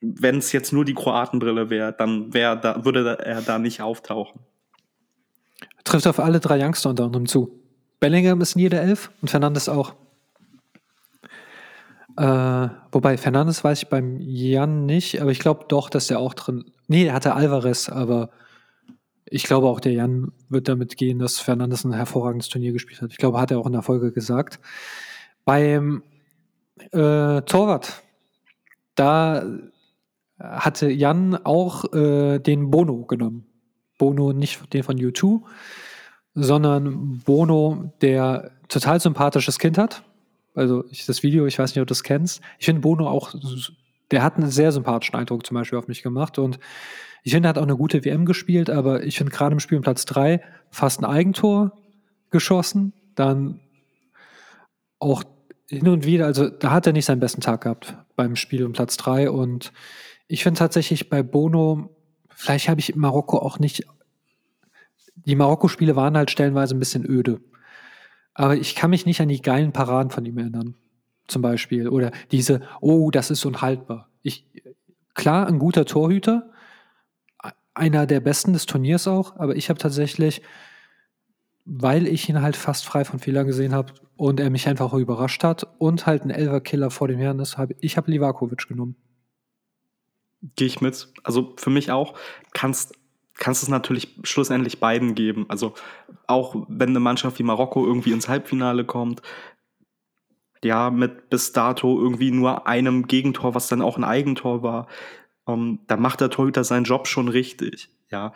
wenn 0.00 0.38
es 0.38 0.52
jetzt 0.52 0.72
nur 0.72 0.84
die 0.84 0.94
Kroatenbrille 0.94 1.70
wäre, 1.70 1.92
dann 1.92 2.32
wär 2.32 2.56
da, 2.56 2.84
würde 2.84 3.18
er 3.18 3.42
da 3.42 3.58
nicht 3.58 3.82
auftauchen. 3.82 4.40
Trifft 5.84 6.06
auf 6.06 6.20
alle 6.20 6.40
drei 6.40 6.64
Youngster 6.64 6.90
unter 6.90 7.04
anderem 7.04 7.26
zu. 7.26 7.60
Bellingham 8.00 8.40
ist 8.40 8.56
in 8.56 8.62
jeder 8.62 8.80
Elf 8.80 9.10
und 9.20 9.28
Fernandes 9.28 9.68
auch. 9.68 9.94
Äh, 12.16 12.68
wobei, 12.92 13.16
Fernandes 13.16 13.62
weiß 13.62 13.82
ich 13.82 13.88
beim 13.88 14.18
Jan 14.20 14.86
nicht, 14.86 15.20
aber 15.20 15.30
ich 15.30 15.38
glaube 15.38 15.66
doch, 15.68 15.90
dass 15.90 16.08
der 16.08 16.18
auch 16.18 16.34
drin. 16.34 16.64
Nee, 16.88 17.06
er 17.06 17.14
hatte 17.14 17.34
Alvarez, 17.34 17.88
aber 17.88 18.30
ich 19.24 19.44
glaube 19.44 19.68
auch, 19.68 19.80
der 19.80 19.92
Jan 19.92 20.32
wird 20.48 20.68
damit 20.68 20.96
gehen, 20.96 21.18
dass 21.18 21.38
Fernandes 21.38 21.84
ein 21.84 21.92
hervorragendes 21.92 22.48
Turnier 22.48 22.72
gespielt 22.72 23.00
hat. 23.00 23.12
Ich 23.12 23.18
glaube, 23.18 23.40
hat 23.40 23.50
er 23.50 23.58
auch 23.58 23.66
in 23.66 23.72
der 23.72 23.82
Folge 23.82 24.12
gesagt. 24.12 24.58
Beim 25.44 26.02
äh, 26.92 27.42
Torwart, 27.42 28.02
da 28.94 29.44
hatte 30.38 30.90
Jan 30.90 31.36
auch 31.36 31.92
äh, 31.92 32.38
den 32.38 32.70
Bono 32.70 33.04
genommen. 33.04 33.46
Bono 33.98 34.32
nicht 34.32 34.72
den 34.72 34.82
von 34.82 34.96
U2, 34.96 35.42
sondern 36.34 37.18
Bono, 37.24 37.92
der 38.00 38.52
total 38.68 39.00
sympathisches 39.00 39.58
Kind 39.58 39.78
hat. 39.78 40.02
Also 40.60 40.84
ich, 40.90 41.06
das 41.06 41.22
Video, 41.22 41.46
ich 41.46 41.58
weiß 41.58 41.74
nicht, 41.74 41.80
ob 41.80 41.86
du 41.86 41.92
das 41.92 42.02
kennst. 42.02 42.40
Ich 42.58 42.66
finde 42.66 42.82
Bono 42.82 43.08
auch, 43.08 43.34
der 44.10 44.22
hat 44.22 44.36
einen 44.36 44.50
sehr 44.50 44.72
sympathischen 44.72 45.18
Eindruck 45.18 45.46
zum 45.46 45.56
Beispiel 45.56 45.78
auf 45.78 45.88
mich 45.88 46.02
gemacht 46.02 46.38
und 46.38 46.58
ich 47.22 47.32
finde, 47.32 47.48
er 47.48 47.50
hat 47.50 47.58
auch 47.58 47.64
eine 47.64 47.76
gute 47.76 48.04
WM 48.04 48.24
gespielt, 48.24 48.70
aber 48.70 49.02
ich 49.02 49.18
finde 49.18 49.32
gerade 49.32 49.52
im 49.52 49.60
Spiel 49.60 49.76
um 49.76 49.82
Platz 49.82 50.06
3 50.06 50.42
fast 50.70 51.00
ein 51.00 51.04
Eigentor 51.04 51.72
geschossen, 52.30 52.92
dann 53.14 53.60
auch 54.98 55.22
hin 55.68 55.88
und 55.88 56.06
wieder, 56.06 56.26
also 56.26 56.48
da 56.48 56.70
hat 56.70 56.86
er 56.86 56.92
nicht 56.92 57.04
seinen 57.04 57.20
besten 57.20 57.40
Tag 57.40 57.62
gehabt 57.62 57.96
beim 58.16 58.36
Spiel 58.36 58.64
um 58.64 58.72
Platz 58.72 58.96
3 58.96 59.30
und 59.30 59.72
ich 60.28 60.42
finde 60.42 60.58
tatsächlich 60.58 61.10
bei 61.10 61.22
Bono, 61.22 61.90
vielleicht 62.30 62.68
habe 62.68 62.80
ich 62.80 62.94
Marokko 62.96 63.38
auch 63.38 63.58
nicht 63.58 63.86
die 65.26 65.36
Marokko-Spiele 65.36 65.96
waren 65.96 66.16
halt 66.16 66.30
stellenweise 66.30 66.74
ein 66.74 66.78
bisschen 66.78 67.04
öde. 67.08 67.40
Aber 68.40 68.56
ich 68.56 68.74
kann 68.74 68.88
mich 68.88 69.04
nicht 69.04 69.20
an 69.20 69.28
die 69.28 69.42
geilen 69.42 69.70
Paraden 69.70 70.10
von 70.10 70.24
ihm 70.24 70.38
erinnern. 70.38 70.74
Zum 71.28 71.42
Beispiel. 71.42 71.88
Oder 71.88 72.10
diese, 72.30 72.62
oh, 72.80 73.10
das 73.10 73.30
ist 73.30 73.44
unhaltbar. 73.44 74.08
Ich, 74.22 74.46
klar, 75.12 75.46
ein 75.46 75.58
guter 75.58 75.84
Torhüter, 75.84 76.50
einer 77.74 78.06
der 78.06 78.20
besten 78.20 78.54
des 78.54 78.64
Turniers 78.64 79.06
auch, 79.06 79.36
aber 79.36 79.56
ich 79.56 79.68
habe 79.68 79.78
tatsächlich, 79.78 80.40
weil 81.66 82.06
ich 82.06 82.30
ihn 82.30 82.40
halt 82.40 82.56
fast 82.56 82.86
frei 82.86 83.04
von 83.04 83.18
Fehlern 83.18 83.46
gesehen 83.46 83.74
habe 83.74 83.92
und 84.16 84.40
er 84.40 84.48
mich 84.48 84.66
einfach 84.68 84.94
überrascht 84.94 85.44
hat 85.44 85.68
und 85.76 86.06
halt 86.06 86.22
ein 86.24 86.30
Elver-Killer 86.30 86.90
vor 86.90 87.08
dem 87.08 87.18
Herrn 87.18 87.40
ist, 87.40 87.58
habe 87.58 87.76
ich 87.80 87.98
habe 87.98 88.10
Livakovic 88.10 88.66
genommen. 88.66 88.96
Gehe 90.56 90.66
ich 90.66 90.80
mit. 90.80 91.12
Also 91.24 91.52
für 91.58 91.68
mich 91.68 91.90
auch. 91.90 92.14
Kannst 92.54 92.94
kannst 93.40 93.64
es 93.64 93.68
natürlich 93.68 94.16
schlussendlich 94.22 94.78
beiden 94.78 95.16
geben. 95.16 95.46
Also 95.48 95.74
auch 96.28 96.54
wenn 96.68 96.90
eine 96.90 97.00
Mannschaft 97.00 97.38
wie 97.40 97.42
Marokko 97.42 97.84
irgendwie 97.84 98.12
ins 98.12 98.28
Halbfinale 98.28 98.84
kommt, 98.84 99.22
ja, 100.62 100.90
mit 100.90 101.30
bis 101.30 101.52
dato 101.52 101.98
irgendwie 101.98 102.30
nur 102.30 102.66
einem 102.66 103.06
Gegentor, 103.06 103.54
was 103.54 103.68
dann 103.68 103.82
auch 103.82 103.96
ein 103.96 104.04
Eigentor 104.04 104.62
war, 104.62 104.86
ähm, 105.48 105.80
da 105.86 105.96
macht 105.96 106.20
der 106.20 106.30
Torhüter 106.30 106.64
seinen 106.64 106.84
Job 106.84 107.08
schon 107.08 107.28
richtig. 107.28 107.88
Ja, 108.10 108.34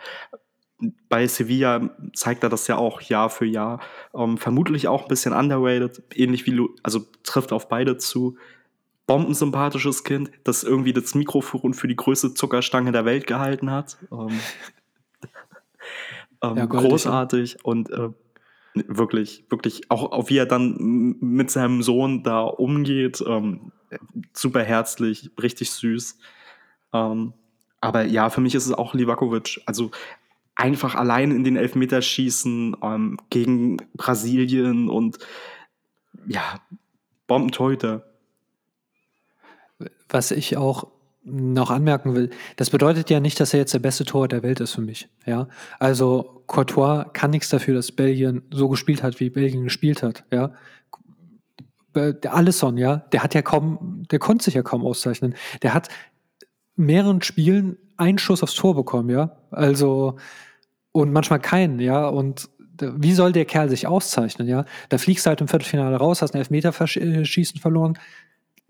bei 1.07 1.27
Sevilla 1.27 1.91
zeigt 2.13 2.43
er 2.43 2.49
das 2.49 2.67
ja 2.67 2.77
auch 2.77 2.99
Jahr 3.01 3.29
für 3.29 3.45
Jahr. 3.45 3.79
Ähm, 4.13 4.37
vermutlich 4.37 4.87
auch 4.87 5.03
ein 5.03 5.07
bisschen 5.07 5.33
underrated, 5.33 6.03
ähnlich 6.15 6.47
wie, 6.47 6.51
Lu 6.51 6.75
also 6.81 7.05
trifft 7.23 7.53
auf 7.53 7.69
beide 7.69 7.97
zu. 7.97 8.37
Bombensympathisches 9.05 10.03
Kind, 10.03 10.31
das 10.43 10.63
irgendwie 10.63 10.91
das 10.91 11.13
Mikrofon 11.13 11.75
für 11.75 11.87
die 11.87 11.95
größte 11.95 12.33
Zuckerstange 12.33 12.91
der 12.91 13.05
Welt 13.05 13.27
gehalten 13.27 13.69
hat. 13.69 13.97
Ähm, 14.11 14.39
ähm, 16.41 16.57
ja, 16.57 16.65
großartig 16.65 17.63
und 17.63 17.89
äh, 17.89 18.09
wirklich, 18.73 19.45
wirklich, 19.49 19.89
auch, 19.89 20.11
auch 20.11 20.29
wie 20.29 20.37
er 20.37 20.45
dann 20.45 21.15
mit 21.19 21.49
seinem 21.49 21.81
Sohn 21.81 22.23
da 22.23 22.41
umgeht, 22.41 23.23
ähm, 23.25 23.71
super 24.33 24.63
herzlich, 24.63 25.31
richtig 25.41 25.71
süß. 25.71 26.17
Ähm, 26.93 27.33
aber 27.81 28.03
ja, 28.03 28.29
für 28.29 28.41
mich 28.41 28.55
ist 28.55 28.65
es 28.65 28.73
auch 28.73 28.93
Livakovic. 28.93 29.61
Also 29.65 29.91
einfach 30.55 30.95
allein 30.95 31.31
in 31.31 31.43
den 31.43 31.55
Elfmeterschießen 31.55 32.77
ähm, 32.81 33.17
gegen 33.29 33.77
Brasilien 33.93 34.89
und 34.89 35.19
ja, 36.27 36.59
Bombentorhüter. 37.27 38.05
Was 40.09 40.31
ich 40.31 40.57
auch 40.57 40.87
noch 41.25 41.71
anmerken 41.71 42.15
will, 42.15 42.29
das 42.55 42.69
bedeutet 42.69 43.09
ja 43.09 43.19
nicht, 43.19 43.39
dass 43.39 43.53
er 43.53 43.59
jetzt 43.59 43.73
der 43.73 43.79
beste 43.79 44.05
Tor 44.05 44.27
der 44.27 44.43
Welt 44.43 44.59
ist 44.59 44.73
für 44.73 44.81
mich. 44.81 45.09
Ja, 45.25 45.47
also 45.79 46.43
Courtois 46.45 47.05
kann 47.13 47.31
nichts 47.31 47.49
dafür, 47.49 47.73
dass 47.73 47.91
Belgien 47.91 48.43
so 48.51 48.69
gespielt 48.69 49.01
hat, 49.03 49.19
wie 49.19 49.29
Belgien 49.29 49.63
gespielt 49.63 50.03
hat. 50.03 50.23
Ja, 50.31 50.51
der 51.95 52.33
Alisson, 52.33 52.77
ja, 52.77 52.97
der 53.11 53.23
hat 53.23 53.33
ja 53.33 53.41
kaum, 53.41 54.03
der 54.11 54.19
konnte 54.19 54.45
sich 54.45 54.53
ja 54.53 54.61
kaum 54.61 54.85
auszeichnen. 54.85 55.33
Der 55.63 55.73
hat 55.73 55.89
mehreren 56.75 57.21
Spielen 57.21 57.77
einen 57.97 58.17
Schuss 58.17 58.43
aufs 58.43 58.53
Tor 58.53 58.75
bekommen, 58.75 59.09
ja, 59.09 59.37
also 59.49 60.17
und 60.91 61.11
manchmal 61.11 61.39
keinen, 61.39 61.79
ja, 61.79 62.07
und 62.07 62.49
wie 62.79 63.13
soll 63.13 63.31
der 63.31 63.45
Kerl 63.45 63.69
sich 63.69 63.87
auszeichnen, 63.87 64.47
ja? 64.47 64.65
Da 64.89 64.97
fliegst 64.97 65.25
du 65.25 65.29
halt 65.29 65.39
im 65.41 65.47
Viertelfinale 65.47 65.95
raus, 65.95 66.21
hast 66.21 66.33
ein 66.33 66.39
Elfmeterschießen 66.39 67.59
verloren, 67.59 67.97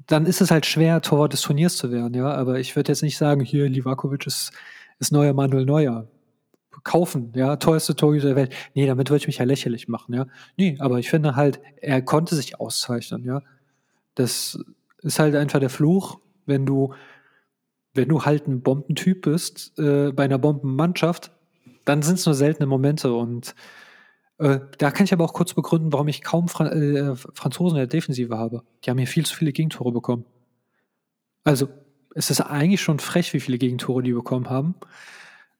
dann 0.07 0.25
ist 0.25 0.41
es 0.41 0.51
halt 0.51 0.65
schwer, 0.65 1.01
Torwart 1.01 1.33
des 1.33 1.41
Turniers 1.41 1.77
zu 1.77 1.91
werden, 1.91 2.13
ja. 2.13 2.31
Aber 2.33 2.59
ich 2.59 2.75
würde 2.75 2.91
jetzt 2.91 3.01
nicht 3.01 3.17
sagen, 3.17 3.41
hier, 3.41 3.67
Livakovic 3.67 4.27
ist, 4.27 4.51
ist 4.99 5.11
neuer 5.11 5.33
Manuel 5.33 5.65
Neuer. 5.65 6.07
Kaufen, 6.83 7.31
ja, 7.35 7.55
teuerste 7.55 7.95
Torhüter 7.95 8.27
der 8.27 8.35
Welt. 8.35 8.53
Nee, 8.75 8.85
damit 8.85 9.09
würde 9.09 9.17
ich 9.17 9.27
mich 9.27 9.39
ja 9.39 9.45
lächerlich 9.45 9.87
machen, 9.87 10.13
ja. 10.13 10.27
Nee, 10.55 10.75
aber 10.79 10.99
ich 10.99 11.09
finde 11.09 11.35
halt, 11.35 11.59
er 11.81 12.01
konnte 12.01 12.35
sich 12.35 12.59
auszeichnen, 12.59 13.23
ja. 13.23 13.41
Das 14.13 14.59
ist 15.01 15.19
halt 15.19 15.35
einfach 15.35 15.59
der 15.59 15.69
Fluch, 15.69 16.19
wenn 16.45 16.65
du, 16.65 16.93
wenn 17.93 18.09
du 18.09 18.23
halt 18.23 18.47
ein 18.47 18.61
Bombentyp 18.61 19.23
bist, 19.23 19.77
äh, 19.79 20.11
bei 20.11 20.25
einer 20.25 20.37
Bombenmannschaft, 20.37 21.31
dann 21.85 22.01
sind 22.01 22.19
es 22.19 22.25
nur 22.25 22.35
seltene 22.35 22.67
Momente 22.67 23.13
und 23.13 23.55
äh, 24.37 24.59
da 24.77 24.91
kann 24.91 25.05
ich 25.05 25.13
aber 25.13 25.23
auch 25.23 25.33
kurz 25.33 25.53
begründen, 25.53 25.93
warum 25.93 26.07
ich 26.07 26.21
kaum 26.21 26.47
Fra 26.47 26.67
äh, 26.67 27.15
Franzosen 27.15 27.77
in 27.77 27.81
der 27.81 27.87
Defensive 27.87 28.37
habe. 28.37 28.63
Die 28.83 28.89
haben 28.89 28.97
hier 28.97 29.07
viel 29.07 29.25
zu 29.25 29.35
viele 29.35 29.53
Gegentore 29.53 29.91
bekommen. 29.91 30.25
Also, 31.43 31.69
es 32.15 32.29
ist 32.29 32.41
eigentlich 32.41 32.81
schon 32.81 32.99
frech, 32.99 33.33
wie 33.33 33.39
viele 33.39 33.57
Gegentore 33.57 34.03
die 34.03 34.13
bekommen 34.13 34.49
haben. 34.49 34.75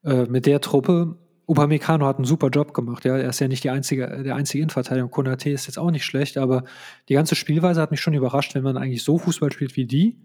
Äh, 0.04 0.24
mit 0.24 0.46
der 0.46 0.60
Truppe, 0.60 1.16
Upamecano 1.46 2.06
hat 2.06 2.16
einen 2.16 2.24
super 2.24 2.48
Job 2.48 2.74
gemacht. 2.74 3.04
Ja, 3.04 3.16
er 3.16 3.28
ist 3.28 3.40
ja 3.40 3.48
nicht 3.48 3.64
die 3.64 3.70
einzige, 3.70 4.22
der 4.22 4.34
einzige 4.34 4.62
Innenverteidiger. 4.62 5.08
Konate 5.08 5.50
ist 5.50 5.66
jetzt 5.66 5.78
auch 5.78 5.90
nicht 5.90 6.04
schlecht, 6.04 6.38
aber 6.38 6.64
die 7.08 7.14
ganze 7.14 7.36
Spielweise 7.36 7.80
hat 7.80 7.92
mich 7.92 8.00
schon 8.00 8.14
überrascht. 8.14 8.54
Wenn 8.54 8.64
man 8.64 8.76
eigentlich 8.76 9.04
so 9.04 9.18
Fußball 9.18 9.52
spielt 9.52 9.76
wie 9.76 9.86
die, 9.86 10.18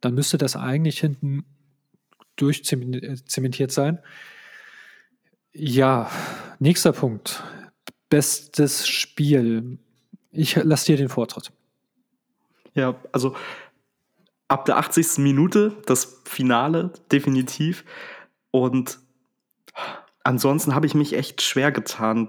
dann 0.00 0.14
müsste 0.14 0.38
das 0.38 0.56
eigentlich 0.56 0.98
hinten 0.98 1.44
durchzementiert 2.36 3.70
sein. 3.70 4.00
Ja, 5.52 6.10
nächster 6.58 6.92
Punkt. 6.92 7.42
Bestes 8.10 8.86
Spiel. 8.86 9.78
Ich 10.30 10.56
lasse 10.56 10.86
dir 10.86 10.96
den 10.98 11.08
Vortritt. 11.08 11.50
Ja, 12.74 12.96
also 13.12 13.34
ab 14.48 14.64
der 14.64 14.76
80. 14.76 15.18
Minute 15.18 15.76
das 15.86 16.20
Finale, 16.24 16.92
definitiv. 17.10 17.84
Und 18.50 18.98
ansonsten 20.24 20.74
habe 20.74 20.86
ich 20.86 20.94
mich 20.94 21.14
echt 21.14 21.40
schwer 21.40 21.72
getan 21.72 22.28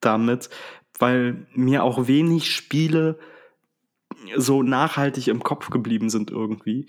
damit, 0.00 0.50
weil 0.98 1.46
mir 1.54 1.82
auch 1.82 2.06
wenig 2.06 2.54
Spiele 2.54 3.18
so 4.36 4.62
nachhaltig 4.62 5.28
im 5.28 5.42
Kopf 5.42 5.70
geblieben 5.70 6.10
sind 6.10 6.30
irgendwie. 6.30 6.86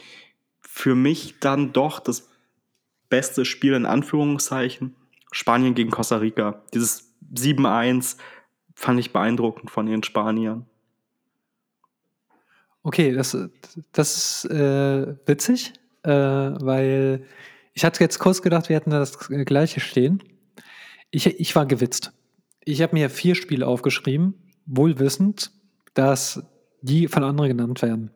Für 0.60 0.96
mich 0.96 1.40
dann 1.40 1.74
doch 1.74 2.00
das 2.00 2.28
beste 3.10 3.46
Spiel 3.46 3.74
in 3.74 3.86
Anführungszeichen 3.86 4.96
Spanien 5.32 5.76
gegen 5.76 5.92
Costa 5.92 6.18
Rica. 6.18 6.64
Dieses 6.74 7.09
7-1 7.34 8.18
fand 8.76 9.00
ich 9.00 9.12
beeindruckend 9.12 9.72
von 9.72 9.86
den 9.86 10.04
Spaniern. 10.04 10.66
Okay, 12.84 13.12
das, 13.14 13.38
das 13.92 14.18
ist 14.18 14.52
äh, 14.52 15.16
witzig, 15.26 15.74
äh, 16.04 16.12
weil 16.12 17.26
ich 17.74 17.84
hatte 17.84 18.04
jetzt 18.04 18.20
kurz 18.20 18.42
gedacht, 18.42 18.70
wir 18.70 18.76
hätten 18.76 18.90
da 18.90 19.00
das 19.00 19.18
gleiche 19.28 19.80
stehen. 19.80 20.24
Ich, 21.12 21.28
ich 21.28 21.56
war 21.56 21.66
gewitzt. 21.66 22.14
Ich 22.64 22.82
habe 22.82 22.96
mir 22.96 23.10
vier 23.10 23.36
Spiele 23.36 23.68
aufgeschrieben, 23.68 24.34
wohl 24.66 25.00
wissend, 25.00 25.52
dass 25.94 26.44
die 26.82 27.08
von 27.08 27.24
anderen 27.24 27.50
genannt 27.50 27.82
werden. 27.82 28.12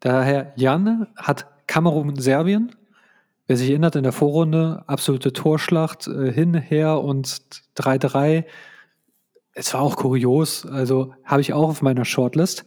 Daher, 0.00 0.52
Jan 0.56 1.08
hat 1.16 1.46
Kamerun 1.66 2.10
und 2.10 2.22
Serbien, 2.22 2.74
Wer 3.48 3.56
sich 3.56 3.70
erinnert, 3.70 3.96
in 3.96 4.02
der 4.02 4.12
Vorrunde 4.12 4.84
absolute 4.86 5.32
Torschlacht 5.32 6.06
äh, 6.06 6.30
hin, 6.30 6.52
her 6.52 7.00
und 7.00 7.40
3-3. 7.76 8.44
Es 9.54 9.72
war 9.72 9.80
auch 9.80 9.96
kurios, 9.96 10.66
also 10.66 11.14
habe 11.24 11.40
ich 11.40 11.54
auch 11.54 11.70
auf 11.70 11.80
meiner 11.80 12.04
Shortlist. 12.04 12.66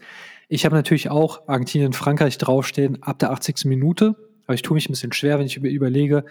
Ich 0.49 0.65
habe 0.65 0.75
natürlich 0.75 1.11
auch 1.11 1.47
Argentinien, 1.47 1.93
Frankreich 1.93 2.39
draufstehen 2.39 3.03
ab 3.03 3.19
der 3.19 3.31
80. 3.31 3.65
Minute, 3.65 4.15
aber 4.45 4.55
ich 4.55 4.63
tue 4.63 4.73
mich 4.73 4.89
ein 4.89 4.93
bisschen 4.93 5.13
schwer, 5.13 5.37
wenn 5.37 5.45
ich 5.45 5.57
überlege, 5.57 6.25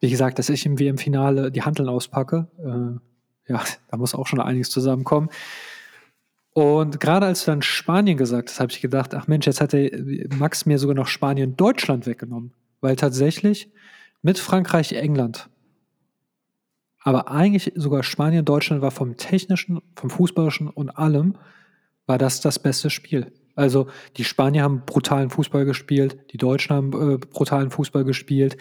wie 0.00 0.10
gesagt, 0.10 0.38
dass 0.38 0.50
ich 0.50 0.66
im 0.66 0.78
WM-Finale 0.78 1.50
die 1.50 1.62
Handeln 1.62 1.88
auspacke. 1.88 2.46
Äh, 2.58 3.52
ja, 3.52 3.64
da 3.90 3.96
muss 3.96 4.14
auch 4.14 4.26
schon 4.26 4.40
einiges 4.40 4.68
zusammenkommen. 4.68 5.30
Und 6.52 7.00
gerade 7.00 7.24
als 7.24 7.46
du 7.46 7.52
dann 7.52 7.62
Spanien 7.62 8.18
gesagt 8.18 8.50
hast, 8.50 8.60
habe 8.60 8.70
ich 8.70 8.82
gedacht, 8.82 9.14
ach 9.14 9.28
Mensch, 9.28 9.46
jetzt 9.46 9.62
hat 9.62 9.72
der 9.72 9.90
Max 10.36 10.66
mir 10.66 10.78
sogar 10.78 10.94
noch 10.94 11.08
Spanien 11.08 11.56
Deutschland 11.56 12.06
weggenommen. 12.06 12.52
Weil 12.84 12.96
tatsächlich 12.96 13.72
mit 14.20 14.38
Frankreich 14.38 14.92
England. 14.92 15.48
Aber 17.00 17.30
eigentlich 17.30 17.72
sogar 17.76 18.02
Spanien 18.02 18.44
Deutschland 18.44 18.82
war 18.82 18.90
vom 18.90 19.16
technischen, 19.16 19.80
vom 19.96 20.10
fußballischen 20.10 20.68
und 20.68 20.90
allem 20.90 21.38
war 22.04 22.18
das 22.18 22.42
das 22.42 22.58
beste 22.58 22.90
Spiel. 22.90 23.32
Also 23.54 23.88
die 24.18 24.24
Spanier 24.24 24.64
haben 24.64 24.82
brutalen 24.84 25.30
Fußball 25.30 25.64
gespielt, 25.64 26.18
die 26.32 26.36
Deutschen 26.36 26.76
haben 26.76 27.14
äh, 27.14 27.16
brutalen 27.16 27.70
Fußball 27.70 28.04
gespielt. 28.04 28.58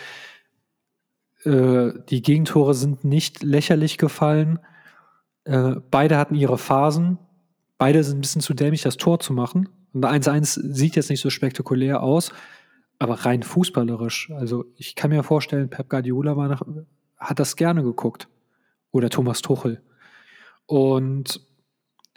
Äh, 1.43 1.91
die 2.09 2.21
Gegentore 2.21 2.75
sind 2.75 3.03
nicht 3.03 3.43
lächerlich 3.43 3.97
gefallen. 3.97 4.59
Äh, 5.43 5.75
beide 5.91 6.15
hatten 6.15 6.35
ihre 6.35 6.57
Phasen. 6.57 7.17
Beide 7.77 8.05
sind 8.05 8.19
ein 8.19 8.21
bisschen 8.21 8.41
zu 8.41 8.53
dämlich, 8.53 8.83
das 8.83 8.95
Tor 8.95 9.19
zu 9.19 9.33
machen. 9.33 9.67
Und 9.91 10.05
1-1 10.05 10.73
sieht 10.73 10.95
jetzt 10.95 11.09
nicht 11.09 11.19
so 11.19 11.29
spektakulär 11.29 12.01
aus, 12.01 12.31
aber 13.03 13.25
rein 13.25 13.43
fußballerisch. 13.43 14.31
Also 14.31 14.65
ich 14.75 14.95
kann 14.95 15.09
mir 15.09 15.23
vorstellen, 15.23 15.69
Pep 15.69 15.89
Guardiola 15.89 16.35
war 16.37 16.47
nach, 16.47 16.61
hat 17.17 17.39
das 17.39 17.55
gerne 17.55 17.83
geguckt. 17.83 18.27
Oder 18.91 19.09
Thomas 19.09 19.41
Tuchel. 19.41 19.81
Und 20.65 21.41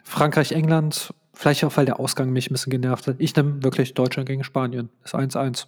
Frankreich, 0.03 0.51
England, 0.51 1.13
vielleicht 1.33 1.63
auch, 1.63 1.75
weil 1.75 1.85
der 1.85 1.99
Ausgang 1.99 2.31
mich 2.31 2.49
ein 2.49 2.53
bisschen 2.53 2.71
genervt 2.71 3.07
hat. 3.07 3.17
Ich 3.19 3.35
nehme 3.35 3.63
wirklich 3.63 3.93
Deutschland 3.93 4.29
gegen 4.29 4.43
Spanien. 4.43 4.89
Das 5.01 5.13
ist 5.13 5.19
1-1. 5.19 5.67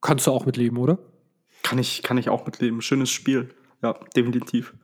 Kannst 0.00 0.26
du 0.26 0.32
auch 0.32 0.46
mitleben, 0.46 0.78
oder? 0.78 0.98
Kann 1.62 1.78
ich, 1.78 2.02
kann 2.02 2.18
ich 2.18 2.28
auch 2.28 2.44
mitleben. 2.44 2.82
Schönes 2.82 3.10
Spiel. 3.10 3.54
Ja, 3.82 3.94
definitiv. 4.16 4.74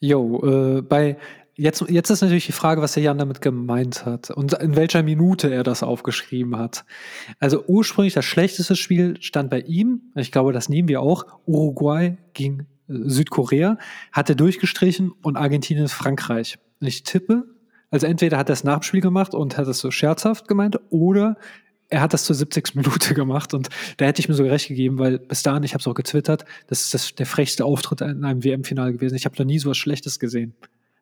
Jo, 0.00 0.78
äh, 0.78 0.82
bei 0.82 1.18
jetzt, 1.60 1.84
jetzt 1.88 2.10
ist 2.10 2.22
natürlich 2.22 2.46
die 2.46 2.52
Frage, 2.52 2.80
was 2.80 2.94
der 2.94 3.02
Jan 3.02 3.18
damit 3.18 3.40
gemeint 3.40 4.06
hat 4.06 4.30
und 4.30 4.54
in 4.54 4.76
welcher 4.76 5.02
Minute 5.02 5.52
er 5.52 5.62
das 5.62 5.82
aufgeschrieben 5.82 6.56
hat. 6.56 6.84
Also 7.38 7.64
ursprünglich 7.66 8.14
das 8.14 8.24
schlechteste 8.24 8.76
Spiel 8.76 9.20
stand 9.20 9.50
bei 9.50 9.60
ihm, 9.60 10.00
ich 10.14 10.32
glaube, 10.32 10.52
das 10.52 10.68
nehmen 10.68 10.88
wir 10.88 11.02
auch, 11.02 11.26
Uruguay 11.46 12.16
gegen 12.32 12.66
äh, 12.88 12.94
Südkorea, 13.06 13.78
hat 14.10 14.28
er 14.30 14.34
durchgestrichen 14.34 15.12
und 15.22 15.36
Argentinien 15.36 15.88
Frankreich. 15.88 16.58
Und 16.80 16.86
ich 16.86 17.02
tippe, 17.02 17.44
also 17.90 18.06
entweder 18.06 18.38
hat 18.38 18.48
er 18.48 18.52
das 18.52 18.64
Nachspiel 18.64 19.02
gemacht 19.02 19.34
und 19.34 19.58
hat 19.58 19.68
es 19.68 19.80
so 19.80 19.90
scherzhaft 19.90 20.48
gemeint 20.48 20.80
oder 20.88 21.36
er 21.90 22.00
hat 22.00 22.14
das 22.14 22.24
zur 22.24 22.36
70. 22.36 22.74
Minute 22.74 23.14
gemacht 23.14 23.52
und 23.52 23.68
da 23.98 24.06
hätte 24.06 24.20
ich 24.20 24.28
mir 24.28 24.34
so 24.34 24.44
recht 24.44 24.68
gegeben, 24.68 24.98
weil 24.98 25.18
bis 25.18 25.42
dahin, 25.42 25.64
ich 25.64 25.74
habe 25.74 25.80
es 25.80 25.86
auch 25.86 25.94
getwittert, 25.94 26.46
das 26.68 26.82
ist 26.82 26.94
das, 26.94 27.14
der 27.14 27.26
frechste 27.26 27.66
Auftritt 27.66 28.00
in 28.00 28.24
einem 28.24 28.44
WM-Finale 28.44 28.92
gewesen. 28.92 29.16
Ich 29.16 29.26
habe 29.26 29.36
noch 29.36 29.44
nie 29.44 29.58
so 29.58 29.68
was 29.68 29.76
Schlechtes 29.76 30.18
gesehen. 30.18 30.54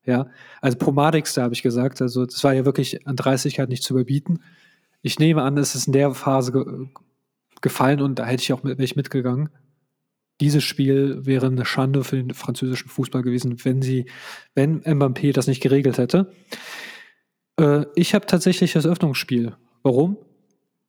Ja, 0.09 0.30
also 0.62 0.78
Promadigste 0.78 1.43
habe 1.43 1.52
ich 1.52 1.62
gesagt. 1.62 2.01
Also 2.01 2.24
das 2.24 2.43
war 2.43 2.55
ja 2.55 2.64
wirklich 2.64 3.06
an 3.06 3.14
Dreistigkeit 3.14 3.68
nicht 3.68 3.82
zu 3.82 3.93
überbieten. 3.93 4.43
Ich 5.02 5.18
nehme 5.18 5.43
an, 5.43 5.59
es 5.59 5.74
ist 5.74 5.86
in 5.86 5.93
der 5.93 6.14
Phase 6.14 6.52
ge 6.52 6.86
gefallen 7.60 8.01
und 8.01 8.18
da 8.18 8.24
hätte 8.24 8.43
ich 8.43 8.52
auch 8.55 8.62
mit, 8.62 8.80
ich 8.80 8.97
mitgegangen. 8.97 9.51
Dieses 10.40 10.64
Spiel 10.64 11.26
wäre 11.26 11.48
eine 11.48 11.66
Schande 11.66 12.05
für 12.05 12.16
den 12.16 12.32
französischen 12.32 12.89
Fußball 12.89 13.22
gewesen, 13.22 13.62
wenn 13.64 13.82
sie, 13.82 14.06
wenn 14.55 14.80
Mbappé 14.80 15.35
das 15.35 15.47
nicht 15.47 15.60
geregelt 15.60 15.98
hätte. 15.98 16.32
Äh, 17.60 17.85
ich 17.97 18.14
habe 18.14 18.24
tatsächlich 18.24 18.72
das 18.72 18.86
Öffnungsspiel. 18.86 19.56
Warum? 19.82 20.16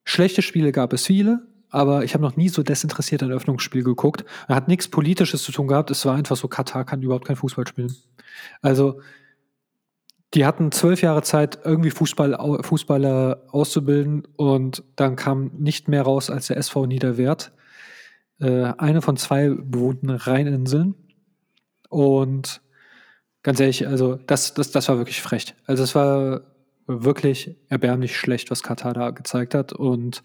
Schlechte 0.05 0.43
Spiele 0.43 0.71
gab 0.71 0.93
es 0.93 1.07
viele, 1.07 1.45
aber 1.69 2.03
ich 2.03 2.13
habe 2.13 2.23
noch 2.23 2.35
nie 2.35 2.49
so 2.49 2.63
desinteressiert 2.63 3.23
ein 3.23 3.31
Öffnungsspiel 3.31 3.83
geguckt. 3.83 4.25
Er 4.47 4.55
hat 4.55 4.67
nichts 4.67 4.87
Politisches 4.87 5.43
zu 5.43 5.51
tun 5.51 5.67
gehabt. 5.67 5.91
Es 5.91 6.05
war 6.05 6.15
einfach 6.15 6.35
so, 6.35 6.47
Katar 6.47 6.85
kann 6.85 7.01
überhaupt 7.01 7.25
kein 7.25 7.35
Fußball 7.35 7.67
spielen. 7.67 7.95
Also, 8.61 9.01
die 10.33 10.45
hatten 10.45 10.71
zwölf 10.71 11.01
Jahre 11.01 11.23
Zeit, 11.23 11.59
irgendwie 11.63 11.89
Fußball, 11.89 12.59
Fußballer 12.63 13.43
auszubilden 13.49 14.27
und 14.35 14.83
dann 14.95 15.15
kam 15.15 15.51
nicht 15.57 15.87
mehr 15.87 16.03
raus 16.03 16.29
als 16.29 16.47
der 16.47 16.57
SV 16.57 16.85
Niederwert. 16.85 17.51
Äh, 18.39 18.73
eine 18.77 19.01
von 19.01 19.17
zwei 19.17 19.49
bewohnten 19.49 20.09
Rheininseln. 20.09 20.95
Und 21.89 22.61
ganz 23.41 23.59
ehrlich, 23.59 23.87
also 23.87 24.15
das, 24.15 24.53
das, 24.53 24.71
das 24.71 24.87
war 24.87 24.97
wirklich 24.97 25.21
frech. 25.21 25.55
Also 25.65 25.83
es 25.83 25.95
war 25.95 26.41
wirklich 26.85 27.57
erbärmlich 27.67 28.17
schlecht, 28.17 28.51
was 28.51 28.63
Katar 28.63 28.93
da 28.93 29.09
gezeigt 29.09 29.55
hat. 29.55 29.73
Und 29.73 30.23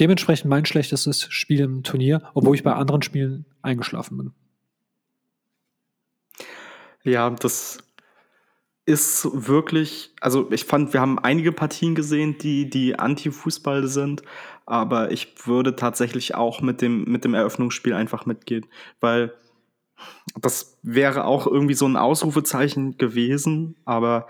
dementsprechend 0.00 0.48
mein 0.48 0.64
schlechtestes 0.64 1.26
Spiel 1.30 1.60
im 1.60 1.82
Turnier, 1.82 2.22
obwohl 2.34 2.54
ich 2.54 2.62
bei 2.62 2.72
anderen 2.72 3.02
Spielen 3.02 3.46
eingeschlafen 3.62 4.18
bin. 4.18 4.32
Ja, 7.02 7.30
das 7.30 7.78
ist 8.84 9.28
wirklich, 9.32 10.14
also 10.20 10.50
ich 10.50 10.64
fand, 10.64 10.94
wir 10.94 11.00
haben 11.00 11.18
einige 11.18 11.52
Partien 11.52 11.94
gesehen, 11.94 12.38
die, 12.38 12.70
die 12.70 12.98
Anti-Fußball 12.98 13.86
sind, 13.86 14.22
aber 14.64 15.10
ich 15.10 15.46
würde 15.46 15.76
tatsächlich 15.76 16.34
auch 16.34 16.62
mit 16.62 16.80
dem, 16.80 17.04
mit 17.04 17.24
dem 17.24 17.34
Eröffnungsspiel 17.34 17.92
einfach 17.92 18.24
mitgehen, 18.24 18.66
weil 19.00 19.34
das 20.40 20.78
wäre 20.82 21.24
auch 21.24 21.46
irgendwie 21.46 21.74
so 21.74 21.86
ein 21.86 21.96
Ausrufezeichen 21.96 22.96
gewesen, 22.98 23.76
aber 23.84 24.26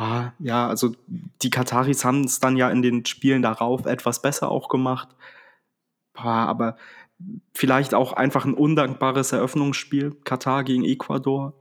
Ah, 0.00 0.32
ja, 0.38 0.66
also 0.66 0.94
die 1.42 1.50
Kataris 1.50 2.06
haben 2.06 2.24
es 2.24 2.40
dann 2.40 2.56
ja 2.56 2.70
in 2.70 2.80
den 2.80 3.04
Spielen 3.04 3.42
darauf 3.42 3.84
etwas 3.84 4.22
besser 4.22 4.50
auch 4.50 4.70
gemacht. 4.70 5.10
Aber 6.14 6.78
vielleicht 7.52 7.92
auch 7.92 8.14
einfach 8.14 8.46
ein 8.46 8.54
undankbares 8.54 9.32
Eröffnungsspiel. 9.32 10.16
Katar 10.24 10.64
gegen 10.64 10.86
Ecuador. 10.86 11.52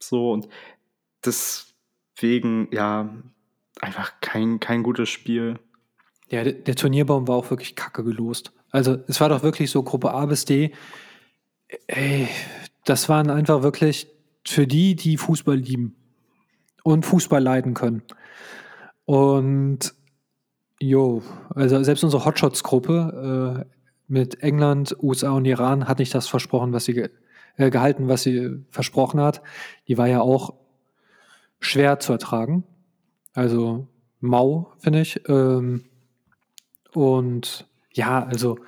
So, 0.00 0.32
und 0.32 0.48
deswegen, 1.24 2.66
ja, 2.72 3.14
einfach 3.80 4.14
kein, 4.20 4.58
kein 4.58 4.82
gutes 4.82 5.08
Spiel. 5.08 5.60
Ja, 6.28 6.42
der, 6.42 6.54
der 6.54 6.74
Turnierbaum 6.74 7.28
war 7.28 7.36
auch 7.36 7.50
wirklich 7.50 7.76
kacke 7.76 8.02
gelost. 8.02 8.50
Also, 8.72 8.98
es 9.06 9.20
war 9.20 9.28
doch 9.28 9.44
wirklich 9.44 9.70
so 9.70 9.84
Gruppe 9.84 10.10
A 10.10 10.26
bis 10.26 10.46
D. 10.46 10.74
Ey, 11.86 12.26
das 12.84 13.08
waren 13.08 13.30
einfach 13.30 13.62
wirklich 13.62 14.08
für 14.44 14.66
die, 14.66 14.96
die 14.96 15.16
Fußball 15.16 15.56
lieben 15.56 15.94
und 16.86 17.04
Fußball 17.04 17.42
leiden 17.42 17.74
können. 17.74 18.02
Und 19.06 19.92
jo, 20.78 21.20
also 21.52 21.82
selbst 21.82 22.04
unsere 22.04 22.24
Hotshots-Gruppe 22.24 23.64
äh, 23.66 23.74
mit 24.06 24.40
England, 24.40 24.96
USA 25.02 25.30
und 25.30 25.46
Iran 25.46 25.88
hat 25.88 25.98
nicht 25.98 26.14
das 26.14 26.28
versprochen, 26.28 26.72
was 26.72 26.84
sie 26.84 26.94
ge 26.94 27.10
äh, 27.56 27.70
gehalten, 27.70 28.06
was 28.06 28.22
sie 28.22 28.64
versprochen 28.70 29.20
hat. 29.20 29.42
Die 29.88 29.98
war 29.98 30.06
ja 30.06 30.20
auch 30.20 30.54
schwer 31.58 31.98
zu 31.98 32.12
ertragen. 32.12 32.62
Also 33.34 33.88
mau, 34.20 34.70
finde 34.78 35.00
ich. 35.00 35.28
Ähm, 35.28 35.86
und 36.92 37.66
ja, 37.94 38.24
also 38.24 38.58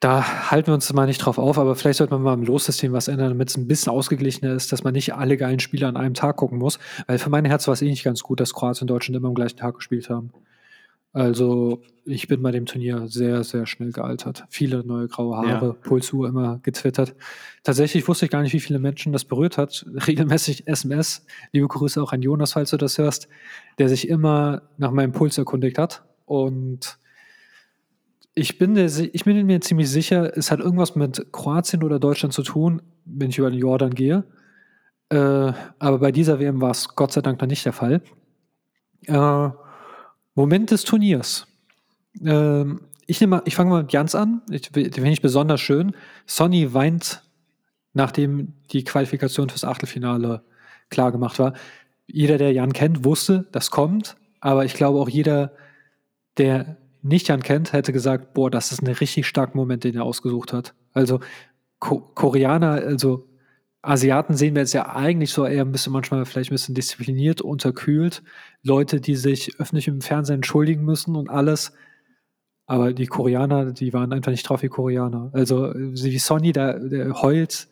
da 0.00 0.50
halten 0.50 0.68
wir 0.68 0.74
uns 0.74 0.92
mal 0.92 1.06
nicht 1.06 1.18
drauf 1.18 1.38
auf, 1.38 1.58
aber 1.58 1.74
vielleicht 1.74 1.98
sollte 1.98 2.12
man 2.12 2.22
mal 2.22 2.34
im 2.34 2.44
Lossystem 2.44 2.92
was 2.92 3.08
ändern, 3.08 3.30
damit 3.30 3.48
es 3.48 3.56
ein 3.56 3.66
bisschen 3.66 3.92
ausgeglichener 3.92 4.52
ist, 4.52 4.70
dass 4.72 4.84
man 4.84 4.92
nicht 4.92 5.14
alle 5.14 5.36
geilen 5.36 5.58
Spiele 5.58 5.86
an 5.86 5.96
einem 5.96 6.14
Tag 6.14 6.36
gucken 6.36 6.58
muss. 6.58 6.78
Weil 7.06 7.18
für 7.18 7.30
mein 7.30 7.46
Herz 7.46 7.66
war 7.66 7.72
es 7.72 7.82
eh 7.82 7.88
nicht 7.88 8.04
ganz 8.04 8.22
gut, 8.22 8.40
dass 8.40 8.52
Kroatien 8.52 8.82
und 8.82 8.88
Deutschland 8.88 9.16
immer 9.16 9.28
am 9.28 9.34
gleichen 9.34 9.56
Tag 9.56 9.76
gespielt 9.76 10.10
haben. 10.10 10.32
Also 11.16 11.80
ich 12.04 12.28
bin 12.28 12.42
bei 12.42 12.50
dem 12.50 12.66
Turnier 12.66 13.08
sehr, 13.08 13.42
sehr 13.42 13.64
schnell 13.64 13.90
gealtert. 13.90 14.44
Viele 14.50 14.84
neue 14.84 15.08
graue 15.08 15.38
Haare, 15.38 15.66
ja. 15.68 15.72
Pulsuhr 15.72 16.28
immer 16.28 16.58
getwittert. 16.62 17.14
Tatsächlich 17.62 18.06
wusste 18.06 18.26
ich 18.26 18.30
gar 18.30 18.42
nicht, 18.42 18.52
wie 18.52 18.60
viele 18.60 18.78
Menschen 18.78 19.14
das 19.14 19.24
berührt 19.24 19.56
hat. 19.56 19.86
Regelmäßig 20.06 20.68
SMS. 20.68 21.24
Liebe 21.52 21.68
Grüße 21.68 22.02
auch 22.02 22.12
an 22.12 22.20
Jonas, 22.20 22.52
falls 22.52 22.68
du 22.68 22.76
das 22.76 22.98
hörst, 22.98 23.28
der 23.78 23.88
sich 23.88 24.10
immer 24.10 24.60
nach 24.76 24.90
meinem 24.90 25.12
Puls 25.12 25.38
erkundigt 25.38 25.78
hat. 25.78 26.04
Und 26.26 26.98
ich 28.38 28.58
bin, 28.58 28.74
der, 28.74 28.86
ich 28.86 29.24
bin 29.24 29.46
mir 29.46 29.60
ziemlich 29.62 29.90
sicher, 29.90 30.36
es 30.36 30.50
hat 30.50 30.60
irgendwas 30.60 30.94
mit 30.94 31.32
Kroatien 31.32 31.82
oder 31.82 31.98
Deutschland 31.98 32.34
zu 32.34 32.42
tun, 32.42 32.82
wenn 33.06 33.30
ich 33.30 33.38
über 33.38 33.50
den 33.50 33.58
Jordan 33.58 33.94
gehe. 33.94 34.24
Äh, 35.08 35.52
aber 35.78 35.98
bei 35.98 36.12
dieser 36.12 36.38
WM 36.38 36.60
war 36.60 36.70
es 36.70 36.94
Gott 36.94 37.12
sei 37.12 37.22
Dank 37.22 37.40
noch 37.40 37.48
nicht 37.48 37.64
der 37.64 37.72
Fall. 37.72 38.02
Äh, 39.06 39.48
Moment 40.34 40.70
des 40.70 40.84
Turniers. 40.84 41.46
Äh, 42.22 42.64
ich, 43.06 43.22
ich 43.22 43.54
fange 43.56 43.70
mal 43.70 43.82
mit 43.82 43.92
Jans 43.94 44.14
an. 44.14 44.42
Ich, 44.50 44.70
den 44.70 44.92
finde 44.92 45.12
ich 45.12 45.22
besonders 45.22 45.62
schön. 45.62 45.96
Sonny 46.26 46.74
weint, 46.74 47.22
nachdem 47.94 48.52
die 48.70 48.84
Qualifikation 48.84 49.48
fürs 49.48 49.64
Achtelfinale 49.64 50.42
klar 50.90 51.10
gemacht 51.10 51.38
war. 51.38 51.54
Jeder, 52.06 52.36
der 52.36 52.52
Jan 52.52 52.74
kennt, 52.74 53.02
wusste, 53.02 53.46
das 53.50 53.70
kommt. 53.70 54.16
Aber 54.40 54.66
ich 54.66 54.74
glaube 54.74 54.98
auch 54.98 55.08
jeder, 55.08 55.52
der 56.36 56.76
nicht 57.06 57.28
Jan 57.28 57.42
kennt, 57.42 57.72
hätte 57.72 57.92
gesagt, 57.92 58.34
boah, 58.34 58.50
das 58.50 58.72
ist 58.72 58.82
ein 58.82 58.86
richtig 58.88 59.26
starker 59.26 59.56
Moment, 59.56 59.84
den 59.84 59.94
er 59.94 60.04
ausgesucht 60.04 60.52
hat. 60.52 60.74
Also 60.92 61.20
Ko 61.78 62.00
Koreaner, 62.00 62.72
also 62.72 63.28
Asiaten 63.82 64.36
sehen 64.36 64.54
wir 64.54 64.62
jetzt 64.62 64.72
ja 64.72 64.94
eigentlich 64.94 65.30
so 65.30 65.46
eher 65.46 65.64
ein 65.64 65.72
bisschen 65.72 65.92
manchmal 65.92 66.24
vielleicht 66.24 66.50
ein 66.50 66.54
bisschen 66.54 66.74
diszipliniert, 66.74 67.40
unterkühlt. 67.40 68.22
Leute, 68.62 69.00
die 69.00 69.14
sich 69.14 69.60
öffentlich 69.60 69.86
im 69.86 70.00
Fernsehen 70.00 70.36
entschuldigen 70.36 70.84
müssen 70.84 71.14
und 71.14 71.30
alles. 71.30 71.72
Aber 72.66 72.92
die 72.92 73.06
Koreaner, 73.06 73.72
die 73.72 73.92
waren 73.92 74.12
einfach 74.12 74.32
nicht 74.32 74.48
drauf 74.48 74.62
wie 74.62 74.68
Koreaner. 74.68 75.30
Also 75.32 75.72
wie 75.74 76.18
Sonny, 76.18 76.52
der, 76.52 76.80
der 76.80 77.22
heult, 77.22 77.68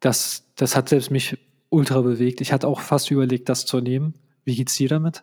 das, 0.00 0.52
das 0.56 0.76
hat 0.76 0.90
selbst 0.90 1.10
mich 1.10 1.38
ultra 1.70 2.02
bewegt. 2.02 2.42
Ich 2.42 2.52
hatte 2.52 2.68
auch 2.68 2.80
fast 2.80 3.10
überlegt, 3.10 3.48
das 3.48 3.64
zu 3.64 3.80
nehmen. 3.80 4.14
Wie 4.44 4.54
geht's 4.54 4.76
dir 4.76 4.88
damit? 4.88 5.22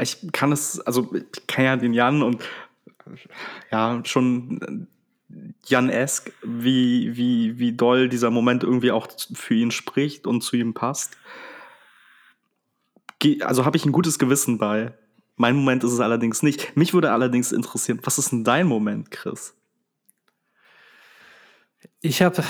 Ich 0.00 0.32
kann 0.32 0.52
es, 0.52 0.80
also 0.80 1.12
ich 1.14 1.46
kenne 1.46 1.66
ja 1.66 1.76
den 1.76 1.92
Jan 1.92 2.22
und 2.22 2.42
ja, 3.70 4.00
schon 4.04 4.88
Jan-esk, 5.66 6.32
wie, 6.42 7.16
wie, 7.16 7.58
wie 7.58 7.72
doll 7.72 8.08
dieser 8.08 8.30
Moment 8.30 8.62
irgendwie 8.62 8.92
auch 8.92 9.08
für 9.34 9.54
ihn 9.54 9.70
spricht 9.70 10.26
und 10.26 10.42
zu 10.42 10.56
ihm 10.56 10.74
passt. 10.74 11.16
Also 13.40 13.64
habe 13.64 13.76
ich 13.76 13.84
ein 13.84 13.92
gutes 13.92 14.18
Gewissen 14.18 14.58
bei. 14.58 14.94
Mein 15.36 15.56
Moment 15.56 15.84
ist 15.84 15.92
es 15.92 16.00
allerdings 16.00 16.42
nicht. 16.42 16.76
Mich 16.76 16.94
würde 16.94 17.12
allerdings 17.12 17.52
interessieren, 17.52 18.00
was 18.04 18.18
ist 18.18 18.32
denn 18.32 18.44
dein 18.44 18.66
Moment, 18.66 19.10
Chris? 19.10 19.54
Ich 22.00 22.22
habe 22.22 22.42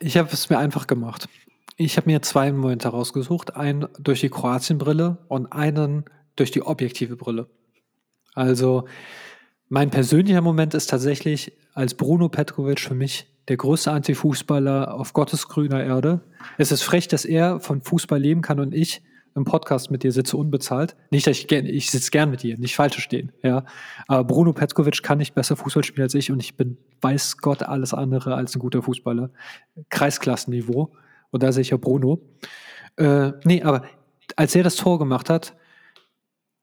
ich 0.00 0.16
hab 0.16 0.32
es 0.32 0.50
mir 0.50 0.58
einfach 0.58 0.86
gemacht. 0.86 1.28
Ich 1.76 1.96
habe 1.96 2.10
mir 2.10 2.22
zwei 2.22 2.50
Momente 2.52 2.88
rausgesucht. 2.88 3.56
Einen 3.56 3.88
durch 3.98 4.20
die 4.20 4.30
Kroatien-Brille 4.30 5.18
und 5.28 5.52
einen 5.52 6.04
durch 6.36 6.50
die 6.50 6.62
objektive 6.62 7.16
Brille. 7.16 7.48
Also 8.34 8.86
mein 9.68 9.90
persönlicher 9.90 10.42
Moment 10.42 10.74
ist 10.74 10.90
tatsächlich, 10.90 11.52
als 11.74 11.94
Bruno 11.94 12.28
Petrovic 12.28 12.80
für 12.80 12.94
mich 12.94 13.26
der 13.48 13.56
größte 13.56 13.90
Antifußballer 13.90 14.94
auf 14.94 15.12
Gottes 15.12 15.48
grüner 15.48 15.82
Erde. 15.82 16.20
Es 16.58 16.72
ist 16.72 16.82
frech, 16.82 17.08
dass 17.08 17.24
er 17.24 17.60
von 17.60 17.82
Fußball 17.82 18.20
leben 18.20 18.42
kann 18.42 18.60
und 18.60 18.74
ich 18.74 19.02
im 19.34 19.44
Podcast 19.44 19.90
mit 19.90 20.02
dir 20.02 20.12
sitze 20.12 20.36
unbezahlt. 20.36 20.96
Nicht, 21.10 21.26
dass 21.26 21.38
ich 21.38 21.52
ich 21.52 21.90
sitze 21.90 22.10
gern 22.10 22.30
mit 22.30 22.42
dir, 22.42 22.58
nicht 22.58 22.74
falsch 22.74 22.94
verstehen, 22.94 23.32
ja. 23.42 23.64
Aber 24.08 24.24
Bruno 24.24 24.52
Petkovic 24.52 25.02
kann 25.02 25.18
nicht 25.18 25.34
besser 25.34 25.56
Fußball 25.56 25.84
spielen 25.84 26.04
als 26.04 26.14
ich 26.14 26.32
und 26.32 26.40
ich 26.40 26.56
bin, 26.56 26.78
weiß 27.02 27.38
Gott, 27.38 27.62
alles 27.62 27.92
andere 27.92 28.34
als 28.34 28.56
ein 28.56 28.60
guter 28.60 28.82
Fußballer. 28.82 29.30
Kreisklassenniveau. 29.90 30.92
Und 31.30 31.42
da 31.42 31.52
sehe 31.52 31.62
ich 31.62 31.70
ja 31.70 31.76
Bruno. 31.76 32.20
Äh, 32.96 33.32
nee, 33.44 33.62
aber 33.62 33.82
als 34.36 34.54
er 34.54 34.62
das 34.62 34.76
Tor 34.76 34.98
gemacht 34.98 35.28
hat, 35.28 35.54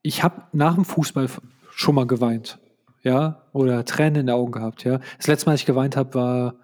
ich 0.04 0.24
habe 0.24 0.44
nach 0.52 0.76
dem 0.76 0.86
Fußball 0.86 1.28
schon 1.72 1.96
mal 1.96 2.08
geweint. 2.08 2.60
Ja, 3.02 3.44
oder 3.52 3.84
Tränen 3.84 4.22
in 4.22 4.28
den 4.28 4.36
Augen 4.36 4.54
gehabt, 4.54 4.86
ja. 4.86 5.00
Das 5.18 5.28
letzte 5.28 5.48
Mal, 5.48 5.54
als 5.54 5.62
ich 5.62 5.66
geweint 5.66 5.98
habe, 5.98 6.14
war 6.14 6.56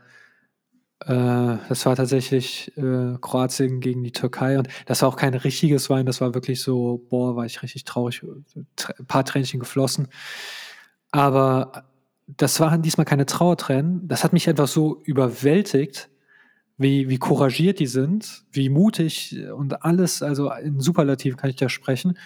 äh, 1.05 1.57
das 1.69 1.85
war 1.85 1.95
tatsächlich 1.95 2.71
äh, 2.77 3.17
Kroatien 3.21 3.79
gegen 3.79 4.03
die 4.03 4.11
Türkei 4.11 4.57
und 4.57 4.67
das 4.85 5.01
war 5.01 5.09
auch 5.09 5.15
kein 5.15 5.33
richtiges 5.33 5.89
Wein, 5.89 6.05
das 6.05 6.19
war 6.21 6.33
wirklich 6.33 6.61
so, 6.61 7.05
boah, 7.09 7.35
war 7.35 7.45
ich 7.45 7.63
richtig 7.63 7.85
traurig, 7.85 8.21
ein 8.23 9.05
paar 9.07 9.23
Tränchen 9.25 9.59
geflossen. 9.59 10.07
Aber 11.11 11.85
das 12.27 12.59
waren 12.59 12.81
diesmal 12.81 13.05
keine 13.05 13.25
Trauertränen, 13.25 14.07
das 14.07 14.23
hat 14.23 14.33
mich 14.33 14.49
einfach 14.49 14.67
so 14.67 15.01
überwältigt, 15.05 16.09
wie, 16.77 17.09
wie 17.09 17.17
couragiert 17.17 17.79
die 17.79 17.87
sind, 17.87 18.43
wie 18.51 18.69
mutig 18.69 19.37
und 19.55 19.83
alles, 19.83 20.21
also 20.21 20.51
in 20.51 20.79
Superlativ 20.79 21.37
kann 21.37 21.49
ich 21.49 21.55
da 21.55 21.69
sprechen, 21.69 22.17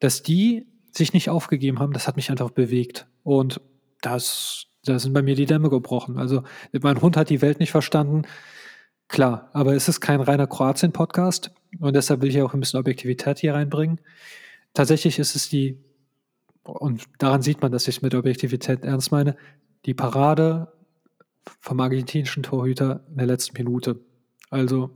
dass 0.00 0.22
die 0.22 0.66
sich 0.92 1.12
nicht 1.12 1.30
aufgegeben 1.30 1.80
haben, 1.80 1.92
das 1.92 2.06
hat 2.06 2.16
mich 2.16 2.30
einfach 2.30 2.50
bewegt. 2.50 3.06
Und 3.22 3.60
das 4.00 4.66
da 4.84 4.98
sind 4.98 5.12
bei 5.12 5.22
mir 5.22 5.34
die 5.34 5.46
Dämme 5.46 5.70
gebrochen. 5.70 6.18
Also 6.18 6.42
mein 6.72 7.00
Hund 7.00 7.16
hat 7.16 7.30
die 7.30 7.42
Welt 7.42 7.58
nicht 7.60 7.70
verstanden. 7.70 8.22
Klar, 9.08 9.50
aber 9.52 9.74
es 9.74 9.88
ist 9.88 10.00
kein 10.00 10.20
reiner 10.20 10.46
Kroatien-Podcast 10.46 11.50
und 11.80 11.94
deshalb 11.94 12.22
will 12.22 12.30
ich 12.30 12.40
auch 12.42 12.54
ein 12.54 12.60
bisschen 12.60 12.80
Objektivität 12.80 13.38
hier 13.38 13.54
reinbringen. 13.54 14.00
Tatsächlich 14.72 15.18
ist 15.18 15.36
es 15.36 15.48
die, 15.48 15.78
und 16.62 17.04
daran 17.18 17.42
sieht 17.42 17.60
man, 17.62 17.72
dass 17.72 17.88
ich 17.88 17.96
es 17.96 18.02
mit 18.02 18.14
Objektivität 18.14 18.84
ernst 18.84 19.12
meine, 19.12 19.36
die 19.84 19.94
Parade 19.94 20.72
vom 21.60 21.80
argentinischen 21.80 22.42
Torhüter 22.42 23.04
in 23.10 23.18
der 23.18 23.26
letzten 23.26 23.56
Minute. 23.56 24.00
Also 24.50 24.90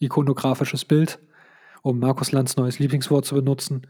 ikonografisches 0.00 0.84
Bild, 0.84 1.18
um 1.82 1.98
Markus 1.98 2.32
Lanz 2.32 2.56
neues 2.56 2.78
Lieblingswort 2.78 3.26
zu 3.26 3.34
benutzen. 3.34 3.86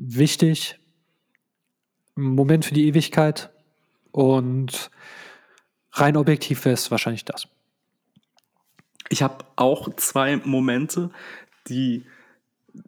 Wichtig, 0.00 0.78
Moment 2.14 2.64
für 2.64 2.74
die 2.74 2.86
Ewigkeit, 2.86 3.50
und 4.10 4.90
rein 5.92 6.16
objektiv 6.16 6.64
wäre 6.64 6.74
es 6.74 6.90
wahrscheinlich 6.90 7.24
das. 7.24 7.48
Ich 9.10 9.22
habe 9.22 9.44
auch 9.56 9.94
zwei 9.96 10.36
Momente, 10.36 11.10
die 11.68 12.04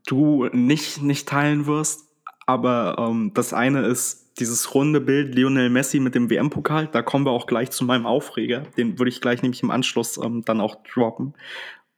du 0.06 0.46
nicht, 0.52 1.02
nicht 1.02 1.28
teilen 1.28 1.66
wirst. 1.66 2.08
Aber 2.46 2.96
ähm, 2.98 3.32
das 3.34 3.52
eine 3.52 3.82
ist 3.86 4.40
dieses 4.40 4.74
runde 4.74 5.00
Bild 5.00 5.34
Lionel 5.34 5.70
Messi 5.70 6.00
mit 6.00 6.14
dem 6.14 6.30
WM-Pokal. 6.30 6.88
Da 6.88 7.02
kommen 7.02 7.24
wir 7.24 7.30
auch 7.30 7.46
gleich 7.46 7.70
zu 7.70 7.84
meinem 7.84 8.06
Aufreger. 8.06 8.62
Den 8.76 8.98
würde 8.98 9.10
ich 9.10 9.20
gleich 9.20 9.42
nämlich 9.42 9.62
im 9.62 9.70
Anschluss 9.70 10.18
ähm, 10.18 10.44
dann 10.44 10.60
auch 10.60 10.82
droppen. 10.82 11.34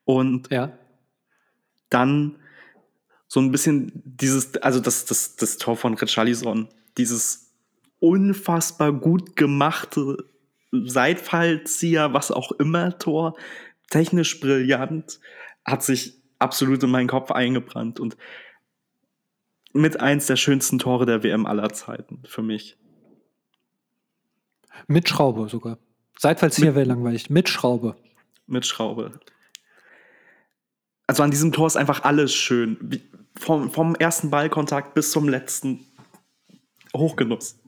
Und 0.05 0.51
ja. 0.51 0.73
dann 1.89 2.37
so 3.33 3.41
ein 3.41 3.51
bisschen 3.51 3.91
dieses, 4.05 4.59
also 4.59 4.79
das, 4.79 5.07
das, 5.07 5.37
das 5.37 5.57
Tor 5.57 5.75
von 5.75 5.95
Richarlison, 5.95 6.69
dieses 6.99 7.51
unfassbar 7.99 8.93
gut 8.93 9.37
gemachte 9.37 10.19
Seitfallzieher, 10.71 12.13
was 12.13 12.31
auch 12.31 12.53
immer, 12.53 12.99
Tor. 12.99 13.35
Technisch 13.89 14.39
brillant, 14.39 15.19
hat 15.65 15.83
sich 15.83 16.21
absolut 16.41 16.83
in 16.83 16.91
meinen 16.91 17.09
Kopf 17.09 17.31
eingebrannt 17.31 18.01
und 18.01 18.19
mit 19.73 19.99
eins 19.99 20.27
der 20.27 20.37
schönsten 20.37 20.79
Tore 20.79 21.07
der 21.07 21.23
WM 21.23 21.47
aller 21.47 21.71
Zeiten 21.73 22.25
für 22.27 22.43
mich. 22.43 22.77
Mit 24.89 25.09
Schraube 25.09 25.49
sogar. 25.49 25.79
Seitfallzieher 26.19 26.75
wäre 26.75 26.85
langweilig. 26.85 27.31
Mit 27.31 27.49
Schraube. 27.49 27.97
Mit 28.47 28.67
Schraube. 28.67 29.21
Also 31.07 31.23
an 31.23 31.31
diesem 31.31 31.53
Tor 31.53 31.67
ist 31.67 31.77
einfach 31.77 32.05
alles 32.05 32.35
schön. 32.35 33.01
Vom, 33.37 33.71
vom 33.71 33.95
ersten 33.95 34.31
Ballkontakt 34.31 34.95
bis 34.95 35.11
zum 35.11 35.29
letzten 35.29 35.81
Hochgenuss. 36.95 37.59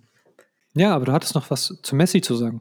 Ja, 0.74 0.95
aber 0.95 1.07
du 1.07 1.12
hattest 1.12 1.35
noch 1.35 1.51
was 1.51 1.78
zu 1.82 1.97
Messi 1.97 2.20
zu 2.20 2.35
sagen. 2.35 2.61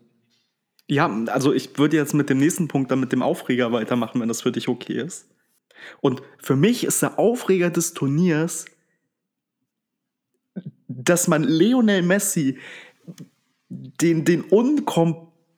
Ja, 0.88 1.08
also 1.28 1.54
ich 1.54 1.78
würde 1.78 1.98
jetzt 1.98 2.14
mit 2.14 2.30
dem 2.30 2.38
nächsten 2.38 2.68
Punkt 2.68 2.92
dann 2.92 3.00
mit 3.00 3.12
dem 3.12 3.22
Aufreger 3.22 3.72
weitermachen, 3.72 4.22
wenn 4.22 4.28
das 4.28 4.42
für 4.42 4.52
dich 4.52 4.68
okay 4.68 5.02
ist. 5.02 5.28
Und 6.02 6.22
für 6.38 6.56
mich 6.56 6.84
ist 6.84 7.02
der 7.02 7.20
Aufreger 7.20 7.70
des 7.70 7.94
Turniers, 7.94 8.66
dass 10.88 11.28
man 11.28 11.44
Lionel 11.44 12.04
Messi, 12.04 12.60
den, 13.70 14.24
den 14.24 14.44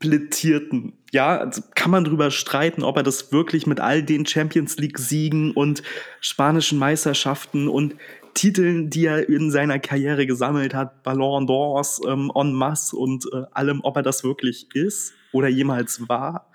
unkomplettierten, 0.06 0.94
ja, 1.12 1.38
also 1.38 1.62
kann 1.76 1.92
man 1.92 2.04
drüber 2.04 2.32
streiten, 2.32 2.84
ob 2.84 2.98
er 2.98 3.04
das 3.04 3.32
wirklich 3.32 3.68
mit 3.68 3.80
all 3.80 4.04
den 4.04 4.26
Champions 4.26 4.78
League-Siegen 4.78 5.52
und 5.52 5.84
spanischen 6.22 6.80
Meisterschaften 6.80 7.68
und 7.68 7.96
Titeln, 8.34 8.90
die 8.90 9.06
er 9.06 9.30
in 9.30 9.50
seiner 9.50 9.80
Karriere 9.80 10.26
gesammelt 10.26 10.74
hat, 10.74 11.04
Ballon 11.04 11.48
d'Ors 11.48 12.06
ähm, 12.06 12.32
en 12.36 12.54
masse 12.54 12.96
und 12.96 13.26
äh, 13.32 13.44
allem, 13.52 13.80
ob 13.84 13.96
er 13.96 14.04
das 14.04 14.24
wirklich 14.24 14.68
ist 14.74 15.14
oder 15.32 15.48
jemals 15.48 16.10
war. 16.10 16.52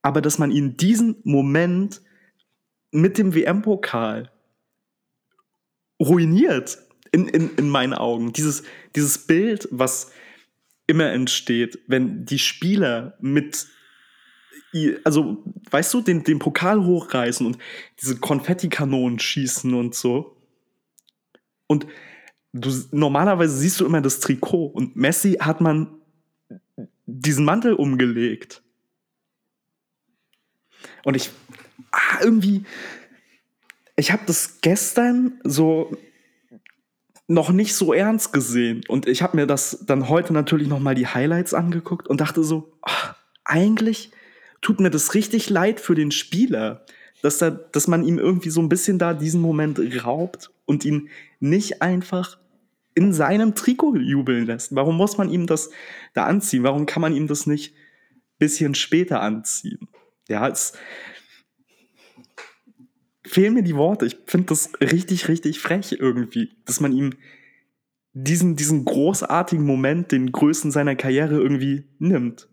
Aber 0.00 0.22
dass 0.22 0.38
man 0.38 0.50
ihn 0.50 0.76
diesen 0.76 1.16
Moment 1.24 2.00
mit 2.90 3.18
dem 3.18 3.34
WM-Pokal 3.34 4.30
ruiniert, 6.00 6.78
in, 7.12 7.28
in, 7.28 7.50
in 7.56 7.68
meinen 7.68 7.94
Augen. 7.94 8.32
Dieses, 8.32 8.62
dieses 8.94 9.26
Bild, 9.26 9.68
was 9.70 10.10
immer 10.88 11.12
entsteht, 11.12 11.78
wenn 11.86 12.24
die 12.24 12.40
Spieler 12.40 13.16
mit 13.20 13.68
also, 15.04 15.42
weißt 15.70 15.94
du, 15.94 16.02
den, 16.02 16.24
den 16.24 16.38
Pokal 16.38 16.84
hochreißen 16.84 17.46
und 17.46 17.58
diese 18.00 18.18
Konfettikanonen 18.18 19.18
schießen 19.18 19.72
und 19.72 19.94
so. 19.94 20.36
Und 21.66 21.86
du, 22.52 22.70
normalerweise 22.90 23.56
siehst 23.56 23.80
du 23.80 23.86
immer 23.86 24.02
das 24.02 24.20
Trikot 24.20 24.66
und 24.66 24.94
Messi 24.94 25.38
hat 25.40 25.60
man 25.60 25.88
diesen 27.06 27.44
Mantel 27.44 27.72
umgelegt. 27.72 28.62
Und 31.04 31.16
ich 31.16 31.30
ah, 31.90 32.18
irgendwie, 32.22 32.64
ich 33.96 34.12
habe 34.12 34.22
das 34.26 34.60
gestern 34.60 35.40
so 35.44 35.96
noch 37.28 37.50
nicht 37.50 37.74
so 37.74 37.92
ernst 37.92 38.32
gesehen 38.32 38.82
und 38.88 39.06
ich 39.06 39.22
habe 39.22 39.36
mir 39.36 39.46
das 39.46 39.84
dann 39.86 40.08
heute 40.08 40.32
natürlich 40.32 40.66
noch 40.66 40.80
mal 40.80 40.94
die 40.94 41.06
Highlights 41.06 41.52
angeguckt 41.54 42.08
und 42.08 42.20
dachte 42.22 42.42
so, 42.42 42.72
ach, 42.82 43.14
eigentlich 43.44 44.10
tut 44.62 44.80
mir 44.80 44.90
das 44.90 45.14
richtig 45.14 45.50
leid 45.50 45.78
für 45.78 45.94
den 45.94 46.10
Spieler, 46.10 46.84
dass, 47.22 47.38
da, 47.38 47.50
dass 47.50 47.86
man 47.86 48.02
ihm 48.02 48.18
irgendwie 48.18 48.48
so 48.48 48.60
ein 48.62 48.70
bisschen 48.70 48.98
da 48.98 49.12
diesen 49.12 49.42
Moment 49.42 49.78
raubt 50.04 50.50
und 50.64 50.86
ihn 50.86 51.10
nicht 51.38 51.82
einfach 51.82 52.38
in 52.94 53.12
seinem 53.12 53.54
Trikot 53.54 53.96
jubeln 53.96 54.46
lässt. 54.46 54.74
Warum 54.74 54.96
muss 54.96 55.18
man 55.18 55.30
ihm 55.30 55.46
das 55.46 55.70
da 56.14 56.24
anziehen? 56.24 56.64
Warum 56.64 56.86
kann 56.86 57.02
man 57.02 57.14
ihm 57.14 57.26
das 57.26 57.46
nicht 57.46 57.74
ein 57.74 58.38
bisschen 58.38 58.74
später 58.74 59.20
anziehen? 59.20 59.88
Ja, 60.28 60.48
es 60.48 60.72
fehlen 63.28 63.54
mir 63.54 63.62
die 63.62 63.76
Worte. 63.76 64.06
Ich 64.06 64.18
finde 64.26 64.46
das 64.46 64.72
richtig, 64.80 65.28
richtig 65.28 65.60
frech 65.60 65.96
irgendwie, 65.98 66.50
dass 66.64 66.80
man 66.80 66.92
ihm 66.92 67.14
diesen, 68.12 68.56
diesen 68.56 68.84
großartigen 68.84 69.64
Moment, 69.64 70.12
den 70.12 70.32
größten 70.32 70.70
seiner 70.70 70.96
Karriere 70.96 71.36
irgendwie 71.36 71.84
nimmt. 71.98 72.48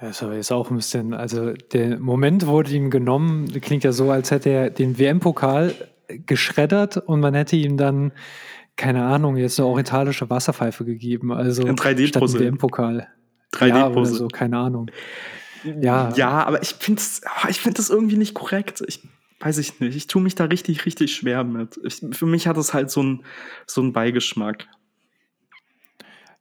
Das 0.00 0.10
ist 0.10 0.22
aber 0.22 0.36
jetzt 0.36 0.52
auch 0.52 0.70
ein 0.70 0.76
bisschen, 0.76 1.12
also 1.12 1.52
der 1.52 1.98
Moment 1.98 2.46
wurde 2.46 2.70
ihm 2.70 2.88
genommen, 2.90 3.48
klingt 3.60 3.82
ja 3.82 3.90
so, 3.92 4.10
als 4.10 4.30
hätte 4.30 4.50
er 4.50 4.70
den 4.70 4.98
WM-Pokal 4.98 5.74
geschreddert 6.08 6.96
und 6.96 7.20
man 7.20 7.34
hätte 7.34 7.56
ihm 7.56 7.76
dann, 7.76 8.12
keine 8.76 9.04
Ahnung, 9.04 9.36
jetzt 9.36 9.58
eine 9.58 9.68
orientalische 9.68 10.30
Wasserpfeife 10.30 10.84
gegeben. 10.84 11.32
Also 11.32 11.66
ein 11.66 11.76
3D-Puzzle. 11.76 12.40
WM-Pokal. 12.40 13.08
3D-Puzzle. 13.52 14.12
Ja, 14.12 14.18
so, 14.18 14.28
keine 14.28 14.58
Ahnung. 14.58 14.90
Ja, 15.64 16.12
ja 16.14 16.44
aber 16.44 16.62
ich 16.62 16.74
finde 16.74 17.02
ah, 17.24 17.48
ich 17.48 17.60
find 17.60 17.78
das 17.78 17.90
irgendwie 17.90 18.16
nicht 18.16 18.34
korrekt. 18.34 18.82
Ich 18.86 19.00
weiß 19.40 19.58
ich 19.58 19.80
nicht. 19.80 19.96
Ich 19.96 20.06
tue 20.06 20.22
mich 20.22 20.34
da 20.34 20.44
richtig, 20.44 20.86
richtig 20.86 21.14
schwer 21.14 21.44
mit. 21.44 21.78
Ich, 21.84 22.02
für 22.12 22.26
mich 22.26 22.46
hat 22.46 22.56
es 22.56 22.74
halt 22.74 22.90
so 22.90 23.00
einen 23.00 23.24
so 23.66 23.80
einen 23.80 23.92
Beigeschmack. 23.92 24.66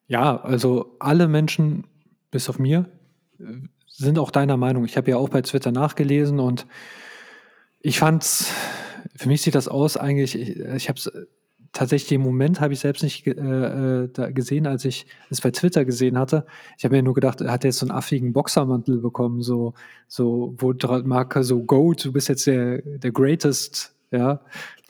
Ja, 0.07 0.37
also 0.41 0.95
alle 0.99 1.27
Menschen, 1.27 1.85
bis 2.31 2.49
auf 2.49 2.59
mir, 2.59 2.89
sind 3.87 4.19
auch 4.19 4.31
deiner 4.31 4.57
Meinung. 4.57 4.85
Ich 4.85 4.97
habe 4.97 5.11
ja 5.11 5.17
auch 5.17 5.29
bei 5.29 5.41
Twitter 5.41 5.71
nachgelesen 5.71 6.39
und 6.39 6.65
ich 7.79 7.99
fand's, 7.99 8.53
für 9.15 9.27
mich 9.27 9.41
sieht 9.41 9.55
das 9.55 9.67
aus 9.67 9.97
eigentlich, 9.97 10.35
ich, 10.35 10.59
ich 10.59 10.89
habe 10.89 10.97
es 10.97 11.11
tatsächlich 11.77 12.09
den 12.09 12.21
Moment 12.21 12.59
habe 12.59 12.73
ich 12.73 12.79
selbst 12.79 13.03
nicht 13.03 13.25
äh, 13.27 14.03
äh 14.03 14.33
gesehen, 14.33 14.65
als 14.67 14.83
ich 14.85 15.05
es 15.29 15.41
bei 15.41 15.51
Twitter 15.51 15.85
gesehen 15.85 16.17
hatte. 16.17 16.45
Ich 16.77 16.85
habe 16.85 16.95
mir 16.95 17.03
nur 17.03 17.13
gedacht, 17.13 17.41
er 17.41 17.51
hat 17.51 17.63
jetzt 17.63 17.77
so 17.77 17.85
einen 17.85 17.95
affigen 17.95 18.33
Boxermantel 18.33 18.97
bekommen, 18.97 19.41
so, 19.41 19.73
so, 20.07 20.55
wo 20.57 20.73
Marke 21.03 21.43
so 21.43 21.63
Go, 21.63 21.93
du 21.93 22.11
bist 22.11 22.29
jetzt 22.29 22.47
der, 22.47 22.81
der 22.81 23.11
Greatest, 23.11 23.93
ja, 24.11 24.41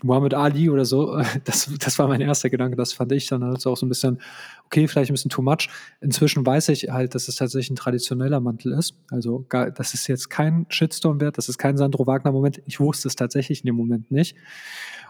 Muhammad 0.03 0.33
Ali 0.33 0.69
oder 0.69 0.85
so. 0.85 1.21
Das, 1.43 1.69
das 1.79 1.99
war 1.99 2.07
mein 2.07 2.21
erster 2.21 2.49
Gedanke, 2.49 2.77
das 2.77 2.93
fand 2.93 3.11
ich 3.11 3.27
dann 3.27 3.43
halt 3.43 3.65
auch 3.67 3.75
so 3.75 3.85
ein 3.85 3.89
bisschen, 3.89 4.21
okay, 4.65 4.87
vielleicht 4.87 5.11
ein 5.11 5.13
bisschen 5.13 5.29
too 5.29 5.41
much. 5.41 5.69
Inzwischen 5.99 6.45
weiß 6.45 6.69
ich 6.69 6.89
halt, 6.89 7.15
dass 7.15 7.27
es 7.27 7.35
tatsächlich 7.35 7.71
ein 7.71 7.75
traditioneller 7.75 8.39
Mantel 8.39 8.73
ist. 8.73 8.95
Also, 9.11 9.45
das 9.49 9.93
ist 9.93 10.07
jetzt 10.07 10.29
kein 10.29 10.65
Shitstorm 10.69 11.19
wert, 11.19 11.37
das 11.37 11.49
ist 11.49 11.57
kein 11.57 11.77
Sandro 11.77 12.07
Wagner-Moment. 12.07 12.61
Ich 12.65 12.79
wusste 12.79 13.07
es 13.07 13.15
tatsächlich 13.15 13.61
in 13.61 13.65
dem 13.65 13.75
Moment 13.75 14.11
nicht. 14.11 14.35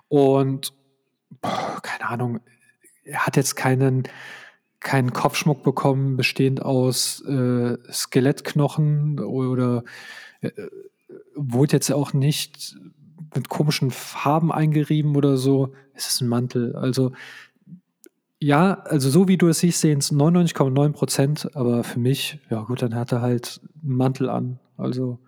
Und 0.09 0.73
keine 1.41 2.09
Ahnung, 2.09 2.39
er 3.03 3.25
hat 3.25 3.37
jetzt 3.37 3.55
keinen, 3.55 4.03
keinen 4.79 5.13
Kopfschmuck 5.13 5.63
bekommen, 5.63 6.17
bestehend 6.17 6.61
aus 6.61 7.21
äh, 7.25 7.77
Skelettknochen 7.91 9.19
oder 9.19 9.83
äh, 10.41 10.51
wurde 11.35 11.73
jetzt 11.73 11.91
auch 11.91 12.13
nicht 12.13 12.75
mit 13.35 13.49
komischen 13.49 13.91
Farben 13.91 14.51
eingerieben 14.51 15.15
oder 15.15 15.37
so. 15.37 15.73
Es 15.93 16.07
ist 16.07 16.21
ein 16.21 16.27
Mantel. 16.27 16.75
Also 16.75 17.11
ja, 18.39 18.73
also 18.81 19.09
so 19.09 19.27
wie 19.27 19.37
du 19.37 19.47
es 19.47 19.59
siehst, 19.59 19.81
sehen 19.81 19.99
es 19.99 20.11
99,9 20.11 20.91
Prozent, 20.91 21.55
aber 21.55 21.83
für 21.83 21.99
mich, 21.99 22.39
ja 22.49 22.61
gut, 22.61 22.81
dann 22.81 22.93
hat 22.93 23.11
er 23.11 23.21
halt 23.21 23.61
einen 23.81 23.95
Mantel 23.95 24.29
an. 24.29 24.59
Also 24.77 25.19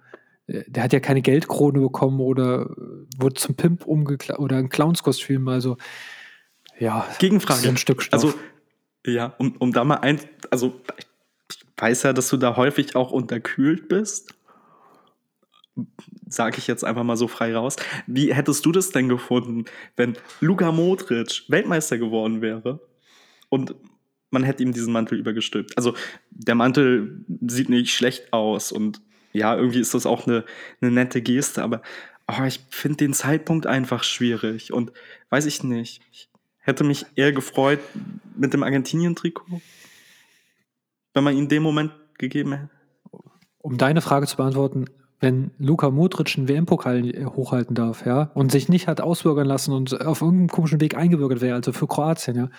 der 0.68 0.84
hat 0.84 0.94
ja 0.94 1.00
keine 1.00 1.22
Geldkrone 1.22 1.80
bekommen 1.80 2.20
oder 2.20 2.70
wurde 3.18 3.36
zum 3.36 3.56
Pimp 3.56 3.86
umgeklappt 3.86 4.40
oder 4.40 4.58
ein 4.58 4.70
Clownskostüm. 4.70 5.48
Also, 5.48 5.78
ja. 6.80 7.08
Gegenfrage. 7.20 7.68
Ein 7.68 7.78
Stück 7.78 8.02
Stoff. 8.02 8.24
Also, 8.24 8.34
ja, 9.06 9.36
um, 9.38 9.56
um 9.58 9.72
da 9.72 9.84
mal 9.84 9.98
ein, 9.98 10.20
also 10.50 10.82
ich 11.50 11.60
weiß 11.78 12.04
ja, 12.04 12.14
dass 12.14 12.30
du 12.30 12.38
da 12.38 12.56
häufig 12.56 12.96
auch 12.96 13.12
unterkühlt 13.12 13.88
bist. 13.88 14.34
Sage 16.28 16.58
ich 16.58 16.68
jetzt 16.68 16.84
einfach 16.84 17.04
mal 17.04 17.16
so 17.16 17.28
frei 17.28 17.56
raus. 17.56 17.76
Wie 18.06 18.34
hättest 18.34 18.66
du 18.66 18.72
das 18.72 18.90
denn 18.90 19.08
gefunden, 19.08 19.66
wenn 19.96 20.18
Luka 20.42 20.72
Modric 20.72 21.44
Weltmeister 21.48 21.98
geworden 21.98 22.42
wäre 22.42 22.82
und 23.50 23.76
man 24.32 24.44
hätte 24.44 24.62
ihm 24.64 24.74
diesen 24.74 24.94
Mantel 24.94 25.18
übergestülpt? 25.18 25.78
Also 25.78 25.94
der 26.32 26.56
Mantel 26.56 27.26
sieht 27.48 27.70
nicht 27.70 27.94
schlecht 27.94 28.34
aus 28.34 28.72
und 28.72 29.02
ja, 29.31 29.56
irgendwie 29.56 29.80
ist 29.80 29.93
das 29.93 30.06
auch 30.06 30.27
eine, 30.27 30.43
eine 30.81 30.91
nette 30.91 31.22
Geste, 31.22 31.64
aber 31.64 31.81
oh, 32.27 32.43
ich 32.43 32.61
finde 32.69 32.97
den 32.97 33.14
Zeitpunkt 33.14 33.65
einfach 33.68 34.03
schwierig 34.03 34.73
und 34.73 34.91
weiß 35.30 35.45
ich 35.45 35.64
nicht. 35.64 36.01
Ich 36.11 36.30
hätte 36.60 36.84
mich 36.84 37.06
eher 37.15 37.31
gefreut 37.31 37.80
mit 38.35 38.53
dem 38.53 38.64
Argentinien-Trikot, 38.64 39.61
wenn 41.14 41.23
man 41.23 41.34
ihn 41.34 41.43
in 41.43 41.49
dem 41.49 41.64
Moment 41.64 41.91
gegeben 42.18 42.53
hätte. 42.53 42.69
Um 43.60 43.77
deine 43.77 44.01
Frage 44.01 44.26
zu 44.26 44.38
beantworten, 44.38 44.85
wenn 45.19 45.51
Luka 45.57 45.89
Modric 45.89 46.38
einen 46.38 46.47
WM-Pokal 46.47 47.26
hochhalten 47.35 47.76
darf, 47.76 48.06
ja, 48.06 48.31
und 48.34 48.51
sich 48.51 48.69
nicht 48.69 48.88
hat 48.88 49.01
ausbürgern 49.01 49.45
lassen 49.45 49.73
und 49.73 49.99
auf 50.06 50.22
irgendeinem 50.22 50.47
komischen 50.47 50.80
Weg 50.80 50.95
eingebürgert 50.95 51.41
wäre, 51.41 51.56
also 51.56 51.73
für 51.73 51.88
Kroatien, 51.88 52.38
ja, 52.38 52.49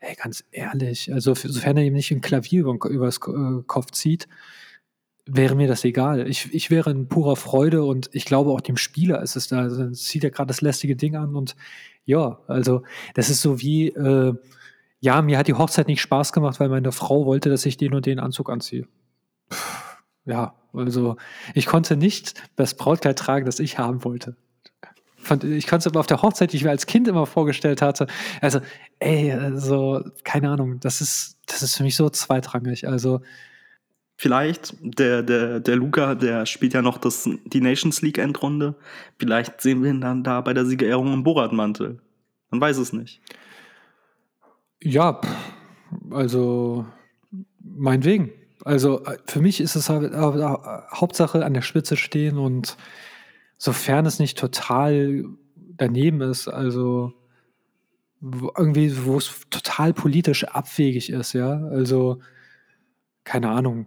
ey, 0.00 0.14
ganz 0.14 0.44
ehrlich, 0.50 1.12
also 1.12 1.34
sofern 1.34 1.76
er 1.76 1.84
ihm 1.84 1.92
nicht 1.92 2.10
ein 2.10 2.20
Klavier 2.20 2.62
über, 2.62 2.88
übers 2.88 3.18
äh, 3.18 3.62
Kopf 3.66 3.90
zieht, 3.90 4.28
wäre 5.28 5.54
mir 5.54 5.68
das 5.68 5.84
egal. 5.84 6.26
Ich, 6.28 6.52
ich 6.52 6.70
wäre 6.70 6.90
in 6.90 7.08
purer 7.08 7.36
Freude 7.36 7.84
und 7.84 8.08
ich 8.12 8.24
glaube 8.24 8.50
auch 8.50 8.60
dem 8.60 8.76
Spieler 8.76 9.22
ist 9.22 9.36
es 9.36 9.48
da. 9.48 9.60
Also 9.60 9.90
zieht 9.90 10.24
er 10.24 10.30
gerade 10.30 10.48
das 10.48 10.60
lästige 10.60 10.96
Ding 10.96 11.16
an 11.16 11.36
und 11.36 11.54
ja, 12.04 12.38
also 12.48 12.82
das 13.14 13.28
ist 13.28 13.42
so 13.42 13.60
wie, 13.60 13.88
äh, 13.88 14.34
ja, 15.00 15.22
mir 15.22 15.38
hat 15.38 15.46
die 15.46 15.54
Hochzeit 15.54 15.86
nicht 15.86 16.00
Spaß 16.00 16.32
gemacht, 16.32 16.58
weil 16.58 16.70
meine 16.70 16.90
Frau 16.90 17.26
wollte, 17.26 17.50
dass 17.50 17.66
ich 17.66 17.76
den 17.76 17.94
und 17.94 18.06
den 18.06 18.18
Anzug 18.18 18.50
anziehe. 18.50 18.88
Ja, 20.24 20.54
also 20.72 21.16
ich 21.54 21.66
konnte 21.66 21.96
nicht 21.96 22.34
das 22.56 22.74
Brautkleid 22.74 23.18
tragen, 23.18 23.46
das 23.46 23.60
ich 23.60 23.78
haben 23.78 24.04
wollte. 24.04 24.36
Ich 25.42 25.66
konnte 25.66 25.82
es 25.82 25.86
aber 25.86 26.00
auf 26.00 26.06
der 26.06 26.22
Hochzeit, 26.22 26.52
die 26.52 26.56
ich 26.56 26.64
mir 26.64 26.70
als 26.70 26.86
Kind 26.86 27.06
immer 27.08 27.26
vorgestellt 27.26 27.82
hatte. 27.82 28.06
Also, 28.40 28.60
ey, 28.98 29.32
also, 29.32 30.02
keine 30.24 30.50
Ahnung, 30.50 30.80
das 30.80 31.00
ist, 31.00 31.38
das 31.46 31.62
ist 31.62 31.76
für 31.76 31.82
mich 31.82 31.96
so 31.96 32.08
zweitrangig. 32.08 32.88
Also, 32.88 33.20
Vielleicht, 34.20 34.74
der, 34.82 35.22
der, 35.22 35.60
der 35.60 35.76
Luca, 35.76 36.16
der 36.16 36.44
spielt 36.44 36.74
ja 36.74 36.82
noch 36.82 36.98
das, 36.98 37.30
die 37.44 37.60
Nations 37.60 38.02
League 38.02 38.18
Endrunde. 38.18 38.74
Vielleicht 39.16 39.60
sehen 39.60 39.80
wir 39.80 39.90
ihn 39.90 40.00
dann 40.00 40.24
da 40.24 40.40
bei 40.40 40.52
der 40.52 40.66
Siegerehrung 40.66 41.12
im 41.12 41.22
Borat-Mantel. 41.22 42.00
Man 42.50 42.60
weiß 42.60 42.78
es 42.78 42.92
nicht. 42.92 43.20
Ja, 44.82 45.20
also 46.10 46.84
meinetwegen. 47.60 48.32
Also 48.64 49.04
für 49.24 49.40
mich 49.40 49.60
ist 49.60 49.76
es 49.76 49.88
halt, 49.88 50.12
Hauptsache 50.12 51.44
an 51.44 51.54
der 51.54 51.62
Spitze 51.62 51.96
stehen 51.96 52.38
und 52.38 52.76
sofern 53.56 54.04
es 54.04 54.18
nicht 54.18 54.36
total 54.36 55.26
daneben 55.76 56.22
ist, 56.22 56.48
also 56.48 57.12
irgendwie, 58.20 59.04
wo 59.04 59.16
es 59.16 59.42
total 59.48 59.94
politisch 59.94 60.42
abwegig 60.42 61.10
ist, 61.10 61.34
ja, 61.34 61.52
also 61.68 62.18
keine 63.22 63.50
Ahnung, 63.50 63.86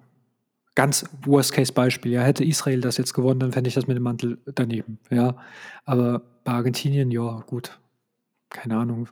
ganz 0.76 1.06
Worst-Case-Beispiel. 1.26 2.11
Ja, 2.11 2.22
hätte 2.22 2.45
Israel 2.45 2.81
das 2.81 2.98
jetzt 2.98 3.14
gewonnen, 3.14 3.39
dann 3.39 3.52
fände 3.52 3.68
ich 3.68 3.73
das 3.73 3.88
mit 3.88 3.98
dem 3.98 4.03
Mantel 4.03 4.39
daneben. 4.56 4.99
Ja, 5.10 5.38
aber 5.85 6.22
bei 6.43 6.53
Argentinien, 6.53 7.11
ja, 7.11 7.43
gut. 7.48 7.80
Keine 8.49 8.77
Ahnung. 8.77 9.07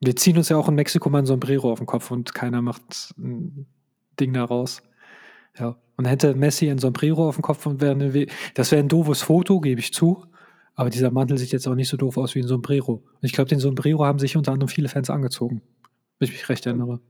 Wir 0.00 0.16
ziehen 0.16 0.36
uns 0.36 0.48
ja 0.48 0.56
auch 0.56 0.68
in 0.68 0.74
Mexiko 0.74 1.10
mal 1.10 1.18
ein 1.18 1.26
Sombrero 1.26 1.70
auf 1.70 1.80
den 1.80 1.86
Kopf 1.86 2.10
und 2.10 2.34
keiner 2.34 2.62
macht 2.62 3.14
ein 3.18 3.66
Ding 4.18 4.32
daraus. 4.32 4.82
Ja. 5.58 5.76
Und 5.96 6.06
hätte 6.06 6.34
Messi 6.34 6.70
ein 6.70 6.78
Sombrero 6.78 7.28
auf 7.28 7.36
dem 7.36 7.42
Kopf 7.42 7.66
und 7.66 7.80
wäre 7.80 7.92
eine, 7.92 8.26
das 8.54 8.70
wäre 8.70 8.82
ein 8.82 8.88
doofes 8.88 9.22
Foto, 9.22 9.60
gebe 9.60 9.80
ich 9.80 9.92
zu. 9.92 10.24
Aber 10.74 10.88
dieser 10.88 11.10
Mantel 11.10 11.36
sieht 11.36 11.52
jetzt 11.52 11.68
auch 11.68 11.74
nicht 11.74 11.88
so 11.88 11.98
doof 11.98 12.16
aus 12.16 12.34
wie 12.34 12.40
ein 12.40 12.46
Sombrero. 12.46 12.92
Und 12.94 13.22
ich 13.22 13.32
glaube, 13.32 13.50
den 13.50 13.60
Sombrero 13.60 14.06
haben 14.06 14.18
sich 14.18 14.36
unter 14.36 14.52
anderem 14.52 14.68
viele 14.68 14.88
Fans 14.88 15.10
angezogen. 15.10 15.60
Wenn 16.18 16.28
ich 16.28 16.32
mich 16.32 16.48
recht 16.48 16.64
erinnere. 16.64 17.00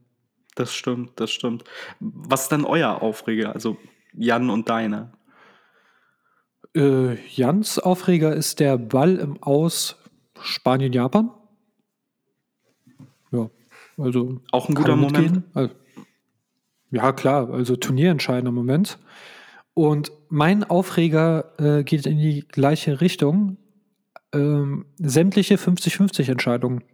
Das 0.60 0.74
stimmt, 0.74 1.18
das 1.18 1.30
stimmt. 1.30 1.64
Was 2.00 2.42
ist 2.42 2.52
denn 2.52 2.66
euer 2.66 3.00
Aufreger? 3.00 3.54
Also 3.54 3.78
Jan 4.12 4.50
und 4.50 4.68
deine? 4.68 5.10
Äh, 6.76 7.14
Jans 7.34 7.78
Aufreger 7.78 8.34
ist 8.34 8.60
der 8.60 8.76
Ball 8.76 9.16
im 9.16 9.42
Aus 9.42 9.96
Spanien-Japan. 10.38 11.30
Ja, 13.32 13.48
also. 13.96 14.42
Auch 14.52 14.68
ein 14.68 14.74
guter 14.74 14.96
Moment. 14.96 15.44
Also, 15.54 15.72
ja, 16.90 17.10
klar, 17.12 17.48
also 17.48 17.76
turnierentscheidender 17.76 18.52
Moment. 18.52 18.98
Und 19.72 20.12
mein 20.28 20.62
Aufreger 20.62 21.54
äh, 21.58 21.84
geht 21.84 22.04
in 22.04 22.18
die 22.18 22.46
gleiche 22.46 23.00
Richtung. 23.00 23.56
Ähm, 24.34 24.84
sämtliche 24.98 25.54
50-50 25.54 26.30
Entscheidungen. 26.30 26.84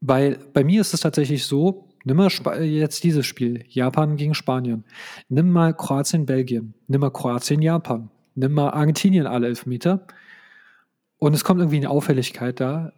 Weil 0.00 0.38
bei 0.54 0.64
mir 0.64 0.80
ist 0.80 0.94
es 0.94 1.00
tatsächlich 1.00 1.44
so, 1.44 1.90
Nimm 2.04 2.18
mal 2.18 2.26
Sp 2.28 2.60
jetzt 2.60 3.02
dieses 3.02 3.26
Spiel, 3.26 3.64
Japan 3.68 4.16
gegen 4.16 4.34
Spanien. 4.34 4.84
Nimm 5.28 5.50
mal 5.50 5.74
Kroatien, 5.74 6.26
Belgien. 6.26 6.74
Nimm 6.86 7.00
mal 7.00 7.10
Kroatien, 7.10 7.62
Japan. 7.62 8.10
Nimm 8.34 8.52
mal 8.52 8.70
Argentinien 8.70 9.26
alle 9.26 9.46
Elfmeter. 9.46 10.06
Und 11.18 11.32
es 11.32 11.44
kommt 11.44 11.60
irgendwie 11.60 11.78
eine 11.78 11.90
Auffälligkeit 11.90 12.60
da. 12.60 12.92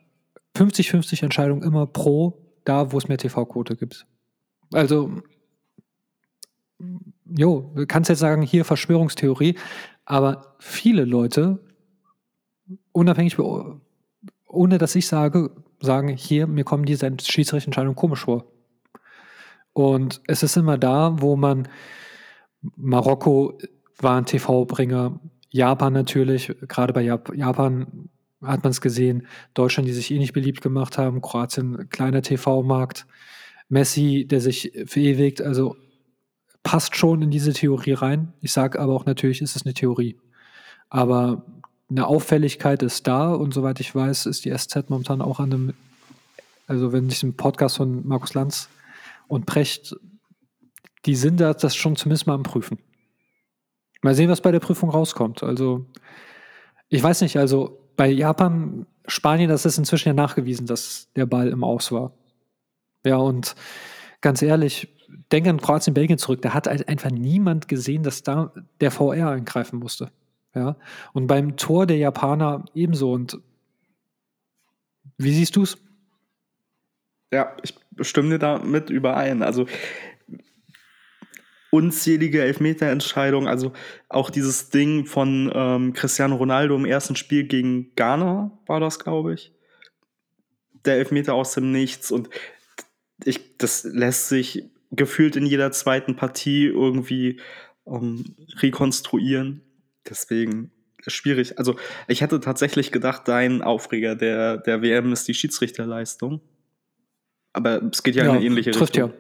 50-50 0.57 1.23
Entscheidung 1.23 1.63
immer 1.63 1.87
pro 1.87 2.43
da, 2.65 2.91
wo 2.91 2.99
es 2.99 3.07
mehr 3.07 3.19
TV-Quote 3.19 3.77
gibt. 3.77 4.07
Also, 4.73 5.23
jo, 7.25 7.73
du 7.77 7.87
kannst 7.87 8.11
jetzt 8.11 8.19
sagen, 8.19 8.43
hier 8.43 8.65
Verschwörungstheorie, 8.65 9.57
aber 10.05 10.57
viele 10.59 11.05
Leute, 11.05 11.61
unabhängig 12.93 13.39
ohne 14.49 14.79
dass 14.79 14.95
ich 14.97 15.07
sage, 15.07 15.51
sagen, 15.81 16.09
hier, 16.09 16.47
mir 16.47 16.65
kommen 16.65 16.85
diese 16.85 17.09
Schiedsrichterentscheidungen 17.23 17.95
komisch 17.95 18.25
vor. 18.25 18.47
Und 19.77 20.23
es 20.27 20.43
ist 20.43 20.57
immer 20.57 20.79
da, 20.79 21.21
wo 21.21 21.37
man 21.37 21.69
Marokko 22.77 23.59
war 23.99 24.17
ein 24.17 24.25
TV-Bringer, 24.25 25.21
Japan 25.51 25.93
natürlich, 25.93 26.51
gerade 26.67 26.95
bei 26.95 27.03
Jap 27.03 27.37
Japan 27.37 28.09
hat 28.41 28.63
man 28.65 28.71
es 28.71 28.81
gesehen, 28.81 29.27
Deutschland, 29.53 29.87
die 29.87 29.93
sich 29.93 30.11
eh 30.11 30.17
nicht 30.19 30.33
beliebt 30.33 30.63
gemacht 30.63 30.97
haben, 30.97 31.21
Kroatien, 31.21 31.91
kleiner 31.91 32.23
TV-Markt, 32.23 33.07
Messi, 33.69 34.27
der 34.27 34.41
sich 34.41 34.73
verewigt, 34.87 35.43
also 35.43 35.77
passt 36.63 36.97
schon 36.97 37.21
in 37.21 37.31
diese 37.31 37.53
Theorie 37.53 37.93
rein. 37.93 38.33
Ich 38.41 38.53
sage 38.53 38.81
aber 38.81 38.95
auch 38.95 39.05
natürlich, 39.05 39.43
ist 39.43 39.57
es 39.57 39.67
eine 39.67 39.75
Theorie. 39.75 40.17
Aber 40.89 41.45
eine 41.91 42.07
Auffälligkeit 42.07 42.83
ist 42.83 43.07
da 43.07 43.35
und 43.35 43.53
soweit 43.53 43.79
ich 43.81 43.95
weiß, 43.95 44.25
ist 44.25 44.47
die 44.47 44.57
SZ 44.57 44.89
momentan 44.89 45.21
auch 45.21 45.39
an 45.39 45.53
einem, 45.53 45.75
also 46.67 46.95
wenn 46.95 47.11
ich 47.11 47.23
einen 47.23 47.37
Podcast 47.37 47.77
von 47.77 48.09
Markus 48.09 48.33
Lanz 48.33 48.71
und 49.29 49.47
Precht, 49.47 49.97
die 51.05 51.17
sind 51.17 51.41
da 51.41 51.55
das 51.55 51.77
schon 51.77 51.97
zumindest 51.97 52.27
mal 52.27 52.35
am 52.35 52.43
Prüfen. 52.43 52.79
Mal 54.03 54.15
sehen, 54.15 54.31
was 54.31 54.41
bei 54.41 54.53
der 54.53 54.61
Prüfung 54.61 54.91
rauskommt. 54.91 55.43
Also, 55.43 55.87
ich 56.89 57.03
weiß 57.03 57.23
nicht, 57.23 57.39
also 57.39 57.79
bei 57.97 58.09
Japan, 58.09 58.87
Spanien, 59.07 59.49
das 59.49 59.65
ist 59.65 59.79
inzwischen 59.79 60.09
ja 60.09 60.15
nachgewiesen, 60.15 60.67
dass 60.67 61.09
der 61.17 61.27
Ball 61.27 61.49
im 61.49 61.65
Aus 61.65 61.93
war. 61.93 62.13
Ja, 63.05 63.17
und 63.17 63.55
ganz 64.21 64.43
ehrlich, 64.43 64.89
denke 65.33 65.51
an 65.51 65.61
Kroatien, 65.61 65.95
Belgien 65.95 66.19
zurück. 66.19 66.43
Da 66.43 66.55
hat 66.55 66.69
einfach 66.69 67.11
niemand 67.11 67.69
gesehen, 67.69 68.03
dass 68.03 68.23
da 68.23 68.53
der 68.81 68.91
VR 68.91 69.31
eingreifen 69.31 69.79
musste. 69.79 70.11
Ja, 70.55 70.77
und 71.13 71.27
beim 71.27 71.57
Tor 71.57 71.87
der 71.87 71.99
Japaner 71.99 72.65
ebenso. 72.75 73.13
Und 73.13 73.39
wie 75.19 75.33
siehst 75.33 75.57
du 75.57 75.63
es? 75.63 75.79
Ja, 77.33 77.57
ich 77.63 77.75
stimme 78.01 78.39
damit 78.39 78.91
überein. 78.91 79.43
Also 79.43 79.67
unzählige 81.71 82.43
Elfmeterentscheidungen, 82.43 83.49
also 83.49 83.73
auch 84.09 84.31
dieses 84.31 84.71
Ding 84.71 85.05
von 85.05 85.51
ähm, 85.55 85.93
Cristiano 85.93 86.37
Ronaldo 86.37 86.75
im 86.75 86.85
ersten 86.85 87.17
Spiel 87.17 87.45
gegen 87.45 87.95
Ghana 87.97 88.57
war 88.67 88.81
das, 88.81 88.99
glaube 88.99 89.35
ich. 89.35 89.53
Der 90.85 90.97
Elfmeter 90.97 91.35
aus 91.35 91.55
dem 91.55 91.73
Nichts 91.73 92.11
und 92.11 92.31
ich, 93.25 93.59
das 93.59 93.85
lässt 93.85 94.29
sich 94.29 94.65
gefühlt 94.91 95.37
in 95.37 95.47
jeder 95.47 95.73
zweiten 95.73 96.17
Partie 96.17 96.67
irgendwie 96.67 97.41
ähm, 97.87 98.37
rekonstruieren. 98.61 99.63
Deswegen 100.09 100.71
schwierig. 101.07 101.59
Also 101.59 101.77
ich 102.09 102.21
hätte 102.21 102.41
tatsächlich 102.41 102.93
gedacht, 102.93 103.23
dein 103.27 103.63
Aufreger 103.63 104.15
der, 104.15 104.59
der 104.59 104.83
WM 104.83 105.13
ist 105.13 105.29
die 105.29 105.35
Schiedsrichterleistung. 105.35 106.41
Aber 107.57 107.83
es 107.91 108.03
geht 108.03 108.15
ja, 108.15 108.25
ja 108.25 108.31
in 108.31 108.37
eine 108.37 108.45
ähnliche 108.45 108.71
trifft 108.71 108.97
Richtung. 108.97 109.13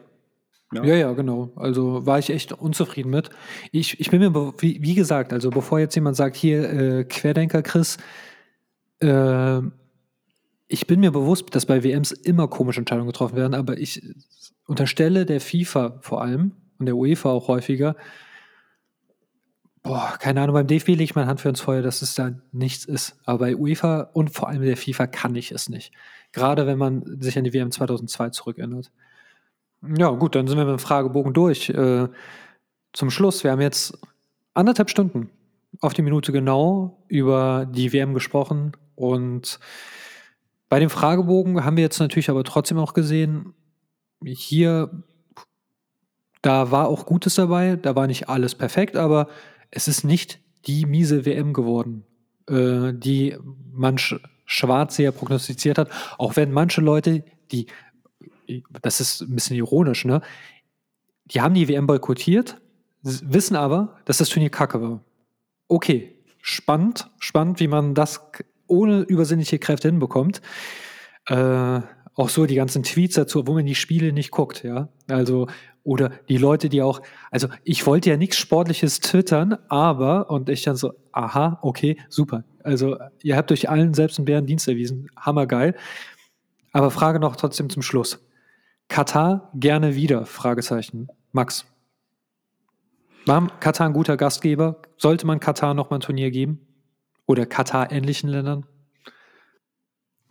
Ja. 0.73 0.85
ja, 0.85 0.95
ja, 0.95 1.13
genau. 1.13 1.53
Also 1.57 2.05
war 2.05 2.19
ich 2.19 2.29
echt 2.29 2.53
unzufrieden 2.53 3.11
mit. 3.11 3.31
Ich, 3.73 3.99
ich 3.99 4.11
bin 4.11 4.21
mir, 4.21 4.35
wie, 4.59 4.83
wie 4.83 4.95
gesagt, 4.95 5.33
also 5.33 5.49
bevor 5.49 5.79
jetzt 5.79 5.95
jemand 5.95 6.17
sagt, 6.17 6.37
hier 6.37 6.71
äh, 6.71 7.05
Querdenker 7.05 7.63
Chris, 7.63 7.97
äh, 9.01 9.61
ich 10.69 10.87
bin 10.87 11.01
mir 11.01 11.13
bewusst, 11.13 11.55
dass 11.55 11.65
bei 11.65 11.83
WMs 11.83 12.13
immer 12.13 12.49
komische 12.49 12.81
Entscheidungen 12.81 13.07
getroffen 13.07 13.37
werden, 13.37 13.55
aber 13.55 13.79
ich 13.79 14.03
unterstelle 14.67 15.25
der 15.25 15.41
FIFA 15.41 15.99
vor 16.03 16.21
allem 16.21 16.53
und 16.79 16.87
der 16.87 16.97
UEFA 16.97 17.31
auch 17.31 17.49
häufiger, 17.49 17.97
boah, 19.83 20.17
keine 20.19 20.43
Ahnung, 20.43 20.55
beim 20.55 20.67
DFB 20.67 20.89
lege 20.89 21.05
ich 21.05 21.15
meine 21.15 21.29
Hand 21.29 21.41
für 21.41 21.49
ins 21.49 21.61
Feuer, 21.61 21.81
dass 21.81 22.03
es 22.03 22.15
da 22.15 22.33
nichts 22.53 22.85
ist. 22.85 23.17
Aber 23.25 23.39
bei 23.39 23.57
UEFA 23.57 24.11
und 24.13 24.31
vor 24.31 24.49
allem 24.49 24.63
der 24.63 24.77
FIFA 24.77 25.07
kann 25.07 25.37
ich 25.37 25.53
es 25.53 25.69
nicht. 25.69 25.93
Gerade 26.37 26.67
wenn 26.67 26.77
man 26.77 27.03
sich 27.23 27.39
an 27.39 27.45
die 27.45 27.55
WM 27.55 27.71
2002 27.71 28.29
zurückerinnert. 28.29 28.93
Ja, 29.97 30.11
gut, 30.11 30.35
dann 30.35 30.47
sind 30.47 30.59
wir 30.59 30.67
mit 30.67 30.75
dem 30.75 30.79
Fragebogen 30.79 31.33
durch. 31.33 31.71
Äh, 31.71 32.09
zum 32.93 33.11
Schluss, 33.11 33.43
wir 33.43 33.53
haben 33.53 33.63
jetzt 33.63 33.99
anderthalb 34.53 34.91
Stunden 34.91 35.31
auf 35.81 35.95
die 35.95 36.03
Minute 36.03 36.33
genau 36.33 37.03
über 37.09 37.67
die 37.71 37.91
WM 37.95 38.13
gesprochen 38.13 38.73
und 38.97 39.59
bei 40.69 40.79
dem 40.79 40.91
Fragebogen 40.91 41.65
haben 41.65 41.79
wir 41.79 41.85
jetzt 41.85 42.01
natürlich 42.01 42.29
aber 42.29 42.45
trotzdem 42.45 42.77
auch 42.77 42.93
gesehen, 42.93 43.55
hier, 44.23 44.91
da 46.43 46.71
war 46.71 46.89
auch 46.89 47.07
Gutes 47.07 47.37
dabei, 47.37 47.77
da 47.77 47.97
war 47.97 48.07
nicht 48.09 48.29
alles 48.29 48.55
perfekt, 48.55 48.95
aber 48.95 49.29
es 49.71 49.89
ist 49.89 50.05
nicht 50.05 50.39
die 50.67 50.85
miese 50.85 51.25
WM 51.25 51.55
geworden, 51.55 52.05
äh, 52.47 52.93
die 52.93 53.39
manch 53.73 54.15
Schwarzseher 54.47 55.13
prognostiziert 55.13 55.79
hat, 55.79 55.91
auch 56.19 56.37
wenn 56.37 56.53
manche 56.53 56.81
Leute, 56.81 57.25
die, 57.53 57.67
das 58.83 59.01
ist 59.01 59.23
ein 59.23 59.35
bisschen 59.35 59.57
ironisch, 59.57 60.05
ne, 60.05 60.23
die 61.27 61.41
haben 61.41 61.55
die 61.55 61.69
WM 61.69 61.87
boykottiert, 61.87 62.61
wissen 63.03 63.57
aber, 63.57 63.97
dass 64.05 64.19
das 64.19 64.29
Turnier 64.29 64.51
kacke 64.51 64.81
war. 64.81 65.01
Okay, 65.69 66.17
spannend, 66.41 67.11
spannend, 67.19 67.61
wie 67.61 67.69
man 67.69 67.95
das 67.95 68.21
ohne 68.69 69.01
übersinnliche 69.01 69.59
Kräfte 69.59 69.89
hinbekommt. 69.89 70.41
Äh, 71.27 71.81
auch 72.15 72.29
so 72.29 72.47
die 72.47 72.55
ganzen 72.55 72.83
Tweets 72.83 73.17
dazu, 73.17 73.47
wo 73.47 73.53
man 73.53 73.67
die 73.67 73.75
Spiele 73.75 74.13
nicht 74.13 74.31
guckt, 74.31 74.63
ja. 74.63 74.89
Also, 75.09 75.49
oder 75.83 76.11
die 76.29 76.39
Leute, 76.39 76.69
die 76.69 76.83
auch, 76.83 77.03
also 77.31 77.49
ich 77.63 77.87
wollte 77.87 78.11
ja 78.11 78.17
nichts 78.17 78.39
Sportliches 78.39 79.01
twittern, 79.01 79.59
aber, 79.69 80.31
und 80.31 80.49
ich 80.49 80.63
dann 80.63 80.77
so, 80.77 80.95
aha, 81.13 81.59
okay, 81.63 81.99
super. 82.09 82.45
Also, 82.67 82.99
ihr 83.23 83.37
habt 83.37 83.53
euch 83.53 83.71
allen 83.71 83.95
selbst 83.95 84.19
einen 84.19 84.25
Bären 84.25 84.45
Dienst 84.45 84.67
erwiesen, 84.67 85.09
hammergeil. 85.17 85.77
Aber 86.73 86.91
Frage 86.91 87.21
noch 87.21 87.37
trotzdem 87.37 87.71
zum 87.71 87.83
Schluss. 87.83 88.19
Katar 88.89 89.51
gerne 89.55 89.95
wieder? 89.95 90.27
Fragezeichen. 90.27 91.09
Max. 91.31 91.65
War 93.25 93.47
Katar 93.61 93.87
ein 93.87 93.93
guter 93.93 94.17
Gastgeber? 94.17 94.83
Sollte 94.97 95.27
man 95.27 95.39
Katar 95.39 95.75
noch 95.75 95.91
mal 95.91 95.99
ein 95.99 96.01
Turnier 96.01 96.33
geben? 96.33 96.61
Oder 97.27 97.47
Katar-ähnlichen 97.47 98.31
Ländern? 98.31 98.67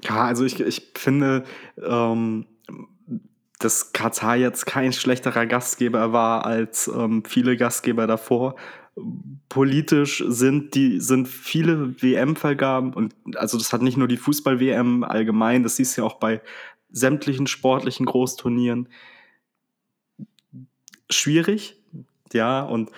Ja, 0.04 0.26
also 0.26 0.44
ich, 0.44 0.60
ich 0.60 0.92
finde, 0.96 1.46
ähm, 1.82 2.48
dass 3.60 3.94
Katar 3.94 4.36
jetzt 4.36 4.66
kein 4.66 4.92
schlechterer 4.92 5.46
Gastgeber 5.46 6.12
war 6.12 6.46
als 6.46 6.88
ähm, 6.88 7.24
viele 7.26 7.56
Gastgeber 7.56 8.08
davor. 8.08 8.56
Politisch 9.50 10.24
sind 10.28 10.74
die 10.74 11.00
sind 11.00 11.28
viele 11.28 12.02
WM-Vergaben 12.02 12.94
und 12.94 13.14
also 13.36 13.58
das 13.58 13.74
hat 13.74 13.82
nicht 13.82 13.98
nur 13.98 14.08
die 14.08 14.18
Fußball-WM 14.18 15.04
allgemein, 15.04 15.64
das 15.64 15.76
siehst 15.76 15.98
du 15.98 16.02
ja 16.02 16.08
auch 16.08 16.16
bei 16.16 16.42
sämtlichen 16.92 17.48
sportlichen 17.48 18.06
Großturnieren 18.06 18.88
schwierig, 21.10 21.78
ja 22.34 22.62
und 22.62 22.92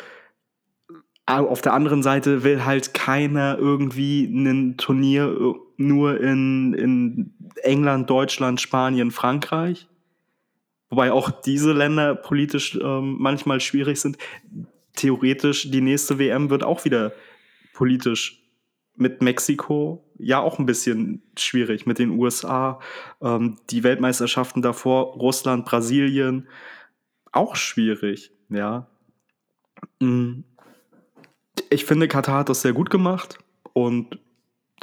auf 1.26 1.62
der 1.62 1.74
anderen 1.74 2.04
Seite 2.04 2.44
will 2.44 2.64
halt 2.64 2.94
keiner 2.94 3.58
irgendwie 3.58 4.24
ein 4.24 4.78
Turnier 4.78 5.56
nur 5.76 6.22
in, 6.22 6.74
in 6.74 7.34
England, 7.64 8.10
Deutschland, 8.10 8.62
Spanien, 8.62 9.12
Frankreich. 9.12 9.88
Wobei 10.90 11.12
auch 11.12 11.30
diese 11.30 11.74
Länder 11.74 12.16
politisch 12.16 12.80
ähm, 12.82 13.18
manchmal 13.20 13.60
schwierig 13.60 14.00
sind. 14.00 14.18
Theoretisch, 14.98 15.72
die 15.72 15.82
nächste 15.82 16.20
WM 16.20 16.50
wird 16.50 16.64
auch 16.64 16.84
wieder 16.86 17.14
politisch 17.74 18.44
mit 18.96 19.22
Mexiko 19.22 20.04
ja 20.18 20.40
auch 20.40 20.60
ein 20.60 20.66
bisschen 20.66 21.22
schwierig, 21.38 21.86
mit 21.86 22.00
den 22.00 22.10
USA, 22.10 22.80
ähm, 23.22 23.58
die 23.70 23.84
Weltmeisterschaften 23.84 24.62
davor, 24.62 25.14
Russland, 25.14 25.66
Brasilien, 25.66 26.48
auch 27.32 27.56
schwierig, 27.56 28.32
ja. 28.50 28.88
Mhm 30.00 30.44
ich 31.70 31.86
finde, 31.86 32.08
Katar 32.08 32.40
hat 32.40 32.50
das 32.50 32.62
sehr 32.62 32.74
gut 32.74 32.90
gemacht 32.90 33.40
und 33.74 34.20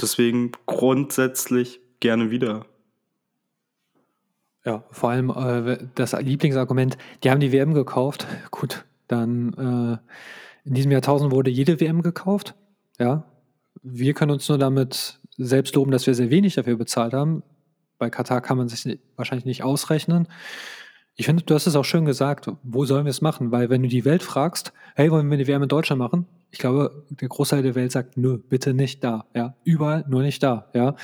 deswegen 0.01 0.53
grundsätzlich 0.67 1.81
gerne 2.01 2.31
wieder. 2.31 2.67
Ja, 4.65 4.85
vor 4.91 5.11
allem 5.11 5.31
äh, 5.31 5.79
das 5.95 6.13
Lieblingsargument, 6.13 6.97
die 7.23 7.31
haben 7.31 7.41
die 7.41 7.53
WM 7.53 7.75
gekauft. 7.75 8.27
Gut, 8.51 8.85
dann 9.09 9.53
äh, 9.55 10.69
in 10.69 10.75
diesem 10.75 10.91
Jahrtausend 10.91 11.31
wurde 11.31 11.51
jede 11.51 11.81
WM 11.81 12.03
gekauft. 12.03 12.55
Ja, 12.99 13.25
wir 13.83 14.15
können 14.15 14.33
uns 14.33 14.49
nur 14.49 14.59
damit 14.59 15.21
selbst 15.37 15.75
loben, 15.75 15.91
dass 15.91 16.07
wir 16.07 16.15
sehr 16.15 16.31
wenig 16.31 16.55
dafür 16.55 16.77
bezahlt 16.77 17.13
haben. 17.13 17.43
Bei 17.99 18.11
Katar 18.11 18.41
kann 18.41 18.57
man 18.57 18.69
sich 18.69 18.99
wahrscheinlich 19.17 19.45
nicht 19.45 19.63
ausrechnen. 19.63 20.29
Ich 21.17 21.27
finde, 21.27 21.45
du 21.45 21.55
hast 21.55 21.67
es 21.67 21.77
auch 21.77 21.85
schön 21.85 22.05
gesagt, 22.05 22.51
wo 22.63 22.85
sollen 22.85 23.05
wir 23.05 23.11
es 23.11 23.21
machen? 23.21 23.53
Weil 23.53 23.71
wenn 23.71 23.83
du 23.83 23.89
die 23.89 24.05
Welt 24.05 24.23
fragst, 24.23 24.73
hey, 24.97 25.11
wollen 25.11 25.29
wir 25.31 25.35
eine 25.35 25.47
WM 25.47 25.63
in 25.63 25.69
Deutschland 25.69 26.01
machen? 26.01 26.27
Ich 26.51 26.59
glaube, 26.59 27.05
der 27.09 27.29
Großteil 27.29 27.63
der 27.63 27.75
Welt 27.75 27.93
sagt, 27.93 28.17
nö, 28.17 28.39
bitte 28.39 28.75
nicht 28.75 29.05
da. 29.05 29.27
Ja, 29.35 29.55
überall, 29.65 30.05
nur 30.09 30.23
nicht 30.23 30.43
da. 30.43 30.71
Ja, 30.75 30.97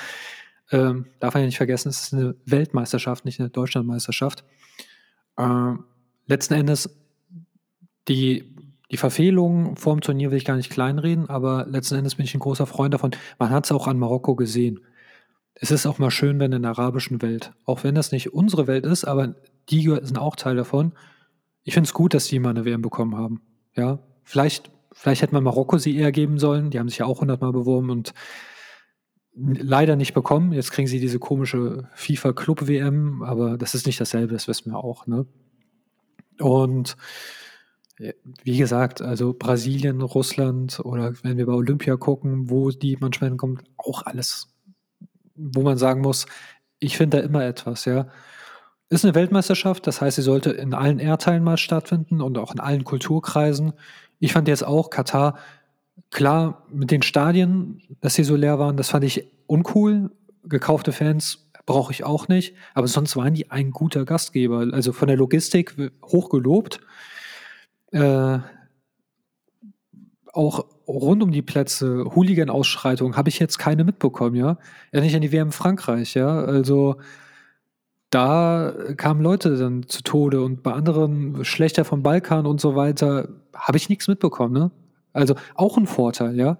ähm, 0.73 1.07
darf 1.21 1.35
man 1.35 1.43
ja 1.43 1.47
nicht 1.47 1.57
vergessen, 1.57 1.89
es 1.91 2.05
ist 2.05 2.15
eine 2.15 2.35
Weltmeisterschaft, 2.45 3.25
nicht 3.25 3.41
eine 3.41 3.51
Deutschlandmeisterschaft. 3.51 4.45
Ähm, 5.39 5.85
letzten 6.27 6.55
Endes, 6.55 6.89
die, 8.09 8.55
die 8.91 8.97
Verfehlungen 8.97 9.77
vor 9.77 9.95
dem 9.95 10.01
Turnier 10.01 10.31
will 10.31 10.39
ich 10.39 10.45
gar 10.45 10.57
nicht 10.57 10.71
kleinreden, 10.71 11.29
aber 11.29 11.67
letzten 11.67 11.97
Endes 11.97 12.17
bin 12.17 12.25
ich 12.25 12.35
ein 12.35 12.41
großer 12.41 12.67
Freund 12.67 12.95
davon. 12.95 13.13
Man 13.39 13.51
hat 13.51 13.65
es 13.65 13.73
auch 13.73 13.87
an 13.87 13.99
Marokko 13.99 14.35
gesehen. 14.35 14.81
es 15.55 15.71
ist 15.71 15.87
auch 15.87 15.99
mal 15.99 16.11
schön, 16.11 16.39
wenn 16.41 16.53
in 16.53 16.63
der 16.63 16.73
arabischen 16.73 17.23
Welt, 17.23 17.53
auch 17.67 17.85
wenn 17.85 17.95
das 17.95 18.13
nicht 18.13 18.33
unsere 18.33 18.67
Welt 18.67 18.85
ist, 18.87 19.05
aber 19.05 19.35
die 19.69 19.83
sind 19.83 20.19
auch 20.19 20.37
Teil 20.37 20.57
davon. 20.57 20.93
Ich 21.65 21.75
finde 21.75 21.87
es 21.87 21.95
gut, 21.95 22.15
dass 22.15 22.27
die 22.27 22.39
mal 22.39 22.51
eine 22.51 22.65
WM 22.65 22.83
bekommen 22.83 23.17
haben. 23.17 23.43
Ja, 23.77 23.99
vielleicht, 24.25 24.71
vielleicht 24.93 25.23
hätte 25.23 25.35
man 25.35 25.45
Marokko 25.45 25.79
sie 25.79 25.97
eher 25.97 26.13
geben 26.13 26.39
sollen. 26.39 26.71
Die 26.71 26.79
haben 26.79 26.89
sich 26.89 26.99
ja 26.99 27.07
auch 27.07 27.21
hundertmal 27.21 27.53
beworben 27.53 27.91
und 27.91 28.15
leider 29.35 29.97
nicht 29.97 30.15
bekommen. 30.15 30.53
Jetzt 30.53 30.73
kriegen 30.73 30.89
sie 30.89 31.01
diese 31.01 31.19
komische 31.19 31.89
FIFA 31.95 32.33
Club 32.33 32.67
WM, 32.67 33.23
aber 33.23 33.57
das 33.57 33.75
ist 33.75 33.87
nicht 33.87 34.01
dasselbe, 34.01 34.33
das 34.33 34.49
wissen 34.49 34.73
wir 34.73 34.79
auch. 34.79 35.07
Ne? 35.07 35.27
Und 36.39 36.97
wie 38.45 38.57
gesagt, 38.57 39.03
also 39.03 39.35
Brasilien, 39.35 40.01
Russland 40.01 40.81
oder 40.81 41.13
wenn 41.23 41.37
wir 41.37 41.47
bei 41.47 41.53
Olympia 41.53 41.97
gucken, 41.97 42.51
wo 42.51 42.71
die 42.71 42.97
manchmal 42.99 43.31
hinkommt, 43.31 43.63
auch 43.77 44.05
alles 44.07 44.51
wo 45.41 45.63
man 45.63 45.79
sagen 45.79 46.01
muss, 46.01 46.27
ich 46.79 46.97
finde 46.97 47.19
da 47.19 47.25
immer 47.25 47.45
etwas, 47.45 47.85
ja. 47.85 48.07
Ist 48.89 49.05
eine 49.05 49.15
Weltmeisterschaft, 49.15 49.87
das 49.87 50.01
heißt, 50.01 50.17
sie 50.17 50.23
sollte 50.23 50.51
in 50.51 50.75
allen 50.75 50.99
Erdteilen 50.99 51.45
mal 51.45 51.57
stattfinden 51.57 52.21
und 52.21 52.39
auch 52.39 52.53
in 52.53 52.61
allen 52.61 52.85
Kulturkreisen. 52.85 53.73
Ich 54.19 54.33
fand 54.33 54.49
jetzt 54.49 54.65
auch 54.65 54.91
Katar, 54.91 55.39
klar, 56.11 56.67
mit 56.71 56.91
den 56.91 57.03
Stadien, 57.03 57.83
dass 58.01 58.15
sie 58.15 58.25
so 58.25 58.35
leer 58.35 58.59
waren, 58.59 58.77
das 58.77 58.91
fand 58.91 59.05
ich 59.05 59.29
uncool. 59.47 60.11
Gekaufte 60.43 60.93
Fans 60.93 61.51
brauche 61.67 61.93
ich 61.93 62.03
auch 62.03 62.27
nicht, 62.27 62.57
aber 62.75 62.89
sonst 62.89 63.15
waren 63.17 63.35
die 63.35 63.51
ein 63.51 63.71
guter 63.71 64.05
Gastgeber. 64.05 64.67
Also 64.73 64.93
von 64.93 65.07
der 65.07 65.17
Logistik 65.17 65.77
hochgelobt. 66.05 66.81
Äh, 67.93 68.39
auch 70.33 70.65
rund 70.87 71.23
um 71.23 71.33
die 71.33 71.43
Plätze, 71.43 72.05
Hooligan-Ausschreitungen, 72.15 73.17
habe 73.17 73.29
ich 73.29 73.39
jetzt 73.39 73.59
keine 73.59 73.85
mitbekommen, 73.85 74.37
ja. 74.37 74.59
Ja, 74.93 75.01
nicht 75.01 75.15
an 75.15 75.23
die 75.23 75.33
WM 75.33 75.53
Frankreich, 75.53 76.15
ja. 76.15 76.41
Also 76.41 76.97
da 78.11 78.75
kamen 78.97 79.23
Leute 79.23 79.57
dann 79.57 79.89
zu 79.89 80.03
Tode 80.03 80.43
und 80.43 80.62
bei 80.62 80.73
anderen 80.73 81.45
Schlechter 81.45 81.85
vom 81.85 82.03
Balkan 82.03 82.47
und 82.47 82.61
so 82.61 82.75
weiter 82.75 83.29
habe 83.55 83.79
ich 83.79 83.89
nichts 83.89 84.09
mitbekommen, 84.09 84.53
ne? 84.55 84.71
Also 85.12 85.35
auch 85.55 85.77
ein 85.77 85.87
Vorteil, 85.87 86.37
ja. 86.37 86.59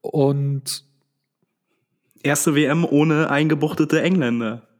Und 0.00 0.84
erste 2.22 2.54
WM 2.54 2.84
ohne 2.84 3.30
eingebuchtete 3.30 4.02
Engländer. 4.02 4.62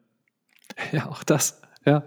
Ja, 0.92 1.08
auch 1.08 1.22
das, 1.22 1.62
ja. 1.86 2.04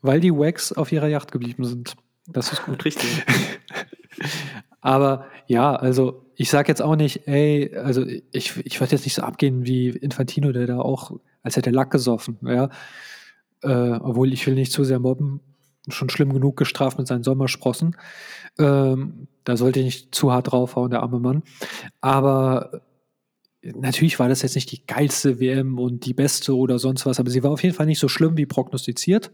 Weil 0.00 0.20
die 0.20 0.32
Wags 0.32 0.72
auf 0.72 0.92
ihrer 0.92 1.08
Yacht 1.08 1.32
geblieben 1.32 1.64
sind. 1.64 1.96
Das 2.32 2.52
ist 2.52 2.64
gut. 2.64 2.84
Richtig. 2.84 3.24
Aber 4.80 5.26
ja, 5.46 5.74
also 5.74 6.24
ich 6.36 6.48
sage 6.48 6.68
jetzt 6.68 6.80
auch 6.80 6.96
nicht, 6.96 7.26
ey, 7.28 7.76
also 7.76 8.04
ich, 8.06 8.56
ich 8.64 8.80
würde 8.80 8.92
jetzt 8.92 9.04
nicht 9.04 9.14
so 9.14 9.22
abgehen 9.22 9.66
wie 9.66 9.88
Infantino, 9.90 10.52
der 10.52 10.66
da 10.66 10.78
auch, 10.78 11.12
als 11.42 11.56
hätte 11.56 11.70
er 11.70 11.74
Lack 11.74 11.90
gesoffen, 11.90 12.38
ja. 12.42 12.70
Äh, 13.62 13.98
obwohl 14.00 14.32
ich 14.32 14.46
will 14.46 14.54
nicht 14.54 14.72
zu 14.72 14.84
sehr 14.84 15.00
mobben, 15.00 15.40
schon 15.88 16.08
schlimm 16.08 16.32
genug 16.32 16.56
gestraft 16.56 16.98
mit 16.98 17.06
seinen 17.06 17.24
Sommersprossen. 17.24 17.96
Ähm, 18.58 19.28
da 19.44 19.56
sollte 19.56 19.80
ich 19.80 19.84
nicht 19.84 20.14
zu 20.14 20.32
hart 20.32 20.50
draufhauen, 20.50 20.90
der 20.90 21.02
arme 21.02 21.20
Mann. 21.20 21.42
Aber 22.00 22.82
natürlich 23.62 24.18
war 24.18 24.28
das 24.28 24.42
jetzt 24.42 24.54
nicht 24.54 24.72
die 24.72 24.86
geilste 24.86 25.40
WM 25.40 25.78
und 25.78 26.06
die 26.06 26.14
beste 26.14 26.56
oder 26.56 26.78
sonst 26.78 27.04
was, 27.04 27.20
aber 27.20 27.30
sie 27.30 27.42
war 27.42 27.50
auf 27.50 27.62
jeden 27.62 27.74
Fall 27.74 27.86
nicht 27.86 27.98
so 27.98 28.08
schlimm 28.08 28.36
wie 28.36 28.46
prognostiziert. 28.46 29.30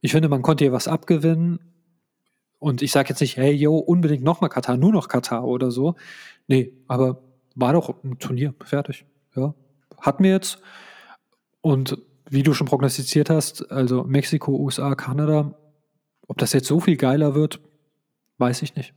Ich 0.00 0.12
finde, 0.12 0.28
man 0.28 0.42
konnte 0.42 0.64
ihr 0.64 0.72
was 0.72 0.88
abgewinnen 0.88 1.60
und 2.62 2.80
ich 2.80 2.92
sage 2.92 3.08
jetzt 3.08 3.20
nicht, 3.20 3.36
hey, 3.36 3.52
yo, 3.52 3.76
unbedingt 3.76 4.22
nochmal 4.22 4.48
Katar, 4.48 4.76
nur 4.76 4.92
noch 4.92 5.08
Katar 5.08 5.44
oder 5.44 5.72
so. 5.72 5.96
Nee, 6.46 6.72
aber 6.86 7.20
war 7.56 7.72
doch 7.72 8.04
ein 8.04 8.20
Turnier, 8.20 8.54
fertig. 8.64 9.04
Ja. 9.34 9.52
Hatten 10.00 10.22
wir 10.22 10.30
jetzt. 10.30 10.62
Und 11.60 11.98
wie 12.30 12.44
du 12.44 12.54
schon 12.54 12.68
prognostiziert 12.68 13.30
hast, 13.30 13.68
also 13.72 14.04
Mexiko, 14.04 14.52
USA, 14.52 14.94
Kanada, 14.94 15.58
ob 16.28 16.38
das 16.38 16.52
jetzt 16.52 16.68
so 16.68 16.78
viel 16.78 16.96
geiler 16.96 17.34
wird, 17.34 17.60
weiß 18.38 18.62
ich 18.62 18.76
nicht. 18.76 18.94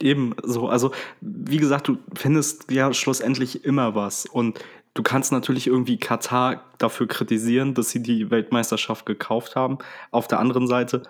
Eben 0.00 0.34
so, 0.42 0.68
also 0.68 0.90
wie 1.20 1.58
gesagt, 1.58 1.86
du 1.86 1.98
findest 2.16 2.68
ja 2.72 2.92
schlussendlich 2.92 3.64
immer 3.64 3.94
was. 3.94 4.26
Und 4.26 4.58
du 4.94 5.02
kannst 5.02 5.32
natürlich 5.32 5.66
irgendwie 5.66 5.98
Katar 5.98 6.64
dafür 6.78 7.08
kritisieren, 7.08 7.74
dass 7.74 7.90
sie 7.90 8.02
die 8.02 8.30
Weltmeisterschaft 8.30 9.06
gekauft 9.06 9.56
haben. 9.56 9.78
Auf 10.10 10.28
der 10.28 10.38
anderen 10.38 10.66
Seite 10.66 11.02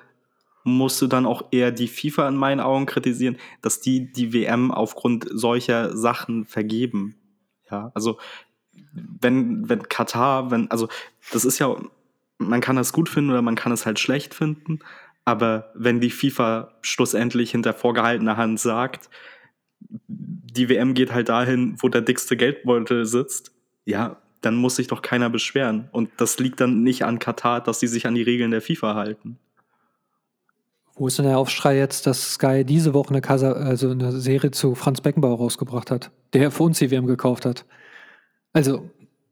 musst 0.65 1.03
du 1.03 1.07
dann 1.09 1.27
auch 1.27 1.49
eher 1.51 1.73
die 1.73 1.89
FIFA 1.89 2.29
in 2.29 2.37
meinen 2.37 2.61
Augen 2.61 2.87
kritisieren, 2.87 3.37
dass 3.63 3.81
die 3.81 4.13
die 4.13 4.33
WM 4.33 4.71
aufgrund 4.71 5.27
solcher 5.31 5.97
Sachen 5.97 6.45
vergeben. 6.45 7.17
Ja, 7.71 7.91
also 7.95 8.19
wenn, 8.93 9.69
wenn 9.69 9.89
Katar, 9.89 10.51
wenn, 10.51 10.71
also 10.71 10.89
das 11.33 11.45
ist 11.45 11.59
ja, 11.59 11.77
man 12.39 12.61
kann 12.61 12.77
das 12.77 12.93
gut 12.93 13.09
finden 13.09 13.31
oder 13.31 13.43
man 13.43 13.55
kann 13.55 13.73
es 13.73 13.87
halt 13.87 13.99
schlecht 13.99 14.35
finden, 14.35 14.81
aber 15.25 15.73
wenn 15.75 16.01
die 16.01 16.11
FIFA 16.11 16.75
schlussendlich 16.83 17.53
hinter 17.53 17.73
vorgehaltener 17.73 18.37
Hand 18.37 18.61
sagt, 18.61 19.09
die 19.79 20.69
WM 20.69 20.95
geht 20.95 21.13
halt 21.13 21.29
dahin, 21.29 21.77
wo 21.81 21.89
der 21.89 22.03
dickste 22.03 22.37
Geldbeutel 22.37 23.05
sitzt, 23.05 23.52
ja, 23.85 24.17
dann 24.41 24.57
muss 24.57 24.77
sich 24.77 24.89
doch 24.89 25.03
keiner 25.03 25.31
beschweren. 25.31 25.89
Und 25.93 26.11
das 26.19 26.39
liegt 26.39 26.61
dann 26.61 26.83
nicht 26.83 27.05
an 27.05 27.19
Katar, 27.19 27.63
dass 27.63 27.81
sie 27.81 27.87
sich 27.87 28.07
an 28.07 28.15
die 28.15 28.23
Regeln 28.23 28.51
der 28.51 28.61
FIFA 28.61 28.95
halten. 28.95 29.39
Wo 30.95 31.07
ist 31.07 31.19
denn 31.19 31.25
der 31.25 31.39
Aufschrei 31.39 31.79
jetzt, 31.79 32.07
dass 32.07 32.35
Sky 32.35 32.65
diese 32.65 32.93
Woche 32.93 33.11
eine, 33.11 33.23
Casa, 33.23 33.53
also 33.53 33.91
eine 33.91 34.13
Serie 34.13 34.51
zu 34.51 34.75
Franz 34.75 35.01
Beckenbauer 35.01 35.39
rausgebracht 35.39 35.91
hat, 35.91 36.11
der 36.35 36.51
für 36.51 36.65
uns 36.65 36.79
die 36.79 36.91
WM 36.91 37.07
gekauft 37.07 37.47
hat? 37.47 37.65
Also, 38.53 38.91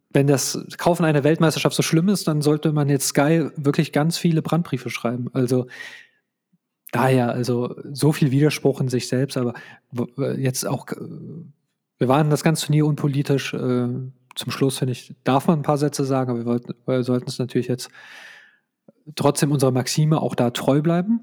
wenn 0.08 0.26
das 0.26 0.58
Kaufen 0.78 1.04
einer 1.04 1.22
Weltmeisterschaft 1.22 1.76
so 1.76 1.82
schlimm 1.82 2.08
ist, 2.08 2.26
dann 2.26 2.40
sollte 2.40 2.72
man 2.72 2.88
jetzt 2.88 3.08
Sky 3.08 3.50
wirklich 3.56 3.92
ganz 3.92 4.16
viele 4.16 4.42
Brandbriefe 4.42 4.90
schreiben. 4.90 5.28
Also, 5.34 5.66
daher, 6.92 7.30
also 7.30 7.76
so 7.92 8.12
viel 8.12 8.30
Widerspruch 8.30 8.80
in 8.80 8.88
sich 8.88 9.06
selbst, 9.06 9.36
aber 9.36 9.54
jetzt 10.36 10.66
auch, 10.66 10.86
wir 10.86 12.08
waren 12.08 12.30
das 12.30 12.42
ganze 12.42 12.66
Turnier 12.66 12.86
unpolitisch. 12.86 13.52
Äh, 13.52 13.88
zum 14.34 14.52
Schluss, 14.52 14.78
finde 14.78 14.92
ich, 14.92 15.14
darf 15.24 15.46
man 15.46 15.60
ein 15.60 15.62
paar 15.62 15.78
Sätze 15.78 16.04
sagen, 16.04 16.30
aber 16.30 16.40
wir, 16.40 16.46
wollten, 16.46 16.74
wir 16.86 17.02
sollten 17.02 17.28
es 17.28 17.38
natürlich 17.38 17.68
jetzt 17.68 17.90
trotzdem 19.16 19.52
unserer 19.52 19.72
Maxime 19.72 20.20
auch 20.20 20.34
da 20.34 20.50
treu 20.50 20.82
bleiben. 20.82 21.20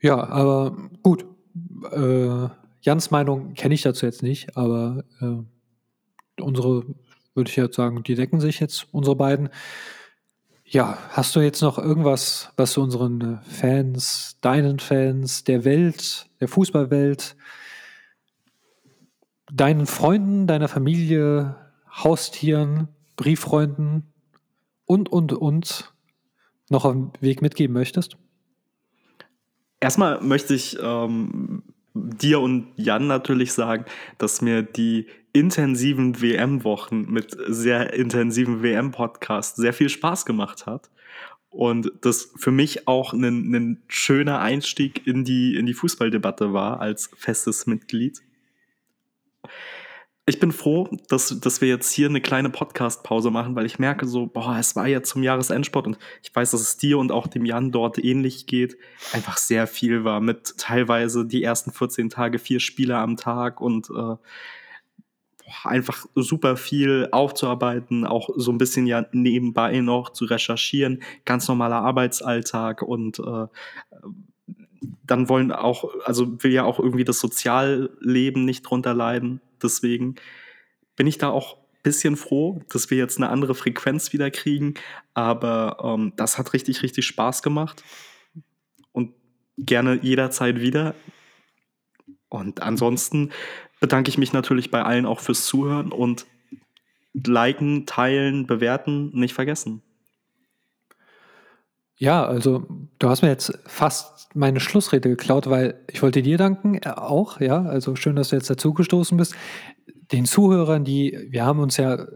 Ja, 0.00 0.22
aber 0.22 0.76
gut. 1.02 1.24
Äh, 1.92 2.48
Jans 2.82 3.10
Meinung 3.10 3.54
kenne 3.54 3.74
ich 3.74 3.82
dazu 3.82 4.04
jetzt 4.04 4.22
nicht, 4.22 4.56
aber 4.56 5.04
äh, 5.20 6.42
unsere, 6.42 6.84
würde 7.34 7.50
ich 7.50 7.56
jetzt 7.56 7.76
sagen, 7.76 8.02
die 8.02 8.14
decken 8.14 8.40
sich 8.40 8.60
jetzt, 8.60 8.88
unsere 8.92 9.16
beiden. 9.16 9.48
Ja, 10.66 10.98
hast 11.10 11.34
du 11.36 11.40
jetzt 11.40 11.62
noch 11.62 11.78
irgendwas, 11.78 12.50
was 12.56 12.74
du 12.74 12.82
unseren 12.82 13.40
Fans, 13.42 14.36
deinen 14.40 14.78
Fans, 14.80 15.44
der 15.44 15.64
Welt, 15.64 16.26
der 16.40 16.48
Fußballwelt, 16.48 17.36
deinen 19.52 19.86
Freunden, 19.86 20.46
deiner 20.46 20.68
Familie, 20.68 21.56
Haustieren, 22.02 22.88
Brieffreunden 23.16 24.12
und, 24.84 25.10
und, 25.10 25.32
und 25.32 25.94
noch 26.68 26.84
auf 26.84 26.92
den 26.92 27.12
Weg 27.20 27.42
mitgeben 27.42 27.74
möchtest? 27.74 28.16
Erstmal 29.80 30.20
möchte 30.20 30.54
ich 30.54 30.78
ähm, 30.80 31.62
dir 31.94 32.40
und 32.40 32.72
Jan 32.76 33.06
natürlich 33.06 33.52
sagen, 33.52 33.84
dass 34.18 34.40
mir 34.40 34.62
die 34.62 35.06
intensiven 35.32 36.20
WM-Wochen 36.20 37.06
mit 37.10 37.36
sehr 37.48 37.92
intensiven 37.92 38.62
WM-Podcasts 38.62 39.56
sehr 39.56 39.72
viel 39.72 39.88
Spaß 39.88 40.26
gemacht 40.26 40.66
hat. 40.66 40.90
Und 41.50 41.92
das 42.00 42.32
für 42.36 42.50
mich 42.50 42.88
auch 42.88 43.12
ein, 43.12 43.54
ein 43.54 43.82
schöner 43.86 44.40
Einstieg 44.40 45.06
in 45.06 45.24
die, 45.24 45.54
in 45.56 45.66
die 45.66 45.74
Fußballdebatte 45.74 46.52
war 46.52 46.80
als 46.80 47.10
festes 47.16 47.66
Mitglied 47.66 48.22
ich 50.26 50.40
bin 50.40 50.52
froh, 50.52 50.88
dass, 51.08 51.38
dass 51.40 51.60
wir 51.60 51.68
jetzt 51.68 51.92
hier 51.92 52.08
eine 52.08 52.22
kleine 52.22 52.48
Podcast-Pause 52.48 53.30
machen, 53.30 53.54
weil 53.56 53.66
ich 53.66 53.78
merke 53.78 54.06
so, 54.06 54.26
boah, 54.26 54.56
es 54.58 54.74
war 54.74 54.86
ja 54.86 55.02
zum 55.02 55.22
Jahresendsport 55.22 55.86
und 55.86 55.98
ich 56.22 56.34
weiß, 56.34 56.52
dass 56.52 56.62
es 56.62 56.78
dir 56.78 56.98
und 56.98 57.12
auch 57.12 57.26
dem 57.26 57.44
Jan 57.44 57.72
dort 57.72 58.02
ähnlich 58.02 58.46
geht. 58.46 58.78
Einfach 59.12 59.36
sehr 59.36 59.66
viel 59.66 60.04
war 60.04 60.20
mit 60.20 60.56
teilweise 60.56 61.26
die 61.26 61.42
ersten 61.42 61.72
14 61.72 62.08
Tage 62.08 62.38
vier 62.38 62.60
Spiele 62.60 62.96
am 62.96 63.18
Tag 63.18 63.60
und 63.60 63.90
äh, 63.90 63.92
boah, 63.92 64.18
einfach 65.64 66.06
super 66.14 66.56
viel 66.56 67.08
aufzuarbeiten, 67.12 68.06
auch 68.06 68.30
so 68.34 68.50
ein 68.50 68.58
bisschen 68.58 68.86
ja 68.86 69.04
nebenbei 69.12 69.80
noch 69.80 70.08
zu 70.10 70.24
recherchieren, 70.24 71.02
ganz 71.26 71.48
normaler 71.48 71.82
Arbeitsalltag 71.82 72.80
und 72.80 73.18
äh, 73.18 73.46
dann 75.06 75.28
wollen 75.28 75.52
auch, 75.52 75.88
also 76.04 76.42
will 76.42 76.52
ja 76.52 76.64
auch 76.64 76.78
irgendwie 76.78 77.04
das 77.04 77.20
Sozialleben 77.20 78.44
nicht 78.44 78.62
drunter 78.62 78.94
leiden. 78.94 79.40
Deswegen 79.62 80.16
bin 80.96 81.06
ich 81.06 81.18
da 81.18 81.28
auch 81.30 81.56
ein 81.56 81.82
bisschen 81.82 82.16
froh, 82.16 82.62
dass 82.70 82.90
wir 82.90 82.98
jetzt 82.98 83.18
eine 83.18 83.28
andere 83.28 83.54
Frequenz 83.54 84.12
wieder 84.12 84.30
kriegen. 84.30 84.74
Aber 85.14 85.78
ähm, 85.82 86.12
das 86.16 86.38
hat 86.38 86.52
richtig, 86.52 86.82
richtig 86.82 87.06
Spaß 87.06 87.42
gemacht. 87.42 87.82
Und 88.92 89.12
gerne 89.56 89.98
jederzeit 90.02 90.60
wieder. 90.60 90.94
Und 92.28 92.62
ansonsten 92.62 93.30
bedanke 93.80 94.08
ich 94.08 94.18
mich 94.18 94.32
natürlich 94.32 94.70
bei 94.70 94.82
allen 94.82 95.06
auch 95.06 95.20
fürs 95.20 95.46
Zuhören 95.46 95.92
und 95.92 96.26
liken, 97.12 97.86
teilen, 97.86 98.46
bewerten, 98.46 99.10
nicht 99.12 99.34
vergessen. 99.34 99.82
Ja, 101.96 102.24
also 102.26 102.66
du 102.98 103.08
hast 103.08 103.22
mir 103.22 103.28
jetzt 103.28 103.56
fast 103.66 104.34
meine 104.34 104.58
Schlussrede 104.58 105.08
geklaut, 105.08 105.48
weil 105.48 105.80
ich 105.88 106.02
wollte 106.02 106.22
dir 106.22 106.38
danken, 106.38 106.74
äh, 106.82 106.88
auch, 106.90 107.40
ja, 107.40 107.62
also 107.64 107.94
schön, 107.94 108.16
dass 108.16 108.30
du 108.30 108.36
jetzt 108.36 108.50
dazugestoßen 108.50 109.16
bist. 109.16 109.34
Den 110.12 110.24
Zuhörern, 110.24 110.84
die, 110.84 111.28
wir 111.30 111.44
haben 111.44 111.60
uns 111.60 111.76
ja 111.76 111.94
äh, 111.94 112.06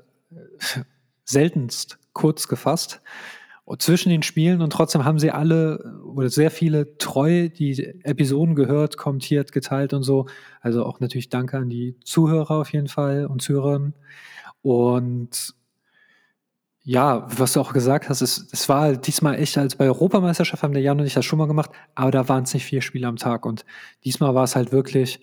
seltenst 1.25 1.99
kurz 2.13 2.49
gefasst 2.49 3.01
zwischen 3.79 4.09
den 4.09 4.23
Spielen 4.23 4.63
und 4.63 4.73
trotzdem 4.73 5.05
haben 5.05 5.19
sie 5.19 5.31
alle 5.31 6.01
oder 6.05 6.31
sehr 6.31 6.51
viele 6.51 6.97
treu 6.97 7.51
die 7.51 7.79
Episoden 8.03 8.55
gehört, 8.55 8.97
kommentiert, 8.97 9.53
geteilt 9.53 9.93
und 9.93 10.03
so. 10.05 10.27
Also 10.63 10.85
auch 10.87 11.01
natürlich 11.01 11.29
danke 11.29 11.59
an 11.59 11.69
die 11.69 11.97
Zuhörer 12.03 12.53
auf 12.53 12.73
jeden 12.73 12.89
Fall 12.89 13.27
und 13.27 13.43
Zuhörerinnen. 13.43 13.95
Und 14.63 15.55
ja, 16.89 17.27
was 17.29 17.53
du 17.53 17.61
auch 17.61 17.75
gesagt 17.75 18.09
hast, 18.09 18.23
es, 18.23 18.49
es 18.51 18.67
war 18.67 18.97
diesmal 18.97 19.35
echt, 19.35 19.59
als 19.59 19.77
bei 19.77 19.85
Europameisterschaft 19.85 20.63
haben 20.63 20.73
der 20.73 20.81
Jan 20.81 20.99
und 20.99 21.05
ich 21.05 21.13
das 21.13 21.27
schon 21.27 21.39
mal 21.39 21.47
gemacht, 21.47 21.71
aber 21.95 22.11
da 22.11 22.31
waren 22.31 22.45
es 22.45 22.55
nicht 22.55 22.65
vier 22.65 22.81
Spiele 22.81 23.07
am 23.07 23.17
Tag. 23.17 23.45
Und 23.45 23.67
diesmal 24.07 24.35
war 24.35 24.45
es 24.45 24.57
halt 24.57 24.73
wirklich, 24.73 25.23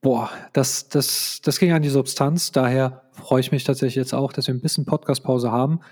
boah, 0.00 0.28
das, 0.52 0.88
das, 0.88 1.40
das 1.44 1.60
ging 1.60 1.70
an 1.70 1.82
die 1.82 1.88
Substanz. 1.88 2.50
Daher 2.50 3.02
freue 3.12 3.38
ich 3.38 3.52
mich 3.52 3.62
tatsächlich 3.62 3.94
jetzt 3.94 4.12
auch, 4.12 4.32
dass 4.32 4.48
wir 4.48 4.54
ein 4.54 4.60
bisschen 4.60 4.86
Podcastpause 4.86 5.52
haben. 5.52 5.82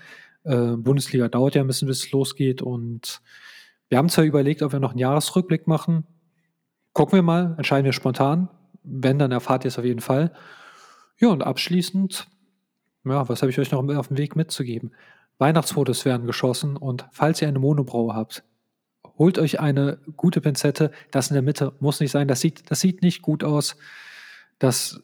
Äh, 0.43 0.75
Bundesliga 0.75 1.29
dauert 1.29 1.55
ja 1.55 1.61
ein 1.61 1.67
bisschen, 1.67 1.87
bis 1.87 2.03
es 2.03 2.11
losgeht. 2.11 2.61
Und 2.61 3.21
wir 3.87 3.97
haben 3.97 4.09
zwar 4.09 4.25
überlegt, 4.25 4.61
ob 4.61 4.73
wir 4.73 4.81
noch 4.81 4.91
einen 4.91 4.99
Jahresrückblick 4.99 5.67
machen. 5.67 6.05
Gucken 6.91 7.17
wir 7.17 7.23
mal, 7.23 7.55
entscheiden 7.55 7.85
wir 7.85 7.93
spontan. 7.93 8.49
Wenn, 8.83 9.19
dann 9.19 9.31
erfahrt 9.31 9.63
ihr 9.63 9.69
es 9.69 9.79
auf 9.79 9.85
jeden 9.85 10.01
Fall. 10.01 10.33
Ja, 11.17 11.29
und 11.29 11.43
abschließend 11.43 12.27
ja, 13.05 13.27
was 13.27 13.41
habe 13.41 13.51
ich 13.51 13.59
euch 13.59 13.71
noch 13.71 13.83
auf 13.95 14.07
dem 14.07 14.17
Weg 14.17 14.35
mitzugeben? 14.35 14.91
Weihnachtsfotos 15.37 16.05
werden 16.05 16.27
geschossen 16.27 16.75
und 16.77 17.07
falls 17.11 17.41
ihr 17.41 17.47
eine 17.47 17.59
Monobraue 17.59 18.13
habt, 18.13 18.43
holt 19.17 19.39
euch 19.39 19.59
eine 19.59 19.99
gute 20.17 20.41
Pinzette. 20.41 20.91
Das 21.11 21.29
in 21.29 21.33
der 21.35 21.43
Mitte 21.43 21.73
muss 21.79 21.99
nicht 21.99 22.11
sein. 22.11 22.27
Das 22.27 22.41
sieht, 22.41 22.69
das 22.71 22.79
sieht 22.79 23.01
nicht 23.01 23.21
gut 23.21 23.43
aus. 23.43 23.77
Das, 24.59 25.01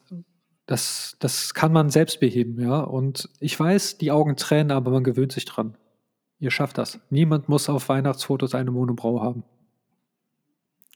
das, 0.66 1.16
das 1.20 1.54
kann 1.54 1.72
man 1.72 1.90
selbst 1.90 2.20
beheben, 2.20 2.60
ja. 2.60 2.80
Und 2.80 3.30
ich 3.40 3.58
weiß, 3.58 3.98
die 3.98 4.10
Augen 4.10 4.36
tränen, 4.36 4.72
aber 4.72 4.90
man 4.90 5.04
gewöhnt 5.04 5.32
sich 5.32 5.44
dran. 5.44 5.76
Ihr 6.38 6.50
schafft 6.50 6.76
das. 6.76 7.00
Niemand 7.08 7.48
muss 7.48 7.68
auf 7.68 7.88
Weihnachtsfotos 7.88 8.54
eine 8.54 8.70
Monobraue 8.70 9.22
haben. 9.22 9.44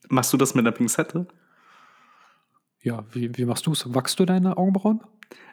Machst 0.09 0.32
du 0.32 0.36
das 0.36 0.55
mit 0.55 0.66
einer 0.66 0.72
Pinzette? 0.72 1.27
Ja, 2.82 3.05
wie, 3.12 3.36
wie 3.36 3.44
machst 3.44 3.66
du 3.66 3.72
es? 3.72 3.94
Wachst 3.94 4.18
du 4.18 4.24
deine 4.24 4.56
Augenbrauen? 4.56 5.01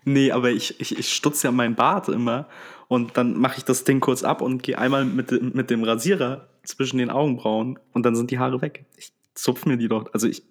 Nee, 0.05 0.31
aber 0.31 0.51
ich, 0.51 0.79
ich, 0.79 0.97
ich 0.97 1.13
stutze 1.13 1.47
ja 1.47 1.51
meinen 1.51 1.75
Bart 1.75 2.07
immer 2.07 2.47
und 2.87 3.17
dann 3.17 3.37
mache 3.37 3.57
ich 3.57 3.65
das 3.65 3.83
Ding 3.83 3.99
kurz 3.99 4.23
ab 4.23 4.41
und 4.41 4.63
gehe 4.63 4.77
einmal 4.77 5.03
mit, 5.03 5.53
mit 5.53 5.69
dem 5.69 5.83
Rasierer 5.83 6.47
zwischen 6.63 6.97
den 6.97 7.09
Augenbrauen 7.09 7.77
und 7.93 8.05
dann 8.05 8.15
sind 8.15 8.31
die 8.31 8.39
Haare 8.39 8.61
weg. 8.61 8.85
Ich 8.95 9.11
zupf 9.33 9.65
mir 9.65 9.77
die 9.77 9.89
doch. 9.89 10.13
Also 10.13 10.27
ich, 10.27 10.43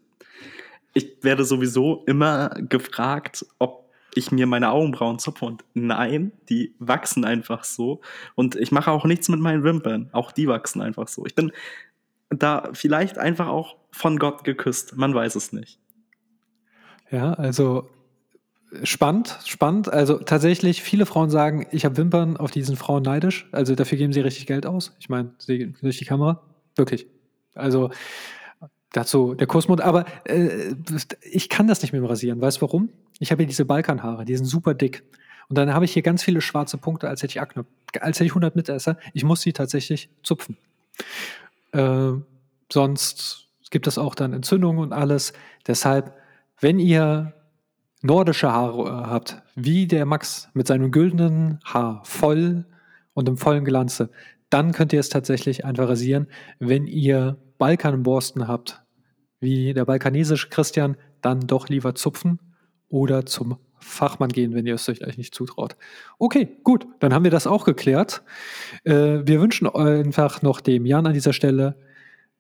ich 0.93 1.17
werde 1.23 1.45
sowieso 1.45 2.05
immer 2.07 2.51
gefragt, 2.51 3.47
ob 3.59 3.87
ich 4.15 4.31
mir 4.31 4.47
meine 4.47 4.71
Augenbrauen 4.71 5.19
zupfe 5.19 5.45
und 5.45 5.65
nein, 5.75 6.33
die 6.49 6.75
wachsen 6.79 7.25
einfach 7.25 7.65
so. 7.65 8.01
Und 8.35 8.57
ich 8.57 8.73
mache 8.73 8.91
auch 8.91 9.05
nichts 9.05 9.29
mit 9.29 9.41
meinen 9.41 9.63
Wimpern. 9.63 10.09
Auch 10.13 10.33
die 10.33 10.49
wachsen 10.49 10.81
einfach 10.81 11.09
so. 11.09 11.27
Ich 11.27 11.35
bin 11.35 11.53
da 12.31 12.71
vielleicht 12.73 13.19
einfach 13.19 13.49
auch 13.49 13.77
von 13.91 14.19
Gott 14.19 14.45
geküsst. 14.45 14.97
Man 14.97 15.15
weiß 15.15 15.35
es 15.37 15.53
nicht. 15.53 15.79
Ja, 17.11 17.35
also 17.35 17.89
spannend, 18.83 19.39
spannend. 19.45 19.93
Also 19.93 20.19
tatsächlich, 20.19 20.83
viele 20.83 21.07
Frauen 21.07 21.31
sagen, 21.31 21.67
ich 21.71 21.85
habe 21.85 21.97
Wimpern, 21.97 22.37
auf 22.37 22.51
diesen 22.51 22.77
Frauen 22.77 23.03
neidisch. 23.03 23.49
Also 23.53 23.75
dafür 23.75 23.99
geben 23.99 24.13
sie 24.13 24.21
richtig 24.21 24.47
Geld 24.47 24.67
aus. 24.67 24.95
Ich 25.01 25.09
meine, 25.09 25.33
sie 25.39 25.75
durch 25.81 25.99
die 25.99 26.05
Kamera. 26.05 26.43
Wirklich. 26.77 27.07
Also 27.55 27.91
dazu 28.93 29.35
der 29.35 29.47
Kussmund. 29.47 29.81
Aber 29.81 30.05
äh, 30.25 30.75
ich 31.23 31.49
kann 31.49 31.67
das 31.67 31.83
nicht 31.83 31.93
mehr 31.93 32.03
rasieren. 32.03 32.41
Weißt 32.41 32.59
du 32.59 32.63
warum? 32.63 32.91
Ich 33.19 33.31
habe 33.31 33.43
hier 33.43 33.49
diese 33.49 33.65
Balkanhaare, 33.65 34.25
die 34.25 34.37
sind 34.37 34.47
super 34.47 34.75
dick. 34.75 35.03
Und 35.49 35.57
dann 35.57 35.73
habe 35.73 35.85
ich 35.85 35.93
hier 35.93 36.03
ganz 36.03 36.23
viele 36.23 36.41
schwarze 36.41 36.77
Punkte, 36.77 37.09
als 37.09 37.23
hätte 37.23 37.33
ich 37.33 37.41
Akne. 37.41 37.65
Als 38.01 38.17
hätte 38.17 38.27
ich 38.27 38.33
100 38.33 38.57
Mitesser. 38.57 38.99
Ich 39.13 39.25
muss 39.25 39.43
sie 39.43 39.53
tatsächlich 39.53 40.11
zupfen. 40.23 40.57
Äh, 41.73 42.13
sonst 42.73 43.47
gibt 43.71 43.87
es 43.87 43.99
auch 43.99 44.15
dann 44.15 44.33
Entzündungen 44.33 44.81
und 44.81 44.93
alles. 44.93 45.33
Deshalb, 45.67 46.15
wenn 46.61 46.79
ihr 46.79 47.33
nordische 48.03 48.53
Haare 48.53 48.89
äh, 48.89 49.07
habt, 49.07 49.43
wie 49.55 49.87
der 49.87 50.07
Max 50.07 50.49
mit 50.55 50.67
seinem 50.67 50.91
güldenen 50.91 51.61
Haar, 51.65 52.03
voll 52.05 52.67
und 53.15 53.29
im 53.29 53.37
vollen 53.37 53.65
Glanze, 53.65 54.11
dann 54.51 54.73
könnt 54.73 54.93
ihr 54.93 55.01
es 55.01 55.09
tatsächlich 55.09 55.65
einfach 55.65 55.89
rasieren. 55.89 56.29
Wenn 56.59 56.87
ihr 56.87 57.39
Balkanborsten 57.59 58.49
habt, 58.49 58.83
wie 59.41 59.75
der 59.75 59.85
balkanesische 59.85 60.49
Christian, 60.49 60.97
dann 61.21 61.41
doch 61.41 61.69
lieber 61.69 61.95
zupfen 61.95 62.41
oder 62.89 63.27
zum 63.27 63.59
Fachmann 63.79 64.31
gehen, 64.31 64.55
wenn 64.55 64.67
ihr 64.67 64.75
es 64.75 64.89
euch 64.89 65.19
nicht 65.19 65.35
zutraut. 65.35 65.77
Okay, 66.19 66.49
gut, 66.65 66.87
dann 67.01 67.13
haben 67.13 67.25
wir 67.25 67.31
das 67.31 67.47
auch 67.47 67.65
geklärt. 67.65 68.23
Äh, 68.85 69.27
wir 69.27 69.41
wünschen 69.41 69.69
einfach 69.69 70.43
noch 70.43 70.61
dem 70.61 70.87
Jan 70.87 71.07
an 71.07 71.13
dieser 71.13 71.33
Stelle 71.33 71.77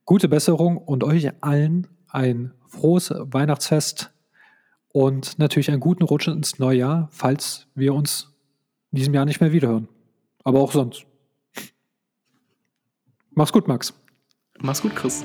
gute 0.04 0.28
Besserung 0.28 0.78
und 0.78 1.04
euch 1.04 1.30
allen 1.42 1.88
ein 2.08 2.52
frohes 2.68 3.12
Weihnachtsfest 3.14 4.12
und 4.96 5.38
natürlich 5.38 5.70
einen 5.70 5.80
guten 5.80 6.04
Rutsch 6.04 6.26
ins 6.26 6.58
neue 6.58 6.78
Jahr, 6.78 7.08
falls 7.10 7.66
wir 7.74 7.92
uns 7.92 8.32
in 8.92 8.96
diesem 8.96 9.12
Jahr 9.12 9.26
nicht 9.26 9.42
mehr 9.42 9.52
wiederhören. 9.52 9.88
Aber 10.42 10.60
auch 10.60 10.72
sonst. 10.72 11.04
Mach's 13.32 13.52
gut, 13.52 13.68
Max. 13.68 13.92
Mach's 14.58 14.80
gut, 14.80 14.96
Chris. 14.96 15.22